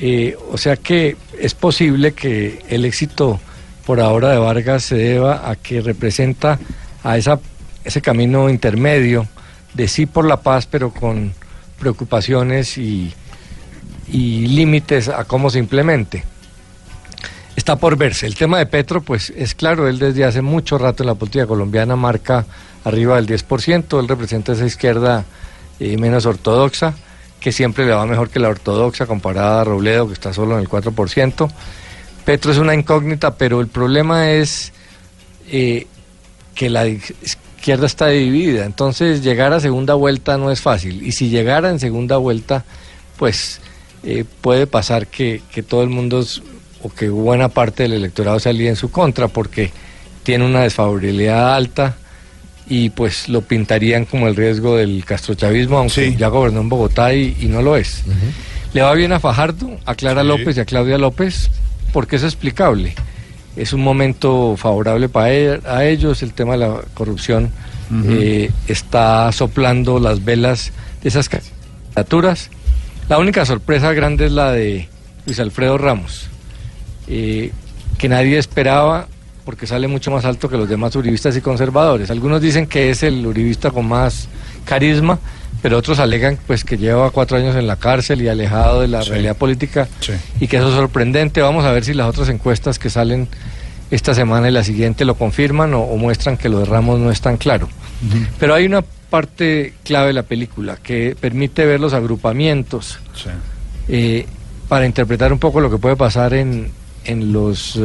Eh, 0.00 0.36
o 0.50 0.58
sea 0.58 0.76
que 0.76 1.16
es 1.38 1.54
posible 1.54 2.12
que 2.12 2.62
el 2.68 2.84
éxito 2.84 3.40
por 3.86 4.00
ahora 4.00 4.30
de 4.30 4.38
Vargas 4.38 4.84
se 4.84 4.96
deba 4.96 5.48
a 5.48 5.56
que 5.56 5.80
representa 5.80 6.58
a 7.02 7.16
esa, 7.16 7.38
ese 7.84 8.02
camino 8.02 8.50
intermedio 8.50 9.26
de 9.74 9.88
sí 9.88 10.06
por 10.06 10.26
la 10.26 10.40
paz, 10.40 10.66
pero 10.66 10.90
con 10.90 11.32
preocupaciones 11.78 12.78
y, 12.78 13.14
y 14.08 14.46
límites 14.48 15.08
a 15.08 15.24
cómo 15.24 15.50
se 15.50 15.58
implemente. 15.58 16.24
Está 17.56 17.76
por 17.76 17.96
verse. 17.96 18.26
El 18.26 18.34
tema 18.34 18.58
de 18.58 18.66
Petro, 18.66 19.00
pues 19.00 19.32
es 19.34 19.54
claro, 19.54 19.88
él 19.88 19.98
desde 19.98 20.24
hace 20.24 20.42
mucho 20.42 20.76
rato 20.76 21.02
en 21.02 21.06
la 21.06 21.14
política 21.14 21.46
colombiana 21.46 21.96
marca 21.96 22.44
arriba 22.84 23.16
del 23.16 23.26
10%, 23.26 23.98
él 23.98 24.06
representa 24.06 24.52
esa 24.52 24.66
izquierda 24.66 25.24
eh, 25.80 25.96
menos 25.96 26.26
ortodoxa, 26.26 26.94
que 27.40 27.52
siempre 27.52 27.86
le 27.86 27.92
va 27.92 28.06
mejor 28.06 28.28
que 28.28 28.38
la 28.38 28.50
ortodoxa 28.50 29.06
comparada 29.06 29.62
a 29.62 29.64
Robledo, 29.64 30.06
que 30.06 30.12
está 30.12 30.34
solo 30.34 30.54
en 30.54 30.60
el 30.60 30.68
4%. 30.68 31.50
Petro 32.26 32.52
es 32.52 32.58
una 32.58 32.74
incógnita, 32.74 33.36
pero 33.36 33.60
el 33.60 33.68
problema 33.68 34.30
es 34.30 34.72
eh, 35.50 35.86
que 36.54 36.68
la 36.68 36.86
izquierda 36.86 37.86
está 37.86 38.08
dividida, 38.08 38.66
entonces 38.66 39.22
llegar 39.24 39.54
a 39.54 39.60
segunda 39.60 39.94
vuelta 39.94 40.36
no 40.36 40.50
es 40.50 40.60
fácil, 40.60 41.04
y 41.04 41.12
si 41.12 41.30
llegara 41.30 41.70
en 41.70 41.80
segunda 41.80 42.18
vuelta, 42.18 42.64
pues 43.16 43.60
eh, 44.02 44.24
puede 44.42 44.66
pasar 44.66 45.06
que, 45.06 45.42
que 45.50 45.62
todo 45.62 45.82
el 45.82 45.88
mundo 45.88 46.22
o 46.86 46.94
que 46.94 47.08
buena 47.08 47.48
parte 47.48 47.82
del 47.84 47.92
electorado 47.94 48.38
salía 48.40 48.70
en 48.70 48.76
su 48.76 48.90
contra 48.90 49.28
porque 49.28 49.70
tiene 50.22 50.44
una 50.44 50.62
desfavorabilidad 50.62 51.54
alta 51.54 51.96
y 52.68 52.90
pues 52.90 53.28
lo 53.28 53.42
pintarían 53.42 54.04
como 54.06 54.26
el 54.28 54.34
riesgo 54.36 54.76
del 54.76 55.04
castrochavismo, 55.04 55.78
aunque 55.78 56.16
ya 56.16 56.28
gobernó 56.28 56.60
en 56.60 56.68
Bogotá 56.68 57.14
y, 57.14 57.36
y 57.40 57.46
no 57.46 57.62
lo 57.62 57.76
es. 57.76 58.02
Le 58.72 58.82
va 58.82 58.92
bien 58.94 59.12
a 59.12 59.20
Fajardo, 59.20 59.78
a 59.84 59.94
Clara 59.94 60.22
Sí. 60.22 60.28
López 60.28 60.56
y 60.56 60.60
a 60.60 60.64
Claudia 60.64 60.98
López, 60.98 61.48
porque 61.92 62.16
es 62.16 62.24
explicable. 62.24 62.94
Es 63.56 63.72
un 63.72 63.82
momento 63.82 64.56
favorable 64.56 65.08
para 65.08 65.32
e- 65.32 65.60
a 65.64 65.84
ellos, 65.84 66.22
el 66.22 66.32
tema 66.34 66.52
de 66.54 66.58
la 66.58 66.80
corrupción 66.94 67.50
eh, 68.08 68.50
está 68.66 69.30
soplando 69.30 70.00
las 70.00 70.24
velas 70.24 70.72
de 71.02 71.08
esas 71.08 71.28
candidaturas. 71.28 72.50
La 73.08 73.18
única 73.18 73.46
sorpresa 73.46 73.92
grande 73.92 74.26
es 74.26 74.32
la 74.32 74.50
de 74.50 74.88
Luis 75.24 75.38
Alfredo 75.38 75.78
Ramos. 75.78 76.26
Eh, 77.08 77.52
que 77.98 78.08
nadie 78.08 78.38
esperaba 78.38 79.06
porque 79.44 79.66
sale 79.66 79.86
mucho 79.86 80.10
más 80.10 80.24
alto 80.24 80.48
que 80.48 80.56
los 80.56 80.68
demás 80.68 80.96
uribistas 80.96 81.36
y 81.36 81.40
conservadores. 81.40 82.10
Algunos 82.10 82.42
dicen 82.42 82.66
que 82.66 82.90
es 82.90 83.02
el 83.04 83.24
uribista 83.24 83.70
con 83.70 83.86
más 83.86 84.28
carisma, 84.64 85.20
pero 85.62 85.78
otros 85.78 86.00
alegan 86.00 86.38
pues 86.46 86.64
que 86.64 86.76
lleva 86.76 87.10
cuatro 87.10 87.36
años 87.36 87.54
en 87.54 87.66
la 87.66 87.76
cárcel 87.76 88.22
y 88.22 88.28
alejado 88.28 88.80
de 88.80 88.88
la 88.88 89.02
realidad 89.02 89.36
política 89.36 89.88
y 90.40 90.48
que 90.48 90.56
eso 90.56 90.68
es 90.68 90.74
sorprendente. 90.74 91.42
Vamos 91.42 91.64
a 91.64 91.70
ver 91.70 91.84
si 91.84 91.94
las 91.94 92.08
otras 92.08 92.28
encuestas 92.28 92.78
que 92.78 92.90
salen 92.90 93.28
esta 93.90 94.14
semana 94.14 94.48
y 94.48 94.52
la 94.52 94.64
siguiente 94.64 95.04
lo 95.04 95.14
confirman 95.14 95.72
o, 95.74 95.82
o 95.82 95.96
muestran 95.96 96.36
que 96.36 96.48
lo 96.48 96.58
de 96.58 96.64
Ramos 96.64 96.98
no 96.98 97.10
es 97.10 97.20
tan 97.20 97.36
claro. 97.36 97.68
Pero 98.38 98.54
hay 98.54 98.66
una 98.66 98.82
parte 98.82 99.74
clave 99.84 100.08
de 100.08 100.12
la 100.12 100.24
película 100.24 100.76
que 100.82 101.16
permite 101.18 101.64
ver 101.64 101.80
los 101.80 101.94
agrupamientos 101.94 102.98
eh, 103.88 104.26
para 104.68 104.86
interpretar 104.86 105.32
un 105.32 105.38
poco 105.38 105.60
lo 105.60 105.70
que 105.70 105.78
puede 105.78 105.96
pasar 105.96 106.34
en, 106.34 106.70
en 107.06 107.32
los 107.32 107.78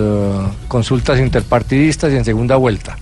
consultas 0.68 1.19
interpartidistas 1.19 2.11
y 2.11 2.18
en 2.18 2.26
segunda 2.26 2.56
vuelta. 2.56 2.98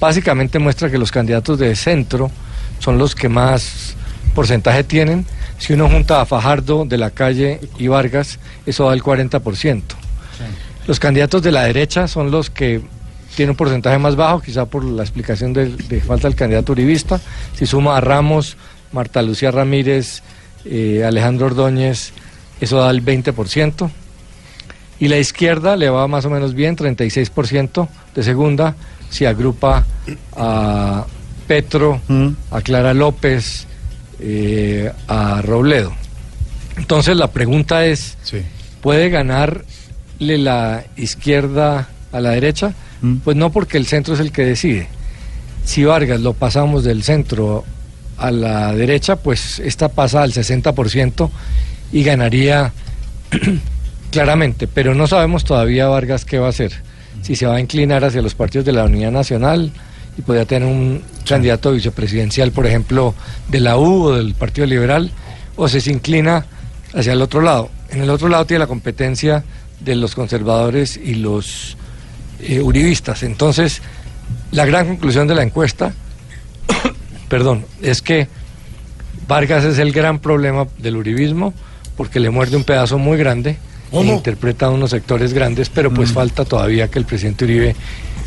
Básicamente 0.00 0.58
muestra 0.58 0.90
que 0.90 0.98
los 0.98 1.10
candidatos 1.10 1.58
de 1.58 1.74
centro 1.74 2.30
son 2.78 2.98
los 2.98 3.14
que 3.14 3.28
más 3.28 3.96
porcentaje 4.34 4.84
tienen. 4.84 5.26
Si 5.58 5.72
uno 5.72 5.88
junta 5.88 6.20
a 6.20 6.26
Fajardo, 6.26 6.84
de 6.84 6.98
la 6.98 7.10
calle 7.10 7.60
y 7.78 7.88
Vargas, 7.88 8.38
eso 8.66 8.86
da 8.86 8.94
el 8.94 9.02
40%. 9.02 9.82
Los 10.86 11.00
candidatos 11.00 11.42
de 11.42 11.52
la 11.52 11.64
derecha 11.64 12.06
son 12.06 12.30
los 12.30 12.48
que 12.48 12.80
tienen 13.34 13.50
un 13.50 13.56
porcentaje 13.56 13.98
más 13.98 14.16
bajo, 14.16 14.40
quizá 14.40 14.66
por 14.66 14.84
la 14.84 15.02
explicación 15.02 15.52
de, 15.52 15.66
de 15.68 16.00
falta 16.00 16.28
del 16.28 16.36
candidato 16.36 16.72
uribista. 16.72 17.20
Si 17.56 17.66
suma 17.66 17.96
a 17.96 18.00
Ramos, 18.00 18.56
Marta 18.92 19.20
Lucía 19.22 19.50
Ramírez, 19.50 20.22
eh, 20.64 21.04
Alejandro 21.04 21.46
Ordóñez, 21.46 22.12
eso 22.60 22.78
da 22.78 22.90
el 22.90 23.04
20%. 23.04 23.90
Y 25.00 25.08
la 25.08 25.18
izquierda 25.18 25.76
le 25.76 25.90
va 25.90 26.08
más 26.08 26.24
o 26.24 26.30
menos 26.30 26.54
bien, 26.54 26.76
36% 26.76 27.88
de 28.14 28.22
segunda, 28.22 28.74
si 29.10 29.26
agrupa 29.26 29.86
a 30.36 31.06
Petro, 31.46 32.00
a 32.50 32.60
Clara 32.60 32.94
López, 32.94 33.66
eh, 34.20 34.92
a 35.06 35.40
Robledo. 35.42 35.92
Entonces 36.76 37.16
la 37.16 37.28
pregunta 37.28 37.86
es, 37.86 38.16
¿puede 38.82 39.08
ganarle 39.10 39.64
la 40.18 40.84
izquierda 40.96 41.88
a 42.12 42.20
la 42.20 42.30
derecha? 42.30 42.74
Pues 43.24 43.36
no 43.36 43.50
porque 43.50 43.78
el 43.78 43.86
centro 43.86 44.14
es 44.14 44.20
el 44.20 44.32
que 44.32 44.44
decide. 44.44 44.88
Si 45.64 45.84
Vargas 45.84 46.20
lo 46.20 46.34
pasamos 46.34 46.82
del 46.82 47.02
centro 47.02 47.64
a 48.16 48.30
la 48.30 48.72
derecha, 48.74 49.16
pues 49.16 49.60
esta 49.60 49.88
pasa 49.88 50.22
al 50.22 50.32
60% 50.32 51.30
y 51.92 52.02
ganaría 52.02 52.72
claramente, 54.10 54.66
pero 54.66 54.94
no 54.94 55.06
sabemos 55.06 55.44
todavía 55.44 55.88
Vargas 55.88 56.24
qué 56.24 56.38
va 56.38 56.46
a 56.46 56.50
hacer. 56.50 56.72
Si 57.22 57.36
se 57.36 57.46
va 57.46 57.56
a 57.56 57.60
inclinar 57.60 58.04
hacia 58.04 58.22
los 58.22 58.34
partidos 58.34 58.64
de 58.64 58.72
la 58.72 58.84
Unidad 58.84 59.10
Nacional 59.10 59.72
y 60.16 60.22
podría 60.22 60.44
tener 60.44 60.68
un 60.68 61.02
candidato 61.26 61.72
vicepresidencial, 61.72 62.52
por 62.52 62.66
ejemplo, 62.66 63.14
de 63.48 63.60
la 63.60 63.76
U 63.76 64.04
o 64.04 64.16
del 64.16 64.34
Partido 64.34 64.66
Liberal, 64.66 65.10
o 65.56 65.68
si 65.68 65.80
se 65.80 65.90
inclina 65.90 66.46
hacia 66.94 67.12
el 67.12 67.22
otro 67.22 67.40
lado. 67.40 67.70
En 67.90 68.02
el 68.02 68.10
otro 68.10 68.28
lado 68.28 68.46
tiene 68.46 68.60
la 68.60 68.66
competencia 68.66 69.44
de 69.80 69.94
los 69.94 70.14
conservadores 70.14 70.96
y 70.96 71.14
los 71.14 71.76
eh, 72.40 72.60
uribistas. 72.60 73.22
Entonces, 73.22 73.82
la 74.52 74.64
gran 74.64 74.86
conclusión 74.86 75.26
de 75.26 75.34
la 75.34 75.42
encuesta, 75.42 75.92
perdón, 77.28 77.64
es 77.82 78.02
que 78.02 78.28
Vargas 79.26 79.64
es 79.64 79.78
el 79.78 79.92
gran 79.92 80.20
problema 80.20 80.66
del 80.78 80.96
uribismo 80.96 81.52
porque 81.96 82.20
le 82.20 82.30
muerde 82.30 82.56
un 82.56 82.64
pedazo 82.64 82.98
muy 82.98 83.18
grande 83.18 83.58
e 83.92 84.04
interpreta 84.04 84.66
a 84.66 84.70
unos 84.70 84.90
sectores 84.90 85.32
grandes, 85.32 85.68
pero 85.68 85.92
pues 85.92 86.12
falta 86.12 86.44
todavía 86.44 86.88
que 86.88 86.98
el 86.98 87.04
presidente 87.04 87.44
Uribe 87.44 87.76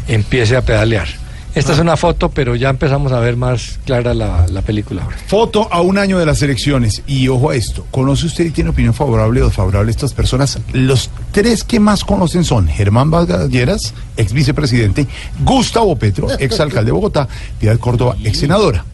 empiece 0.07 0.55
a 0.55 0.61
pedalear. 0.61 1.07
Esta 1.53 1.73
es 1.73 1.79
una 1.79 1.97
foto, 1.97 2.29
pero 2.29 2.55
ya 2.55 2.69
empezamos 2.69 3.11
a 3.11 3.19
ver 3.19 3.35
más 3.35 3.77
clara 3.85 4.13
la, 4.13 4.47
la 4.47 4.61
película. 4.61 5.03
ahora. 5.03 5.17
Foto 5.27 5.67
a 5.69 5.81
un 5.81 5.97
año 5.97 6.17
de 6.17 6.25
las 6.25 6.41
elecciones. 6.41 7.03
Y 7.07 7.27
ojo 7.27 7.49
a 7.49 7.55
esto, 7.55 7.85
¿conoce 7.91 8.27
usted 8.27 8.45
y 8.45 8.51
tiene 8.51 8.69
opinión 8.69 8.93
favorable 8.93 9.41
o 9.41 9.47
desfavorable 9.47 9.87
de 9.87 9.91
estas 9.91 10.13
personas? 10.13 10.59
Los 10.71 11.09
tres 11.33 11.65
que 11.65 11.81
más 11.81 12.05
conocen 12.05 12.45
son 12.45 12.69
Germán 12.69 13.11
Vargas 13.11 13.49
Lleras, 13.49 13.93
ex 14.15 14.31
vicepresidente, 14.31 15.07
Gustavo 15.43 15.97
Petro, 15.97 16.27
ex 16.39 16.57
alcalde 16.61 16.85
de 16.87 16.93
Bogotá, 16.93 17.27
Piedad 17.59 17.77
Córdoba, 17.79 18.15
ex 18.23 18.39
senadora. 18.39 18.85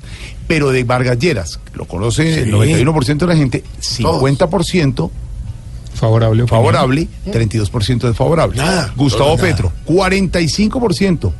Pero 0.48 0.72
de 0.72 0.84
Vargas 0.84 1.19
Lleras, 1.19 1.60
lo 1.76 1.85
conoce 1.85 2.41
el 2.41 2.52
91% 2.52 3.18
de 3.18 3.27
la 3.27 3.35
gente, 3.35 3.64
50% 3.81 5.11
favorable, 5.97 6.45
favorable 6.47 7.07
32% 7.25 8.07
desfavorable. 8.07 8.61
Gustavo 8.95 9.35
todo 9.35 9.37
nada. 9.37 9.47
Petro, 9.49 9.71
45% 9.85 11.31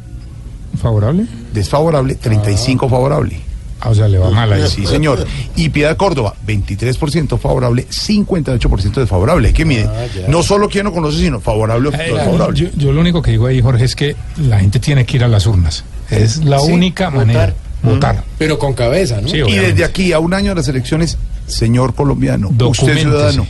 ¿Favorable? 0.82 1.26
desfavorable, 1.54 2.18
35% 2.20 2.90
favorable. 2.90 3.40
Ah, 3.80 3.90
o 3.90 3.96
sea, 3.96 4.08
le 4.08 4.18
va 4.18 4.32
mal 4.32 4.52
ahí. 4.52 4.64
Sí, 4.68 4.88
señor. 4.88 5.26
Y 5.56 5.70
Piedad 5.70 5.96
Córdoba, 5.98 6.34
23% 6.48 7.38
favorable, 7.38 7.86
58% 7.88 8.94
desfavorable. 8.96 9.54
¿Qué 9.54 9.66
mide? 9.66 9.88
No 10.28 10.42
solo 10.42 10.68
quien 10.68 10.86
no 10.86 10.92
conoce, 10.92 11.20
sino 11.20 11.40
favorable 11.40 11.90
o 11.90 11.94
Eh, 11.94 11.98
desfavorable. 12.12 12.58
yo, 12.60 12.68
yo 12.76 12.92
lo 12.92 13.02
único 13.02 13.22
que 13.22 13.32
digo 13.32 13.46
ahí, 13.46 13.62
Jorge, 13.62 13.86
es 13.86 13.96
que 13.96 14.16
la 14.38 14.60
gente 14.60 14.80
tiene 14.80 15.06
que 15.06 15.18
ir 15.18 15.24
a 15.24 15.28
las 15.28 15.46
urnas. 15.46 15.84
Es 16.10 16.44
la 16.44 16.60
Sí, 16.60 16.72
única 16.72 17.10
votar. 17.10 17.28
manera. 17.28 17.54
Votar. 17.84 18.24
Pero 18.40 18.58
con 18.58 18.74
cabeza, 18.74 19.22
¿no? 19.22 19.28
Sí, 19.30 19.38
y 19.48 19.56
desde 19.56 19.84
aquí 19.86 20.12
a 20.12 20.18
un 20.20 20.34
año 20.34 20.50
de 20.50 20.56
las 20.56 20.68
elecciones, 20.68 21.18
señor 21.46 21.94
colombiano, 21.94 22.50
usted 22.50 22.98
ciudadano, 22.98 23.46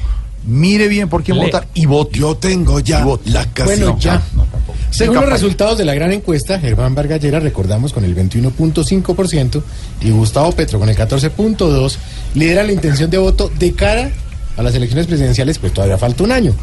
mire 0.47 0.87
bien 0.87 1.07
por 1.09 1.23
quién 1.23 1.37
Le- 1.37 1.43
votar 1.45 1.67
y 1.75 1.85
vote. 1.85 2.17
Yo 2.17 2.35
tengo 2.37 2.79
ya 2.79 3.05
la 3.25 3.45
casilla. 3.53 3.65
Bueno, 3.85 3.97
ya. 3.99 4.21
Según 4.89 5.15
los 5.17 5.29
resultados 5.29 5.77
de 5.77 5.85
la 5.85 5.93
gran 5.93 6.11
encuesta, 6.11 6.59
Germán 6.59 6.95
Vargas 6.95 7.21
Lleras, 7.21 7.43
recordamos, 7.43 7.93
con 7.93 8.03
el 8.05 8.15
21.5% 8.15 9.61
y 10.01 10.09
Gustavo 10.09 10.51
Petro 10.53 10.79
con 10.79 10.89
el 10.89 10.95
14.2%, 10.95 11.95
lidera 12.33 12.63
la 12.63 12.71
intención 12.71 13.09
de 13.09 13.17
voto 13.17 13.51
de 13.59 13.73
cara 13.73 14.09
a 14.55 14.63
las 14.63 14.73
elecciones 14.73 15.05
presidenciales, 15.05 15.59
pues 15.59 15.73
todavía 15.73 15.97
falta 15.97 16.23
un 16.23 16.31
año. 16.31 16.55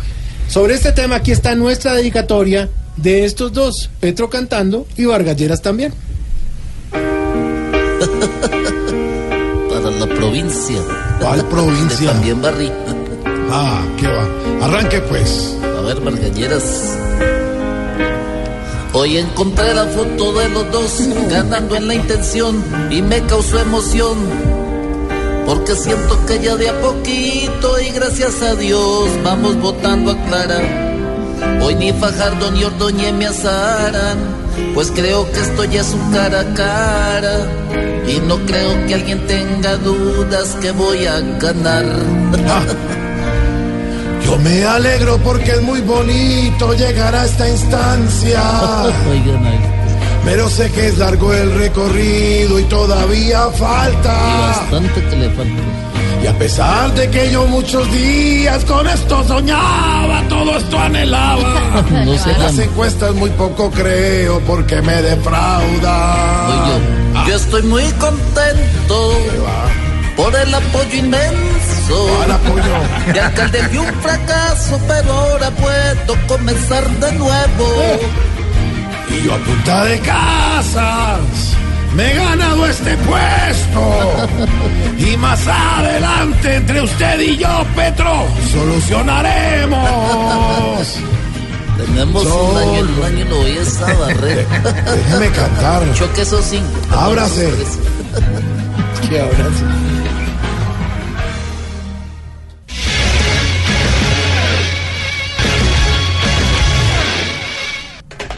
Sobre 0.48 0.74
este 0.74 0.90
tema, 0.93 1.16
aquí 1.16 1.31
está 1.32 1.55
nuestra 1.55 1.94
dedicatoria 1.94 2.69
de 2.97 3.24
estos 3.24 3.52
dos, 3.52 3.90
Petro 4.01 4.28
cantando 4.31 4.86
y 4.97 5.05
Vargas 5.05 5.36
Lleras 5.36 5.62
también. 5.62 5.93
Para 9.70 9.90
la 9.90 10.06
provincia. 10.06 10.78
¿Cuál 11.20 11.44
provincia? 11.48 12.12
También 12.12 12.40
Barry. 12.43 12.70
Ah, 13.50 13.82
¿qué 13.98 14.06
va? 14.08 14.66
Arranque 14.66 15.00
pues. 15.02 15.56
A 15.62 15.80
ver, 15.82 16.00
Margalleras. 16.00 16.98
Hoy 18.92 19.18
encontré 19.18 19.74
la 19.74 19.86
foto 19.86 20.32
de 20.34 20.48
los 20.50 20.70
dos 20.70 21.08
ganando 21.28 21.74
en 21.74 21.88
la 21.88 21.94
intención 21.94 22.62
y 22.90 23.02
me 23.02 23.20
causó 23.22 23.58
emoción. 23.58 24.16
Porque 25.46 25.74
siento 25.74 26.24
que 26.26 26.38
ya 26.40 26.56
de 26.56 26.68
a 26.68 26.80
poquito 26.80 27.80
y 27.80 27.90
gracias 27.90 28.40
a 28.40 28.54
Dios 28.54 29.10
vamos 29.22 29.60
votando 29.60 30.12
a 30.12 30.24
Clara. 30.26 30.60
Hoy 31.62 31.74
ni 31.74 31.92
Fajardo 31.92 32.50
ni 32.52 32.64
Ordóñez 32.64 33.12
me 33.14 33.26
asaran, 33.26 34.18
pues 34.74 34.90
creo 34.90 35.30
que 35.32 35.40
esto 35.40 35.64
ya 35.64 35.80
es 35.80 35.92
un 35.92 36.12
cara 36.12 36.40
a 36.40 36.54
cara. 36.54 37.40
Y 38.06 38.20
no 38.20 38.38
creo 38.46 38.86
que 38.86 38.94
alguien 38.94 39.26
tenga 39.26 39.76
dudas 39.76 40.56
que 40.60 40.70
voy 40.70 41.04
a 41.06 41.20
ganar. 41.20 41.84
Yo 44.24 44.38
me 44.38 44.64
alegro 44.64 45.18
porque 45.18 45.51
es 45.52 45.62
muy 45.62 45.80
bonito 45.80 46.72
llegar 46.74 47.14
a 47.14 47.24
esta 47.24 47.48
instancia. 47.48 48.42
Pero 50.24 50.48
sé 50.48 50.70
que 50.70 50.88
es 50.88 50.96
largo 50.98 51.34
el 51.34 51.52
recorrido 51.55 52.59
y 52.59 52.62
todavía 52.64 53.42
Y 53.55 53.59
falta. 53.59 54.14
bastante 54.14 55.02
que 55.09 55.16
le 55.16 55.30
falta. 55.30 55.62
Y 56.22 56.26
a 56.26 56.38
pesar 56.38 56.94
de 56.94 57.10
que 57.10 57.30
yo 57.30 57.46
muchos 57.46 57.90
días 57.92 58.64
con 58.64 58.88
esto 58.88 59.22
soñaba, 59.24 60.22
todo 60.30 60.56
esto 60.56 60.78
anhelaba. 60.78 61.82
No 62.06 62.16
se 62.16 62.32
Las 62.38 62.59
encuestas 62.59 63.14
muy 63.14 63.28
poco 63.30 63.70
creo 63.70 64.40
porque 64.40 64.80
me 64.80 65.02
defrauda. 65.02 66.46
Oye, 66.48 67.28
yo 67.28 67.36
estoy 67.36 67.62
muy 67.64 67.84
contento 68.01 69.12
por 70.16 70.34
el 70.34 70.55
apoyo 70.55 70.96
inmenso. 70.96 71.43
De 71.86 73.20
alcalde 73.20 73.62
fui 73.69 73.78
un 73.78 73.93
fracaso, 74.01 74.81
pero 74.89 75.12
ahora 75.12 75.51
puedo 75.51 76.16
comenzar 76.27 76.89
de 76.89 77.12
nuevo. 77.12 78.01
Y 79.11 79.23
yo 79.23 79.35
a 79.35 79.39
punta 79.39 79.85
de 79.85 80.01
casas 80.01 81.20
me 81.94 82.11
he 82.11 82.15
ganado 82.15 82.66
este 82.66 82.97
puesto. 82.97 84.27
Y 84.98 85.16
más 85.19 85.47
adelante, 85.47 86.56
entre 86.56 86.81
usted 86.82 87.20
y 87.20 87.36
yo, 87.36 87.65
Petro, 87.77 88.27
solucionaremos. 88.51 89.78
Tenemos 91.77 92.24
un 92.24 92.56
año, 92.56 92.78
en 92.78 92.89
un 92.89 93.05
año 93.05 93.24
lo 93.28 93.36
voy 93.36 93.59
a 93.59 93.94
barrer. 93.98 94.47
Déjeme 94.97 95.28
cantar. 95.31 95.82
Choque 95.94 96.23
esos 96.23 96.44
cinco. 96.47 96.66
Ábrase. 96.97 97.52
¿Qué 99.09 99.20
abrazo? 99.23 99.65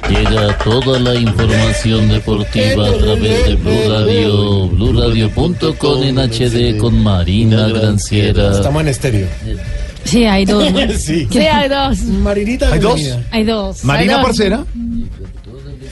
Llega 0.08 0.56
toda 0.58 1.00
la 1.00 1.14
información 1.16 2.08
deportiva 2.08 2.88
a 2.88 2.92
través 2.92 3.46
de 3.46 3.54
Blue 3.56 3.90
Radio, 3.90 4.68
BlueRadio.com 4.68 6.02
en 6.04 6.18
HD 6.18 6.78
con 6.78 7.02
Marina 7.02 7.66
Granciera. 7.68 8.52
Estamos 8.52 8.82
en 8.82 8.88
estéreo. 8.88 9.28
Sí, 10.04 10.24
hay 10.24 10.44
dos. 10.44 10.72
¿no? 10.72 10.78
Sí. 10.96 11.26
Sí, 11.30 11.38
hay 11.38 11.68
dos. 11.68 11.98
Marinita, 12.02 12.72
¿Hay 12.72 12.78
dos? 12.78 13.00
Hay 13.32 13.44
dos. 13.44 13.84
Marina. 13.84 14.22
Parcera. 14.22 14.64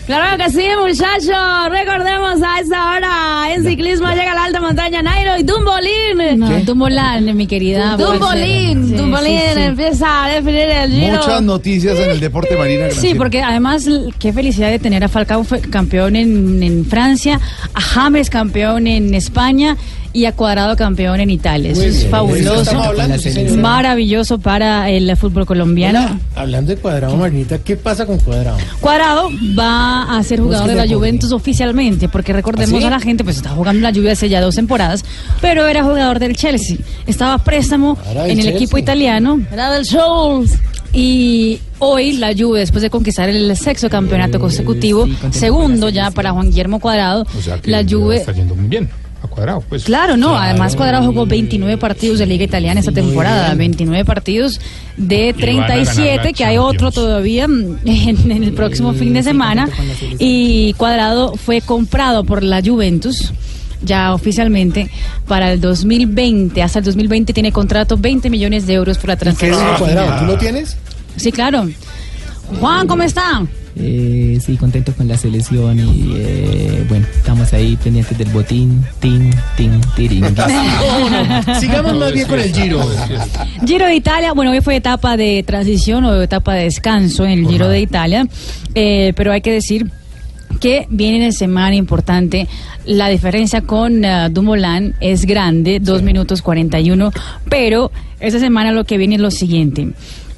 Claro 0.06 0.36
que 0.36 0.50
sí, 0.50 0.66
muchachos. 0.78 1.70
Recordemos 1.70 2.42
a 2.42 2.60
esa 2.60 2.90
hora. 2.90 3.54
En 3.54 3.64
ciclismo 3.64 4.08
llega 4.10 4.32
a 4.32 4.34
la 4.34 4.44
alta 4.44 4.60
montaña 4.60 5.00
Nairo 5.02 5.38
y 5.38 5.42
Dumbolín. 5.44 6.38
No, 6.38 6.50
Dumbolán, 6.60 7.34
mi 7.34 7.46
querida. 7.46 7.96
Dumbolín. 7.96 8.88
Sí, 8.88 8.94
Dumbolín 8.96 9.40
sí, 9.40 9.54
sí. 9.54 9.62
empieza 9.62 10.24
a 10.24 10.28
definir 10.28 10.68
el 10.68 10.92
giro. 10.92 11.16
Muchas 11.16 11.42
noticias 11.42 11.98
en 11.98 12.10
el 12.10 12.20
deporte 12.20 12.54
Marina. 12.56 12.90
Sí, 12.90 13.14
porque 13.14 13.42
además, 13.42 13.88
qué 14.18 14.32
felicidad 14.34 14.70
de 14.70 14.78
tener 14.78 15.02
a 15.04 15.08
Falcao 15.08 15.42
fue 15.42 15.62
campeón 15.62 16.16
en, 16.16 16.62
en 16.62 16.84
Francia, 16.84 17.40
a 17.72 17.80
James 17.80 18.28
campeón 18.28 18.86
en 18.86 19.14
España 19.14 19.76
y 20.14 20.26
a 20.26 20.32
Cuadrado 20.32 20.76
campeón 20.76 21.20
en 21.20 21.28
Italia. 21.28 21.72
Eso 21.72 21.82
es 21.82 22.06
fabuloso, 22.06 22.80
hablando, 22.80 23.18
sí, 23.18 23.30
maravilloso 23.58 24.38
para 24.38 24.88
el 24.88 25.14
fútbol 25.16 25.44
colombiano. 25.44 25.98
Hola, 25.98 26.18
hablando 26.36 26.74
de 26.74 26.80
Cuadrado, 26.80 27.16
Marinita, 27.16 27.58
¿qué 27.58 27.76
pasa 27.76 28.06
con 28.06 28.18
Cuadrado? 28.18 28.56
Cuadrado 28.80 29.28
va 29.58 30.16
a 30.16 30.22
ser 30.22 30.40
jugador 30.40 30.68
de 30.68 30.76
la 30.76 30.86
Juventus 30.86 31.32
oficialmente, 31.32 32.08
porque 32.08 32.32
recordemos 32.32 32.76
¿Ah, 32.76 32.80
sí? 32.80 32.86
a 32.86 32.90
la 32.90 33.00
gente, 33.00 33.24
pues 33.24 33.36
está 33.36 33.50
jugando 33.50 33.78
en 33.78 33.92
la 33.92 33.92
Juve 33.92 34.12
hace 34.12 34.28
ya 34.28 34.40
dos 34.40 34.54
temporadas, 34.54 35.04
pero 35.40 35.66
era 35.66 35.82
jugador 35.82 36.20
del 36.20 36.36
Chelsea. 36.36 36.76
Estaba 37.08 37.38
préstamo 37.38 37.98
en 38.08 38.30
el 38.30 38.36
Chelsea. 38.36 38.52
equipo 38.54 38.78
italiano. 38.78 39.40
Era 39.52 39.72
del 39.72 39.84
Scholz. 39.84 40.52
Y 40.92 41.58
hoy 41.80 42.12
la 42.18 42.32
Juve, 42.38 42.60
después 42.60 42.82
de 42.82 42.88
conquistar 42.88 43.28
el 43.28 43.56
sexto 43.56 43.90
campeonato 43.90 44.38
consecutivo, 44.38 45.08
segundo 45.32 45.88
ya 45.88 46.12
para 46.12 46.30
Juan 46.30 46.50
Guillermo 46.50 46.78
Cuadrado, 46.78 47.26
O 47.36 47.42
sea 47.42 47.60
que 47.60 47.68
la 47.68 47.82
Juve 47.82 48.18
está 48.18 48.30
yendo 48.30 48.54
muy 48.54 48.68
bien 48.68 48.88
a 49.24 49.28
cuadrado. 49.28 49.62
Pues. 49.68 49.84
Claro, 49.84 50.16
no. 50.16 50.36
Además, 50.36 50.76
Cuadrado 50.76 51.06
jugó 51.06 51.26
29 51.26 51.78
partidos 51.78 52.18
de 52.18 52.26
Liga 52.26 52.44
Italiana 52.44 52.80
esta 52.80 52.92
temporada. 52.92 53.54
29 53.54 54.04
partidos 54.04 54.60
de 54.96 55.28
Y 55.28 55.32
van 55.32 55.64
a 55.64 55.68
ganar 55.68 55.84
37, 55.84 56.24
la 56.24 56.32
que 56.32 56.44
hay 56.44 56.58
otro 56.58 56.90
todavía 56.90 57.44
en, 57.44 57.78
en 57.84 58.42
el 58.42 58.52
próximo 58.52 58.92
fin 58.92 59.12
de 59.14 59.22
semana. 59.22 59.68
Y 60.18 60.74
Cuadrado 60.74 61.34
fue 61.34 61.60
comprado 61.60 62.24
por 62.24 62.42
la 62.42 62.62
Juventus. 62.62 63.32
Ya 63.82 64.14
oficialmente 64.14 64.88
para 65.28 65.52
el 65.52 65.60
2020, 65.60 66.62
hasta 66.62 66.78
el 66.78 66.86
2020 66.86 67.34
tiene 67.34 67.52
contrato 67.52 67.98
20 67.98 68.30
millones 68.30 68.66
de 68.66 68.74
euros 68.74 68.96
por 68.96 69.08
la 69.08 69.16
¿Qué 69.16 69.26
dice 69.30 69.38
transferencia. 69.40 69.78
Cuadrado? 69.78 70.20
¿Tú 70.20 70.24
lo 70.24 70.38
tienes? 70.38 70.76
Sí, 71.16 71.30
claro. 71.32 71.68
Juan, 72.60 72.86
¿cómo 72.86 73.02
está? 73.02 73.42
Eh, 73.76 74.38
sí, 74.44 74.56
contento 74.56 74.92
con 74.92 75.08
la 75.08 75.16
selección 75.16 75.78
y 75.80 76.12
eh, 76.14 76.84
bueno, 76.88 77.06
estamos 77.12 77.52
ahí 77.52 77.76
pendientes 77.76 78.16
del 78.16 78.28
botín, 78.28 78.84
tin, 79.00 79.30
tin, 79.56 79.80
tirín. 79.96 80.24
Sigamos 81.60 81.96
más 81.96 82.12
bien 82.12 82.28
con 82.28 82.38
el 82.38 82.54
Giro. 82.54 82.80
Giro 83.66 83.86
de 83.86 83.96
Italia, 83.96 84.32
bueno, 84.32 84.52
hoy 84.52 84.60
fue 84.60 84.76
etapa 84.76 85.16
de 85.16 85.42
transición 85.42 86.04
o 86.04 86.22
etapa 86.22 86.54
de 86.54 86.64
descanso 86.64 87.24
en 87.24 87.32
el 87.32 87.48
Giro 87.48 87.68
de 87.68 87.80
Italia, 87.80 88.28
eh, 88.76 89.12
pero 89.16 89.32
hay 89.32 89.40
que 89.40 89.52
decir 89.52 89.90
que 90.60 90.86
viene 90.88 91.24
en 91.24 91.32
semana 91.32 91.74
importante. 91.74 92.46
La 92.86 93.08
diferencia 93.08 93.62
con 93.62 94.04
eh, 94.04 94.28
Dumoulin 94.30 94.94
es 95.00 95.24
grande, 95.24 95.80
2 95.80 96.02
minutos 96.02 96.42
41, 96.42 97.10
pero 97.48 97.90
esta 98.20 98.38
semana 98.38 98.70
lo 98.70 98.84
que 98.84 98.98
viene 98.98 99.16
es 99.16 99.20
lo 99.20 99.32
siguiente. 99.32 99.88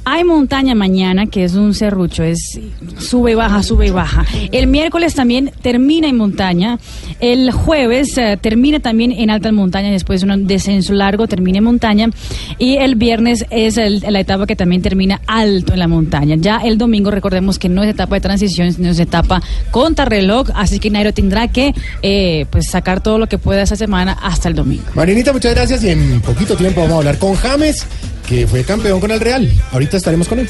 Hay 0.08 0.22
montaña 0.22 0.76
mañana, 0.76 1.26
que 1.26 1.42
es 1.42 1.54
un 1.54 1.74
serrucho, 1.74 2.22
es 2.22 2.60
sube 2.96 3.32
y 3.32 3.34
baja, 3.34 3.60
sube 3.64 3.88
y 3.88 3.90
baja. 3.90 4.24
El 4.52 4.68
miércoles 4.68 5.14
también 5.16 5.50
termina 5.62 6.06
en 6.06 6.16
montaña. 6.16 6.78
El 7.18 7.50
jueves 7.50 8.16
eh, 8.16 8.38
termina 8.40 8.78
también 8.78 9.10
en 9.10 9.30
alta 9.30 9.50
montaña, 9.50 9.90
después 9.90 10.20
de 10.20 10.32
un 10.32 10.46
descenso 10.46 10.92
largo, 10.92 11.26
termina 11.26 11.58
en 11.58 11.64
montaña. 11.64 12.08
Y 12.56 12.76
el 12.76 12.94
viernes 12.94 13.46
es 13.50 13.78
el- 13.78 14.04
la 14.08 14.20
etapa 14.20 14.46
que 14.46 14.54
también 14.54 14.80
termina 14.80 15.20
alto 15.26 15.72
en 15.72 15.80
la 15.80 15.88
montaña. 15.88 16.36
Ya 16.38 16.58
el 16.58 16.78
domingo, 16.78 17.10
recordemos 17.10 17.58
que 17.58 17.68
no 17.68 17.82
es 17.82 17.90
etapa 17.90 18.14
de 18.14 18.20
transición, 18.20 18.72
sino 18.72 18.90
es 18.90 19.00
etapa 19.00 19.42
contrarreloj, 19.72 20.50
así 20.54 20.78
que 20.78 20.88
Nairo 20.88 21.12
tendrá 21.12 21.48
que 21.48 21.74
eh, 22.02 22.46
pues 22.50 22.68
sacar 22.68 23.02
todo 23.02 23.18
lo 23.18 23.26
que 23.26 23.38
pueda 23.38 23.62
esa 23.62 23.74
semana 23.74 24.12
hasta 24.22 24.48
el 24.48 24.54
domingo. 24.54 24.84
Marinita, 24.94 25.32
muchas 25.32 25.52
gracias 25.52 25.82
y 25.82 25.90
en 25.90 26.20
poquito 26.20 26.54
tiempo 26.56 26.82
vamos 26.82 26.94
a 26.94 26.98
hablar 26.98 27.18
con 27.18 27.34
James, 27.34 27.84
que 28.28 28.46
fue 28.46 28.64
campeón 28.64 28.98
con 29.00 29.10
el 29.12 29.20
Real. 29.20 29.48
Ahorita 29.72 29.95
estaremos 29.96 30.28
con 30.28 30.38
él. 30.38 30.48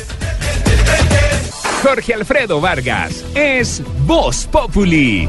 Jorge 1.82 2.14
Alfredo 2.14 2.60
Vargas 2.60 3.24
es 3.34 3.82
Voz 4.06 4.46
Populi. 4.50 5.28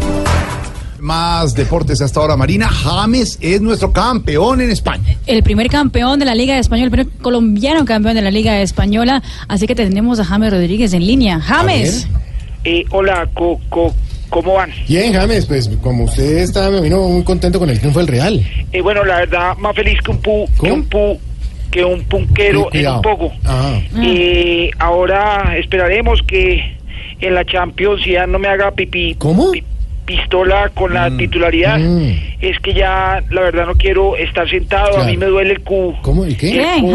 Más 0.99 1.53
deportes 1.53 2.02
hasta 2.02 2.19
ahora. 2.19 2.35
Marina 2.35 2.68
James 2.68 3.38
es 3.41 3.61
nuestro 3.61 3.94
campeón 3.94 4.61
en 4.61 4.72
España. 4.72 5.15
el 5.27 5.44
primer 5.44 5.68
campeón 5.69 6.18
de 6.19 6.26
la 6.26 6.34
Liga 6.34 6.57
Española, 6.57 6.85
el 6.85 6.91
primer 6.91 7.10
colombiano 7.22 7.85
campeón 7.85 8.15
de 8.15 8.22
la 8.23 8.31
Liga 8.31 8.60
Española. 8.61 9.22
Así 9.48 9.68
que 9.68 9.76
tenemos 9.76 10.19
a 10.19 10.26
James 10.26 10.52
Rodríguez 10.52 10.94
en 10.94 11.06
línea. 11.06 11.39
James. 11.39 12.07
Eh, 12.64 12.84
hola, 12.89 13.30
co- 13.35 13.60
co- 13.69 13.94
¿cómo 14.30 14.53
van? 14.56 14.72
Bien, 14.88 15.14
James, 15.14 15.45
pues 15.45 15.69
como 15.84 16.06
usted 16.06 16.39
está, 16.39 16.69
me 16.72 16.81
vino 16.81 16.99
muy 17.07 17.23
contento 17.23 17.60
con 17.60 17.69
el 17.69 17.77
triunfo 17.80 17.99
del 17.99 18.07
Real. 18.07 18.44
Eh, 18.72 18.81
bueno, 18.81 19.06
la 19.06 19.18
verdad, 19.18 19.56
más 19.57 19.76
feliz 19.76 19.99
que 20.03 20.11
un 20.11 20.18
pu, 20.18 20.49
que 20.60 20.72
un 20.72 20.84
pu, 20.85 21.19
que 21.72 21.84
un 21.84 22.03
punquero 22.03 22.69
en 22.73 22.88
un 22.88 23.02
poco. 23.02 23.31
Ah. 23.45 23.80
Eh, 24.02 24.69
ahora 24.80 25.56
esperaremos 25.57 26.22
que 26.23 26.77
en 27.19 27.34
la 27.34 27.45
Champions 27.45 28.03
ya 28.06 28.27
no 28.27 28.39
me 28.39 28.48
haga 28.48 28.72
pipí. 28.72 29.15
¿Cómo? 29.18 29.52
pi- 29.52 29.64
pistola 30.06 30.69
con 30.73 30.94
la 30.94 31.10
Mm. 31.10 31.18
titularidad. 31.18 31.77
Es 32.39 32.57
que 32.60 32.73
ya, 32.73 33.22
la 33.30 33.41
verdad, 33.41 33.65
no 33.65 33.73
quiero 33.76 34.15
estar 34.15 34.49
sentado. 34.49 34.98
A 35.02 35.03
mí 35.06 35.18
me 35.18 35.26
duele 35.26 35.52
el 35.53 35.60
cu. 35.61 35.94
¿Cómo? 36.02 36.26
¿Y 36.26 36.35
qué? 36.35 36.61
el 36.77 36.81
cu- 36.81 36.94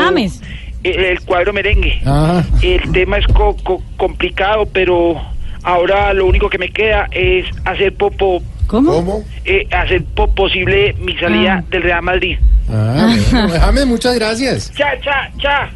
El, 0.85 1.05
el 1.05 1.20
cuadro 1.20 1.53
merengue. 1.53 2.01
Ah. 2.07 2.43
El 2.62 2.90
tema 2.93 3.19
es 3.19 3.27
co- 3.28 3.57
co- 3.62 3.82
complicado, 3.99 4.66
pero 4.73 5.20
ahora 5.62 6.12
lo 6.15 6.27
único 6.27 6.49
que 6.49 6.59
me 6.59 6.70
queda 6.70 7.07
es 7.12 7.44
hacer 7.65 7.93
popo. 7.94 8.43
¿Cómo? 8.66 9.23
Eh, 9.44 9.66
hacer 9.70 10.03
po- 10.15 10.31
posible 10.35 10.94
mi 10.99 11.15
salida 11.19 11.59
Ah. 11.61 11.65
del 11.70 11.82
Real 11.82 12.03
Madrid. 12.03 12.39
Ah, 12.73 13.16
bueno, 13.31 13.55
James, 13.61 13.86
muchas 13.86 14.15
gracias. 14.15 14.73
Cha, 14.74 14.99
cha, 15.01 15.31
cha. 15.39 15.70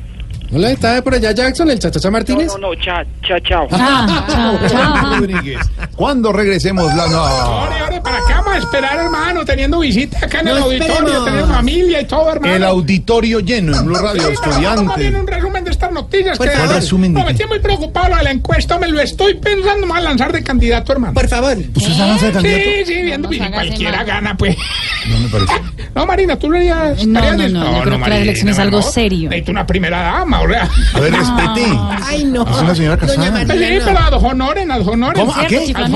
Hola, 0.53 0.71
¿está 0.71 1.03
por 1.03 1.13
allá 1.13 1.33
Jackson, 1.33 1.69
el 1.71 1.79
chachacha 1.79 2.09
Martínez? 2.11 2.47
No, 2.47 2.59
no, 2.59 2.75
cha, 2.77 3.05
cha, 3.27 3.41
chao. 3.41 3.67
Ah, 3.73 5.17
Rodríguez. 5.19 5.59
Cuando 5.97 6.33
regresemos 6.33 6.95
la 6.95 7.09
no. 7.09 7.23
Ore, 7.65 7.83
ore, 7.83 8.01
¿para 8.01 8.19
qué 8.27 8.33
vamos 8.33 8.55
a 8.55 8.59
esperar, 8.59 8.97
hermano? 8.99 9.45
Teniendo 9.45 9.81
visita 9.81 10.25
acá 10.25 10.41
en 10.41 10.49
el 10.49 10.59
No 10.59 10.65
auditorio, 10.65 11.25
teniendo 11.25 11.55
familia 11.55 12.01
y 12.01 12.05
todo, 12.05 12.33
hermano. 12.33 12.55
El 12.55 12.65
auditorio 12.65 13.41
lleno 13.41 13.77
en 13.77 13.85
Blue 13.87 13.97
Radio, 13.97 14.23
Sí, 14.23 14.35
más 15.97 16.03
noticias. 16.05 16.39
Por 16.39 16.49
que 16.49 16.57
favor. 16.57 16.75
resumen 16.75 17.13
de 17.15 17.21
no, 17.21 17.27
me 17.27 17.33
estoy 17.33 17.47
muy 17.49 17.59
preocupado 17.59 18.17
de 18.17 18.23
la 18.23 18.31
encuesta, 18.31 18.79
me 18.79 18.89
lo 18.89 19.01
estoy 19.01 19.35
pensando, 19.35 19.93
a 19.93 20.01
lanzar 20.01 20.33
de 20.33 20.43
candidato, 20.43 20.93
hermano. 20.93 21.15
Por 21.15 21.29
favor. 21.29 21.57
¿Usted 21.57 21.93
se 21.93 21.99
lanza 21.99 22.27
de 22.27 22.33
candidato? 22.33 22.63
Sí, 22.65 22.85
sí, 22.95 23.03
viendo 23.03 23.33
y 23.33 23.39
cualquiera 23.39 24.05
gana, 24.05 24.37
pues. 24.37 24.57
No 25.09 25.19
me 25.21 25.29
parece. 25.29 25.53
No, 25.97 26.05
Marina, 26.05 26.39
tú 26.39 26.51
lo 26.51 26.59
harías. 26.59 27.07
No, 27.07 27.19
estarías 27.21 27.53
no, 27.53 27.59
no, 27.61 27.71
dis- 27.71 27.77
yo 27.79 27.83
creo 27.85 28.03
que 28.03 28.11
la 28.11 28.19
elección 28.19 28.49
es 28.51 28.59
algo 28.59 28.83
serio. 28.83 29.31
Necesito 29.31 29.51
una 29.51 29.67
primera 29.67 30.03
dama, 30.03 30.43
o 30.43 30.47
sea. 30.49 30.69
A 30.93 31.01
ver, 31.01 31.11
respete. 31.11 31.65
Ay, 32.05 32.25
no. 32.25 32.43
Es 32.43 32.59
una 32.59 32.75
señora 32.75 32.99
casada. 32.99 33.17
Doña 33.31 33.41
Sí, 33.41 33.47
Marina, 33.47 33.83
pero 33.87 33.99
no. 33.99 34.07
ad 34.07 34.13
honorem, 34.23 34.71
ad 34.73 34.87
honorem. 34.87 35.15
¿Cómo? 35.27 35.35
¿A 35.35 35.47
qué? 35.47 35.73
Ad. 35.75 35.89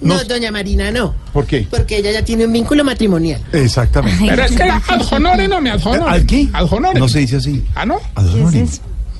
No, 0.00 0.24
doña 0.24 0.50
Marina, 0.50 0.90
no. 0.90 1.14
¿Por 1.34 1.44
qué? 1.46 1.66
Porque 1.68 1.98
ella 1.98 2.10
ya 2.12 2.24
tiene 2.24 2.46
un 2.46 2.54
vínculo 2.54 2.84
matrimonial. 2.84 3.38
Exactamente. 3.52 4.24
Pero 4.26 4.44
es 4.44 4.52
que 4.52 4.62
era 4.62 4.80
ad 4.88 5.02
honorem, 5.12 5.50
no 5.50 5.60
me 5.60 5.70
ad 5.72 5.80
honorem. 5.86 6.08
¿Al 6.14 6.24
qué? 6.24 6.48
Ad 6.50 6.66
honorem. 6.72 6.98
No 6.98 7.08
se 7.08 7.18
dice 7.18 7.36
así. 7.36 7.62
Ah, 7.74 7.84
¿no? 7.84 8.00
¿A 8.14 8.22
dónde? 8.22 8.66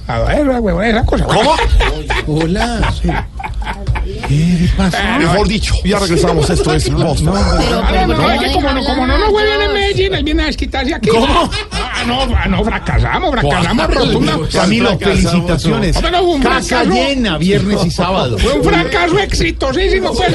A 0.06 0.18
ver, 0.20 0.46
huevón, 0.46 0.84
esa 0.84 1.04
cosa. 1.04 1.24
¿Cómo? 1.24 1.54
Hola. 2.26 2.92
¿Qué 4.28 4.58
le 4.60 4.68
pasa? 4.76 5.18
Mejor 5.18 5.48
dicho, 5.48 5.74
ya 5.82 5.98
regresamos. 5.98 6.50
Esto 6.50 6.74
es 6.74 6.90
Voz. 6.92 7.22
Ah, 7.26 8.04
no, 8.06 8.30
es 8.30 8.40
que 8.42 8.52
como 8.52 8.70
no, 8.70 8.84
como 8.84 9.06
no 9.06 9.16
nos 9.18 9.30
hueven 9.32 9.62
en 9.62 9.72
Medellín, 9.72 10.14
él 10.14 10.24
viene 10.24 10.42
a 10.42 10.46
desquitarse 10.46 10.94
aquí. 10.94 11.08
¿Cómo? 11.08 11.50
Ah, 11.72 12.04
no, 12.06 12.20
ah, 12.36 12.46
no, 12.48 12.62
fracasamos, 12.64 13.30
fracasamos 13.30 13.94
rotundamente. 13.94 14.58
Camilo, 14.58 14.98
felicitaciones. 14.98 15.96
Hombre, 15.96 16.10
no, 16.12 16.18
fue 16.18 16.34
un 16.34 16.42
Casa 16.42 16.62
fracaso. 16.80 16.90
llena, 16.90 17.38
viernes 17.38 17.84
y 17.86 17.90
sábado. 17.90 18.36
Fue 18.38 18.52
un 18.52 18.64
fracaso 18.64 19.18
exitosísimo, 19.18 20.12
pues. 20.12 20.34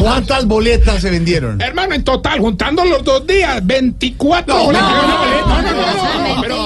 ¿Cuántas 0.00 0.44
boletas 0.44 1.00
se 1.00 1.08
vendieron? 1.10 1.58
Hermano, 1.62 1.94
en 1.94 2.04
total, 2.04 2.40
juntando 2.40 2.84
los 2.84 3.02
dos 3.04 3.26
días, 3.26 3.64
24 3.64 4.54
No, 4.54 4.64
boletas. 4.64 4.82
no, 4.90 4.98
No, 4.98 5.62
no, 5.62 5.70
no, 5.70 5.72
no, 5.72 6.34
no, 6.36 6.42
pero, 6.42 6.56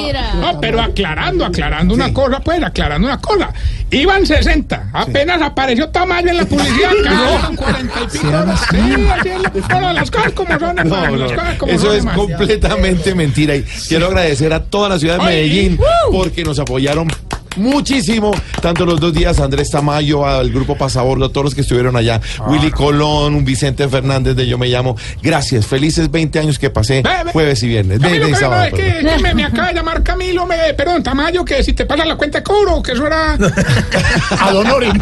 no, 0.40 0.60
pero 0.60 0.80
aclarando, 0.82 1.44
aclarando 1.44 1.94
una 1.94 2.12
cosa, 2.12 2.31
pues, 2.40 2.62
aclarando 2.62 3.06
una 3.08 3.20
cosa. 3.20 3.52
Iban 3.90 4.24
60, 4.26 4.90
apenas 4.92 5.42
apareció 5.42 5.88
Tamayo 5.90 6.30
en 6.30 6.36
la 6.38 6.44
publicidad, 6.46 6.90
quedaron 7.02 7.56
40 7.56 8.00
y 8.00 8.06
pico. 8.06 8.24
Sí, 8.24 8.28
así 8.32 9.28
es 9.28 9.42
la- 9.42 9.50
bueno, 9.68 9.92
las 9.92 10.10
cosas 10.10 10.32
como 10.32 10.58
son, 10.58 10.76
No, 10.76 10.84
no, 10.84 11.16
las 11.16 11.32
cosas 11.32 11.54
como 11.58 11.72
eso 11.72 11.82
son, 11.86 11.92
es 11.92 11.98
hermano. 11.98 12.18
completamente 12.26 13.14
mentira 13.14 13.54
y 13.56 13.62
quiero 13.88 14.06
agradecer 14.06 14.52
a 14.52 14.62
toda 14.64 14.88
la 14.88 14.98
ciudad 14.98 15.18
de 15.18 15.24
Medellín 15.24 15.78
¡uh! 15.80 16.12
porque 16.12 16.42
nos 16.44 16.58
apoyaron 16.58 17.08
muchísimo. 17.56 18.32
Tanto 18.60 18.84
los 18.86 19.00
dos 19.00 19.12
días, 19.12 19.40
Andrés 19.40 19.70
Tamayo, 19.70 20.26
al 20.26 20.50
grupo 20.50 20.76
Pasabordo, 20.76 21.30
todos 21.30 21.44
los 21.46 21.54
que 21.54 21.62
estuvieron 21.62 21.96
allá. 21.96 22.20
Ah, 22.38 22.44
Willy 22.48 22.70
Colón, 22.70 23.34
un 23.34 23.44
Vicente 23.44 23.88
Fernández 23.88 24.36
de 24.36 24.46
Yo 24.46 24.58
Me 24.58 24.68
Llamo. 24.68 24.96
Gracias, 25.22 25.66
felices 25.66 26.10
20 26.10 26.38
años 26.38 26.58
que 26.58 26.70
pasé 26.70 27.02
jueves 27.32 27.62
y 27.62 27.68
viernes. 27.68 27.98
Camilo, 28.00 28.28
no, 28.28 28.36
sábado, 28.38 28.64
es 28.64 28.74
que, 28.74 29.06
que 29.06 29.18
me, 29.22 29.34
me 29.34 29.44
acaba 29.44 29.68
de 29.68 29.74
llamar 29.74 30.02
Camilo, 30.02 30.46
me, 30.46 30.56
perdón, 30.74 31.02
Tamayo, 31.02 31.44
que 31.44 31.62
si 31.62 31.72
te 31.72 31.86
pasa 31.86 32.04
la 32.04 32.16
cuenta 32.16 32.38
de 32.38 32.44
cobro, 32.44 32.82
que 32.82 32.92
eso 32.92 33.06
era... 33.06 33.34
A 34.40 34.50
Donoren. 34.52 35.00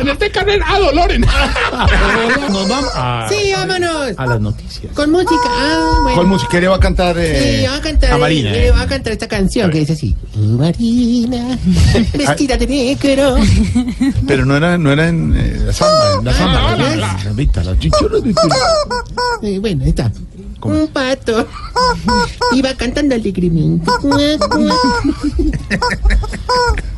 en 0.00 0.08
este 0.08 0.30
caso 0.30 0.48
era 0.48 0.66
a 0.74 0.78
Doloren. 0.78 1.20
Nos 2.50 2.68
vamos 2.68 2.90
a, 2.94 3.26
Sí, 3.28 3.52
vámonos. 3.52 4.12
a 4.16 4.26
las 4.26 4.40
noticias. 4.40 4.92
Con 4.94 5.10
música. 5.10 5.32
Ah, 5.46 5.98
bueno. 6.02 6.14
¿Cuál 6.16 6.26
música 6.26 6.60
le 6.60 6.68
va 6.68 6.76
a 6.76 6.80
cantar? 6.80 7.16
eh, 7.18 7.60
Sí, 7.60 7.66
va 7.66 7.76
a 7.76 7.80
cantar, 7.80 8.12
a 8.12 8.18
Marina. 8.18 8.52
eh, 8.54 8.70
va 8.70 8.82
a 8.82 8.86
cantar 8.86 9.12
esta 9.12 9.28
canción 9.28 9.70
que 9.70 9.78
dice 9.80 9.92
así. 9.92 10.16
Oh, 10.36 10.62
Marina, 10.70 11.58
vestida 12.14 12.56
de 12.56 12.66
negro. 12.66 13.36
Pero 14.26 14.44
no 14.44 14.56
era, 14.56 14.78
no 14.78 14.92
era 14.92 15.08
en 15.08 15.34
eh, 15.36 15.60
la 15.66 15.72
samba, 15.72 16.14
en 16.18 16.24
la 16.24 16.32
samba. 16.32 16.70
Ah, 16.70 16.76
la, 16.76 16.96
la, 16.96 17.14
de 17.34 18.34
Eh, 19.42 19.58
bueno, 19.58 19.82
ahí 19.84 19.90
está. 19.90 20.12
Un 20.62 20.88
pato 20.88 21.48
iba 22.52 22.74
cantando 22.74 23.14
alegremente. 23.14 23.90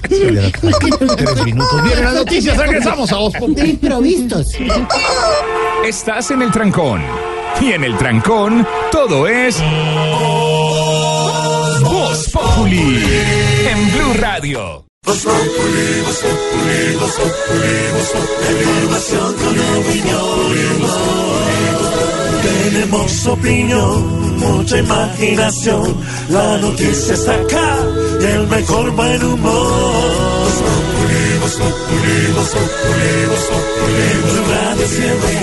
Tres 0.03 1.45
minutos. 1.45 1.83
Vienen 1.85 2.05
las 2.05 2.15
noticias, 2.15 2.57
regresamos 2.57 3.13
a 3.13 3.17
vos. 3.17 3.33
De 3.49 3.69
improvistos. 3.69 4.49
Estás 5.87 6.31
en 6.33 6.43
el 6.43 6.51
trancón. 6.51 7.01
Y 7.61 7.73
en 7.73 7.85
el 7.85 7.97
trancón, 7.97 8.67
todo 8.91 9.29
es. 9.29 9.63
Voz 11.83 12.29
Populi. 12.31 13.52
En 13.73 13.91
Blue 13.91 14.13
Radio. 14.19 14.85
Tenemos 22.43 23.27
opinión, 23.29 24.39
mucha 24.39 24.77
imaginación. 24.77 25.97
La 26.29 26.59
noticia 26.59 27.15
está 27.15 27.35
acá 27.35 27.79
y 28.21 28.25
el 28.25 28.47
mejor 28.49 28.91
buen 28.91 29.25
humor. 29.25 29.93
Blue 34.23 34.45
Radio 34.53 34.87
siempre 34.87 35.41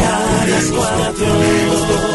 cuatro. 0.71 2.08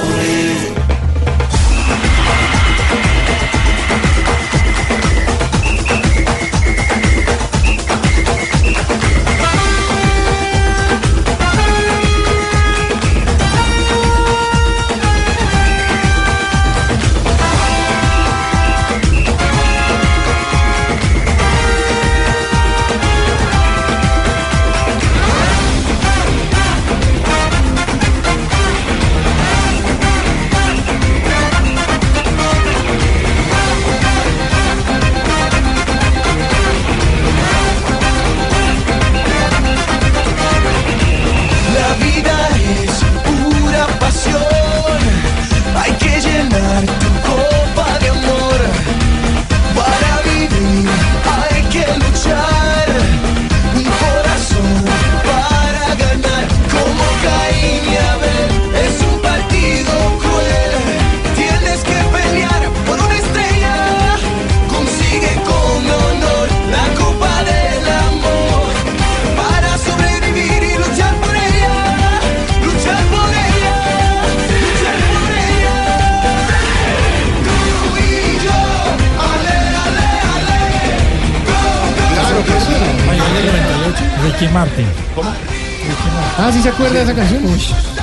Esa 87.04 87.14
canción? 87.14 87.42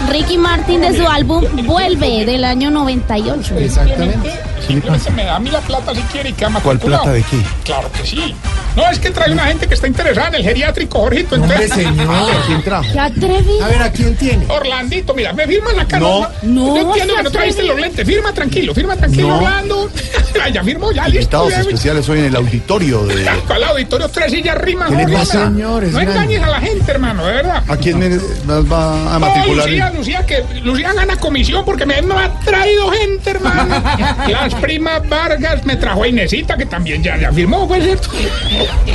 Ricky 0.09 0.37
Martin 0.37 0.81
de 0.81 0.95
su 0.95 1.07
álbum 1.07 1.43
Vuelve 1.65 2.25
del 2.25 2.43
año 2.43 2.69
98. 2.71 3.57
Exactamente. 3.57 4.31
Simplemente 4.65 5.11
me 5.11 5.25
da 5.25 5.35
a 5.35 5.39
mí 5.39 5.49
la 5.49 5.59
plata 5.61 5.93
si 5.93 6.01
quiere 6.03 6.29
y 6.29 6.33
queda 6.33 6.51
¿Cuál 6.61 6.79
plata 6.79 7.11
de 7.11 7.23
qué? 7.23 7.41
Claro 7.63 7.91
que 7.91 8.05
sí. 8.05 8.35
No, 8.75 8.89
es 8.89 8.99
que 8.99 9.09
trae 9.11 9.31
una 9.31 9.43
gente 9.47 9.67
que 9.67 9.73
está 9.73 9.87
interesada 9.87 10.29
en 10.29 10.35
el 10.35 10.43
geriátrico, 10.43 10.99
Jorgito. 10.99 11.35
Hombre, 11.35 11.63
entonces- 11.63 11.85
señor. 11.87 12.31
¿Quién 12.47 12.63
trajo? 12.63 12.85
¿Qué 12.91 12.99
atrevido? 12.99 13.63
A 13.65 13.67
ver, 13.67 13.81
¿a 13.81 13.91
quién 13.91 14.15
tiene? 14.15 14.45
Orlandito, 14.47 15.13
mira, 15.13 15.33
me 15.33 15.45
firman 15.47 15.79
acá. 15.79 15.99
No. 15.99 16.27
No, 16.43 16.75
Yo 16.75 16.81
entiendo 16.89 17.15
que 17.17 17.23
no 17.23 17.31
trajiste 17.31 17.63
los 17.63 17.79
lentes. 17.79 18.05
Firma 18.07 18.33
tranquilo, 18.33 18.73
firma 18.73 18.95
tranquilo, 18.95 19.27
No. 19.27 19.37
Orlando. 19.37 19.89
Ay, 20.41 20.53
ya 20.53 20.63
firmó, 20.63 20.91
ya 20.91 21.03
listo. 21.07 21.19
Invitados 21.19 21.53
especiales 21.53 22.07
hoy 22.09 22.19
en 22.19 22.25
el 22.25 22.35
auditorio 22.35 23.03
de... 23.05 23.27
Al 23.27 23.63
auditorio, 23.65 24.07
tres 24.09 24.31
sillas 24.31 24.57
rimas. 24.57 24.89
¿Qué 24.89 24.95
le 24.95 25.01
Jorge. 25.03 25.17
pasa? 25.17 25.45
Señor, 25.47 25.83
es 25.83 25.91
No 25.91 25.99
grande. 25.99 26.13
engañes 26.13 26.43
a 26.43 26.47
la 26.49 26.59
gente, 26.61 26.91
hermano, 26.91 27.25
de 27.25 27.33
verdad. 27.33 27.63
¿A 27.67 27.77
quién 27.77 27.99
me, 27.99 28.09
nos 28.09 28.71
va 28.71 29.15
a 29.15 29.19
No, 29.19 29.27
matricular? 29.27 29.67
Lucía, 29.67 29.91
Lucía, 29.95 30.25
que 30.25 30.43
Lucía 30.63 30.93
gana 30.93 31.15
comisión 31.17 31.65
porque 31.65 31.85
me, 31.85 32.01
me 32.01 32.15
ha 32.15 32.31
traído 32.39 32.89
gente, 32.91 33.29
hermano. 33.31 33.83
Las 34.29 34.55
primas 34.55 35.07
Vargas 35.09 35.65
me 35.65 35.75
trajo 35.75 36.03
a 36.03 36.07
Inesita, 36.07 36.55
que 36.57 36.65
también 36.65 37.03
ya, 37.03 37.17
ya 37.17 37.31
firmó, 37.31 37.67
pues 37.67 37.83
cierto. 37.83 38.09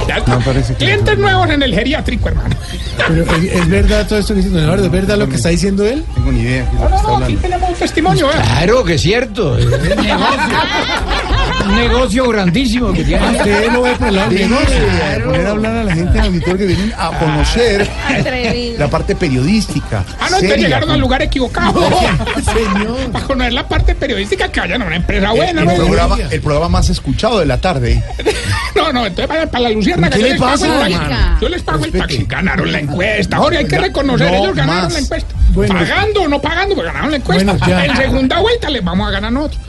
Ya 0.09 0.17
está. 0.19 0.35
No 0.37 0.41
parece 0.41 0.73
que- 0.75 0.85
Clientes 0.85 1.19
nuevos 1.19 1.49
en 1.51 1.63
el 1.63 1.75
geriátrico, 1.75 2.29
hermano. 2.29 2.55
Pero 3.09 3.23
¿es, 3.37 3.45
es 3.53 3.69
verdad 3.69 4.07
todo 4.07 4.19
esto 4.19 4.35
que 4.35 4.41
dice 4.41 4.51
don 4.53 4.63
Eduardo? 4.63 4.85
¿Es 4.87 4.91
verdad 4.91 5.17
lo 5.19 5.29
que 5.29 5.37
está 5.37 5.49
diciendo 5.51 5.85
él? 5.85 6.05
Tengo 6.15 6.33
ni 6.33 6.41
idea 6.41 6.65
de 6.65 6.73
No, 6.79 6.89
no, 6.89 7.03
no, 7.19 7.25
aquí 7.25 7.37
tenemos 7.37 7.69
un 7.71 7.75
testimonio, 7.77 8.31
¿eh? 8.31 8.35
Claro 8.43 8.85
que 8.85 8.95
es 8.95 9.03
cierto. 9.03 9.57
Es 9.59 9.65
un 9.67 9.71
negocio, 9.71 10.59
un 11.69 11.75
negocio 11.77 12.29
grandísimo 12.29 12.93
que 12.93 13.05
tiene. 13.05 13.31
Usted 13.31 13.73
lo 13.73 13.83
ve 13.83 13.95
por 13.97 14.09
el 14.09 14.17
lado 14.17 14.31
del 14.31 14.53
eh, 14.53 15.23
poner 15.25 15.47
a 15.47 15.51
hablar 15.51 15.77
a 15.77 15.85
la 15.85 15.95
gente 15.95 16.11
en 16.19 16.25
el 16.25 16.27
auditorio 16.27 16.57
que 16.59 16.67
vienen 16.67 16.93
a 16.99 17.11
conocer 17.19 17.89
la 18.79 18.89
parte 18.89 19.15
periodística. 19.17 20.05
Ah, 20.21 20.29
no, 20.31 20.37
entonces 20.39 20.61
llegaron 20.61 20.91
al 20.91 21.01
lugar 21.01 21.23
equivocado. 21.23 21.75
Señor. 22.45 23.11
Para 23.13 23.27
conocer 23.27 23.53
la 23.53 23.69
parte 23.69 23.95
periodística 23.95 24.49
que 24.51 24.61
vayan 24.61 24.83
a 24.83 24.87
una 24.87 24.97
empresa 24.97 25.33
buena, 25.33 25.63
El 25.63 25.67
¿no? 25.69 25.75
programa, 25.75 26.17
el 26.31 26.41
programa 26.41 26.69
más 26.69 26.89
escuchado 26.91 27.39
de 27.41 27.47
la 27.47 27.59
tarde. 27.61 28.03
No, 28.77 28.93
no, 28.93 29.07
entonces 29.07 29.27
para, 29.27 29.47
para 29.47 29.63
la 29.65 29.71
Lucierna. 29.71 30.11
¿Qué 30.11 30.19
yo 30.19 30.25
le 30.27 30.31
les 30.33 30.39
pago 30.39 30.53
pasa, 30.53 30.67
el 30.67 30.79
taxi. 30.81 30.95
hermano? 30.95 31.41
Yo 31.41 31.49
les 31.49 31.63
pago 31.63 31.85
el 31.87 31.93
taxi. 31.93 32.27
Ganaron 32.29 32.73
la 32.73 32.79
encuesta. 32.81 33.37
Jorge, 33.39 33.59
hay 33.59 33.67
que 33.67 33.79
reconocer, 33.79 34.31
no 34.31 34.37
ellos 34.37 34.55
ganaron 34.55 34.83
más. 34.85 34.93
la 34.93 34.99
encuesta. 34.99 35.35
Bueno. 35.55 35.75
Pagando 35.75 36.23
o 36.23 36.29
no 36.29 36.43
pagando, 36.43 36.75
pues 36.75 36.87
ganaron 36.87 37.11
la 37.11 37.17
encuesta. 37.17 37.85
En 37.85 37.97
segunda 37.97 38.39
vuelta 38.39 38.69
les 38.69 38.85
vamos 38.85 39.09
a 39.09 39.11
ganar 39.13 39.33
nosotros. 39.33 39.61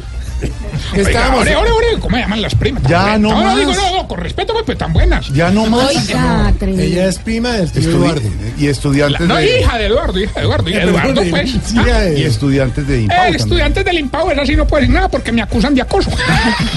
¿Qué 0.93 0.99
Oiga, 1.01 1.09
estábamos? 1.11 1.41
ore, 1.41 1.55
ore, 1.55 1.71
ore, 1.71 1.87
¿cómo 1.99 2.17
llaman 2.17 2.41
las 2.41 2.55
primas? 2.55 2.83
Ya, 2.83 3.17
no 3.17 3.31
más. 3.31 3.57
digo, 3.57 3.73
no, 3.73 3.97
no, 3.97 4.07
con 4.07 4.19
respeto, 4.19 4.53
pues, 4.53 4.65
pues 4.65 4.77
tan 4.77 4.93
buenas. 4.93 5.27
Ya 5.33 5.49
no 5.51 5.65
más. 5.67 5.89
Oiga. 5.95 6.53
Ella 6.61 7.07
es 7.07 7.17
prima 7.19 7.51
del 7.53 7.71
tío 7.71 7.81
Estudi- 7.81 7.95
Eduardo. 7.95 8.29
y 8.57 8.67
estudiantes 8.67 9.27
No, 9.27 9.35
de 9.35 9.59
hija 9.59 9.77
de 9.77 9.85
Eduardo, 9.87 10.19
hija 10.19 10.39
de 10.39 10.45
Eduardo. 10.45 10.69
Y 10.69 10.73
Eduardo, 10.75 11.21
pues. 11.29 11.51
Sí, 11.65 11.77
ah, 11.77 12.05
eh, 12.05 12.15
y 12.19 12.23
estudiantes 12.23 12.87
de 12.87 12.95
eh, 12.97 13.01
Impau 13.03 13.17
también. 13.17 13.35
estudiantes 13.41 13.85
del 13.85 13.99
Impau, 13.99 14.31
esa 14.31 14.45
sí 14.45 14.55
no 14.55 14.65
puede 14.67 14.81
decir 14.83 14.95
nada 14.95 15.09
porque 15.09 15.31
me 15.31 15.41
acusan 15.41 15.75
de 15.75 15.81
acoso. 15.81 16.09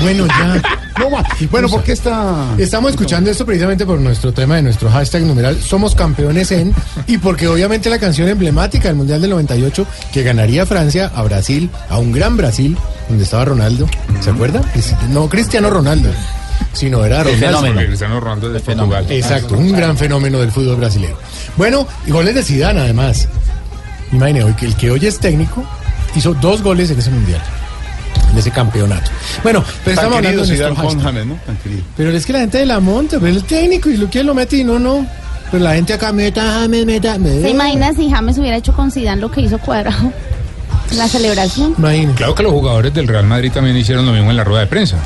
Bueno, 0.03 0.27
ya. 0.27 0.63
No 0.99 1.11
más. 1.11 1.25
Bueno, 1.51 1.69
¿por 1.69 1.83
qué 1.83 1.93
está...? 1.93 2.47
Estamos 2.59 2.91
escuchando 2.93 3.31
esto 3.31 3.45
precisamente 3.47 3.85
por 3.87 3.99
nuestro 4.01 4.33
tema 4.33 4.57
de 4.57 4.63
nuestro 4.63 4.91
hashtag 4.91 5.23
numeral 5.23 5.61
Somos 5.61 5.95
campeones 5.95 6.51
en 6.53 6.75
y 7.07 7.19
porque 7.19 7.49
obviamente 7.49 7.89
la 7.91 7.99
canción 7.99 8.29
emblemática 8.29 8.89
del 8.89 8.97
Mundial 8.97 9.21
del 9.21 9.31
98 9.31 9.87
que 10.13 10.23
ganaría 10.23 10.65
Francia 10.67 11.11
a 11.15 11.23
Brasil, 11.23 11.71
a 11.89 11.99
un 11.99 12.13
gran 12.13 12.37
Brasil, 12.37 12.77
donde 13.09 13.25
estaba 13.25 13.45
Ronaldo, 13.45 13.87
¿se 14.21 14.31
acuerda? 14.31 14.61
No 15.11 15.29
Cristiano 15.29 15.71
Ronaldo, 15.71 16.11
sino 16.73 17.05
era 17.05 17.23
Ronaldo. 17.23 17.47
fenómeno. 17.47 17.81
Cristiano 17.87 18.21
Ronaldo 18.21 18.53
de 18.53 18.61
Portugal. 18.61 19.07
Exacto, 19.09 19.57
un 19.57 19.73
gran 19.73 19.97
fenómeno 19.97 20.39
del 20.39 20.51
fútbol 20.53 20.77
brasileño. 20.77 21.17
Bueno, 21.57 21.87
y 22.07 22.11
goles 22.11 22.35
de 22.35 22.43
Zidane 22.43 22.81
además. 22.81 23.29
Imagine, 24.13 24.45
hoy 24.45 24.55
que 24.55 24.67
el 24.67 24.75
que 24.77 24.91
hoy 24.91 25.07
es 25.07 25.19
técnico 25.19 25.65
hizo 26.15 26.35
dos 26.35 26.63
goles 26.63 26.91
en 26.91 26.99
ese 26.99 27.11
Mundial. 27.11 27.41
en 28.33 28.39
ese 28.39 28.51
campeonato. 28.51 29.11
Bueno, 29.43 29.63
pero 29.85 29.97
Tan 29.97 30.05
estamos 30.07 30.17
hablando 30.19 30.43
de 30.43 30.49
nuestro 30.59 30.75
con. 30.85 31.01
James, 31.01 31.27
¿no? 31.27 31.35
Tan. 31.47 31.59
Pero 31.97 32.11
es 32.11 32.27
que 32.27 32.33
la 32.33 32.41
gente 32.41 32.59
de 32.59 32.67
la 32.67 32.81
monta, 32.81 33.19
pero 33.21 33.33
el 33.35 33.45
técnico 33.45 33.89
y 33.91 33.97
lo 33.97 34.11
que 34.11 34.23
lo 34.25 34.35
mete 34.35 34.57
y 34.59 34.65
no, 34.65 34.79
no. 34.79 35.07
Pero 35.51 35.65
la 35.65 35.75
gente 35.75 35.93
acá 35.95 36.13
meta, 36.13 36.43
James, 36.61 36.87
meta, 36.87 37.19
meta. 37.19 37.43
¿Se 37.43 37.51
imagina 37.51 37.93
si 37.93 38.09
James 38.09 38.39
hubiera 38.39 38.57
hecho 38.57 38.73
con 38.73 38.91
Zidane 38.93 39.21
lo 39.21 39.31
que 39.31 39.41
hizo 39.41 39.59
Cuadrado? 39.59 40.13
La 40.97 41.09
celebración. 41.09 41.75
Claro 42.15 42.35
que 42.35 42.43
los 42.43 42.53
jugadores 42.53 42.93
del 42.93 43.07
Real 43.07 43.25
Madrid 43.25 43.53
también 43.53 43.77
hicieron 43.77 44.07
lo 44.07 44.13
mismo 44.13 44.31
en 44.31 44.37
la 44.37 44.45
rueda 44.45 44.63
de 44.63 44.67
prensa. 44.67 44.99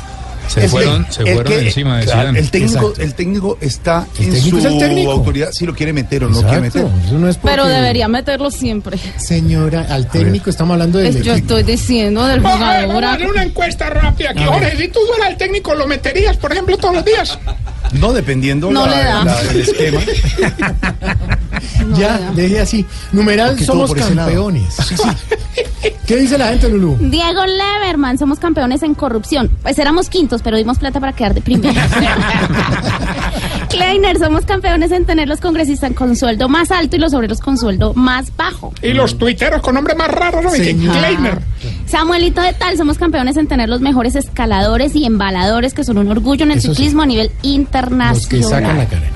Se 0.47 0.69
fueron, 0.69 1.05
se 1.11 1.23
el 1.23 1.33
fueron 1.35 1.53
que- 1.53 1.59
encima 1.67 1.97
de 1.97 2.05
claro, 2.05 2.19
Zidane. 2.21 2.39
El 2.39 2.51
técnico, 2.51 2.79
Exacto. 2.79 3.01
el 3.01 3.13
técnico 3.15 3.57
está 3.61 4.07
en 4.19 4.31
técnico 4.31 4.49
su 4.49 4.57
es 4.57 4.65
el 4.65 4.79
técnico. 4.79 5.11
autoridad 5.11 5.51
si 5.51 5.65
lo 5.65 5.73
quiere 5.75 5.93
meter 5.93 6.23
o 6.23 6.29
no 6.29 6.41
quiere 6.41 6.61
meter. 6.61 6.81
Exacto, 6.83 7.05
eso 7.07 7.17
no 7.19 7.29
es 7.29 7.37
porque... 7.37 7.55
Pero 7.57 7.67
debería 7.67 8.07
meterlo 8.07 8.51
siempre. 8.51 8.97
Señora, 9.17 9.85
al 9.89 10.07
técnico 10.07 10.49
estamos 10.49 10.73
hablando 10.73 10.99
del 10.99 11.15
Es- 11.17 11.23
yo 11.23 11.33
estoy 11.33 11.63
diciendo 11.63 12.25
del 12.25 12.39
jugador. 12.41 12.87
vamos 12.87 13.03
a 13.03 13.13
hacer 13.13 13.27
una 13.29 13.43
encuesta 13.43 13.89
rápida 13.89 14.31
aquí. 14.31 14.43
Jorge, 14.45 14.77
si 14.77 14.87
tú 14.89 14.99
fueras 15.07 15.29
el 15.31 15.37
técnico, 15.37 15.73
¿lo 15.75 15.87
meterías, 15.87 16.37
por 16.37 16.51
ejemplo, 16.51 16.77
todos 16.77 16.95
los 16.95 17.05
días? 17.05 17.37
No, 17.93 18.13
dependiendo 18.13 18.71
No 18.71 18.85
la- 18.87 18.95
le 18.97 19.03
da. 19.03 19.23
la- 19.25 19.43
del 19.43 19.61
esquema. 19.61 20.01
ya, 21.97 22.31
deje 22.35 22.59
así. 22.59 22.85
Numeral, 23.11 23.49
Porque 23.51 23.65
somos 23.65 23.93
campeones. 23.93 24.75
¿Qué 26.05 26.17
dice 26.17 26.37
la 26.37 26.49
gente, 26.49 26.69
Lulú? 26.69 26.97
Diego 26.99 27.41
Leverman, 27.45 28.17
somos 28.17 28.37
campeones 28.39 28.83
en 28.83 28.93
corrupción. 28.95 29.49
Pues 29.61 29.79
éramos 29.79 30.09
quintos, 30.09 30.34
pero 30.41 30.57
dimos 30.57 30.77
plata 30.79 30.99
para 30.99 31.13
quedar 31.13 31.33
de 31.33 31.41
primero. 31.41 31.79
Kleiner, 33.69 34.17
somos 34.17 34.45
campeones 34.45 34.91
en 34.91 35.05
tener 35.05 35.27
los 35.27 35.39
congresistas 35.41 35.91
con 35.93 36.15
sueldo 36.15 36.47
más 36.47 36.71
alto 36.71 36.95
y 36.95 36.99
los 36.99 37.13
obreros 37.13 37.39
con 37.39 37.57
sueldo 37.57 37.93
más 37.93 38.35
bajo. 38.35 38.73
Y 38.81 38.93
los 38.93 39.17
tuiteros 39.17 39.61
con 39.61 39.75
nombres 39.75 39.97
más 39.97 40.07
raros, 40.09 40.43
¿no? 40.43 40.51
Kleiner. 40.51 41.39
Samuelito 41.85 42.41
de 42.41 42.53
Tal, 42.53 42.77
somos 42.77 42.97
campeones 42.97 43.37
en 43.37 43.47
tener 43.47 43.67
los 43.69 43.81
mejores 43.81 44.15
escaladores 44.15 44.95
y 44.95 45.05
embaladores 45.05 45.73
que 45.73 45.83
son 45.83 45.97
un 45.97 46.09
orgullo 46.09 46.45
en 46.45 46.51
el 46.51 46.57
Eso 46.59 46.69
sí. 46.69 46.75
ciclismo 46.75 47.01
a 47.01 47.05
nivel 47.05 47.27
Los 47.27 47.41
que 47.41 47.47
internacional. 47.47 48.43
sacan 48.43 48.77
la 48.77 48.85
cara. 48.85 49.09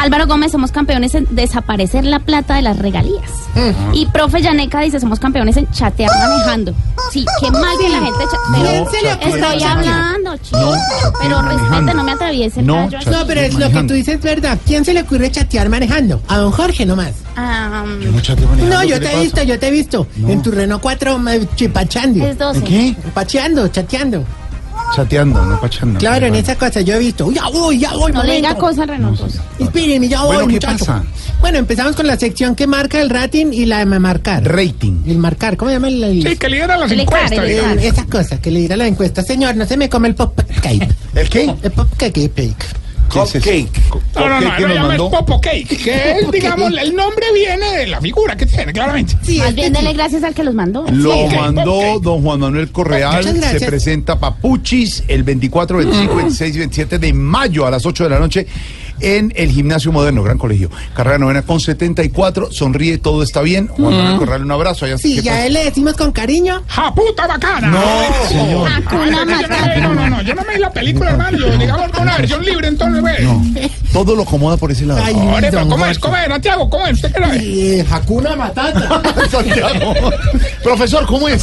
Álvaro 0.00 0.26
Gómez, 0.26 0.52
somos 0.52 0.70
campeones 0.70 1.14
en 1.14 1.26
desaparecer 1.30 2.04
la 2.04 2.20
plata 2.20 2.54
de 2.54 2.62
las 2.62 2.78
regalías. 2.78 3.30
Y 3.92 4.06
profe 4.06 4.40
Yaneca 4.40 4.80
dice, 4.80 5.00
somos 5.00 5.18
campeones 5.18 5.56
en 5.56 5.68
chatear 5.72 6.10
manejando. 6.16 6.72
Sí, 7.12 7.24
qué 7.40 7.50
mal 7.50 7.76
que 7.80 7.88
la 7.88 7.98
gente 8.00 8.18
cha- 8.30 8.50
No, 8.50 8.62
pero 8.62 8.90
se 8.90 9.02
le 9.02 9.12
ocurre 9.14 9.40
Estoy 9.40 9.62
hablando, 9.64 10.36
chicos. 10.36 10.60
No, 10.60 10.72
pero 11.20 11.42
respete, 11.42 11.62
manejando. 11.62 11.94
no 11.94 12.04
me 12.04 12.12
atraviese 12.12 12.60
el 12.60 12.66
No. 12.66 12.88
No, 12.88 13.26
pero 13.26 13.40
es 13.40 13.54
lo 13.54 13.70
que 13.70 13.82
tú 13.84 13.94
dices 13.94 14.14
es 14.16 14.22
verdad. 14.22 14.58
¿Quién 14.64 14.84
se 14.84 14.94
le 14.94 15.02
ocurre 15.02 15.30
chatear 15.32 15.68
manejando? 15.68 16.22
A 16.28 16.36
don 16.38 16.52
Jorge 16.52 16.86
nomás. 16.86 17.12
Ah, 17.36 17.84
No, 18.68 18.84
yo 18.84 19.00
te 19.00 19.12
he 19.16 19.20
visto, 19.20 19.42
yo 19.42 19.58
te 19.58 19.68
he 19.68 19.70
visto. 19.70 20.06
En 20.28 20.42
tu 20.42 20.50
Renault 20.52 20.80
4 20.82 21.18
me- 21.18 21.46
chipachando. 21.56 22.24
Es 22.24 22.38
12. 22.38 22.58
¿En 22.58 22.64
qué? 22.64 22.96
Pacheando, 23.14 23.66
chateando. 23.68 24.24
Chateando, 25.04 25.44
no 25.44 25.60
pachando. 25.60 25.98
Claro, 26.00 26.26
en 26.26 26.34
esa 26.34 26.56
cosa 26.56 26.80
yo 26.80 26.94
he 26.94 26.98
visto. 26.98 27.26
Uy, 27.26 27.34
ya 27.36 27.48
voy, 27.48 27.78
ya 27.78 27.92
voy. 27.92 28.10
no 28.12 28.22
le 28.24 28.36
diga 28.36 28.48
momento. 28.54 28.66
cosas 28.66 28.86
renosos. 28.88 29.34
Espérenme, 29.58 30.08
ya 30.08 30.22
voy, 30.22 30.34
Bueno, 30.36 30.46
¿qué 30.48 30.52
muchacho. 30.54 30.84
pasa? 30.86 31.04
Bueno, 31.40 31.58
empezamos 31.58 31.94
con 31.94 32.06
la 32.08 32.18
sección 32.18 32.56
que 32.56 32.66
marca 32.66 33.00
el 33.00 33.08
rating 33.10 33.46
y 33.52 33.66
la 33.66 33.78
de 33.78 33.86
marcar. 33.86 34.42
Rating. 34.44 35.02
El 35.06 35.18
marcar, 35.18 35.56
¿cómo 35.56 35.70
se 35.70 35.76
llama 35.76 35.88
el...? 35.88 36.02
el- 36.02 36.22
Sí, 36.28 36.36
que 36.36 36.48
lidera 36.48 36.76
las 36.76 36.90
El 36.90 37.00
encuestas. 37.00 37.30
Icar, 37.32 37.44
el 37.44 37.50
digamos. 37.50 37.72
Icar. 37.74 37.84
Eh, 37.84 37.88
esa 37.88 38.06
cosa 38.06 38.40
que 38.40 38.50
le 38.50 38.60
dirá 38.60 38.76
la 38.76 38.86
encuesta. 38.88 39.22
Señor, 39.22 39.54
no 39.56 39.64
se 39.66 39.76
me 39.76 39.88
come 39.88 40.08
el 40.08 40.14
pop 40.16 40.36
cake. 40.62 40.88
¿El 41.14 41.28
qué? 41.28 41.54
El 41.62 41.70
pop 41.70 41.88
cake. 41.96 42.32
Cake. 43.08 43.68
Cupcake. 43.90 44.14
No, 44.14 44.28
no, 44.28 44.40
no, 44.40 44.74
llama 44.74 44.94
es. 44.94 45.00
Popo 45.00 45.40
Cake, 45.40 45.76
que 45.76 46.20
es, 46.20 46.30
digamos, 46.32 46.72
el 46.78 46.94
nombre 46.94 47.26
viene 47.34 47.78
de 47.78 47.86
la 47.86 48.00
figura 48.00 48.36
que 48.36 48.46
tiene, 48.46 48.72
claramente. 48.72 49.16
Sí, 49.22 49.38
Más 49.38 49.54
bien 49.54 49.72
dele 49.72 49.92
gracias 49.92 50.22
al 50.22 50.34
que 50.34 50.44
los 50.44 50.54
mandó. 50.54 50.84
Lo 50.90 51.26
mandó 51.28 51.98
don 52.00 52.22
Juan 52.22 52.40
Manuel 52.40 52.70
Correal. 52.70 53.24
Se 53.24 53.66
presenta 53.66 54.18
Papuchis 54.18 55.04
el 55.08 55.22
24, 55.22 55.78
25, 55.78 56.16
26 56.16 56.54
y 56.54 56.58
27 56.58 56.98
de 56.98 57.12
mayo 57.12 57.66
a 57.66 57.70
las 57.70 57.84
8 57.86 58.04
de 58.04 58.10
la 58.10 58.18
noche 58.18 58.46
en 59.00 59.32
el 59.36 59.50
Gimnasio 59.50 59.92
Moderno, 59.92 60.22
gran 60.22 60.38
colegio. 60.38 60.70
Carrera 60.94 61.18
novena 61.18 61.42
con 61.42 61.60
74. 61.60 62.50
Sonríe, 62.52 62.98
todo 62.98 63.22
está 63.22 63.40
bien. 63.42 63.68
Juan 63.68 63.94
Manuel 63.96 64.18
Correal, 64.18 64.42
un 64.44 64.50
abrazo. 64.52 64.84
Allá 64.84 64.98
Sí, 64.98 65.16
¿qué 65.16 65.22
ya 65.22 65.32
pasa? 65.32 65.46
él 65.46 65.52
le 65.54 65.64
decimos 65.64 65.94
con 65.94 66.12
cariño. 66.12 66.62
¡Ja 66.68 66.94
puta 66.94 67.26
bacana! 67.26 67.68
No, 67.68 68.28
señor. 68.28 68.70
No, 68.92 69.24
me- 69.24 69.36
Matata. 69.36 69.76
no, 69.80 69.94
no, 69.94 70.08
no, 70.10 70.22
yo 70.22 70.34
no 70.34 70.42
me 70.42 70.54
vi 70.54 70.60
la 70.60 70.70
película, 70.72 71.10
hermano. 71.10 71.38
Yo, 71.38 71.56
digamos, 71.58 71.90
con 71.90 72.02
una 72.02 72.16
versión 72.18 72.44
libre, 72.44 72.68
entonces, 72.68 73.00
güey. 73.00 73.24
No, 73.24 73.42
todo 73.92 74.14
lo 74.16 74.22
acomoda 74.22 74.56
por 74.56 74.70
ese 74.72 74.86
lado. 74.86 75.00
Ay, 75.04 75.14
Ore, 75.14 75.48
pero 75.50 75.68
¿cómo 75.68 75.86
es? 75.86 75.98
¿Cómo 75.98 76.16
es, 76.16 76.26
Santiago? 76.28 76.70
¿Cómo 76.70 76.86
es? 76.86 76.94
¿Usted 76.94 77.12
qué 77.12 77.20
sabe? 77.20 77.38
Eh, 77.42 77.86
Hakuna 77.90 78.36
Matata. 78.36 79.02
Santiago. 79.30 79.94
Profesor, 80.62 81.06
¿cómo 81.06 81.28
es? 81.28 81.42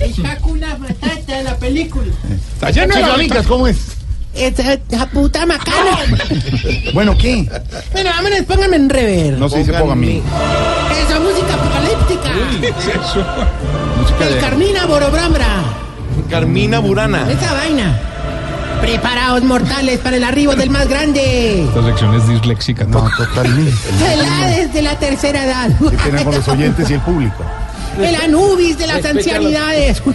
Es 0.00 0.18
Hakuna 0.24 0.76
Matata 0.78 1.42
la 1.42 1.56
película. 1.56 2.06
Está 2.54 2.70
lleno 2.70 2.94
de 2.94 3.44
¿cómo 3.44 3.66
es? 3.66 3.78
Esa 4.34 4.74
esa 4.74 5.06
puta 5.06 5.44
macana. 5.46 5.98
Bueno, 6.94 7.16
¿qué? 7.16 7.48
bueno, 7.92 8.10
vámonos, 8.10 8.40
pónganme 8.46 8.76
en 8.76 8.88
rever. 8.88 9.38
No 9.38 9.48
se 9.48 9.58
dice 9.58 9.72
ponga 9.74 9.92
a 9.92 9.96
mí. 9.96 10.22
Esa 11.06 11.20
música 11.20 11.54
apocalíptica. 11.54 12.32
¿Qué 12.60 12.68
es 12.68 12.86
eso? 12.88 13.24
Música 13.98 14.26
El 14.26 14.34
de... 14.34 14.40
Carmina 14.40 14.86
Borobrambra. 14.86 15.46
Carmina 16.28 16.78
Burana. 16.80 17.30
Esa 17.30 17.52
vaina. 17.54 17.98
Preparaos 18.80 19.42
mortales 19.42 19.98
para 20.00 20.16
el 20.16 20.24
arribo 20.24 20.54
del 20.56 20.70
más 20.70 20.88
grande. 20.88 21.64
Esta 21.64 21.84
sección 21.84 22.14
es 22.14 22.28
disléxica. 22.28 22.84
No, 22.84 23.08
totalmente. 23.16 23.72
El 24.12 24.20
Hades 24.24 24.72
de 24.72 24.82
la 24.82 24.98
tercera 24.98 25.44
edad. 25.44 25.70
¿Qué 25.78 25.96
tiene 25.96 26.24
con 26.24 26.34
los 26.34 26.48
oyentes 26.48 26.90
y 26.90 26.94
el 26.94 27.00
público? 27.00 27.44
El 28.00 28.14
Anubis 28.14 28.78
de 28.78 28.86
las 28.86 29.04
ancianidades. 29.04 30.02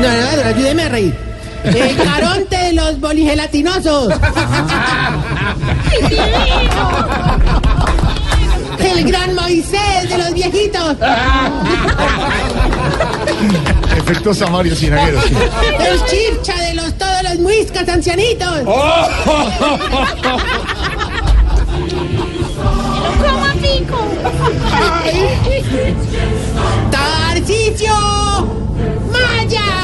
No, 0.00 0.08
no, 0.08 0.42
no, 0.42 0.48
ayúdeme 0.48 0.82
a 0.82 0.88
reír. 0.88 1.31
El 1.64 1.96
Caronte 1.96 2.56
de 2.56 2.72
los 2.72 3.00
boligelatinosos. 3.00 4.12
El 8.78 9.04
gran 9.04 9.34
Moisés 9.34 10.08
de 10.08 10.18
los 10.18 10.34
viejitos. 10.34 10.96
Efectos 13.96 14.38
Samario 14.38 14.74
Cinagueros. 14.74 15.24
sí. 15.24 15.34
El 15.78 16.04
chircha 16.06 16.54
de 16.60 16.74
los 16.74 16.92
todos 16.98 17.22
los 17.22 17.38
muiscas 17.38 17.88
ancianitos. 17.88 18.62
¿Cómo 18.64 19.06
pico? 23.60 23.98
Tarcicio 26.90 27.94
Maya. 29.10 29.81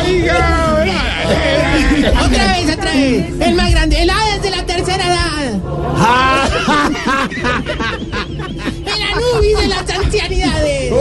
Oiga, 0.00 0.86
Otra 2.24 2.44
vez, 2.52 2.70
otra 2.72 2.92
vez. 2.92 3.40
El 3.40 3.54
más 3.56 3.70
grande. 3.72 4.00
El 4.02 4.10
Hades 4.10 4.42
de 4.42 4.50
la 4.50 4.64
tercera 4.64 5.06
edad. 5.06 5.20
El 8.86 9.02
Anubis 9.40 9.58
de 9.58 9.68
las 9.68 9.90
ancianidades. 9.90 10.92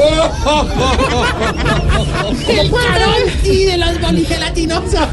El 2.48 2.72
Caronti 2.72 3.66
de 3.66 3.78
los 3.78 4.02
boligelatinosos. 4.02 5.08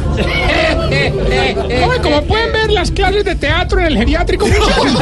Oye, 0.88 2.00
como 2.02 2.22
pueden 2.22 2.52
ver, 2.52 2.70
las 2.70 2.90
clases 2.90 3.24
de 3.24 3.34
teatro 3.34 3.80
en 3.80 3.86
el 3.86 3.96
geriátrico 3.98 4.46
funcionan. 4.46 4.94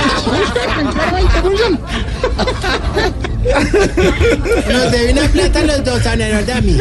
Nos 4.73 4.91
debe 4.91 5.13
una 5.13 5.29
plata 5.29 5.59
a 5.61 5.65
los 5.65 5.85
dos. 5.85 6.07
A 6.07 6.17
mí. 6.17 6.79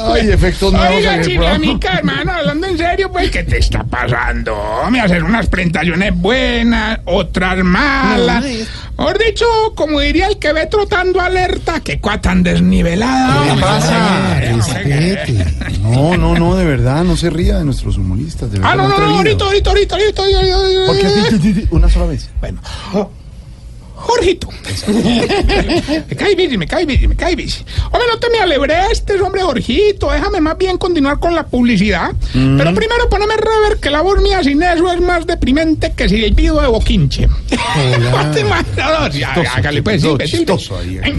Ay, 0.00 0.30
efectos 0.30 0.72
nuevos 0.72 1.04
en 1.04 1.08
Oiga. 1.08 1.22
Chilamica, 1.22 1.98
hermano, 1.98 2.32
hablando 2.32 2.66
en 2.66 2.78
serio, 2.78 3.12
pues, 3.12 3.30
¿qué 3.30 3.44
te 3.44 3.58
está 3.58 3.84
pasando? 3.84 4.56
Me 4.90 5.00
hacer 5.00 5.22
unas 5.22 5.46
presentaciones 5.46 6.12
buenas, 6.14 6.98
otras 7.04 7.58
malas. 7.58 8.44
No, 8.98 9.11
Mejor 9.12 9.26
dicho, 9.26 9.44
como 9.74 10.00
diría 10.00 10.28
el 10.28 10.38
que 10.38 10.52
ve 10.52 10.66
trotando 10.66 11.20
alerta, 11.20 11.80
que 11.80 12.00
cuá 12.00 12.20
tan 12.20 12.42
desnivelada. 12.42 13.54
¿Qué 13.54 13.60
pasa? 13.60 14.40
Respete. 14.40 15.44
No, 15.82 16.16
no, 16.16 16.34
no, 16.34 16.56
de 16.56 16.64
verdad, 16.64 17.04
no 17.04 17.16
se 17.16 17.28
ría 17.28 17.58
de 17.58 17.64
nuestros 17.64 17.98
humoristas. 17.98 18.50
De 18.50 18.58
verdad, 18.58 18.72
Ah, 18.72 18.76
no, 18.76 18.88
no, 18.88 18.98
no, 18.98 19.16
ahorita, 19.16 19.44
ahorita, 19.44 19.70
ahorita, 19.70 19.96
ahorita, 19.96 20.22
ahorita, 20.22 20.56
ahorita. 20.56 20.86
¿Por 20.86 20.98
qué? 20.98 21.36
Di, 21.38 21.38
di, 21.38 21.52
di, 21.60 21.68
Una 21.72 21.90
sola 21.90 22.06
vez. 22.06 22.30
Bueno. 22.40 22.60
Jorgito. 24.14 24.48
me 26.08 26.16
cae 26.16 26.34
bici, 26.34 26.56
me 26.58 26.66
cae 26.66 26.86
bici, 26.86 27.06
me 27.08 27.16
cae 27.16 27.36
bici. 27.36 27.64
Hombre, 27.90 28.08
no 28.10 28.18
te 28.18 28.30
me 28.30 28.38
alebrestes, 28.40 29.20
hombre, 29.20 29.42
Jorgito. 29.42 30.10
Déjame 30.10 30.40
más 30.40 30.56
bien 30.58 30.78
continuar 30.78 31.18
con 31.18 31.34
la 31.34 31.44
publicidad. 31.46 32.12
Pero 32.32 32.74
primero 32.74 33.08
poneme 33.08 33.34
rever 33.36 33.78
que 33.80 33.90
la 33.90 34.00
voz 34.02 34.20
mía 34.22 34.42
sin 34.42 34.62
eso 34.62 34.92
es 34.92 35.00
más 35.00 35.26
deprimente 35.26 35.92
que 35.92 36.08
si 36.08 36.24
el 36.24 36.34
pido 36.34 36.60
de 36.60 36.68
boquinche. 36.68 37.28
Hágale 39.54 39.82
pues, 39.82 40.02
chistoso, 40.24 40.78
ahí. 40.78 41.00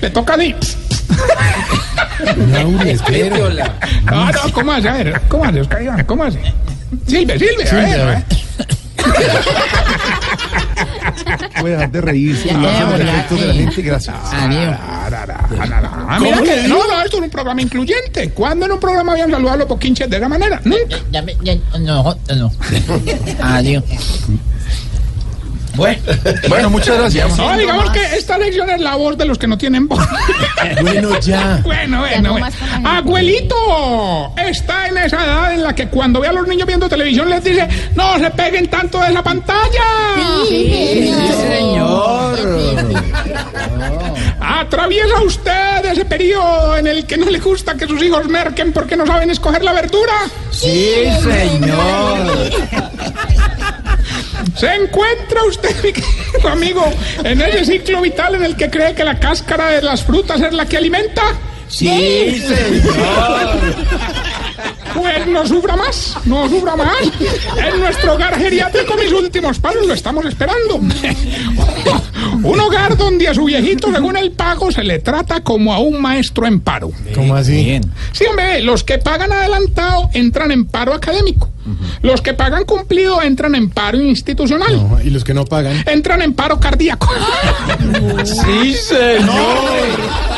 Le 0.00 0.10
toca 0.10 0.34
a. 0.34 0.38
Laura, 2.36 2.90
espero. 2.90 3.50
No, 4.04 4.32
no, 4.32 4.52
¿cómo 4.52 4.72
hace? 4.72 4.88
A 4.88 4.92
ver, 4.94 5.20
¿cómo 5.28 5.44
hace, 5.44 5.60
Oscar 5.60 5.82
Iván? 5.82 6.04
¿Cómo 6.04 6.24
hace? 6.24 6.40
Silve, 7.06 7.38
Silve, 7.38 7.68
a 7.68 7.74
ver, 7.74 8.00
a 8.00 8.04
ver. 8.06 8.24
Voy 11.60 11.70
a 11.72 11.74
dejar 11.74 11.90
de 11.90 12.00
reírse. 12.00 12.48
De 12.48 12.54
la 13.04 13.12
gente. 13.12 13.82
Gracias. 13.82 14.14
Adiós. 14.32 14.76
Ah, 16.08 16.18
mira 16.20 16.40
que, 16.42 16.68
no, 16.68 16.76
no, 16.86 17.02
esto 17.02 17.16
es 17.18 17.22
un 17.24 17.30
programa 17.30 17.60
incluyente. 17.62 18.30
¿Cuándo 18.30 18.66
en 18.66 18.72
un 18.72 18.80
programa 18.80 19.12
habían 19.12 19.30
saludado 19.30 19.54
a 19.54 19.58
los 19.58 19.68
boquinches 19.68 20.08
de 20.08 20.16
esa 20.16 20.28
manera? 20.28 20.60
Nunca. 20.64 20.96
Ya 21.10 21.22
me- 21.22 21.36
ya- 21.42 21.56
no, 21.80 22.16
no. 22.36 22.52
Adiós. 23.42 23.82
Bueno, 25.78 26.02
bueno, 26.48 26.70
muchas 26.70 26.98
gracias. 26.98 27.38
No, 27.38 27.56
digamos 27.56 27.90
que 27.90 28.00
esta 28.16 28.36
lección 28.36 28.68
es 28.68 28.80
la 28.80 28.96
voz 28.96 29.16
de 29.16 29.24
los 29.24 29.38
que 29.38 29.46
no 29.46 29.56
tienen 29.56 29.86
voz. 29.88 30.04
Bueno, 30.82 31.18
ya. 31.20 31.60
Bueno, 31.62 32.04
Ya 32.04 32.20
bueno, 32.20 32.22
no 32.22 32.32
bueno. 32.32 32.46
la. 32.82 32.98
Abuelito, 32.98 34.32
está 34.36 34.88
en 34.88 34.98
esa 34.98 35.24
edad 35.24 35.54
en 35.54 35.62
la 35.62 35.74
que 35.74 35.88
cuando 35.88 36.20
ve 36.20 36.26
a 36.28 36.32
los 36.32 36.46
niños 36.48 36.66
viendo 36.66 36.88
televisión 36.88 37.30
les 37.30 37.42
dice, 37.44 37.66
no 37.94 38.18
se 38.18 38.28
peguen 38.32 38.68
tanto 38.68 38.98
de 39.00 39.10
esa 39.10 39.22
pantalla. 39.22 39.84
Sí, 40.48 41.14
señor. 41.48 42.38
Atraviesa 44.40 45.20
usted 45.24 45.84
ese 45.84 46.04
periodo 46.04 46.76
en 46.76 46.86
el 46.88 47.06
que 47.06 47.16
no 47.16 47.30
le 47.30 47.38
gusta 47.38 47.74
que 47.76 47.86
sus 47.86 48.02
hijos 48.02 48.26
merquen 48.28 48.72
porque 48.72 48.96
no 48.96 49.06
saben 49.06 49.30
escoger 49.30 49.62
la 49.62 49.72
verdura. 49.72 50.14
Sí, 50.50 51.04
señor. 51.22 52.50
Se 54.56 54.74
encuentra 54.74 55.44
usted, 55.44 55.74
mi 55.82 55.92
querido 55.92 56.48
amigo, 56.48 56.84
en 57.24 57.40
ese 57.40 57.64
ciclo 57.64 58.00
vital 58.00 58.34
en 58.36 58.44
el 58.44 58.56
que 58.56 58.70
cree 58.70 58.94
que 58.94 59.04
la 59.04 59.18
cáscara 59.18 59.68
de 59.70 59.82
las 59.82 60.02
frutas 60.02 60.40
es 60.40 60.52
la 60.52 60.66
que 60.66 60.76
alimenta. 60.76 61.22
Sí, 61.68 62.40
señor. 62.40 63.60
Pues 64.94 65.26
no 65.26 65.46
sufra 65.46 65.76
más, 65.76 66.16
no 66.24 66.48
sufra 66.48 66.74
más. 66.74 66.96
En 67.56 67.80
nuestro 67.80 68.14
hogar 68.14 68.36
geriátrico, 68.38 68.94
mis 68.96 69.12
últimos 69.12 69.58
pasos, 69.58 69.86
lo 69.86 69.94
estamos 69.94 70.24
esperando. 70.24 70.80
Un 72.42 72.60
hogar 72.60 72.96
donde 72.96 73.28
a 73.28 73.34
su 73.34 73.44
viejito, 73.44 73.92
según 73.92 74.16
el 74.16 74.32
pago, 74.32 74.70
se 74.70 74.84
le 74.84 74.98
trata 74.98 75.40
como 75.40 75.72
a 75.72 75.78
un 75.78 76.00
maestro 76.00 76.46
en 76.46 76.60
paro. 76.60 76.90
¿Cómo 77.14 77.34
así? 77.34 77.80
Sí, 78.12 78.24
hombre, 78.26 78.62
los 78.62 78.84
que 78.84 78.98
pagan 78.98 79.32
adelantado 79.32 80.10
entran 80.12 80.50
en 80.50 80.66
paro 80.66 80.94
académico. 80.94 81.50
Los 82.02 82.22
que 82.22 82.32
pagan 82.32 82.64
cumplido 82.64 83.20
entran 83.20 83.54
en 83.54 83.68
paro 83.68 84.00
institucional. 84.00 84.74
No, 84.76 85.00
y 85.02 85.10
los 85.10 85.24
que 85.24 85.34
no 85.34 85.44
pagan. 85.44 85.82
Entran 85.86 86.22
en 86.22 86.32
paro 86.32 86.58
cardíaco. 86.58 87.08
Sí, 88.24 88.74
señor. 88.74 90.37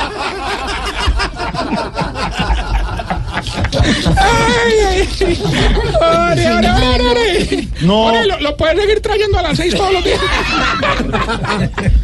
Ay, 4.16 4.72
ay, 4.88 5.08
ay. 5.20 5.42
Ore, 6.00 6.52
ore, 6.52 6.70
ore, 6.70 7.08
ore. 7.10 7.68
No. 7.82 8.04
Ore, 8.06 8.26
lo, 8.26 8.40
lo 8.40 8.56
puedes 8.56 8.80
seguir 8.80 9.00
trayendo 9.00 9.38
a 9.38 9.42
las 9.42 9.56
seis 9.56 9.74
todos 9.74 9.92
los 9.92 10.04
días. 10.04 10.20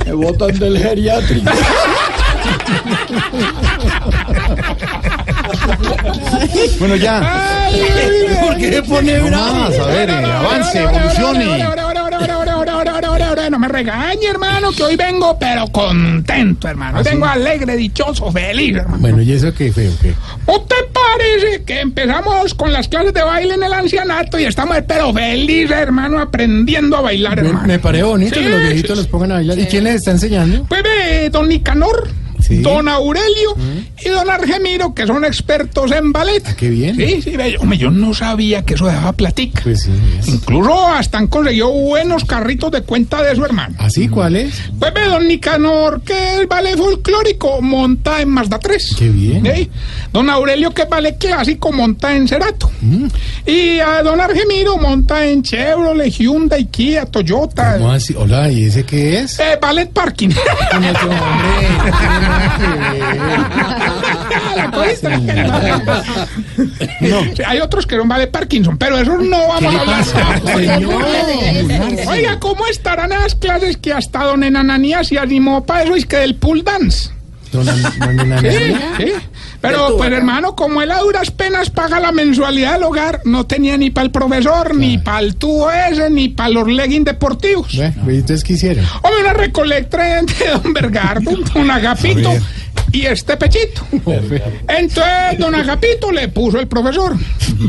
Me 0.06 0.12
botan 0.12 0.58
del 0.58 0.78
geriátrico. 0.78 1.50
Bueno, 6.78 6.96
ya. 6.96 7.64
Ay, 7.66 7.80
ay, 7.80 8.26
ay. 8.28 8.36
¿Por 8.46 8.56
qué 8.56 8.82
pone 8.82 9.18
No 9.18 9.26
bravo? 9.26 9.54
más, 9.54 9.78
a 9.78 9.86
ver, 9.86 10.10
avance, 10.10 10.78
evolucione 10.82 11.66
ahora, 12.72 12.92
ahora, 12.92 13.08
ahora, 13.08 13.28
ahora. 13.28 13.50
No 13.50 13.58
me 13.58 13.68
regañe, 13.68 14.26
hermano, 14.28 14.72
que 14.72 14.82
hoy 14.82 14.96
vengo, 14.96 15.36
pero 15.38 15.66
contento, 15.68 16.68
hermano. 16.68 16.98
¿Ah, 16.98 17.00
hoy 17.00 17.04
vengo 17.04 17.26
alegre, 17.26 17.76
dichoso, 17.76 18.30
feliz, 18.32 18.76
hermano. 18.76 18.98
Bueno, 18.98 19.22
¿y 19.22 19.32
eso 19.32 19.52
qué 19.52 19.72
fue, 19.72 19.90
¿Qué? 20.00 20.14
¿Usted 20.46 20.76
parece 20.92 21.62
que 21.64 21.80
empezamos 21.80 22.54
con 22.54 22.72
las 22.72 22.88
clases 22.88 23.12
de 23.12 23.22
baile 23.22 23.54
en 23.54 23.62
el 23.62 23.72
ancianato 23.72 24.38
y 24.38 24.44
estamos, 24.44 24.76
pero 24.86 25.12
feliz, 25.12 25.70
hermano, 25.70 26.20
aprendiendo 26.20 26.96
a 26.96 27.02
bailar, 27.02 27.38
hermano? 27.38 27.66
Me 27.66 27.78
parece 27.78 28.04
bonito 28.04 28.34
que 28.34 28.48
los 28.48 28.60
viejitos 28.60 28.90
sí, 28.90 28.96
los 28.96 29.06
pongan 29.06 29.32
a 29.32 29.34
bailar. 29.36 29.58
¿Y 29.58 29.66
quién 29.66 29.84
les 29.84 29.96
está 29.96 30.10
enseñando? 30.12 30.64
Pues, 30.68 30.82
eh, 30.84 31.30
don 31.30 31.48
Nicanor. 31.48 32.08
Sí. 32.46 32.58
don 32.58 32.88
Aurelio 32.88 33.56
y 34.04 34.08
don 34.08 34.28
Argemiro, 34.30 34.94
que 34.94 35.06
son 35.06 35.24
expertos 35.24 35.90
en 35.92 36.12
ballet. 36.12 36.42
Ah, 36.46 36.54
qué 36.56 36.68
bien. 36.68 36.96
Sí, 36.96 37.22
sí, 37.22 37.36
hombre, 37.58 37.78
yo 37.78 37.90
no 37.90 38.14
sabía 38.14 38.64
que 38.64 38.74
eso 38.74 38.86
dejaba 38.86 39.12
platica. 39.12 39.62
Pues 39.62 39.82
sí. 39.82 39.90
Incluso 40.26 40.86
hasta 40.88 41.18
han 41.18 41.26
conseguido 41.26 41.70
buenos 41.70 42.24
carritos 42.24 42.70
de 42.70 42.82
cuenta 42.82 43.22
de 43.22 43.34
su 43.34 43.44
hermano. 43.44 43.74
¿Así? 43.78 44.08
¿Cuál 44.08 44.36
es? 44.36 44.54
Pues 44.78 44.94
ve, 44.94 45.04
don 45.06 45.26
Nicanor, 45.26 46.02
que 46.02 46.40
es 46.40 46.48
ballet 46.48 46.76
folclórico, 46.76 47.60
monta 47.62 48.20
en 48.20 48.28
Mazda 48.28 48.58
3. 48.58 48.94
Qué 48.98 49.08
bien. 49.08 49.44
Sí. 49.54 49.70
Don 50.12 50.30
Aurelio, 50.30 50.72
que 50.72 50.82
es 50.82 50.88
ballet 50.88 51.18
clásico, 51.18 51.72
monta 51.72 52.14
en 52.14 52.28
Cerato. 52.28 52.70
Mm. 52.80 53.06
Y 53.46 53.80
a 53.80 54.02
don 54.02 54.20
Argemiro 54.20 54.76
monta 54.78 55.26
en 55.26 55.42
Chevrolet, 55.42 56.10
Hyundai, 56.10 56.66
Kia, 56.66 57.06
Toyota. 57.06 57.78
¿Cómo 57.78 57.92
así? 57.92 58.14
Hola, 58.16 58.50
¿y 58.50 58.64
ese 58.64 58.84
qué 58.84 59.20
es? 59.20 59.38
Eh, 59.40 59.58
ballet 59.60 59.90
parking. 59.90 60.28
No, 60.28 60.80
no, 60.80 60.88
hombre, 60.88 61.06
no 67.00 67.22
hay 67.46 67.60
otros 67.60 67.86
que 67.86 67.96
son 67.96 68.08
ballet 68.08 68.30
Parkinson, 68.30 68.76
pero 68.78 68.98
esos 68.98 69.22
no 69.22 69.38
vamos 69.48 69.74
a 69.74 69.80
hablar. 69.80 70.04
Oiga, 72.08 72.38
¿cómo 72.40 72.66
estarán 72.66 73.12
esas 73.12 73.34
clases 73.34 73.76
que 73.76 73.92
hasta 73.92 74.24
don 74.24 74.42
Enananías 74.44 75.08
se 75.08 75.18
animó 75.18 75.64
para 75.64 75.82
eso? 75.84 75.94
Es 75.94 76.06
que 76.06 76.16
del 76.16 76.36
pool 76.36 76.62
dance. 76.64 77.10
Don, 77.52 77.64
don 77.64 78.20
Enana. 78.20 78.40
Sí, 78.50 78.76
sí. 78.98 79.12
Pero, 79.66 79.96
pues 79.96 80.12
hermano, 80.12 80.54
como 80.54 80.82
él 80.82 80.90
a 80.90 81.00
duras 81.00 81.30
penas 81.30 81.70
paga 81.70 82.00
la 82.00 82.12
mensualidad 82.12 82.74
del 82.74 82.84
hogar, 82.84 83.20
no 83.24 83.46
tenía 83.46 83.76
ni 83.76 83.90
para 83.90 84.06
el 84.06 84.10
profesor, 84.10 84.74
ni 84.74 84.98
para 84.98 85.20
el 85.20 85.36
tubo 85.36 85.70
ese, 85.70 86.10
ni 86.10 86.28
para 86.28 86.50
los 86.50 86.68
leggings 86.68 87.04
deportivos. 87.04 87.74
Bueno, 87.74 88.12
¿y 88.12 88.18
ustedes 88.20 88.44
qué 88.44 88.54
hicieron? 88.54 88.84
Hombre, 89.02 89.20
una 89.22 89.32
recolecta 89.32 90.18
entre 90.18 90.50
don 90.62 90.72
Bergardo, 90.72 91.30
don 91.54 91.70
Agapito 91.70 92.30
y 92.92 93.06
este 93.06 93.36
pechito. 93.36 93.82
Entonces, 94.68 95.38
don 95.38 95.54
Agapito 95.54 96.10
le 96.10 96.28
puso 96.28 96.58
el 96.58 96.66
profesor. 96.68 97.16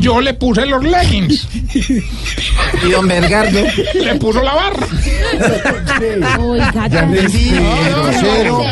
Yo 0.00 0.20
le 0.20 0.34
puse 0.34 0.66
los 0.66 0.82
leggings. 0.84 1.48
Y 2.86 2.90
don 2.90 3.08
Bergardo. 3.08 3.60
Le 3.94 4.14
puso 4.16 4.42
la 4.42 4.54
barra. 4.54 4.86
Oiga, 6.38 6.88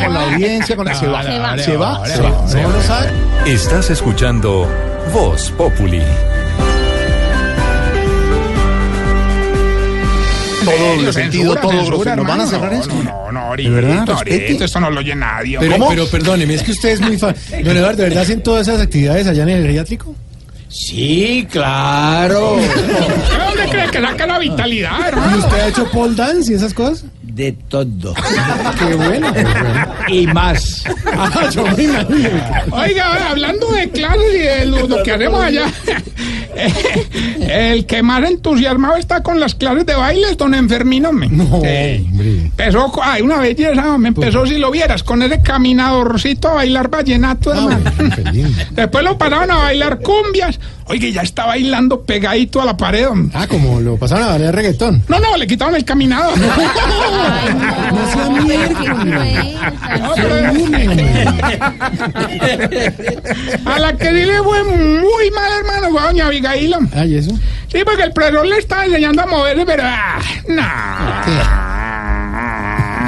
con 0.05 0.14
la 0.14 0.23
audiencia, 0.32 0.77
con 0.77 0.86
la... 0.86 0.94
Se 0.94 1.06
va, 1.06 1.23
Se 1.23 1.77
va. 1.77 2.06
se 2.06 2.20
va, 2.23 2.47
se 2.48 2.62
va. 2.62 3.06
Estás 3.47 3.90
escuchando 3.90 4.68
Voz 5.12 5.51
Populi. 5.56 6.02
Todo 10.70 11.12
sentido, 11.12 11.55
todo 11.56 11.70
censura, 11.70 11.97
grosero. 11.97 12.16
¿Nos 12.16 12.26
van 12.26 12.40
a 12.40 12.47
cerrar 12.47 12.72
no, 12.72 12.80
esto? 12.80 12.94
No, 12.94 13.02
no, 13.05 13.32
no, 13.32 13.40
ahorita, 13.40 13.70
¿De 13.70 13.74
verdad? 13.76 14.10
ahorita, 14.10 14.64
esto 14.64 14.80
no 14.80 14.90
lo 14.90 15.01
oye 15.01 15.14
nadie. 15.14 15.59
Pero, 15.59 15.72
¿Cómo? 15.72 15.88
pero 15.88 16.06
perdóneme, 16.09 16.55
es 16.55 16.62
que 16.62 16.72
usted 16.72 16.88
es 16.90 17.01
muy 17.01 17.18
fan. 17.18 17.34
Don 17.64 17.76
Eduardo, 17.76 17.97
¿de 17.98 18.09
verdad 18.09 18.22
hacen 18.22 18.43
todas 18.43 18.68
esas 18.68 18.80
actividades 18.82 19.26
allá 19.26 19.43
en 19.44 19.48
el 19.51 19.62
geriátrico? 19.62 20.14
Sí, 20.68 21.47
claro. 21.51 22.56
¿De 22.56 22.66
dónde 22.66 23.70
cree 23.70 23.90
que 23.90 24.01
saca 24.01 24.26
la 24.26 24.38
vitalidad, 24.38 24.98
¿Y 25.01 25.09
hermano? 25.09 25.38
usted 25.38 25.60
ha 25.60 25.68
hecho 25.68 25.90
pole 25.90 26.14
dance 26.14 26.52
y 26.52 26.56
esas 26.56 26.74
cosas? 26.74 27.05
De 27.36 27.52
todo. 27.52 28.14
Qué 28.78 28.94
bueno. 28.96 29.32
qué 29.34 29.44
bueno. 29.44 29.86
Y 30.08 30.26
más. 30.28 30.84
Ah, 31.04 31.50
yo 31.52 31.64
me 31.66 31.82
imagino. 31.82 32.38
Oiga, 32.72 33.28
hablando 33.30 33.66
de 33.72 33.90
clases 33.90 34.34
y 34.34 34.38
de 34.38 34.64
lo, 34.64 34.86
lo 34.88 35.02
que 35.02 35.12
hacemos 35.12 35.40
allá, 35.44 35.70
el 37.40 37.84
que 37.84 38.02
más 38.02 38.24
entusiasmado 38.28 38.96
está 38.96 39.22
con 39.22 39.38
las 39.38 39.54
clases 39.54 39.84
de 39.84 39.94
baile 39.94 40.30
es 40.30 40.38
don 40.38 40.54
Enfermino. 40.54 41.12
Me. 41.12 41.28
No, 41.28 41.60
Sí. 41.60 42.06
Empezó, 42.46 42.90
ay, 43.02 43.20
una 43.20 43.36
belleza, 43.38 43.98
me 43.98 44.08
empezó, 44.08 44.46
si 44.46 44.56
lo 44.56 44.70
vieras, 44.70 45.02
con 45.02 45.20
ese 45.22 45.42
caminadorcito 45.42 46.48
a 46.48 46.54
bailar 46.54 46.88
vallenato, 46.88 47.52
Ah, 47.52 47.78
lindo. 48.32 48.50
Después 48.70 49.04
lo 49.04 49.18
pararon 49.18 49.50
a 49.50 49.56
bailar 49.58 50.00
cumbias. 50.00 50.58
Oye, 50.88 51.12
ya 51.12 51.22
está 51.22 51.46
bailando 51.46 52.00
pegadito 52.02 52.62
a 52.62 52.64
la 52.64 52.76
pared. 52.76 53.08
hombre. 53.08 53.36
Ah, 53.38 53.46
como 53.46 53.80
lo 53.80 53.96
pasaron 53.98 54.24
a 54.24 54.28
bailar 54.30 54.54
reggaetón. 54.54 55.02
No, 55.08 55.18
no, 55.20 55.36
le 55.36 55.46
quitaron 55.46 55.74
el 55.74 55.84
caminador. 55.84 56.38
No. 56.38 56.46
No 57.92 58.06
sea 58.06 58.28
miércoles. 58.30 59.56
A 63.64 63.78
la 63.78 63.92
que 63.96 64.08
sí 64.08 64.24
le 64.24 64.42
fue 64.42 64.64
muy 64.64 65.30
mal, 65.30 65.50
hermano, 65.58 65.90
fue 65.90 66.00
a 66.00 66.04
doña 66.04 66.26
Abigail. 66.26 66.74
hombre. 66.74 66.98
Ah, 67.00 67.04
¿y 67.06 67.16
eso? 67.16 67.30
Sí, 67.68 67.78
porque 67.84 68.02
el 68.04 68.12
profesor 68.12 68.46
le 68.46 68.58
estaba 68.58 68.84
enseñando 68.86 69.22
a 69.22 69.26
moverse, 69.26 69.64
pero... 69.66 69.82
ah, 69.84 70.18
no. 70.48 71.75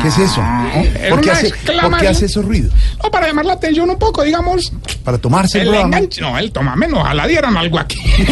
¿Qué 0.03 0.09
es 0.09 0.19
eso? 0.19 0.43
¿Por 1.11 1.21
qué, 1.21 1.31
hace, 1.31 1.51
por 1.81 1.99
qué 1.99 2.09
hace 2.09 2.27
esos 2.27 2.45
ruidos? 2.45 2.73
No, 3.03 3.11
para 3.11 3.27
llamar 3.27 3.45
la 3.47 3.55
atención 3.55 3.89
un 3.91 3.99
poco, 3.99 4.23
digamos, 4.23 4.73
Para 5.05 5.19
tomarse 5.19 5.61
el 5.63 5.75
enganche. 5.75 6.21
No, 6.21 6.39
el 6.39 6.53
toma 6.53 6.77
menos, 6.77 7.01
ojalá 7.01 7.27
dieran 7.27 7.57
algo 7.57 7.79
aquí. 7.79 7.99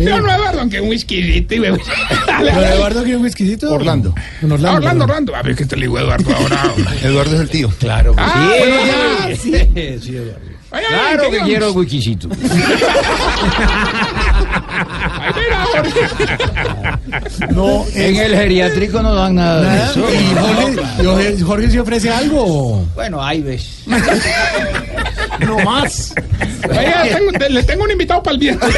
Yo 0.00 0.20
no, 0.20 0.32
Eduardo, 0.34 0.60
aunque 0.60 0.80
un 0.80 0.88
whiskycito 0.88 1.54
y 1.54 1.58
bebé. 1.58 1.80
Dale, 2.26 2.52
¿Don 2.52 2.60
dale. 2.62 2.74
Eduardo 2.76 3.02
quiere 3.02 3.16
un 3.18 3.24
whiskycito? 3.24 3.72
Orlando. 3.72 4.14
Don 4.40 4.52
Ah, 4.52 4.54
Orlando. 4.54 4.76
Orlando. 4.78 5.04
Orlando. 5.04 5.36
A 5.36 5.42
ver, 5.42 5.54
que 5.56 5.64
te 5.66 5.76
le 5.76 5.82
digo 5.82 5.98
Eduardo 5.98 6.34
ahora. 6.34 6.62
Eduardo 7.02 7.34
es 7.34 7.40
el 7.42 7.48
tío. 7.50 7.68
Claro 7.78 8.14
que 8.14 8.20
Ah, 8.22 9.28
sí. 9.40 9.50
bueno, 9.50 9.66
ya. 9.66 9.96
Sí, 9.98 9.98
sí, 10.02 10.16
Eduardo. 10.16 10.40
Claro 10.70 11.30
¿qué 11.30 11.38
que 11.38 11.44
quiero 11.44 11.72
wikisito. 11.72 12.28
Ay, 14.68 15.32
mira, 15.36 15.64
Jorge. 15.72 16.00
No, 17.54 17.84
En 17.94 18.16
el 18.16 18.34
geriátrico 18.36 19.02
no 19.02 19.14
dan 19.14 19.34
nada 19.36 19.62
de 19.62 19.84
eso. 19.84 20.06
Y 20.10 20.34
Jorge, 20.34 21.04
Jorge, 21.04 21.40
Jorge 21.42 21.70
se 21.70 21.80
ofrece 21.80 22.10
algo. 22.10 22.84
Bueno, 22.94 23.22
ahí 23.22 23.40
ves. 23.42 23.82
No 25.46 25.58
más. 25.60 26.14
Oiga, 26.68 27.02
tengo- 27.04 27.48
le 27.48 27.62
tengo 27.62 27.84
un 27.84 27.90
invitado 27.92 28.22
para 28.22 28.34
el 28.34 28.40
viernes. 28.40 28.74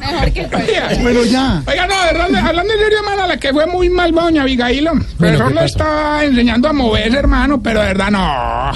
Mejor 0.00 0.32
que 0.32 0.42
cualquiera. 0.48 0.88
Bueno, 1.00 1.22
ya. 1.24 1.62
Oiga, 1.66 1.86
no, 1.86 1.94
de 1.98 2.12
verdad, 2.12 2.46
hablando 2.46 2.72
en 2.72 2.78
serio, 2.80 2.98
hermano, 2.98 3.26
la 3.26 3.36
que 3.36 3.52
fue 3.52 3.66
muy 3.66 3.88
mal, 3.90 4.12
doña 4.12 4.42
Abigail. 4.42 4.86
El 4.86 5.00
profesor 5.16 5.48
¿qué 5.48 5.54
le 5.54 5.60
pasó? 5.60 5.66
estaba 5.66 6.24
enseñando 6.24 6.68
a 6.68 6.72
moverse, 6.72 7.18
hermano, 7.18 7.60
pero 7.62 7.80
de 7.80 7.86
verdad 7.88 8.10
no. 8.10 8.72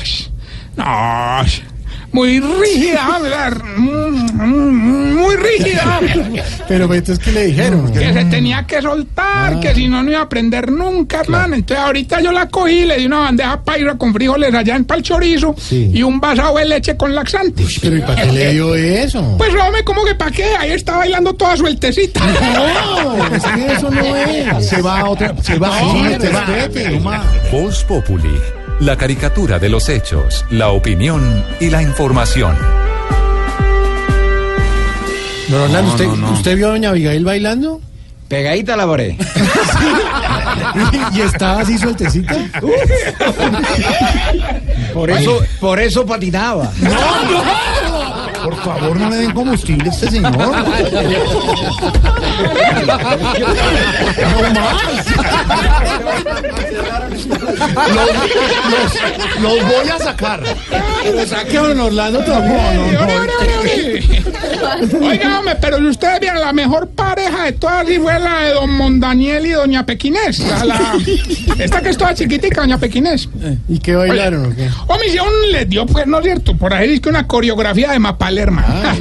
No. 0.76 1.44
Muy 2.12 2.40
rígida, 2.40 3.18
¿verdad? 3.22 3.52
Muy 3.76 5.36
rígida. 5.36 6.00
Pero 6.66 6.92
entonces, 6.92 7.18
¿qué 7.24 7.32
le 7.32 7.46
dijeron? 7.46 7.92
Que 7.92 8.12
se 8.12 8.24
tenía 8.26 8.64
que 8.66 8.80
soltar, 8.80 9.60
que 9.60 9.74
si 9.74 9.88
no, 9.88 10.02
no 10.02 10.10
iba 10.10 10.20
a 10.20 10.24
aprender 10.24 10.70
nunca, 10.72 11.20
hermano. 11.20 11.54
Entonces, 11.54 11.84
ahorita 11.84 12.20
yo 12.20 12.32
la 12.32 12.48
cogí, 12.48 12.84
le 12.86 12.96
di 12.98 13.06
una 13.06 13.20
bandeja 13.20 13.62
paira 13.62 13.96
con 13.96 14.12
frijoles 14.12 14.54
allá 14.54 14.76
en 14.76 14.84
pal 14.84 15.02
chorizo 15.02 15.54
Sí. 15.58 15.90
y 15.92 16.02
un 16.02 16.18
vasado 16.20 16.56
de 16.58 16.64
leche 16.64 16.96
con 16.96 17.14
laxante. 17.14 17.64
Pero 17.82 17.96
¿y 17.96 18.00
para 18.00 18.22
qué 18.22 18.32
le 18.32 18.52
dio 18.52 18.74
eso? 18.74 19.34
Pues, 19.38 19.50
hombre, 19.54 19.84
¿cómo 19.84 20.04
que 20.04 20.14
para 20.14 20.30
qué? 20.30 20.44
Ahí 20.58 20.72
está 20.72 20.96
bailando 20.98 21.34
toda 21.34 21.56
sueltecita. 21.56 22.20
No, 22.20 23.34
es 23.34 23.42
que 23.44 23.72
eso 23.72 23.90
no 23.90 24.16
es. 24.16 24.66
Se 24.68 24.80
va 24.82 25.00
a 25.00 25.10
otra. 25.10 25.34
Se 25.42 25.58
va. 25.58 25.78
No. 25.80 25.94
No 26.08 27.00
más. 27.00 27.22
Voz 27.52 27.84
Populi, 27.84 28.30
la 28.80 28.96
caricatura 28.96 29.58
de 29.58 29.68
los 29.68 29.88
hechos, 29.88 30.44
la 30.50 30.68
opinión 30.68 31.44
y 31.60 31.70
la 31.70 31.82
información. 31.82 32.56
Don 35.48 35.62
Orlando, 35.62 35.92
¿usted, 35.92 36.06
¿usted 36.06 36.56
vio 36.56 36.68
a 36.68 36.70
doña 36.70 36.90
Abigail 36.90 37.24
bailando? 37.24 37.80
Pegadita 38.28 38.76
la 38.76 38.86
pared. 38.86 39.14
¿Y 41.14 41.20
estaba 41.20 41.62
así 41.62 41.78
sueltecita? 41.78 42.36
Por 44.92 45.10
eso, 45.10 45.42
por 45.60 45.80
eso 45.80 46.04
patinaba. 46.04 46.70
Por 48.48 48.56
favor, 48.64 48.96
no 48.98 49.10
le 49.10 49.16
den 49.16 49.30
combustible 49.32 49.90
a 49.90 49.92
este 49.92 50.10
señor. 50.10 50.32
No 54.18 54.60
más. 54.60 54.82
Los, 57.18 58.08
los- 58.70 59.40
los 59.42 59.64
voy 59.64 59.88
a 59.88 59.98
sacar. 59.98 60.40
Pero 61.02 61.26
saque 61.26 61.58
a 61.58 61.62
don 61.62 61.80
Orlando 61.80 62.20
ore. 62.20 64.02
Oiga, 65.00 65.38
hombre, 65.38 65.56
pero 65.60 65.78
si 65.78 65.84
ustedes 65.86 66.20
vieron 66.20 66.40
la 66.40 66.52
mejor 66.52 66.88
pareja 66.88 67.44
de 67.44 67.52
todas 67.52 67.88
y 67.90 67.98
fue 67.98 68.18
la 68.18 68.40
de 68.42 68.52
don 68.54 68.70
Mondaniel 68.70 69.46
y 69.46 69.50
doña 69.50 69.84
Pequinés. 69.86 70.38
La, 70.40 70.64
la- 70.64 70.92
esta 71.58 71.80
que 71.80 71.88
es 71.90 71.96
toda 71.98 72.14
chiquitica, 72.14 72.60
doña 72.62 72.78
Pequinés. 72.78 73.28
¿Y 73.68 73.78
qué 73.78 73.94
bailaron 73.96 74.46
o 74.52 74.56
qué? 74.56 74.68
Hombre, 74.86 75.10
si 75.10 75.18
aún 75.18 75.30
les 75.52 75.68
dio, 75.68 75.86
pues, 75.86 76.06
¿no 76.06 76.18
es 76.18 76.24
cierto? 76.24 76.56
Por 76.56 76.72
ahí 76.74 76.88
dice 76.88 77.00
que 77.02 77.08
una 77.08 77.26
coreografía 77.26 77.92
de 77.92 77.98
Hermano. 78.38 78.92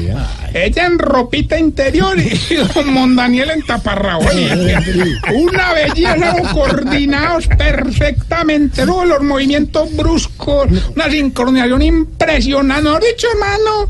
Ella 0.54 0.86
en 0.86 0.98
ropita 0.98 1.60
interior 1.60 2.18
y 2.20 2.56
don 2.56 2.92
Mondaniel 2.92 3.52
en 3.52 3.66
taparrabo. 3.66 4.26
Una 5.34 5.74
belleza, 5.74 6.34
coordinados 6.54 7.48
perfectamente. 7.48 8.86
Luego 8.86 9.06
los 9.06 9.22
movimientos 9.24 9.96
bruscos, 9.96 10.68
una 10.96 11.10
sincronización 11.10 11.82
impresionante. 11.82 12.84
¿No 12.84 13.00
dicho, 13.00 13.28
hermano? 13.34 13.88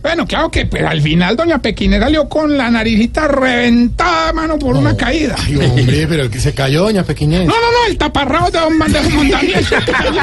Bueno, 0.00 0.26
claro 0.26 0.50
que 0.50 0.64
pues, 0.66 0.82
al 0.84 1.00
final 1.00 1.36
doña 1.36 1.60
Pequinés 1.60 2.00
salió 2.00 2.28
con 2.28 2.56
la 2.56 2.70
naricita 2.70 3.26
reventada, 3.26 4.32
mano, 4.32 4.58
por 4.58 4.76
una 4.76 4.96
caída. 4.96 5.34
Ay, 5.38 5.56
hombre, 5.56 6.06
pero 6.08 6.22
el 6.22 6.30
que 6.30 6.40
se 6.40 6.54
cayó, 6.54 6.84
doña 6.84 7.02
Pequinés. 7.02 7.46
No, 7.46 7.54
no, 7.54 7.72
no, 7.72 7.86
el 7.88 7.98
taparrabo 7.98 8.50
de 8.50 8.60
don 8.60 8.78
Mandel 8.78 9.10
Mondaniel 9.12 9.64
se 9.66 9.76
cayó. 9.92 10.22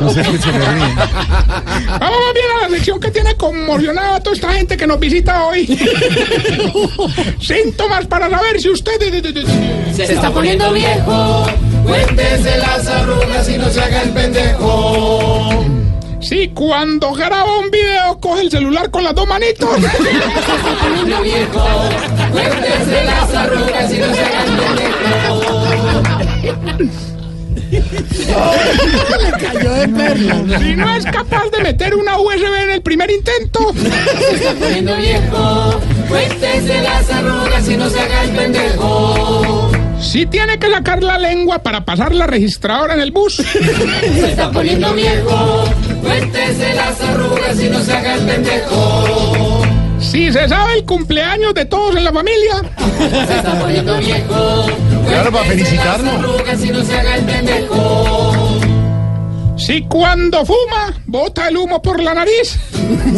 No 0.00 0.10
sé 0.10 0.22
qué 0.22 0.38
se 0.38 0.50
ríe. 0.52 0.94
Vamos 2.00 2.18
más 2.24 2.34
bien 2.34 2.46
a 2.56 2.62
la 2.62 2.68
lección 2.70 2.98
que 2.98 3.10
tiene 3.10 3.34
conmocionada 3.36 4.16
a 4.16 4.20
toda 4.20 4.34
esta 4.34 4.52
gente 4.52 4.76
que 4.76 4.86
nos 4.86 4.98
visita 4.98 5.44
hoy. 5.44 5.66
Síntomas 7.40 8.06
para 8.06 8.30
saber 8.30 8.60
si 8.60 8.70
usted... 8.70 8.98
Se 9.94 10.14
está 10.14 10.30
poniendo 10.30 10.72
viejo. 10.72 11.46
Cuéntese 11.84 12.56
las 12.58 12.86
arrugas 12.86 13.48
y 13.48 13.58
no 13.58 13.68
se 13.68 13.80
haga 13.80 14.02
el 14.02 14.10
pendejo. 14.10 15.77
Sí, 16.20 16.50
cuando 16.54 17.12
graba 17.12 17.58
un 17.58 17.70
video 17.70 18.18
coge 18.20 18.42
el 18.42 18.50
celular 18.50 18.90
con 18.90 19.04
las 19.04 19.14
dos 19.14 19.26
manitos. 19.26 19.70
Se 19.80 20.10
está 20.10 20.56
poniendo 20.80 21.22
viejo. 21.22 21.64
Cuéntese 22.32 23.04
las 23.04 23.34
arrugas 23.34 23.92
y 23.92 23.98
no 23.98 24.14
se 24.14 24.20
haga 24.24 24.44
el 24.44 24.50
pendejo. 24.50 25.68
Le 27.70 29.46
cayó 29.46 29.72
de 29.74 29.88
perla. 29.88 30.58
Si 30.58 30.76
no 30.76 30.96
es 30.96 31.04
capaz 31.04 31.50
de 31.50 31.62
meter 31.62 31.94
una 31.94 32.18
USB 32.18 32.62
en 32.62 32.70
el 32.70 32.82
primer 32.82 33.10
intento. 33.10 33.72
Se 33.74 34.34
está 34.34 34.54
poniendo 34.54 34.96
viejo. 34.96 35.80
Cuéntese 36.08 36.82
las 36.82 37.10
arrugas 37.10 37.68
y 37.68 37.76
no 37.76 37.88
se 37.90 38.00
haga 38.00 38.24
el 38.24 38.30
pendejo. 38.30 39.70
Si 40.00 40.26
tiene 40.26 40.58
que 40.58 40.70
sacar 40.70 41.02
la 41.02 41.18
lengua 41.18 41.58
para 41.58 41.84
pasar 41.84 42.14
la 42.14 42.26
registradora 42.26 42.94
en 42.94 43.00
el 43.00 43.10
bus. 43.10 43.36
Se 43.36 44.30
está 44.30 44.50
poniendo 44.50 44.92
viejo. 44.94 45.64
Cuéntese 46.08 46.74
las 46.74 47.00
arrugas 47.02 47.60
y 47.60 47.68
no 47.68 47.80
se 47.80 47.92
haga 47.92 48.14
el 48.14 48.24
pendejo. 48.24 49.62
Si 50.00 50.32
se 50.32 50.48
sabe 50.48 50.74
el 50.78 50.84
cumpleaños 50.84 51.52
de 51.52 51.66
todos 51.66 51.96
en 51.96 52.04
la 52.04 52.12
familia. 52.12 52.62
Se 52.98 53.36
está 53.36 53.58
poniendo 53.60 53.98
viejo. 53.98 54.66
Claro, 55.06 55.30
para 55.30 55.44
felicitarlo. 55.44 56.04
Las 56.04 56.14
arrugas 56.14 56.64
y 56.64 56.68
no 56.70 56.82
se 56.82 56.98
haga 56.98 57.16
el 57.16 57.24
pendejo. 57.24 58.60
Si 59.58 59.82
cuando 59.82 60.46
fuma 60.46 60.94
bota 61.06 61.48
el 61.48 61.58
humo 61.58 61.82
por 61.82 62.00
la 62.02 62.14
nariz. 62.14 62.58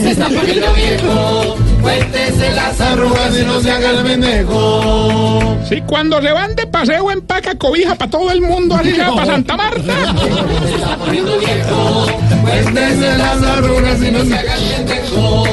Se 0.00 0.10
está 0.10 0.24
poniendo 0.24 0.74
viejo. 0.74 1.56
Cuéntese 1.82 2.52
las 2.54 2.80
arrugas 2.80 3.38
y 3.38 3.44
no 3.44 3.60
se 3.60 3.70
haga 3.70 3.90
el 3.90 4.02
pendejo. 4.04 5.56
Si 5.68 5.80
cuando 5.82 6.20
se 6.20 6.32
van 6.32 6.54
de 6.56 6.66
paseo 6.66 7.10
empaca 7.10 7.54
cobija 7.56 7.94
para 7.94 8.10
todo 8.10 8.30
el 8.30 8.40
mundo, 8.40 8.74
así 8.74 8.92
sea 8.92 9.10
para 9.12 9.26
Santa 9.26 9.56
Marta. 9.56 9.82
Se 9.82 10.74
está 10.74 10.96
poniendo 10.96 11.38
viejo. 11.38 12.06
Cuéntese 12.42 13.18
las 13.18 13.42
arrugas 13.42 14.02
y 14.02 14.10
no 14.10 14.24
se 14.24 14.34
haga 14.38 14.54
el 14.54 14.62
pendejo. 14.74 15.44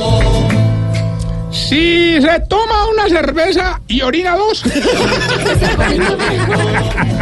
Si 1.51 2.21
se 2.21 2.39
toma 2.47 2.87
una 2.87 3.09
cerveza 3.09 3.81
y 3.87 4.01
orina 4.01 4.35
dos. 4.35 4.63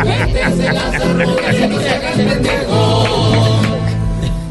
Cuéntese 0.03 0.73
las 0.73 0.93
arrugas 0.95 1.55
y 1.55 1.67
no 1.67 1.79
se 1.79 1.89
haga 1.89 2.11
el 2.11 2.27
pendejo. 2.27 3.54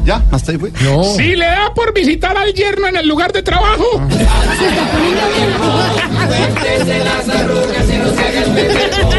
¿Ya? 0.05 0.23
¿Hasta 0.31 0.51
ahí 0.51 0.57
fue? 0.59 0.71
No. 0.81 1.03
Si 1.03 1.35
le 1.35 1.45
da 1.45 1.73
por 1.73 1.91
visitar 1.93 2.37
al 2.37 2.53
yerno 2.53 2.87
en 2.87 2.95
el 2.97 3.07
lugar 3.07 3.33
de 3.33 3.41
trabajo. 3.41 3.85
Se 4.09 4.67
está 4.67 4.91
poniendo 4.91 5.21
viejo. 5.35 5.65
Las 7.03 7.29
arrugas 7.29 7.89
y 7.89 7.97
no 7.97 8.09
se 8.13 8.19
haga 8.21 8.43
el 8.43 8.51
pendejo. 8.51 9.09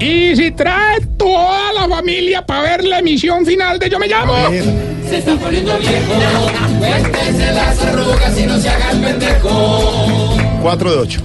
Y 0.00 0.36
si 0.36 0.50
trae 0.50 1.00
toda 1.16 1.72
la 1.72 1.88
familia 1.88 2.44
para 2.44 2.62
ver 2.62 2.84
la 2.84 2.98
emisión 2.98 3.46
final 3.46 3.78
de 3.78 3.88
Yo 3.88 3.98
Me 4.00 4.08
Llamo. 4.08 4.34
Se 5.08 5.18
está 5.18 5.36
poniendo 5.36 5.78
viejo. 5.78 6.14
Cuéntese 6.78 7.52
las 7.52 7.80
arrugas 7.80 8.38
y 8.38 8.46
no 8.46 8.58
se 8.58 8.68
haga 8.68 8.90
el 8.90 9.00
pendejo. 9.00 10.36
4 10.62 10.90
de 10.90 10.98
8. 10.98 11.20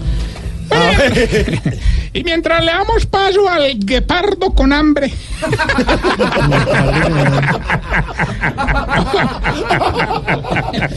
Y 2.12 2.24
mientras 2.24 2.66
le 2.66 2.72
damos 2.72 3.06
paso 3.06 3.48
al 3.48 3.78
guepardo 3.78 4.52
con 4.54 4.74
hambre. 4.74 5.14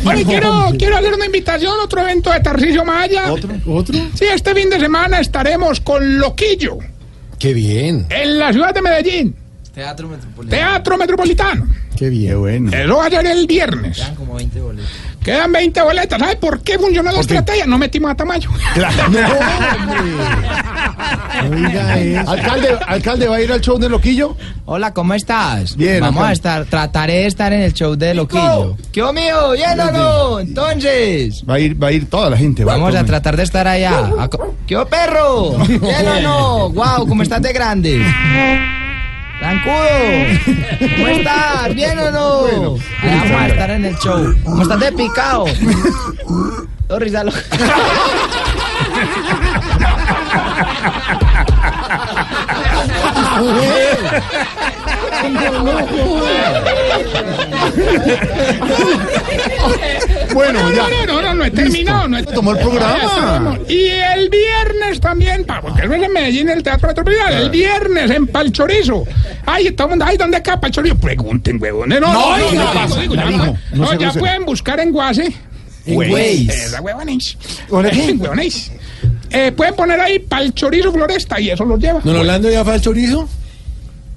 Oye, 0.06 0.24
quiero, 0.24 0.68
quiero 0.78 0.96
hacer 0.96 1.12
una 1.14 1.26
invitación 1.26 1.78
a 1.78 1.84
otro 1.84 2.00
evento 2.00 2.30
de 2.30 2.40
Tarcisio 2.40 2.84
Maya. 2.84 3.30
¿Otro? 3.30 3.50
¿Otro? 3.66 3.94
Sí, 4.14 4.24
este 4.24 4.54
fin 4.54 4.70
de 4.70 4.80
semana 4.80 5.20
estaremos 5.20 5.80
con 5.80 6.18
Loquillo 6.18 6.78
Qué 7.38 7.52
bien. 7.52 8.06
en 8.08 8.38
la 8.38 8.52
ciudad 8.52 8.72
de 8.74 8.82
Medellín. 8.82 9.41
Teatro 9.74 10.06
Metropolitano. 10.06 10.50
Teatro 10.50 10.98
Metropolitano. 10.98 11.66
Qué 11.96 12.10
bien. 12.10 12.38
Bueno. 12.38 12.70
Eso 12.72 12.96
va 12.96 13.06
a 13.06 13.10
ser 13.10 13.26
el 13.26 13.46
viernes. 13.46 13.96
Quedan 13.96 14.14
como 14.16 14.34
20 14.34 14.60
boletos. 14.60 14.90
Quedan 15.22 15.52
20 15.52 15.82
boletas. 15.82 16.20
¿Sabe 16.20 16.36
por 16.36 16.60
qué 16.62 16.78
funcionó 16.78 17.10
la 17.10 17.20
estrategia? 17.20 17.66
No 17.66 17.78
metimos 17.78 18.10
a 18.10 18.14
Tamayo. 18.14 18.50
alcalde, 22.26 22.78
alcalde, 22.86 23.28
¿va 23.28 23.36
a 23.36 23.40
ir 23.40 23.52
al 23.52 23.60
show 23.60 23.78
de 23.78 23.88
Loquillo? 23.88 24.36
Hola, 24.66 24.92
¿cómo 24.92 25.14
estás? 25.14 25.76
Bien, 25.76 26.00
Vamos 26.00 26.22
alcalde. 26.22 26.28
a 26.28 26.32
estar, 26.32 26.64
trataré 26.66 27.14
de 27.14 27.26
estar 27.26 27.52
en 27.52 27.62
el 27.62 27.72
show 27.72 27.96
de 27.96 28.14
Loquillo. 28.14 28.76
¿Qué 28.92 29.02
mío? 29.12 29.52
¿Bien 29.52 29.80
o 29.80 29.90
no? 29.90 30.40
Entonces. 30.40 31.42
Va 31.48 31.54
a 31.54 31.60
ir, 31.60 31.82
va 31.82 31.88
a 31.88 31.92
ir 31.92 32.10
toda 32.10 32.28
la 32.28 32.36
gente. 32.36 32.64
va 32.64 32.74
Vamos 32.74 32.94
a 32.94 33.04
tratar 33.04 33.36
de 33.36 33.44
estar 33.44 33.66
allá. 33.66 33.98
A 34.18 34.28
¿Qué 34.66 34.76
perro? 34.90 35.56
¿Bien 35.66 36.08
o 36.08 36.20
no? 36.20 36.70
Wow, 36.70 37.06
¿cómo 37.08 37.22
estás 37.22 37.40
de 37.40 37.52
grande? 37.52 38.04
¿Cómo 39.60 41.08
estás? 41.08 41.74
¿Bien 41.74 41.98
o 41.98 42.10
no? 42.10 42.46
Allá 43.02 43.02
vamos 43.02 43.30
a 43.32 43.48
estar 43.48 43.70
en 43.70 43.84
el 43.84 43.94
show. 43.98 44.34
¿Cómo 44.44 44.62
estás 44.62 44.80
de 44.80 44.92
picado? 44.92 45.44
Bueno, 60.34 60.70
ya. 60.70 60.88
No, 61.06 61.06
no, 61.06 61.22
no, 61.22 61.34
no 61.34 61.44
he 61.44 61.50
terminado. 61.50 62.08
No 62.08 62.18
he 62.18 62.22
Tomó 62.22 62.52
el 62.52 62.58
programa. 62.58 63.58
Y 63.68 63.86
el 63.88 64.28
viernes 64.28 65.00
también, 65.00 65.44
pa, 65.44 65.60
porque 65.60 65.82
es 65.82 65.90
en 65.90 66.12
Medellín, 66.12 66.48
el 66.48 66.62
Teatro 66.62 66.88
Metropolitano. 66.88 67.36
El 67.36 67.50
viernes 67.50 68.10
en 68.10 68.26
Palchorizo. 68.26 69.04
Ay, 69.46 69.70
todo 69.72 69.88
el 69.88 69.90
mundo, 69.90 70.04
ay, 70.08 70.16
¿dónde 70.16 70.42
queda 70.42 70.60
Palchorizo? 70.60 70.96
Pregunten, 70.96 71.60
huevones. 71.60 72.00
No, 72.00 72.12
no, 72.12 72.36
No, 72.36 72.38
no, 72.38 72.52
no, 72.52 72.64
no, 72.64 72.72
pasa, 72.72 73.00
digo, 73.00 73.14
ya 73.14 73.30
no, 73.30 73.58
no 73.72 73.94
ya 73.94 74.12
pueden 74.12 74.44
buscar 74.44 74.80
en 74.80 74.92
Guase. 74.92 75.32
En 75.86 75.96
Waze. 75.96 76.46
Esa 76.46 76.80
huevones. 76.80 77.36
Huevones. 77.68 78.70
Eh, 79.30 79.52
pueden 79.52 79.74
poner 79.74 79.98
ahí 79.98 80.18
Palchorizo 80.18 80.92
Floresta 80.92 81.40
y 81.40 81.50
eso 81.50 81.64
los 81.64 81.80
lleva. 81.80 82.00
¿Don 82.04 82.16
Orlando 82.16 82.50
ya 82.50 82.64
fue 82.64 82.74
al 82.74 82.80
chorizo? 82.80 83.28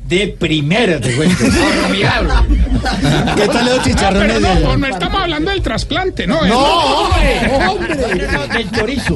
De 0.08 0.28
primera 0.40 1.00
te 1.02 1.16
cuento. 1.16 1.36
¿Qué 3.36 3.48
tal 3.48 3.66
los 3.66 3.80
Ah, 3.80 3.82
chicharrones 3.84 4.28
pero 4.28 4.34
de 4.36 4.40
no, 4.42 4.68
allá? 4.70 4.78
no 4.78 4.88
estamos 4.88 5.22
hablando 5.22 5.50
del 5.52 5.62
trasplante, 5.64 6.28
no. 6.28 6.46
No, 6.46 7.10
es- 7.18 7.52
hombre, 7.68 7.96
Del 8.54 8.72
chorizo. 8.72 9.16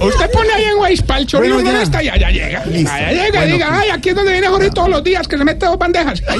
Usted 0.00 0.30
pone 0.32 0.52
ahí 0.54 0.64
en 0.64 0.78
Waze 0.78 1.02
Palchorizo 1.04 1.54
Bueno, 1.54 1.64
ya. 1.64 1.70
Floresta 1.70 2.02
y 2.02 2.08
allá 2.08 2.30
llega. 2.30 2.64
Listo. 2.66 2.92
Allá 2.92 3.10
llega, 3.12 3.38
Bueno, 3.38 3.52
diga, 3.52 3.78
ay, 3.80 3.90
aquí 3.90 4.08
es 4.08 4.14
donde 4.16 4.32
viene 4.32 4.48
Jorge 4.48 4.70
todos 4.70 4.88
los 4.88 5.04
días, 5.04 5.28
que 5.28 5.38
se 5.38 5.44
mete 5.44 5.66
dos 5.66 5.78
bandejas. 5.78 6.20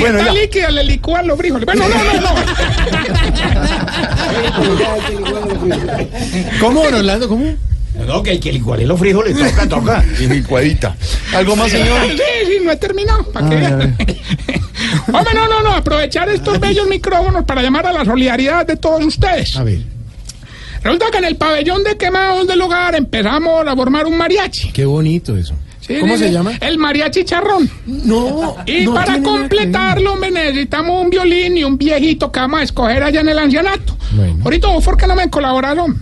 Bueno, 0.00 0.18
está 0.18 0.34
ya. 0.34 0.40
líquida, 0.40 0.70
le 0.70 0.84
licúan 0.84 1.26
los 1.26 1.38
frijoles. 1.38 1.64
Bueno, 1.64 1.84
no, 1.88 2.04
no, 2.04 2.20
no. 2.20 2.34
¿Cómo, 6.60 6.82
don 6.84 6.94
Orlando? 6.94 7.28
¿Cómo? 7.28 7.54
No, 8.08 8.22
que 8.22 8.30
hay 8.30 8.40
que 8.40 8.50
licuarle 8.50 8.86
los 8.86 8.98
frijoles. 8.98 9.36
Toca, 9.36 9.68
toca. 9.68 10.04
Y 10.18 10.26
licuadita. 10.26 10.96
¿Algo 11.34 11.54
más, 11.54 11.70
señor? 11.70 12.08
Sí, 12.08 12.22
sí, 12.46 12.58
no 12.64 12.72
he 12.72 12.76
terminado. 12.76 13.22
¿Para 13.30 13.50
qué? 13.50 13.56
Hombre, 15.12 15.34
no, 15.34 15.46
no, 15.46 15.62
no. 15.62 15.74
Aprovechar 15.74 16.28
estos 16.30 16.58
bellos 16.58 16.88
micrófonos 16.88 17.44
para 17.44 17.62
llamar 17.62 17.86
a 17.86 17.92
la 17.92 18.06
solidaridad 18.06 18.66
de 18.66 18.76
todos 18.76 19.04
ustedes. 19.04 19.54
A 19.56 19.62
ver, 19.62 19.80
Resulta 20.82 21.10
que 21.10 21.18
en 21.18 21.24
el 21.24 21.36
pabellón 21.36 21.84
de 21.84 21.98
quemados 21.98 22.46
del 22.46 22.62
hogar 22.62 22.94
empezamos 22.94 23.66
a 23.66 23.76
formar 23.76 24.06
un 24.06 24.16
mariachi. 24.16 24.72
qué 24.72 24.86
bonito 24.86 25.36
eso. 25.36 25.54
Sí, 25.80 25.96
¿Cómo 26.00 26.16
se 26.16 26.30
llama? 26.30 26.52
El 26.60 26.78
mariachi 26.78 27.24
charrón. 27.24 27.68
No. 27.86 28.56
Y 28.64 28.84
no 28.84 28.94
para 28.94 29.20
completarlo, 29.22 30.16
me 30.16 30.30
necesitamos 30.30 31.02
un 31.02 31.10
violín 31.10 31.58
y 31.58 31.64
un 31.64 31.76
viejito 31.76 32.30
que 32.32 32.40
vamos 32.40 32.60
a 32.60 32.62
escoger 32.62 33.02
allá 33.02 33.20
en 33.20 33.28
el 33.28 33.38
ancianato. 33.38 33.96
Bueno. 34.12 34.38
Ahorita, 34.44 34.68
¿vos 34.68 34.84
¿por 34.84 34.96
qué 34.96 35.06
no 35.06 35.14
me 35.14 35.28
colaboraron? 35.28 35.98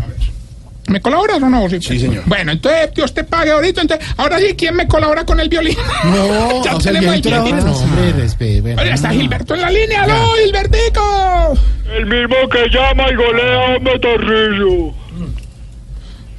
¿Me 0.88 1.00
colaboras 1.00 1.42
o 1.42 1.48
no? 1.48 1.68
Sí, 1.68 1.80
señor. 1.80 2.22
Bueno, 2.26 2.52
entonces 2.52 2.90
Dios 2.94 3.12
te 3.12 3.24
pague 3.24 3.50
ahorita. 3.50 3.80
Entonces, 3.82 4.06
ahora 4.16 4.38
sí, 4.38 4.54
¿quién 4.56 4.76
me 4.76 4.86
colabora 4.86 5.24
con 5.24 5.40
el 5.40 5.48
violín? 5.48 5.76
No, 6.04 6.64
ya 6.64 6.74
o 6.76 6.80
sea, 6.80 6.92
tenemos 6.92 7.16
el 7.16 7.22
violín. 7.22 7.56
no, 7.56 7.76
hombre, 7.76 8.12
Oye, 8.78 8.92
está 8.92 9.08
no. 9.08 9.14
Gilberto 9.14 9.54
en 9.54 9.60
la 9.62 9.70
línea. 9.70 10.02
¡Aló, 10.04 10.34
Gilbertico! 10.44 11.58
El 11.96 12.06
mismo 12.06 12.36
que 12.50 12.68
llama 12.68 13.04
y 13.10 13.14
golea 13.14 13.74
a 13.74 13.78
Metorrillo. 13.80 14.94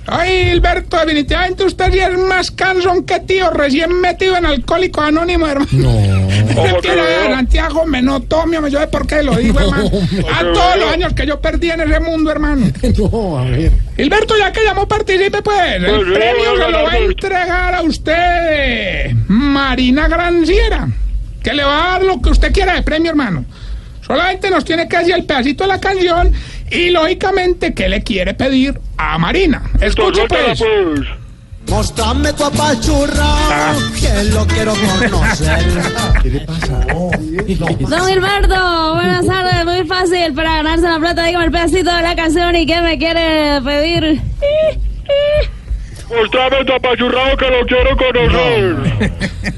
Ay, 0.09 0.45
Gilberto, 0.45 0.97
definitivamente 0.97 1.65
usted 1.65 1.91
sí 1.91 1.99
es 1.99 2.17
más 2.17 2.49
cansón 2.51 3.03
que 3.03 3.19
tío 3.19 3.49
recién 3.49 3.91
metido 3.99 4.37
en 4.37 4.45
alcohólico 4.45 5.01
anónimo, 5.01 5.45
hermano. 5.45 5.69
No. 5.73 5.91
Mentira, 6.63 7.03
Santiago, 7.29 7.85
me 7.85 8.01
me 8.01 8.71
sabe 8.71 8.87
por 8.87 9.05
qué 9.05 9.21
lo 9.21 9.35
digo, 9.35 9.59
hermano. 9.59 9.91
A 10.33 10.43
todos 10.43 10.77
los 10.77 10.93
años 10.93 11.11
que 11.11 11.27
yo 11.27 11.41
perdí 11.41 11.71
en 11.71 11.81
ese 11.81 11.99
mundo, 11.99 12.31
hermano. 12.31 12.67
No, 12.97 13.37
a 13.37 13.43
ver. 13.43 13.71
Gilberto, 13.97 14.37
ya 14.37 14.51
que 14.51 14.63
llamó, 14.63 14.87
participe, 14.87 15.41
pues. 15.41 15.75
El 15.75 15.85
Pues 15.85 16.01
premio 16.13 16.57
se 16.57 16.71
lo 16.71 16.83
va 16.83 16.91
a 16.91 16.97
entregar 16.97 17.75
a 17.75 17.81
usted, 17.81 19.11
Marina 19.27 20.07
Granciera, 20.07 20.87
que 21.43 21.53
le 21.53 21.63
va 21.63 21.83
a 21.83 21.91
dar 21.91 22.03
lo 22.03 22.21
que 22.21 22.29
usted 22.29 22.53
quiera 22.53 22.75
de 22.75 22.81
premio, 22.81 23.11
hermano. 23.11 23.45
Solamente 24.05 24.49
nos 24.49 24.63
tiene 24.63 24.87
que 24.87 24.97
decir 24.97 25.15
el 25.15 25.25
pedacito 25.25 25.65
de 25.65 25.67
la 25.67 25.81
canción 25.81 26.31
y, 26.71 26.91
lógicamente, 26.91 27.73
qué 27.73 27.89
le 27.89 28.03
quiere 28.03 28.33
pedir 28.33 28.79
a 28.97 29.17
Marina. 29.17 29.61
Escuche, 29.79 30.27
pues. 30.27 30.61
Mostrame 31.69 32.31
tu 32.31 32.45
apachurrado, 32.45 33.79
que 33.99 34.23
lo 34.31 34.47
quiero 34.47 34.73
conocer. 34.73 35.65
Don 37.89 38.05
Gilberto, 38.07 38.95
buenas 38.95 39.25
tardes, 39.25 39.65
muy 39.65 39.85
fácil 39.85 40.33
para 40.33 40.55
ganarse 40.55 40.87
la 40.87 40.99
plata. 40.99 41.25
Dígame 41.25 41.45
el 41.45 41.51
pedacito 41.51 41.93
de 41.93 42.01
la 42.01 42.15
canción 42.15 42.55
y 42.55 42.65
qué 42.65 42.81
me 42.81 42.97
quiere 42.97 43.61
pedir. 43.61 44.21
Mostrame 46.09 46.63
tu 46.65 46.73
apachurrado 46.73 47.35
que 47.35 47.49
lo 47.49 47.65
quiero 47.65 47.97
conocer. 47.97 49.17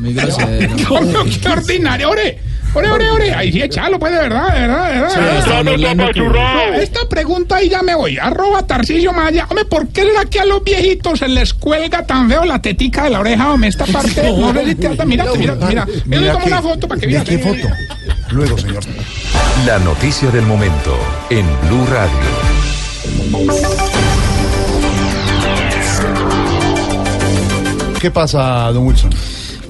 Grosero. 0.00 0.76
Coño, 0.88 1.24
qué 1.42 1.48
ordinario, 1.48 2.10
ore. 2.10 2.38
Ore, 2.72 2.88
ore, 2.88 3.10
ore. 3.10 3.34
Ahí 3.34 3.50
sí, 3.52 3.60
échalo, 3.60 3.98
pues, 3.98 4.12
de 4.12 4.18
verdad, 4.18 4.54
de 4.54 4.60
verdad, 4.60 4.92
de 4.92 5.00
verdad. 5.00 6.74
Esta 6.80 7.08
pregunta 7.08 7.56
ahí 7.56 7.68
ya 7.68 7.82
me 7.82 7.94
voy. 7.94 8.16
Arroba 8.18 8.64
Tarcisio 8.66 9.12
Maya. 9.12 9.46
Hombre, 9.48 9.64
¿por 9.64 9.88
qué 9.88 10.02
será 10.02 10.24
que 10.24 10.40
a 10.40 10.44
los 10.44 10.62
viejitos 10.62 11.18
se 11.18 11.28
les 11.28 11.52
cuelga 11.52 12.06
tan 12.06 12.28
feo 12.28 12.44
la 12.44 12.62
tetica 12.62 13.04
de 13.04 13.10
la 13.10 13.20
oreja? 13.20 13.52
Hombre, 13.52 13.70
esta 13.70 13.86
parte. 13.92 14.32
No 14.32 14.52
sé 14.52 14.66
si 14.66 14.74
te 14.76 14.88
mira, 15.04 15.24
mira, 16.06 16.36
una 16.36 16.62
foto 16.62 16.86
para 16.86 17.00
que 17.00 17.06
veas. 17.08 17.24
qué 17.24 17.38
foto. 17.38 17.68
Luego, 18.30 18.56
señor. 18.56 18.84
La 19.66 19.78
noticia 19.80 20.30
del 20.30 20.46
momento 20.46 20.96
en 21.28 21.46
Blue 21.68 21.86
Radio. 21.86 22.10
¿Qué 28.00 28.10
pasa, 28.10 28.72
don 28.72 28.86
Wilson? 28.86 29.10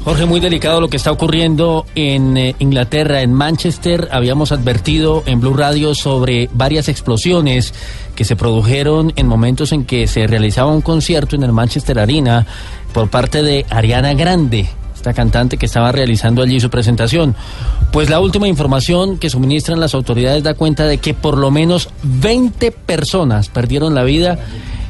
Jorge, 0.02 0.24
muy 0.24 0.40
delicado 0.40 0.80
lo 0.80 0.88
que 0.88 0.96
está 0.96 1.12
ocurriendo 1.12 1.84
en 1.94 2.34
eh, 2.38 2.54
Inglaterra, 2.58 3.20
en 3.20 3.34
Manchester. 3.34 4.08
Habíamos 4.10 4.50
advertido 4.50 5.22
en 5.26 5.40
Blue 5.40 5.52
Radio 5.52 5.94
sobre 5.94 6.48
varias 6.54 6.88
explosiones 6.88 7.74
que 8.16 8.24
se 8.24 8.34
produjeron 8.34 9.12
en 9.16 9.26
momentos 9.26 9.72
en 9.72 9.84
que 9.84 10.06
se 10.06 10.26
realizaba 10.26 10.72
un 10.72 10.80
concierto 10.80 11.36
en 11.36 11.42
el 11.42 11.52
Manchester 11.52 11.98
Arena 11.98 12.46
por 12.94 13.10
parte 13.10 13.42
de 13.42 13.66
Ariana 13.68 14.14
Grande, 14.14 14.70
esta 14.96 15.12
cantante 15.12 15.58
que 15.58 15.66
estaba 15.66 15.92
realizando 15.92 16.42
allí 16.42 16.58
su 16.60 16.70
presentación. 16.70 17.36
Pues 17.92 18.08
la 18.08 18.20
última 18.20 18.48
información 18.48 19.18
que 19.18 19.28
suministran 19.28 19.80
las 19.80 19.94
autoridades 19.94 20.42
da 20.42 20.54
cuenta 20.54 20.86
de 20.86 20.96
que 20.96 21.12
por 21.12 21.36
lo 21.36 21.50
menos 21.50 21.90
20 22.04 22.72
personas 22.72 23.50
perdieron 23.50 23.94
la 23.94 24.04
vida 24.04 24.38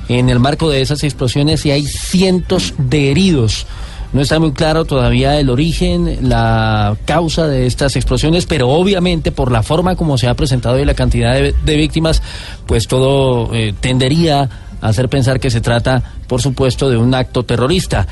en 0.08 0.30
el 0.30 0.38
marco 0.38 0.70
de 0.70 0.82
esas 0.82 1.02
explosiones 1.02 1.66
y 1.66 1.72
hay 1.72 1.84
cientos 1.84 2.74
de 2.78 3.10
heridos. 3.10 3.66
No 4.12 4.20
está 4.20 4.40
muy 4.40 4.52
claro 4.52 4.84
todavía 4.84 5.38
el 5.38 5.50
origen, 5.50 6.28
la 6.28 6.96
causa 7.04 7.46
de 7.46 7.66
estas 7.66 7.94
explosiones, 7.94 8.44
pero 8.44 8.68
obviamente 8.68 9.30
por 9.30 9.52
la 9.52 9.62
forma 9.62 9.94
como 9.94 10.18
se 10.18 10.26
ha 10.26 10.34
presentado 10.34 10.80
y 10.80 10.84
la 10.84 10.94
cantidad 10.94 11.34
de, 11.34 11.76
víctimas, 11.76 12.20
pues 12.66 12.88
todo 12.88 13.54
eh, 13.54 13.72
tendería 13.78 14.48
a 14.80 14.88
hacer 14.88 15.08
pensar 15.08 15.38
que 15.38 15.50
se 15.50 15.60
trata, 15.60 16.02
por 16.26 16.42
supuesto, 16.42 16.90
de 16.90 16.96
un 16.96 17.14
acto 17.14 17.44
terrorista. 17.44 18.08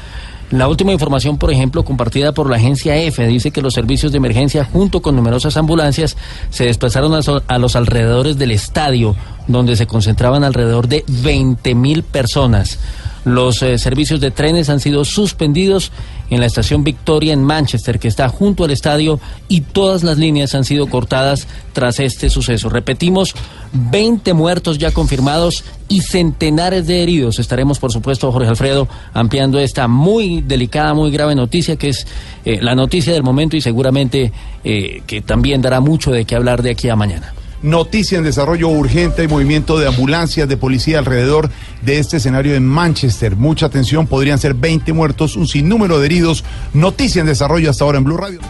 La 0.51 0.69
última 0.69 0.93
información, 0.93 1.37
por 1.37 1.53
ejemplo, 1.53 1.85
compartida 1.85 2.33
por 2.33 2.49
la 2.49 2.57
agencia 2.57 2.97
EFE, 2.97 3.27
dice 3.27 3.51
que 3.51 3.61
los 3.61 3.75
servicios 3.75 4.13
de 4.13 4.19
emergencia, 4.19 4.65
junto 4.65 5.03
con 5.03 5.17
numerosas 5.17 5.57
ambulancias, 5.57 6.17
se 6.49 6.65
desplazaron 6.65 7.13
a, 7.13 7.21
a 7.49 7.59
los 7.59 7.75
alrededores 7.75 8.39
del 8.39 8.53
estadio, 8.53 9.17
donde 9.49 9.77
se 9.77 9.87
concentraban 9.87 10.45
alrededor 10.45 10.87
de 10.87 11.05
20 11.07 11.75
mil 11.75 12.03
personas. 12.03 12.79
Los 13.29 13.63
eh, 13.63 13.77
servicios 13.77 14.21
de 14.21 14.31
trenes 14.31 14.71
han 14.71 14.81
sido 14.81 15.05
suspendidos 15.05 15.93
en 16.31 16.41
la 16.41 16.47
estación 16.47 16.83
Victoria 16.83 17.35
en 17.35 17.45
Manchester, 17.45 17.99
que 17.99 18.09
está 18.09 18.29
junto 18.31 18.65
al 18.65 18.71
estadio, 18.71 19.21
y 19.49 19.61
todas 19.61 20.03
las 20.03 20.17
líneas 20.17 20.55
han 20.55 20.65
sido 20.65 20.87
cortadas 20.87 21.47
tras 21.75 22.01
este 22.01 22.31
suceso. 22.31 22.71
Repetimos, 22.71 23.35
20 23.73 24.33
muertos 24.33 24.79
ya 24.79 24.93
confirmados 24.93 25.63
y 25.89 26.01
centenares 26.01 26.87
de 26.87 27.03
heridos. 27.03 27.39
Estaremos, 27.39 27.79
por 27.79 27.93
supuesto, 27.93 28.33
Jorge 28.33 28.49
Alfredo, 28.49 28.89
ampliando 29.13 29.59
esta 29.59 29.89
muy 29.89 30.41
delicada, 30.41 30.95
muy 30.95 31.11
grave 31.11 31.35
noticia, 31.35 31.77
que 31.77 31.91
es 31.91 32.07
eh, 32.47 32.59
la 32.63 32.75
noticia 32.75 33.13
del 33.13 33.23
momento 33.23 33.57
y 33.57 33.61
seguramente 33.61 34.33
eh, 34.65 35.03
que 35.07 35.21
también 35.21 35.61
dará 35.61 35.81
mucho 35.81 36.11
de 36.11 36.25
qué 36.25 36.35
hablar 36.35 36.63
de 36.63 36.71
aquí 36.71 36.89
a 36.89 36.97
mañana. 36.97 37.35
Noticia 37.63 38.19
en 38.19 38.25
desarrollo 38.25 38.69
urgente, 38.69 39.23
hay 39.23 39.29
movimiento 39.29 39.79
de 39.79 39.89
ambulancias, 39.89 40.49
de 40.49 40.57
policía 40.57 40.99
alrededor 40.99 41.51
de 41.83 41.99
este 41.99 42.19
escenario 42.19 42.55
en 42.55 42.65
Manchester. 42.65 43.35
Mucha 43.35 43.67
atención, 43.67 44.07
podrían 44.07 44.39
ser 44.39 44.55
20 44.55 44.93
muertos, 44.93 45.35
un 45.35 45.49
sinnúmero 45.49 45.99
de 45.99 46.07
heridos. 46.07 46.45
Noticia 46.73 47.21
en 47.21 47.27
desarrollo 47.27 47.71
hasta 47.71 47.85
ahora 47.85 47.99
en 47.99 48.05
Blue 48.05 48.17
Radio. 48.17 48.41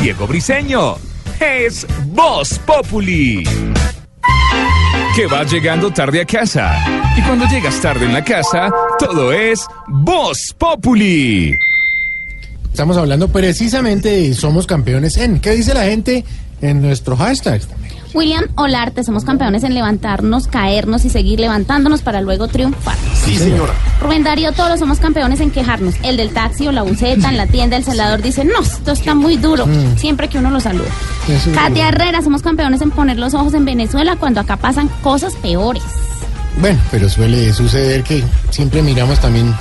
Diego 0.00 0.28
Briseño 0.28 0.96
es 1.40 1.86
Voz 2.06 2.58
Populi. 2.60 3.42
Que 5.16 5.26
vas 5.26 5.50
llegando 5.50 5.90
tarde 5.90 6.20
a 6.20 6.24
casa. 6.24 7.12
Y 7.16 7.22
cuando 7.22 7.46
llegas 7.46 7.80
tarde 7.80 8.06
en 8.06 8.12
la 8.12 8.22
casa, 8.22 8.70
todo 9.00 9.32
es 9.32 9.66
Voz 9.88 10.54
Populi. 10.56 11.56
Estamos 12.70 12.96
hablando 12.96 13.26
precisamente 13.26 14.08
de 14.08 14.34
Somos 14.34 14.64
Campeones 14.64 15.16
en. 15.16 15.40
¿Qué 15.40 15.50
dice 15.50 15.74
la 15.74 15.82
gente 15.82 16.24
en 16.60 16.82
nuestro 16.82 17.16
hashtag? 17.16 17.60
William 18.14 18.44
Olarte, 18.54 19.04
somos 19.04 19.24
campeones 19.24 19.64
en 19.64 19.74
levantarnos, 19.74 20.46
caernos 20.46 21.04
y 21.04 21.10
seguir 21.10 21.40
levantándonos 21.40 22.00
para 22.00 22.22
luego 22.22 22.48
triunfar. 22.48 22.96
Sí, 23.22 23.36
señora. 23.36 23.74
Rubén 24.00 24.24
Darío, 24.24 24.52
todos 24.52 24.78
somos 24.80 24.98
campeones 24.98 25.40
en 25.40 25.50
quejarnos. 25.50 25.94
El 26.02 26.16
del 26.16 26.30
taxi 26.30 26.66
o 26.66 26.72
la 26.72 26.82
buceta, 26.82 27.28
en 27.28 27.36
la 27.36 27.46
tienda, 27.46 27.76
el 27.76 27.84
celador 27.84 28.22
dice, 28.22 28.46
no, 28.46 28.60
esto 28.62 28.92
está 28.92 29.14
muy 29.14 29.36
duro, 29.36 29.66
Mm. 29.66 29.98
siempre 29.98 30.28
que 30.28 30.38
uno 30.38 30.50
lo 30.50 30.58
saluda. 30.60 30.88
Eso 31.28 31.52
Katia. 31.52 31.88
Herrera, 31.88 32.22
somos 32.22 32.40
campeones 32.40 32.80
en 32.80 32.90
poner 32.90 33.18
los 33.18 33.34
ojos 33.34 33.52
en 33.52 33.66
Venezuela 33.66 34.16
cuando 34.16 34.40
acá 34.40 34.56
pasan 34.56 34.88
cosas 35.02 35.34
peores. 35.34 35.82
Bueno, 36.60 36.78
pero 36.90 37.08
suele 37.10 37.52
suceder 37.52 38.02
que 38.02 38.24
siempre 38.50 38.82
miramos 38.82 39.20
también 39.20 39.54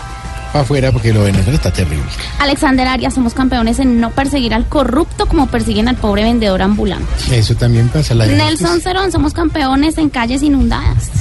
para 0.58 0.64
afuera 0.64 0.92
porque 0.92 1.14
lo 1.14 1.20
de 1.24 1.32
Venezuela 1.32 1.56
está 1.56 1.72
terrible. 1.72 2.06
Alexander 2.40 2.88
Arias, 2.88 3.14
somos 3.14 3.34
campeones 3.34 3.80
en 3.80 4.00
no 4.00 4.12
perseguir 4.12 4.54
al 4.54 4.68
corrupto 4.68 5.28
como 5.28 5.48
persiguen 5.48 5.88
al 5.88 5.98
pobre 5.98 6.24
vendedor 6.24 6.62
ambulante. 6.62 7.08
Eso 7.32 7.56
también 7.56 7.90
pasa. 7.90 8.16
La 8.16 8.26
Nelson 8.26 8.82
Cerón, 8.82 9.12
somos 9.12 9.34
campeones 9.34 9.98
en 9.98 10.10
calles 10.10 10.42
inundadas. 10.42 11.12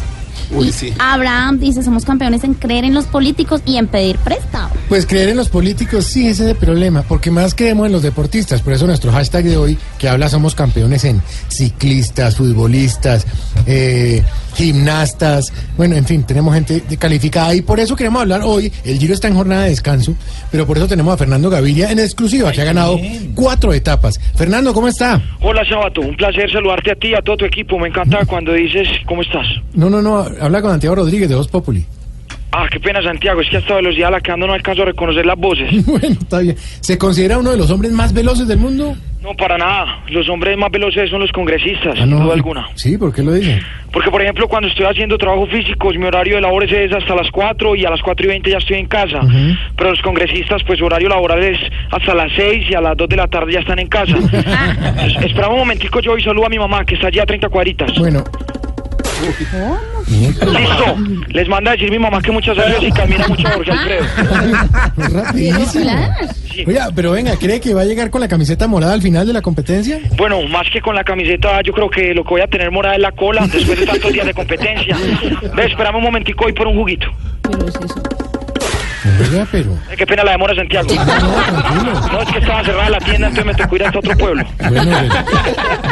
Uy, 0.53 0.73
sí. 0.73 0.93
Abraham 0.99 1.59
dice, 1.59 1.83
somos 1.83 2.05
campeones 2.05 2.45
en 2.45 2.55
creer 2.55 2.85
en 2.85 2.95
los 2.95 3.07
políticos 3.07 3.61
y 3.67 3.77
en 3.77 3.89
pedir 3.89 4.17
prestado. 4.19 4.71
Pues 4.89 5.05
creer 5.05 5.31
en 5.31 5.37
los 5.37 5.49
políticos 5.49 6.05
sí, 6.05 6.29
ese 6.29 6.45
es 6.45 6.51
el 6.51 6.57
problema, 6.57 7.03
porque 7.03 7.31
más 7.31 7.55
creemos 7.55 7.87
en 7.87 7.93
los 7.93 8.03
deportistas. 8.03 8.63
Por 8.63 8.73
eso 8.73 8.87
nuestro 8.87 9.13
hashtag 9.13 9.45
de 9.45 9.57
hoy, 9.57 9.79
que 9.99 10.09
habla 10.09 10.29
somos 10.29 10.55
campeones 10.55 11.05
en 11.05 11.21
ciclistas, 11.49 12.37
futbolistas, 12.37 13.27
eh, 13.67 14.23
gimnastas, 14.57 15.53
bueno, 15.77 15.97
en 15.97 16.05
fin, 16.07 16.23
tenemos 16.24 16.55
gente 16.55 16.81
de- 16.89 16.97
calificada 16.97 17.55
y 17.55 17.62
por 17.62 17.78
eso 17.81 17.95
queremos 17.97 18.23
hablar 18.23 18.41
hoy, 18.45 18.73
el 18.85 18.99
Giro 18.99 19.15
está 19.15 19.28
en 19.28 19.35
jornada 19.35 19.65
de 19.65 19.70
descanso, 19.70 20.15
pero 20.51 20.66
por 20.66 20.77
eso 20.77 20.87
tenemos 20.89 21.15
a 21.15 21.16
Fernando 21.16 21.51
Gaviria 21.51 21.91
en 21.91 21.99
exclusiva, 21.99 22.53
que 22.53 22.61
ha 22.62 22.65
ganado 22.65 22.99
cuatro 23.35 23.73
etapas. 23.73 24.19
Fernando, 24.35 24.73
¿cómo 24.74 24.89
está? 24.89 25.23
Hola, 25.41 25.65
Sabato. 25.69 26.01
Un 26.01 26.16
placer 26.16 26.51
saludarte 26.51 26.93
a 26.93 26.95
ti 26.95 27.09
y 27.09 27.15
a 27.15 27.23
todo 27.23 27.37
tu 27.37 27.45
equipo. 27.45 27.78
Me 27.78 27.89
encanta 27.89 28.24
cuando 28.27 28.53
dices, 28.53 28.89
¿cómo 29.07 29.23
estás? 29.23 29.47
No, 29.74 29.89
no, 29.91 30.01
no, 30.03 30.19
habla 30.41 30.61
con 30.62 30.70
Santiago 30.70 30.97
Rodríguez 30.97 31.28
de 31.28 31.35
Voz 31.35 31.49
Populi. 31.49 31.85
Ah, 32.59 32.66
qué 32.70 32.81
pena, 32.81 33.03
Santiago. 33.03 33.41
Es 33.43 33.51
que 33.51 33.57
a 33.57 33.61
esta 33.61 33.74
velocidad 33.74 34.11
la 34.11 34.20
que 34.20 34.31
ando 34.33 34.47
no 34.47 34.55
alcanzo 34.55 34.83
a 34.83 34.87
reconocer 34.87 35.27
las 35.27 35.37
voces. 35.37 35.85
bueno, 35.87 36.16
está 36.20 36.39
bien. 36.39 36.57
¿Se 36.59 36.97
considera 36.97 37.39
uno 37.39 37.51
de 37.51 37.59
los 37.59 37.70
hombres 37.70 37.93
más 37.93 38.15
veloces 38.15 38.49
del 38.49 38.59
mundo? 38.59 38.95
No, 39.23 39.35
para 39.35 39.59
nada. 39.59 40.03
Los 40.09 40.28
hombres 40.28 40.57
más 40.57 40.70
veloces 40.70 41.11
son 41.11 41.20
los 41.20 41.33
congresistas, 41.33 41.95
Ah, 41.97 42.03
sin 42.03 42.11
no. 42.11 42.20
duda 42.20 42.35
alguna. 42.35 42.66
Sí, 42.77 42.97
¿por 42.97 43.12
qué 43.12 43.23
lo 43.24 43.33
dice? 43.33 43.61
Porque, 43.93 44.11
por 44.11 44.23
ejemplo, 44.23 44.47
cuando 44.49 44.69
estoy 44.69 44.87
haciendo 44.87 45.19
trabajo 45.19 45.47
físico, 45.49 45.91
mi 45.91 46.05
horario 46.07 46.37
de 46.37 46.41
labores 46.43 46.70
es 46.73 46.93
hasta 46.93 47.15
las 47.15 47.31
4 47.31 47.74
y 47.74 47.85
a 47.85 47.91
las 47.91 48.01
4 48.03 48.24
y 48.24 48.28
20 48.28 48.51
ya 48.51 48.59
estoy 48.59 48.78
en 48.78 48.87
casa. 48.87 49.20
Pero 49.77 49.91
los 49.91 50.01
congresistas, 50.03 50.62
pues 50.65 50.78
su 50.78 50.85
horario 50.87 51.09
laboral 51.09 51.43
es 51.43 51.59
hasta 51.91 52.15
las 52.15 52.31
6 52.37 52.70
y 52.70 52.74
a 52.74 52.81
las 52.81 52.97
2 52.97 53.09
de 53.09 53.16
la 53.16 53.27
tarde 53.27 53.53
ya 53.53 53.61
están 53.61 53.81
en 53.81 53.89
casa. 53.89 54.16
Entonces, 54.16 55.24
esperamos 55.24 55.55
un 55.55 55.59
momentico 55.61 56.01
yo 56.01 56.16
y 56.16 56.23
saludo 56.23 56.47
a 56.47 56.51
mi 56.51 56.59
mamá, 56.59 56.85
que 56.85 56.95
está 56.95 57.09
allí 57.09 57.19
a 57.19 57.27
30 57.27 57.49
cuadritas. 57.49 57.93
Bueno. 57.99 58.23
Listo. 60.09 60.97
Les 61.29 61.49
manda 61.49 61.71
a 61.71 61.75
decir 61.75 61.91
mi 61.91 61.99
mamá 61.99 62.21
que 62.21 62.31
muchas 62.31 62.57
gracias 62.57 62.83
y 62.83 62.93
camina 62.93 63.27
mucho 63.29 63.49
Jorge 63.49 63.73
Alfredo. 63.73 64.05
Rapidísimo. 64.97 65.91
Oye, 66.67 66.81
pero 66.95 67.13
venga, 67.13 67.37
¿cree 67.37 67.61
que 67.61 67.75
va 67.75 67.83
a 67.83 67.85
llegar 67.85 68.11
con 68.11 68.21
la 68.21 68.29
camiseta 68.29 68.67
morada 68.67 68.95
al 68.95 69.03
final 69.03 69.27
de 69.27 69.33
la 69.33 69.43
competencia? 69.43 69.99
Bueno, 70.17 70.43
más 70.49 70.67
que 70.73 70.81
con 70.81 70.95
la 70.95 71.05
camiseta, 71.05 71.61
yo 71.63 71.73
creo 71.73 71.91
que 71.91 72.15
lo 72.15 72.25
que 72.25 72.31
voy 72.31 72.41
a 72.41 72.47
tener 72.47 72.71
morada 72.71 72.97
es 72.97 73.03
la 73.03 73.13
cola 73.13 73.47
después 73.47 73.79
de 73.79 73.87
tantos 73.87 74.13
días 74.13 74.27
de 74.27 74.35
competencia. 74.35 74.97
Ve, 75.55 75.67
esperame 75.67 75.99
un 75.99 76.05
momentico 76.05 76.47
hoy 76.47 76.53
por 76.53 76.67
un 76.67 76.77
juguito. 76.77 77.07
Oiga, 79.21 79.47
pero... 79.53 79.79
Qué 79.97 80.07
pena 80.07 80.25
la 80.25 80.33
demora, 80.33 80.55
Santiago. 80.55 80.89
No, 82.13 82.23
es 82.23 82.33
que 82.33 82.39
estaba 82.39 82.65
cerrada 82.65 82.91
la 82.91 82.99
tienda, 82.99 83.29
entonces 83.29 83.47
me 83.47 83.55
tocó 83.55 83.77
ir 83.77 83.85
hasta 83.85 83.99
otro 83.99 84.17
pueblo. 84.17 84.45
Bueno, 84.69 84.99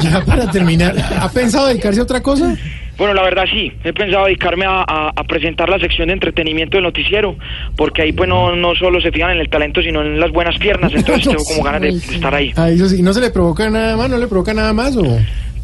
ya 0.02 0.24
para 0.24 0.50
terminar, 0.50 0.94
¿ha 1.20 1.28
pensado 1.28 1.68
dedicarse 1.68 2.00
a 2.00 2.02
otra 2.02 2.20
cosa? 2.22 2.56
Bueno, 2.96 3.12
la 3.14 3.22
verdad 3.22 3.44
sí, 3.52 3.72
he 3.82 3.92
pensado 3.92 4.26
dedicarme 4.26 4.66
a, 4.66 4.82
a- 4.86 5.12
a 5.16 5.24
presentar 5.24 5.68
la 5.68 5.78
sección 5.78 6.08
de 6.08 6.14
entretenimiento 6.14 6.76
del 6.76 6.84
noticiero, 6.84 7.36
porque 7.76 8.02
ahí 8.02 8.12
pues 8.12 8.28
no, 8.28 8.54
no 8.54 8.74
solo 8.76 9.00
se 9.00 9.10
fijan 9.10 9.32
en 9.32 9.38
el 9.40 9.48
talento, 9.48 9.82
sino 9.82 10.00
en 10.02 10.20
las 10.20 10.30
buenas 10.30 10.56
piernas, 10.58 10.92
entonces 10.94 11.26
tengo 11.28 11.42
como 11.44 11.62
ganas 11.64 11.80
de, 11.82 11.88
de 11.92 11.96
estar 11.96 12.34
ahí. 12.34 12.52
Ah, 12.56 12.70
eso 12.70 12.88
sí, 12.88 13.02
¿no 13.02 13.12
se 13.12 13.20
le 13.20 13.30
provoca 13.30 13.68
nada 13.68 13.96
más? 13.96 14.08
¿No 14.08 14.16
le 14.18 14.28
provoca 14.28 14.54
nada 14.54 14.72
más 14.72 14.96
o...? 14.96 15.02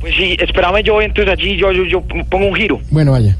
Pues 0.00 0.14
sí, 0.16 0.34
espérame 0.40 0.82
yo, 0.82 1.00
entonces 1.02 1.32
allí 1.32 1.56
yo, 1.56 1.70
yo, 1.72 1.84
yo 1.84 2.00
pongo 2.30 2.46
un 2.48 2.54
giro. 2.54 2.80
Bueno, 2.90 3.12
vaya. 3.12 3.36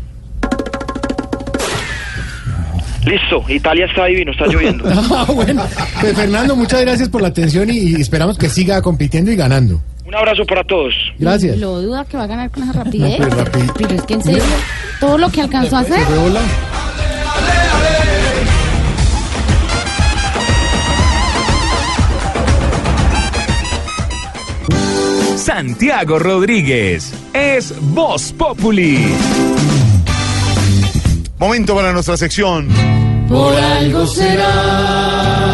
Listo, 3.06 3.42
Italia 3.48 3.86
está 3.86 4.04
divino, 4.06 4.30
está 4.32 4.46
lloviendo. 4.46 4.84
Ah, 5.10 5.24
bueno. 5.34 5.62
Pues, 6.00 6.14
Fernando, 6.14 6.54
muchas 6.54 6.82
gracias 6.82 7.08
por 7.08 7.22
la 7.22 7.28
atención 7.28 7.70
y, 7.70 7.78
y 7.78 7.94
esperamos 7.94 8.36
que 8.36 8.48
siga 8.50 8.82
compitiendo 8.82 9.32
y 9.32 9.36
ganando. 9.36 9.80
Un 10.10 10.16
abrazo 10.16 10.44
para 10.44 10.64
todos. 10.64 10.92
Gracias. 11.20 11.56
Lo 11.58 11.80
duda 11.80 12.04
que 12.04 12.16
va 12.16 12.24
a 12.24 12.26
ganar 12.26 12.50
con 12.50 12.64
esa 12.64 12.72
rapidez. 12.72 13.20
No, 13.20 13.28
pues, 13.28 13.38
rapi- 13.44 13.72
Pero 13.78 13.94
es 13.94 14.02
que 14.02 14.14
en 14.14 14.22
serio, 14.24 14.42
todo 14.98 15.16
lo 15.18 15.30
que 15.30 15.40
alcanzó 15.40 15.76
a 15.76 15.80
hacer. 15.80 16.00
Santiago 25.36 26.18
Rodríguez 26.18 27.12
es 27.32 27.74
Voz 27.92 28.32
Populi. 28.32 29.14
Momento 31.38 31.74
para 31.74 31.92
nuestra 31.92 32.16
sección. 32.16 32.68
Por 33.28 33.54
algo 33.54 34.06
será. 34.06 35.49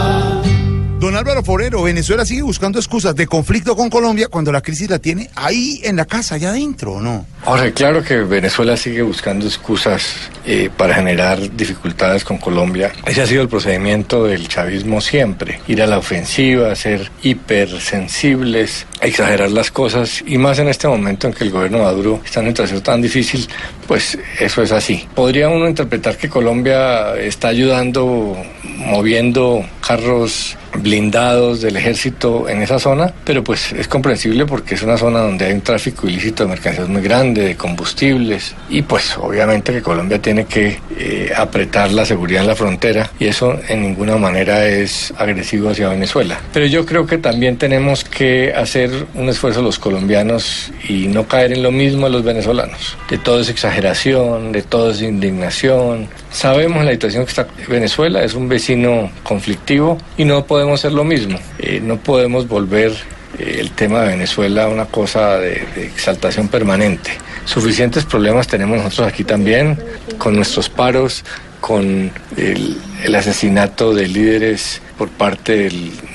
Don 0.99 1.15
Álvaro 1.15 1.43
Forero, 1.43 1.83
Venezuela 1.83 2.25
sigue 2.25 2.41
buscando 2.41 2.79
excusas 2.79 3.15
de 3.15 3.27
conflicto 3.27 3.77
con 3.77 3.91
Colombia 3.91 4.29
cuando 4.29 4.51
la 4.51 4.63
crisis 4.63 4.89
la 4.89 4.99
tiene 4.99 5.29
ahí 5.35 5.79
en 5.85 5.97
la 5.97 6.07
casa, 6.07 6.37
allá 6.37 6.49
adentro, 6.49 6.95
¿o 6.95 7.01
no? 7.03 7.27
Ahora, 7.45 7.71
claro 7.73 8.03
que 8.03 8.17
Venezuela 8.23 8.79
sigue 8.79 9.03
buscando 9.03 9.45
excusas 9.47 10.31
eh, 10.47 10.71
para 10.75 10.95
generar 10.95 11.55
dificultades 11.55 12.25
con 12.25 12.39
Colombia. 12.39 12.93
Ese 13.05 13.21
ha 13.21 13.27
sido 13.27 13.43
el 13.43 13.49
procedimiento 13.49 14.25
del 14.25 14.49
chavismo 14.49 15.03
siempre. 15.03 15.61
Ir 15.69 15.83
a 15.83 15.87
la 15.87 15.99
ofensiva, 15.99 16.75
ser 16.75 17.11
hipersensibles, 17.23 18.87
exagerar 19.03 19.51
las 19.51 19.71
cosas 19.71 20.25
y 20.27 20.39
más 20.39 20.59
en 20.61 20.69
este 20.69 20.89
momento 20.89 21.27
en 21.27 21.35
que 21.35 21.45
el 21.45 21.51
gobierno 21.51 21.81
Maduro 21.81 22.23
está 22.25 22.41
en 22.41 22.47
una 22.47 22.53
situación 22.53 22.81
tan 22.81 23.03
difícil, 23.03 23.47
pues 23.87 24.19
eso 24.41 24.63
es 24.63 24.73
así. 24.73 25.07
Podría 25.15 25.51
uno 25.51 25.69
interpretar 25.69 26.17
que 26.17 26.31
Colombia 26.31 27.15
está 27.17 27.49
ayudando, 27.49 28.35
moviendo 28.79 29.63
carros 29.87 30.57
blindados 30.75 31.61
del 31.61 31.77
ejército 31.77 32.49
en 32.49 32.63
esa 32.63 32.79
zona, 32.79 33.13
pero 33.25 33.43
pues 33.43 33.73
es 33.73 33.89
comprensible 33.89 34.47
porque 34.47 34.75
es 34.75 34.83
una 34.83 34.97
zona 34.97 35.21
donde 35.21 35.47
hay 35.47 35.53
un 35.53 35.61
tráfico 35.61 36.09
ilícito 36.09 36.45
de 36.45 36.51
mercancías 36.51 36.89
muy 36.89 37.03
grande, 37.03 37.43
de 37.43 37.57
combustibles, 37.57 38.55
y 38.69 38.83
pues 38.83 39.17
obviamente 39.19 39.73
que 39.73 39.83
Colombia 39.83 40.21
tiene 40.21 40.45
que 40.47 40.79
eh, 40.99 41.33
apretar 41.37 41.91
la 41.93 42.05
seguridad 42.05 42.43
en 42.43 42.49
la 42.49 42.57
frontera 42.57 43.11
y 43.19 43.27
eso 43.27 43.59
en 43.69 43.83
ninguna 43.83 44.17
manera 44.17 44.67
es 44.67 45.13
agresivo 45.17 45.71
hacia 45.71 45.89
Venezuela. 45.89 46.39
Pero 46.53 46.67
yo 46.67 46.85
creo 46.85 47.07
que 47.07 47.19
también 47.19 47.57
tenemos 47.57 48.05
que 48.05 48.53
hacer 48.55 49.07
un 49.15 49.29
esfuerzo 49.29 49.63
los 49.63 49.79
colombianos 49.79 50.73
y 50.89 51.09
no 51.09 51.27
caer 51.27 51.53
en 51.53 51.63
lo 51.63 51.73
mismo 51.73 52.07
de 52.07 52.13
los 52.13 52.25
venezolanos. 52.25 52.97
De 53.11 53.19
todo 53.19 53.41
es 53.41 53.49
exageración, 53.49 54.53
de 54.53 54.63
todo 54.63 54.91
es 54.91 55.03
indignación. 55.03 56.09
Sabemos 56.31 56.85
la 56.85 56.93
situación 56.93 57.25
que 57.25 57.31
está 57.31 57.47
Venezuela, 57.69 58.23
es 58.23 58.35
un 58.35 58.49
vecino 58.49 59.11
conflictivo 59.23 59.99
y 60.17 60.25
no 60.25 60.45
podemos 60.45 60.56
hacer 60.75 60.93
lo 60.93 61.05
mismo. 61.05 61.39
Eh, 61.59 61.81
no 61.83 61.99
podemos 61.99 62.49
volver 62.49 62.93
eh, 63.39 63.59
el 63.61 63.71
tema 63.73 64.01
de 64.03 64.09
Venezuela 64.09 64.69
una 64.69 64.87
cosa 64.87 65.39
de, 65.39 65.63
exaltación 65.77 66.49
permanente. 66.49 67.11
Suficientes 67.45 68.05
problemas 68.05 68.47
tenemos 68.47 68.83
nosotros 68.83 69.09
aquí 69.09 69.25
también, 69.25 69.79
con 70.19 70.35
nuestros 70.35 70.69
paros, 70.69 71.25
con 71.61 72.11
el, 72.37 73.15
asesinato 73.15 73.95
de 73.95 74.09
líderes 74.09 74.83
por 74.99 75.09
parte 75.11 75.71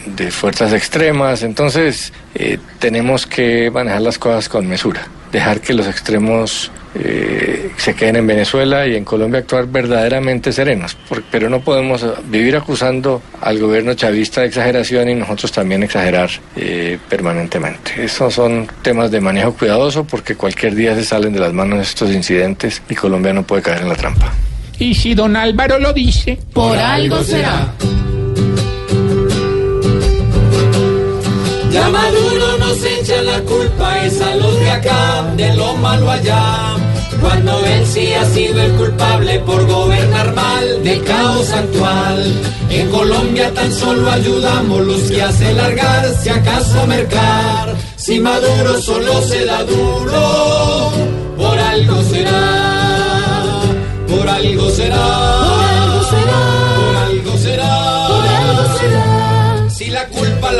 de 0.06 0.32
fuerzas 0.32 0.74
extremas. 0.74 1.44
Entonces, 1.44 2.12
eh, 2.36 2.58
tenemos 2.80 3.26
que 3.26 3.72
manejar 3.72 4.02
las 4.02 4.18
cosas 4.18 4.50
con 4.50 4.68
mesura, 4.68 5.08
dejar 5.32 5.62
que 5.62 5.74
los 5.74 5.88
extremos 5.88 6.72
eh, 6.96 7.72
se 7.78 7.94
queden 7.96 8.18
en 8.18 8.28
Venezuela 8.28 8.86
y 8.88 8.96
en 8.96 9.06
Colombia 9.06 9.40
actuar 9.40 9.66
verdaderamente 9.68 10.52
serenos. 10.52 10.96
Por- 11.08 11.24
pero 11.32 11.50
no 11.50 11.62
podemos 11.62 12.04
eh, 12.04 12.08
vivir 12.28 12.56
acusando 12.56 13.22
al 13.42 13.60
gobierno 13.60 13.94
chavista 13.94 14.42
de 14.42 14.48
exageración 14.48 15.10
y 15.10 15.16
nosotros 15.16 15.52
también 15.52 15.84
exagerar 15.84 16.30
eh, 16.56 16.98
permanentemente. 17.10 18.04
Esos 18.04 18.34
son 18.34 18.68
temas 18.82 19.12
de 19.12 19.22
manejo 19.22 19.54
cuidadoso 19.54 20.04
porque 20.04 20.36
cualquier 20.36 20.76
día 20.76 20.96
se 20.96 21.04
salen 21.04 21.34
de 21.34 21.40
las 21.40 21.54
manos 21.54 21.88
estos 21.88 22.12
incidentes 22.12 22.82
y 22.90 22.96
Colombia 22.96 23.34
no 23.34 23.44
puede 23.44 23.62
caer 23.62 23.82
en 23.84 23.90
la 23.90 23.96
trampa. 23.96 24.34
Y 24.80 24.96
si 24.96 25.14
don 25.14 25.36
Álvaro 25.36 25.80
lo 25.80 25.94
dice, 25.94 26.40
Por 26.54 26.78
algo 26.78 27.24
será. 27.24 27.72
Ya 31.72 31.90
Maduro 31.90 32.58
nos 32.58 32.84
echa 32.84 33.22
la 33.22 33.40
culpa, 33.42 34.04
es 34.04 34.20
a 34.22 34.36
los 34.36 34.60
de 34.60 34.72
acá, 34.72 35.34
de 35.38 35.56
lo 35.56 35.74
malo 35.78 36.12
allá. 36.12 36.76
Cuando 37.22 37.66
él 37.66 37.86
sí 37.86 38.12
ha 38.14 38.26
sido 38.26 38.62
el 38.62 38.72
culpable 38.74 39.40
por 39.40 39.66
gobernar 39.68 40.36
mal 40.36 40.84
del 40.84 41.02
caos 41.04 41.50
actual. 41.52 42.34
En 42.70 42.90
Colombia 42.90 43.54
tan 43.54 43.72
solo 43.72 44.12
ayudamos 44.12 44.82
los 44.82 45.02
que 45.04 45.22
hace 45.22 45.54
largar, 45.54 46.14
si 46.22 46.30
acaso 46.30 46.86
mercar. 46.88 47.76
Si 47.96 48.20
Maduro 48.20 48.82
solo 48.82 49.22
se 49.22 49.46
da 49.46 49.64
duro, 49.64 50.92
por 51.38 51.58
algo 51.58 52.02
será, 52.04 53.62
por 54.10 54.28
algo 54.28 54.70
será, 54.72 55.41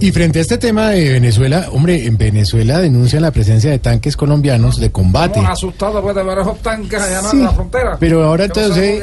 Y 0.00 0.10
frente 0.10 0.40
a 0.40 0.42
este 0.42 0.58
tema 0.58 0.88
de 0.90 1.12
Venezuela, 1.12 1.68
hombre, 1.70 2.06
en 2.06 2.18
Venezuela 2.18 2.80
denuncian 2.80 3.22
la 3.22 3.30
presencia 3.30 3.70
de 3.70 3.78
tanques 3.78 4.16
colombianos 4.16 4.80
de 4.80 4.90
combate. 4.90 5.38
Estamos 5.38 5.50
asustados 5.52 6.02
pues, 6.02 6.16
de 6.16 6.24
ver 6.24 6.38
esos 6.40 6.58
tanques 6.58 7.00
allá 7.00 7.20
Sí, 7.22 7.36
en 7.36 7.44
la 7.44 7.52
frontera. 7.52 7.96
Pero 8.00 8.24
ahora 8.24 8.48
no 8.48 8.52
entonces, 8.52 9.00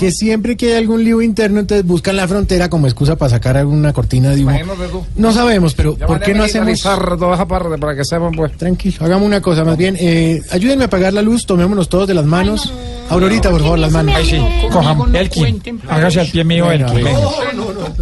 que 0.00 0.10
siempre 0.10 0.56
que 0.56 0.72
hay 0.72 0.78
algún 0.78 1.04
lío 1.04 1.22
interno, 1.22 1.60
entonces 1.60 1.86
buscan 1.86 2.16
la 2.16 2.26
frontera 2.26 2.68
como 2.68 2.88
excusa 2.88 3.14
para 3.14 3.30
sacar 3.30 3.56
alguna 3.56 3.92
cortina 3.92 4.30
de 4.30 4.44
humo. 4.44 4.58
Tú. 4.90 5.04
No 5.14 5.30
sabemos, 5.30 5.74
pero 5.74 5.96
Ya 5.96 6.08
¿por 6.08 6.18
qué 6.18 6.34
no 6.34 6.42
hacemos...? 6.42 6.82
toda 6.82 7.34
esa 7.36 7.46
parte 7.46 7.78
para 7.78 7.94
que 7.94 8.04
sepan, 8.04 8.32
pues. 8.32 8.50
Tranquilo, 8.56 8.96
hagamos 8.98 9.24
una 9.24 9.40
cosa, 9.40 9.64
más 9.64 9.76
bien, 9.76 9.96
eh, 10.00 10.42
ayúdenme 10.50 10.82
a 10.82 10.86
apagar 10.88 11.12
la 11.12 11.22
luz, 11.22 11.46
tomémonos 11.46 11.88
todos 11.88 12.08
de 12.08 12.14
las 12.14 12.24
manos. 12.24 12.72
Aurorita, 13.12 13.50
por 13.50 13.60
favor, 13.60 13.78
las 13.78 13.90
manos. 13.92 14.14
Ahí 14.14 14.26
sí, 14.26 14.40
cojan, 14.70 15.14
Elkin, 15.14 15.80
hágase 15.88 16.20
al 16.20 16.26
pie 16.28 16.44
mío, 16.44 16.70
Elkin. 16.70 16.94
venga. 17.04 17.18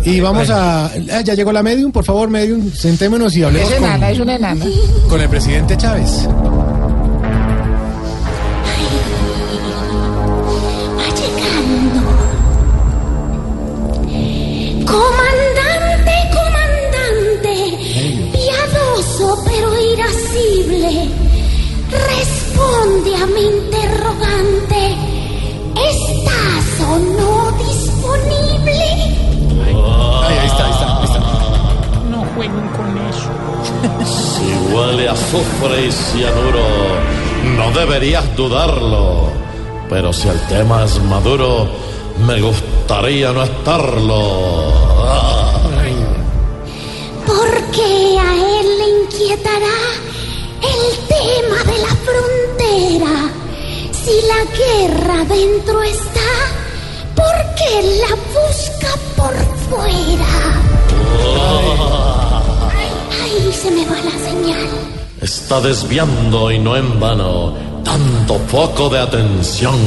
Y 0.05 0.21
vamos 0.21 0.49
a... 0.51 0.87
ah, 0.87 1.21
ya 1.23 1.35
llegó 1.35 1.53
la 1.53 1.63
medium, 1.63 1.93
por 1.93 2.05
favor, 2.05 2.29
medium, 2.31 2.71
sentémonos 2.73 3.37
y 3.37 3.43
hablemos 3.43 3.71
Es 3.71 3.77
con, 3.79 3.85
enana, 3.89 4.11
es 4.11 4.19
una 4.21 4.35
enana. 4.37 4.65
con 5.09 5.21
el 5.21 5.29
presidente 5.29 5.77
Chávez. 5.77 6.27
Va 10.99 11.07
llegando. 11.21 12.01
Comandante, 14.87 16.15
comandante, 16.33 17.55
piadoso 18.33 19.43
pero 19.47 19.69
irascible, 19.93 21.09
responde 22.61 23.15
a 23.15 23.27
mi 23.27 23.43
interrogante. 23.43 24.97
¿Estás 25.91 26.89
o 26.89 26.99
no 26.99 27.53
disponible? 27.53 28.73
Ahí, 29.65 30.39
ahí 30.39 30.47
está, 30.47 30.67
ahí 30.67 30.73
está, 30.73 30.99
ahí 30.99 31.05
está. 31.05 31.21
No 32.11 32.25
jueguen 32.35 32.69
con 32.77 32.99
eso. 33.09 33.31
Si 34.41 34.75
huele 34.75 35.09
a 35.09 35.13
azufre 35.13 35.87
y 35.87 35.93
cianuro, 35.93 36.65
no 37.57 37.71
deberías 37.79 38.25
dudarlo. 38.37 39.29
Pero 39.89 40.13
si 40.13 40.29
el 40.29 40.41
tema 40.47 40.85
es 40.85 41.03
maduro, 41.03 41.69
me 42.27 42.41
gustaría 42.41 43.33
no 43.33 43.43
estarlo. 43.43 44.73
Ah. 45.05 45.61
Porque 47.27 48.19
a 48.19 48.35
él 48.35 48.79
le 48.79 49.03
inquietará 49.03 50.10
Si 54.05 54.17
la 54.27 54.41
guerra 54.57 55.25
dentro 55.25 55.83
está, 55.83 56.31
¿por 57.15 57.35
qué 57.57 57.83
la 58.01 58.15
busca 58.35 58.91
por 59.17 59.35
fuera? 59.69 60.33
Ay, 63.23 63.53
se 63.53 63.71
me 63.71 63.85
va 63.85 63.97
la 64.03 64.19
señal. 64.29 64.69
Está 65.21 65.61
desviando 65.61 66.51
y 66.51 66.59
no 66.59 66.77
en 66.77 66.99
vano 66.99 67.55
tanto 67.85 68.39
foco 68.49 68.89
de 68.89 69.01
atención. 69.01 69.79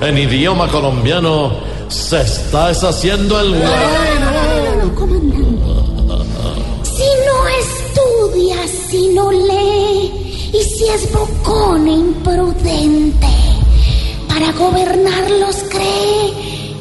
En 0.00 0.16
idioma 0.16 0.68
colombiano 0.68 1.52
se 1.88 2.20
está 2.20 2.68
deshaciendo 2.68 3.40
el... 3.40 3.50
No, 3.52 4.94
comandante. 4.94 5.58
Si 6.84 7.08
no 7.26 7.48
estudia, 7.48 8.56
si 8.88 9.08
no 9.08 9.32
lee, 9.32 10.07
y 10.52 10.62
si 10.62 10.88
es 10.88 11.12
bocón 11.12 11.86
e 11.88 11.92
imprudente, 11.92 13.28
para 14.28 14.52
gobernarlos 14.52 15.56
cree 15.68 16.32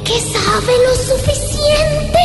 que 0.03 0.19
sabe 0.21 0.73
lo 0.85 0.95
suficiente. 0.95 2.19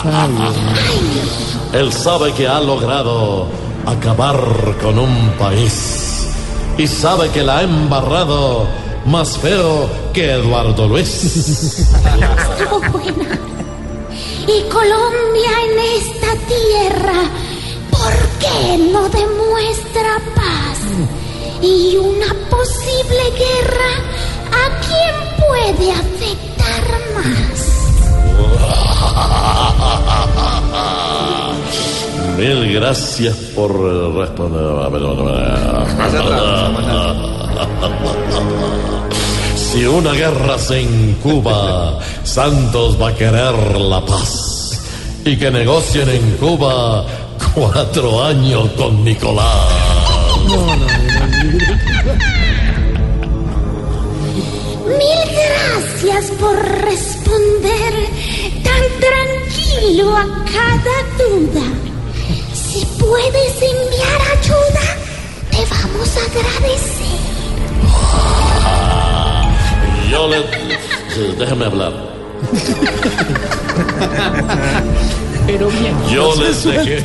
Él 1.72 1.92
sabe 1.92 2.32
que 2.32 2.48
ha 2.48 2.60
logrado 2.60 3.46
acabar 3.86 4.38
con 4.82 4.98
un 4.98 5.30
país 5.38 6.28
y 6.78 6.86
sabe 6.86 7.28
que 7.30 7.42
la 7.42 7.58
ha 7.58 7.62
embarrado 7.62 8.66
más 9.06 9.36
feo 9.38 9.88
que 10.12 10.30
Eduardo 10.32 10.88
Luis. 10.88 11.86
Buena. 12.92 13.38
Y 14.46 14.62
Colombia 14.68 15.50
en 15.64 15.78
esta 16.00 16.34
tierra, 16.46 17.30
¿por 18.40 18.40
qué 18.40 18.78
no 18.78 19.08
demuestra 19.08 20.20
paz? 20.34 20.80
Y 21.62 21.96
una 21.96 22.34
posible 22.48 23.30
guerra, 23.36 23.92
¿a 24.52 24.80
quién 24.80 25.14
puede 25.38 25.92
afectar 25.92 26.84
más? 27.14 27.60
Mil 32.38 32.72
gracias 32.72 33.36
por 33.54 33.70
responder. 34.14 34.60
Si 39.54 39.86
una 39.86 40.12
guerra 40.14 40.58
se 40.58 40.82
incuba, 40.82 42.00
Santos 42.24 43.00
va 43.00 43.10
a 43.10 43.14
querer 43.14 43.78
la 43.78 44.04
paz. 44.04 44.80
Y 45.24 45.36
que 45.36 45.48
negocien 45.48 46.08
en 46.08 46.36
Cuba 46.38 47.06
cuatro 47.54 48.22
años 48.24 48.70
con 48.76 49.04
Nicolás. 49.04 49.46
Mil 54.86 55.22
gracias 55.32 56.30
por 56.38 56.56
responder 56.82 57.94
tan 58.62 58.82
tranquilo 59.00 60.16
a 60.16 60.24
cada 60.44 60.96
duda. 61.18 61.66
Si 62.52 62.84
puedes 62.98 63.62
enviar 63.62 64.20
ayuda, 64.38 64.86
te 65.50 65.64
vamos 65.70 66.16
a 66.16 66.20
agradecer. 66.30 67.18
Yo 70.10 70.28
le... 70.28 70.38
sí, 71.14 71.34
Déjeme 71.38 71.64
hablar. 71.66 71.92
Pero 75.50 75.68
bien. 75.68 75.94
Yo 76.08 76.32
les 76.36 76.64
dejé, 76.64 77.04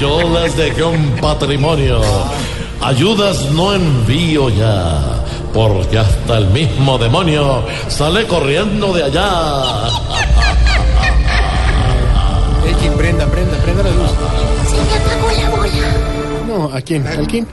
yo 0.00 0.28
les 0.30 0.56
dejé 0.56 0.82
un 0.82 1.10
patrimonio. 1.20 2.00
Ayudas 2.80 3.48
no 3.52 3.74
envío 3.74 4.48
ya, 4.48 5.22
porque 5.54 5.98
hasta 5.98 6.38
el 6.38 6.48
mismo 6.48 6.98
demonio 6.98 7.62
sale 7.86 8.26
corriendo 8.26 8.92
de 8.92 9.04
allá. 9.04 9.26
Elkin, 12.66 12.94
prenda, 12.94 13.24
prenda, 13.26 13.56
prenda 13.58 13.84
la 13.84 13.90
luz. 13.90 14.10
Se 14.68 14.74
me 14.74 14.82
apagó 15.04 15.30
la 15.30 15.50
bola. 15.50 15.70
No, 16.48 16.64
¿a 16.76 16.80
quién? 16.80 17.06
¿Al 17.06 17.24
quién? 17.28 17.46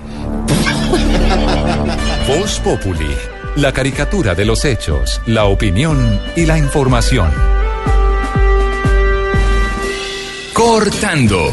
Voz 2.28 2.60
Populi, 2.60 3.16
la 3.56 3.72
caricatura 3.72 4.34
de 4.34 4.46
los 4.46 4.66
hechos, 4.66 5.22
la 5.28 5.46
opinión 5.46 6.20
y 6.36 6.48
la 6.48 6.58
información. 6.58 7.53
Cortando. 10.54 11.52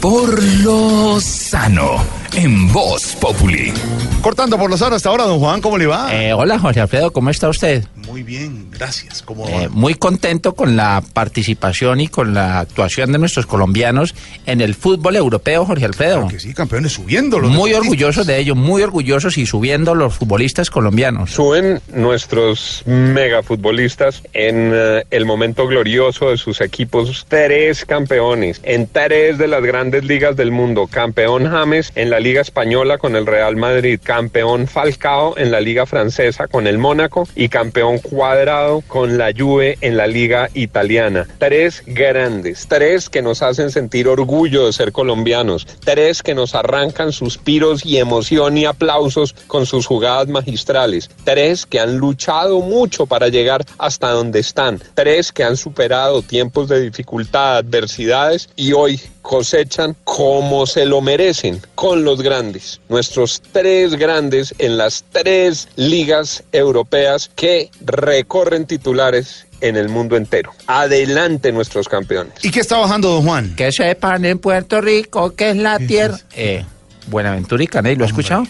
por 0.00 0.42
lo 0.62 1.18
sano 1.20 1.96
en 2.34 2.70
Voz 2.72 3.16
Populi. 3.16 3.72
Cortando 4.20 4.58
por 4.58 4.70
los 4.70 4.82
aros 4.82 4.96
hasta 4.96 5.08
ahora, 5.08 5.24
don 5.24 5.38
Juan, 5.38 5.60
¿cómo 5.60 5.78
le 5.78 5.86
va? 5.86 6.14
Eh, 6.14 6.32
hola, 6.32 6.58
Jorge 6.58 6.80
Alfredo, 6.80 7.12
¿cómo 7.12 7.30
está 7.30 7.48
usted? 7.48 7.84
Muy 8.06 8.22
bien, 8.22 8.65
gracias. 8.76 9.22
¿Cómo 9.22 9.48
Eh, 9.48 9.68
muy 9.70 9.94
contento 9.94 10.54
con 10.54 10.76
la 10.76 11.02
participación 11.12 12.00
y 12.00 12.08
con 12.08 12.34
la 12.34 12.60
actuación 12.60 13.12
de 13.12 13.18
nuestros 13.18 13.46
colombianos 13.46 14.14
en 14.46 14.60
el 14.60 14.74
fútbol 14.74 15.16
europeo, 15.16 15.64
Jorge 15.64 15.84
Alfredo. 15.84 16.28
que 16.28 16.40
sí, 16.40 16.54
campeones 16.54 16.92
subiendo 16.92 17.38
los 17.38 17.50
Muy 17.50 17.72
orgullosos 17.74 18.26
de 18.26 18.38
ello, 18.38 18.54
muy 18.54 18.82
orgullosos 18.82 19.38
y 19.38 19.46
subiendo 19.46 19.94
los 19.94 20.14
futbolistas 20.14 20.70
colombianos. 20.70 21.30
Suben 21.30 21.80
nuestros 21.92 22.82
megafutbolistas 22.86 24.22
en 24.32 24.72
eh, 24.74 25.04
el 25.10 25.24
momento 25.24 25.66
glorioso 25.66 26.30
de 26.30 26.36
sus 26.36 26.60
equipos, 26.60 27.26
tres 27.28 27.84
campeones 27.84 28.60
en 28.62 28.86
tres 28.86 29.38
de 29.38 29.48
las 29.48 29.62
grandes 29.62 30.04
ligas 30.04 30.36
del 30.36 30.50
mundo. 30.50 30.86
Campeón 30.86 31.48
James 31.50 31.92
en 31.94 32.10
la 32.10 32.20
Liga 32.20 32.40
Española 32.40 32.98
con 32.98 33.16
el 33.16 33.26
Real 33.26 33.56
Madrid, 33.56 34.00
campeón 34.02 34.66
Falcao 34.66 35.36
en 35.38 35.50
la 35.50 35.60
Liga 35.60 35.86
Francesa 35.86 36.46
con 36.46 36.66
el 36.66 36.78
Mónaco 36.78 37.28
y 37.34 37.48
campeón 37.48 37.98
Cuadrado 37.98 38.65
con 38.88 39.18
la 39.18 39.32
Juve 39.36 39.78
en 39.80 39.96
la 39.96 40.06
Liga 40.06 40.48
Italiana. 40.54 41.26
Tres 41.38 41.82
grandes, 41.86 42.66
tres 42.68 43.08
que 43.08 43.22
nos 43.22 43.42
hacen 43.42 43.70
sentir 43.70 44.08
orgullo 44.08 44.66
de 44.66 44.72
ser 44.72 44.92
colombianos, 44.92 45.66
tres 45.84 46.22
que 46.22 46.34
nos 46.34 46.54
arrancan 46.54 47.12
suspiros 47.12 47.84
y 47.84 47.98
emoción 47.98 48.58
y 48.58 48.64
aplausos 48.64 49.34
con 49.46 49.66
sus 49.66 49.86
jugadas 49.86 50.28
magistrales, 50.28 51.10
tres 51.24 51.66
que 51.66 51.80
han 51.80 51.98
luchado 51.98 52.60
mucho 52.60 53.06
para 53.06 53.28
llegar 53.28 53.64
hasta 53.78 54.10
donde 54.10 54.40
están, 54.40 54.80
tres 54.94 55.32
que 55.32 55.44
han 55.44 55.56
superado 55.56 56.22
tiempos 56.22 56.68
de 56.68 56.80
dificultad, 56.80 57.58
adversidades 57.58 58.48
y 58.56 58.72
hoy 58.72 59.00
cosechan 59.26 59.96
como 60.04 60.66
se 60.66 60.86
lo 60.86 61.00
merecen 61.00 61.60
con 61.74 62.04
los 62.04 62.22
grandes, 62.22 62.80
nuestros 62.88 63.42
tres 63.52 63.96
grandes 63.96 64.54
en 64.58 64.76
las 64.76 65.04
tres 65.10 65.68
ligas 65.74 66.44
europeas 66.52 67.28
que 67.34 67.70
recorren 67.80 68.55
titulares 68.64 69.46
en 69.60 69.76
el 69.76 69.88
mundo 69.88 70.16
entero. 70.16 70.52
Adelante 70.66 71.52
nuestros 71.52 71.88
campeones. 71.88 72.32
¿Y 72.42 72.50
qué 72.50 72.60
está 72.60 72.78
bajando, 72.78 73.10
don 73.10 73.24
Juan? 73.24 73.54
Que 73.56 73.72
sepan 73.72 74.24
en 74.24 74.38
Puerto 74.38 74.80
Rico 74.80 75.34
que 75.34 75.50
es 75.50 75.56
la 75.56 75.78
tierra. 75.78 76.18
Eh, 76.34 76.64
Buenaventura 77.08 77.62
y 77.62 77.66
Caney, 77.66 77.94
¿lo 77.94 78.04
ha 78.04 78.08
escuchado? 78.08 78.44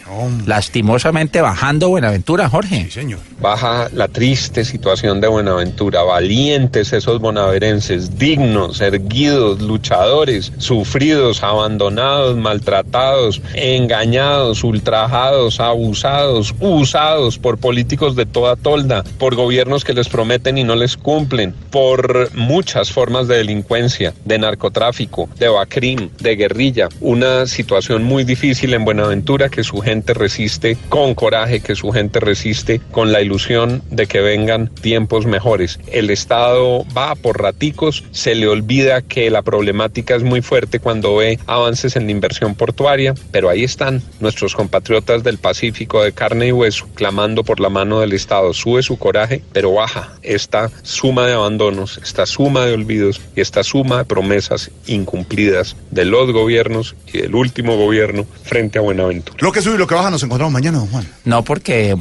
Lastimosamente 0.47 1.41
bajando 1.41 1.91
Buenaventura, 1.91 2.49
Jorge. 2.49 2.85
Sí, 2.85 2.91
señor. 2.91 3.19
Baja 3.41 3.89
la 3.93 4.09
triste 4.09 4.65
situación 4.65 5.21
de 5.21 5.29
Buenaventura, 5.29 6.03
valientes 6.03 6.93
esos 6.95 7.21
bonaverenses, 7.21 8.19
dignos, 8.19 8.81
erguidos, 8.81 9.61
luchadores, 9.61 10.53
sufridos, 10.57 11.43
abandonados, 11.43 12.37
maltratados, 12.37 13.43
engañados, 13.55 14.65
ultrajados, 14.65 15.61
abusados, 15.61 16.55
usados 16.61 17.39
por 17.39 17.59
políticos 17.59 18.17
de 18.17 18.25
toda 18.25 18.57
tolda, 18.57 19.05
por 19.19 19.35
gobiernos 19.35 19.85
que 19.85 19.93
les 19.93 20.09
prometen 20.09 20.57
y 20.57 20.65
no 20.65 20.77
les 20.77 20.97
cumplen, 20.97 21.55
por 21.71 22.35
muchas 22.35 22.91
formas 22.91 23.29
de 23.29 23.37
delincuencia, 23.37 24.15
de 24.25 24.39
narcotráfico, 24.39 25.29
de 25.39 25.49
bacrim, 25.49 26.09
de 26.21 26.37
guerrilla, 26.37 26.89
una 27.01 27.47
situación 27.47 28.03
muy 28.03 28.25
difícil 28.25 28.46
en 28.47 28.85
Buenaventura 28.85 29.49
que 29.49 29.65
su 29.65 29.81
gente 29.81 30.15
resiste 30.15 30.77
con 30.89 31.17
coraje, 31.17 31.59
que 31.59 31.75
su 31.75 31.91
gente 31.91 32.21
resiste 32.21 32.81
con 32.93 33.11
la 33.11 33.21
ilusión 33.21 33.83
de 33.91 34.07
que 34.07 34.21
vengan 34.21 34.69
tiempos 34.69 35.27
mejores. 35.27 35.81
El 35.91 36.11
Estado 36.11 36.85
va 36.97 37.17
por 37.17 37.43
raticos, 37.43 38.05
se 38.13 38.37
le 38.37 38.47
olvida 38.47 39.03
que 39.03 39.31
la 39.31 39.43
problemática 39.43 40.15
es 40.15 40.23
muy 40.23 40.43
fuerte 40.43 40.79
cuando 40.79 41.17
ve 41.17 41.41
avances 41.47 41.97
en 41.97 42.05
la 42.07 42.13
inversión 42.13 42.55
portuaria, 42.55 43.15
pero 43.33 43.49
ahí 43.49 43.65
están 43.65 44.01
nuestros 44.21 44.55
compatriotas 44.55 45.25
del 45.25 45.39
Pacífico 45.39 46.05
de 46.05 46.13
carne 46.13 46.47
y 46.47 46.53
hueso 46.53 46.87
clamando 46.95 47.43
por 47.43 47.59
la 47.59 47.69
mano 47.69 47.99
del 47.99 48.13
Estado. 48.13 48.55
Sube 48.55 48.85
su 48.85 48.97
coraje, 48.97 49.43
pero 49.53 49.73
baja 49.73 50.13
esta 50.23 50.71
suma 50.83 51.27
de 51.27 51.33
abandonos, 51.33 51.99
esta 51.99 52.27
suma 52.27 52.65
de 52.65 52.75
olvidos 52.75 53.21
y 53.35 53.41
esta 53.41 53.65
suma 53.65 53.99
de 53.99 54.05
promesas 54.05 54.71
incumplidas 54.87 55.75
de 55.91 56.05
los 56.05 56.31
gobiernos 56.31 56.95
y 57.13 57.19
del 57.19 57.35
último 57.35 57.77
gobierno 57.77 58.25
frente 58.43 58.79
a 58.79 58.83
Buenaventura. 58.83 59.39
Lo 59.41 59.53
que 59.53 59.61
sube 59.63 59.75
y 59.75 59.79
lo 59.79 59.87
que 59.87 59.95
baja 59.95 60.11
nos 60.11 60.23
encontramos 60.23 60.53
mañana, 60.53 60.79
don 60.79 60.89
Juan. 60.89 61.07
No, 61.25 61.43
porque 61.43 61.97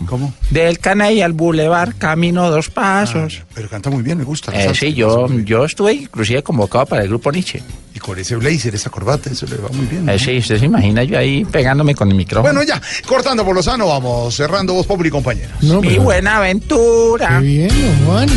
del 0.52 0.80
Caney 0.80 1.22
al 1.22 1.34
Boulevard 1.34 1.96
camino 1.98 2.50
dos 2.50 2.70
pasos. 2.70 3.44
Pero 3.54 3.70
canta 3.70 3.90
muy 3.90 4.04
bien, 4.04 4.18
me 4.18 4.24
gusta. 4.24 4.52
Eh, 4.54 4.74
sí, 4.76 4.94
yo, 4.94 5.28
yo 5.44 5.66
estuve 5.66 5.94
inclusive 5.94 6.44
convocado 6.44 6.86
para 6.86 7.04
el 7.04 7.10
grupo 7.10 7.32
Nietzsche. 7.32 7.64
Y 7.94 8.00
con 8.00 8.20
ese 8.20 8.36
blazer, 8.36 8.76
esa 8.76 8.90
corbata, 8.90 9.30
eso 9.30 9.46
le 9.48 9.56
va 9.56 9.70
muy 9.70 9.86
bien. 9.86 10.06
¿no? 10.06 10.12
Eh, 10.12 10.20
sí, 10.20 10.38
usted 10.38 10.60
se 10.60 10.66
imagina 10.66 11.04
yo 11.04 11.18
ahí 11.18 11.46
pegándome 11.46 11.96
con 11.96 12.10
el 12.10 12.16
micrófono. 12.16 12.54
Bueno, 12.54 12.68
ya, 12.68 12.82
cortando 13.08 13.46
por 13.46 13.56
lo 13.56 13.64
sano, 13.64 13.88
vamos 13.88 14.36
cerrando 14.36 14.74
Voz 14.74 14.86
Populi, 14.86 15.10
compañeros. 15.10 15.62
Mi 15.62 15.98
buena 15.98 16.38
aventura. 16.38 17.40
Qué 17.40 17.46
bien, 17.46 17.70
don 17.70 18.06
Juan. 18.06 18.30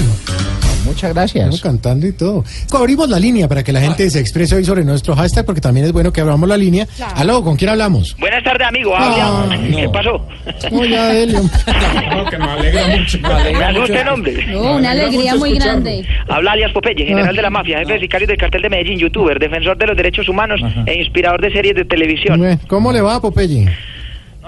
Muchas 0.89 1.13
gracias. 1.13 1.45
Estamos 1.45 1.61
cantando 1.61 2.07
y 2.07 2.13
todo. 2.13 2.45
Abrimos 2.73 3.09
la 3.09 3.19
línea 3.19 3.47
para 3.47 3.63
que 3.63 3.73
la 3.73 3.81
gente 3.81 4.09
se 4.11 4.19
exprese 4.21 4.57
hoy 4.57 4.65
sobre 4.65 4.85
nuestro 4.85 5.15
hashtag, 5.15 5.45
porque 5.45 5.61
también 5.61 5.87
es 5.87 5.93
bueno 5.93 6.13
que 6.13 6.21
abramos 6.21 6.49
la 6.49 6.57
línea. 6.57 6.87
Aló, 7.15 7.43
¿con 7.45 7.57
quién 7.57 7.71
hablamos? 7.71 8.17
Buenas 8.19 8.43
tardes, 8.43 8.67
amigo. 8.67 8.93
Ah, 8.97 9.43
Habla. 9.45 9.59
¿Qué 9.77 9.89
pasó? 9.89 10.27
No, 10.73 10.85
ya, 10.85 11.09
Delio. 11.09 11.41
que 12.31 12.39
nos 12.39 12.49
alegra 12.49 12.89
mucho. 12.97 13.19
Me 13.21 13.65
asusta 13.65 14.01
el 14.01 14.09
hombre. 14.09 14.47
No, 14.49 14.77
una 14.77 14.91
alegría 14.93 15.35
muy 15.37 15.55
grande. 15.59 16.05
Habla 16.29 16.53
alias 16.53 16.73
Popeye, 16.73 17.05
general 17.07 17.37
de 17.37 17.43
la 17.43 17.51
mafia, 17.51 17.79
jefe 17.81 17.93
de 17.95 18.01
sicarios 18.01 18.29
del 18.29 18.39
cartel 18.39 18.63
de 18.63 18.71
Medellín, 18.71 18.99
youtuber, 18.99 19.39
defensor 19.39 19.77
de 19.77 19.87
los 19.87 19.97
derechos 19.97 20.29
humanos 20.29 20.61
e 20.87 20.95
inspirador 20.99 21.41
de 21.41 21.53
series 21.53 21.75
de 21.75 21.85
televisión. 21.85 22.59
¿Cómo 22.67 22.93
le 22.93 23.01
va 23.03 23.21
Popeye? 23.21 23.69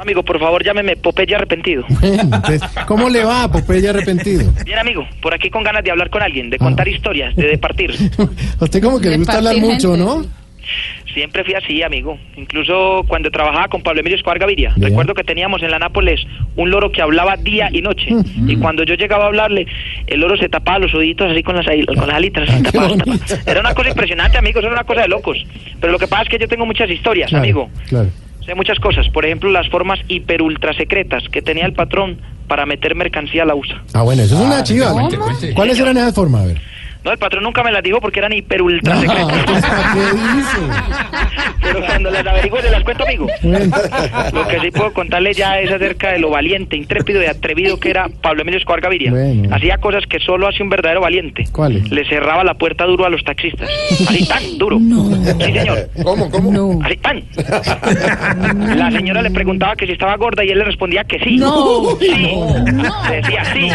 Amigo, 0.01 0.23
por 0.23 0.39
favor, 0.41 0.65
llámeme 0.65 0.97
Popeye 0.97 1.35
arrepentido. 1.35 1.85
Entonces, 2.03 2.63
¿Cómo 2.87 3.09
le 3.09 3.23
va 3.25 3.45
a 3.45 3.53
Popeye 3.53 3.89
arrepentido? 3.89 4.51
Bien, 4.65 4.79
amigo, 4.79 5.07
por 5.21 5.35
aquí 5.35 5.51
con 5.51 5.63
ganas 5.63 5.85
de 5.85 5.91
hablar 5.91 6.09
con 6.11 6.23
alguien, 6.23 6.49
de 6.51 6.59
contar 6.59 6.89
historias, 6.89 7.37
de 7.37 7.47
departir. 7.49 7.91
A 8.61 8.65
usted 8.65 8.83
como 8.83 9.01
que 9.01 9.11
le 9.11 9.19
gusta 9.19 9.37
hablar 9.39 9.57
mucho, 9.59 9.97
¿no? 9.97 10.25
Siempre 11.13 11.43
fui 11.43 11.55
así, 11.55 11.83
amigo. 11.83 12.17
Incluso 12.37 13.03
cuando 13.09 13.31
trabajaba 13.33 13.67
con 13.67 13.83
Pablo 13.83 14.01
Emilio 14.01 14.17
Escobar 14.17 14.39
Gaviria. 14.39 14.73
Recuerdo 14.77 15.15
que 15.15 15.25
teníamos 15.25 15.61
en 15.63 15.73
la 15.73 15.81
Nápoles 15.81 16.21
un 16.55 16.71
loro 16.71 16.93
que 16.93 17.03
hablaba 17.03 17.37
día 17.37 17.69
y 17.73 17.83
noche. 17.83 18.07
Y 18.47 18.57
cuando 18.57 18.85
yo 18.85 18.95
llegaba 18.95 19.25
a 19.25 19.27
hablarle, 19.27 19.67
el 20.07 20.21
loro 20.21 20.37
se 20.37 20.49
tapaba 20.49 20.79
los 20.79 20.95
oíditos 20.95 21.29
así 21.31 21.43
con 21.43 21.57
las, 21.57 21.67
con 21.67 22.07
las 22.07 22.17
alitas. 22.17 22.47
tapaba, 22.63 22.97
tapaba. 22.97 23.19
Era 23.47 23.61
una 23.61 23.75
cosa 23.75 23.89
impresionante, 23.89 24.39
amigo. 24.39 24.61
Eso 24.61 24.69
era 24.69 24.77
una 24.77 24.85
cosa 24.85 25.03
de 25.03 25.09
locos. 25.09 25.45
Pero 25.81 25.93
lo 25.93 25.99
que 25.99 26.07
pasa 26.07 26.23
es 26.23 26.29
que 26.29 26.39
yo 26.39 26.47
tengo 26.47 26.65
muchas 26.65 26.89
historias, 26.89 27.29
Claro, 27.31 27.43
amigo. 27.43 27.71
Claro. 27.89 28.09
Sé 28.45 28.55
muchas 28.55 28.79
cosas. 28.79 29.09
Por 29.11 29.25
ejemplo, 29.25 29.51
las 29.51 29.69
formas 29.69 29.99
hiper 30.09 30.43
ultra 30.43 30.73
secretas 30.75 31.23
que 31.31 31.43
tenía 31.43 31.67
el 31.67 31.73
patrón 31.73 32.19
para 32.49 32.67
meter 32.67 32.95
mercancía 32.95 33.43
a 33.45 33.47
la 33.47 33.55
USA. 33.55 33.83
Ah, 33.95 34.03
bueno, 34.03 34.23
eso 34.23 34.35
es 34.35 34.41
una 34.41 34.59
Ah, 34.59 34.63
chiva. 34.65 34.93
¿Cuáles 35.55 35.79
eran 35.79 35.97
esas 35.97 36.15
formas? 36.15 36.43
A 36.43 36.47
ver. 36.47 36.61
No, 37.05 37.13
el 37.13 37.19
patrón 37.19 37.45
nunca 37.45 37.63
me 37.63 37.73
las 37.73 37.83
dijo 37.83 38.01
porque 38.01 38.19
eran 38.19 38.33
hiper 38.33 38.61
ultra 38.63 39.01
secretas. 39.01 39.65
Pero 41.63 41.87
cuando 41.87 42.11
las 42.11 42.27
averigüe 42.27 42.63
se 42.63 42.71
las 42.71 42.83
cuento, 42.85 43.05
amigo. 43.05 43.27
Lo 44.33 44.49
que 44.49 44.61
sí 44.61 44.71
puedo 44.71 44.93
contarle 44.93 45.33
ya 45.33 45.59
es 45.61 45.71
acerca 45.71 46.13
de 46.13 46.19
lo 46.19 46.31
valiente, 46.31 46.77
intrépido 46.77 47.23
y 47.23 47.27
atrevido 47.27 47.79
que 47.79 47.91
era 47.91 48.09
Pablo 48.21 48.43
Emilio 48.43 48.59
Escobar 48.59 48.81
Gaviria. 48.81 49.11
Bueno. 49.11 49.55
Hacía 49.55 49.79
cosas 49.79 50.05
que 50.07 50.19
solo 50.21 50.47
hace 50.49 50.63
un 50.63 50.69
verdadero 50.69 51.01
valiente. 51.01 51.45
¿Cuáles? 51.53 51.91
Le 51.91 52.07
cerraba 52.09 52.45
la 52.45 52.55
puerta 52.55 52.85
duro 52.85 53.05
a 53.05 53.11
los 53.11 53.25
taxistas. 53.25 53.69
Así 54.09 54.27
tan 54.27 54.59
duro. 54.59 54.79
Sí, 54.79 55.53
señor. 55.53 55.91
¿Cómo, 56.03 56.31
cómo? 56.31 56.83
Así 56.85 56.97
tan. 56.97 57.25
La 58.77 58.91
señora 58.91 59.23
le 59.23 59.31
preguntaba 59.31 59.77
que 59.77 59.87
si 59.87 59.93
estaba 59.93 60.17
gorda 60.17 60.45
y 60.45 60.51
él 60.51 60.59
le 60.59 60.65
respondía 60.65 61.05
que 61.05 61.19
sí. 61.21 61.37
No. 61.37 61.97
Sí. 61.99 62.35
Decía 63.11 63.45
sí. 63.53 63.71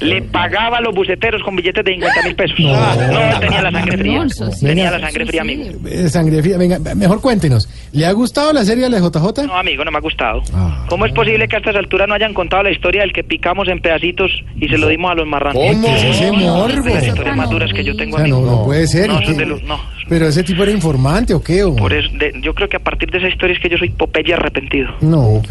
Le 0.00 0.22
pagaba 0.22 0.78
a 0.78 0.80
los 0.80 0.94
buceteros 0.94 1.42
con 1.42 1.56
billetes 1.56 1.84
de 1.84 1.92
50 1.92 2.22
mil 2.22 2.34
pesos. 2.36 2.58
No, 2.60 3.40
tenía 3.40 3.62
la 3.62 3.70
sangre 3.72 3.98
fría. 3.98 4.26
Tenía 4.60 4.90
la 4.90 5.00
sangre 5.00 5.26
fría, 5.26 5.40
amigo. 5.42 5.64
Eh, 5.88 6.08
sangre 6.08 6.42
fría. 6.42 6.58
Venga, 6.58 6.78
mejor 6.94 7.20
cuéntenos. 7.20 7.68
¿Le 7.92 8.06
ha 8.06 8.12
gustado 8.12 8.52
la 8.52 8.64
serie 8.64 8.84
de 8.84 8.90
la 8.90 8.98
JJ? 9.00 9.46
No, 9.46 9.56
amigo, 9.56 9.84
no 9.84 9.90
me 9.90 9.98
ha 9.98 10.00
gustado. 10.00 10.42
¿Cómo 10.88 11.06
es 11.06 11.12
posible 11.12 11.48
que 11.48 11.56
a 11.56 11.58
estas 11.58 11.76
alturas 11.76 12.08
no 12.08 12.14
hayan 12.14 12.34
contado 12.34 12.62
la 12.62 12.70
historia 12.70 13.00
del 13.02 13.12
que 13.12 13.24
picamos 13.24 13.68
en 13.68 13.80
pedacitos 13.80 14.30
y 14.56 14.68
se 14.68 14.78
lo 14.78 14.88
dimos 14.88 15.10
a 15.12 15.14
los 15.14 15.26
marranos? 15.26 15.62
¿Cómo? 15.62 15.86
¿Qué 15.86 15.96
es 15.96 16.04
ese 16.16 16.32
morbo? 16.32 16.82
De 16.82 16.94
las 16.94 17.06
historias 17.06 17.36
más 17.36 17.50
duras 17.50 17.72
que 17.72 17.84
yo 17.84 17.96
tengo, 17.96 18.16
O 18.16 18.18
sea, 18.18 18.28
no, 18.28 18.36
amigo. 18.36 18.50
no 18.50 18.64
puede 18.64 18.86
ser. 18.86 19.08
No. 19.08 19.80
Pero 20.08 20.28
ese 20.28 20.44
tipo 20.44 20.62
era 20.62 20.70
informante 20.70 21.34
o 21.34 21.42
qué? 21.42 21.64
o? 21.64 21.74
Por 21.74 21.92
eso, 21.92 22.08
de- 22.16 22.32
yo 22.40 22.54
creo 22.54 22.68
que 22.68 22.76
a 22.76 22.80
partir 22.80 23.10
de 23.10 23.18
esa 23.18 23.26
historia 23.28 23.54
es 23.56 23.60
que 23.60 23.68
yo 23.68 23.76
soy 23.76 23.88
Popeye 23.90 24.34
arrepentido. 24.34 24.88
No. 25.00 25.42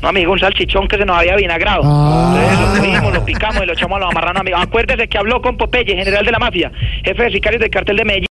No, 0.00 0.08
amigo, 0.08 0.32
un 0.32 0.38
salchichón 0.38 0.88
que 0.88 0.96
se 0.96 1.04
nos 1.04 1.16
había 1.18 1.36
vinagrado. 1.36 1.82
Ah. 1.84 2.38
Entonces 2.40 2.60
lo 2.60 2.80
cogimos, 2.94 3.14
lo 3.14 3.24
picamos 3.26 3.62
y 3.62 3.66
lo 3.68 3.74
echamos 3.74 3.96
a 4.00 4.06
los 4.06 4.14
marranos, 4.14 4.40
amigo. 4.40 4.56
Acuérdese 4.56 5.08
que 5.08 5.18
habló 5.18 5.40
con 5.40 5.56
Popeye, 5.56 5.94
general 5.94 6.24
de 6.24 6.32
la 6.32 6.38
mafia, 6.38 6.72
jefe 7.04 7.22
de 7.22 7.30
sicarios 7.30 7.60
del 7.60 7.70
cartel 7.70 7.96
de 7.96 8.04
Medellín. 8.04 8.26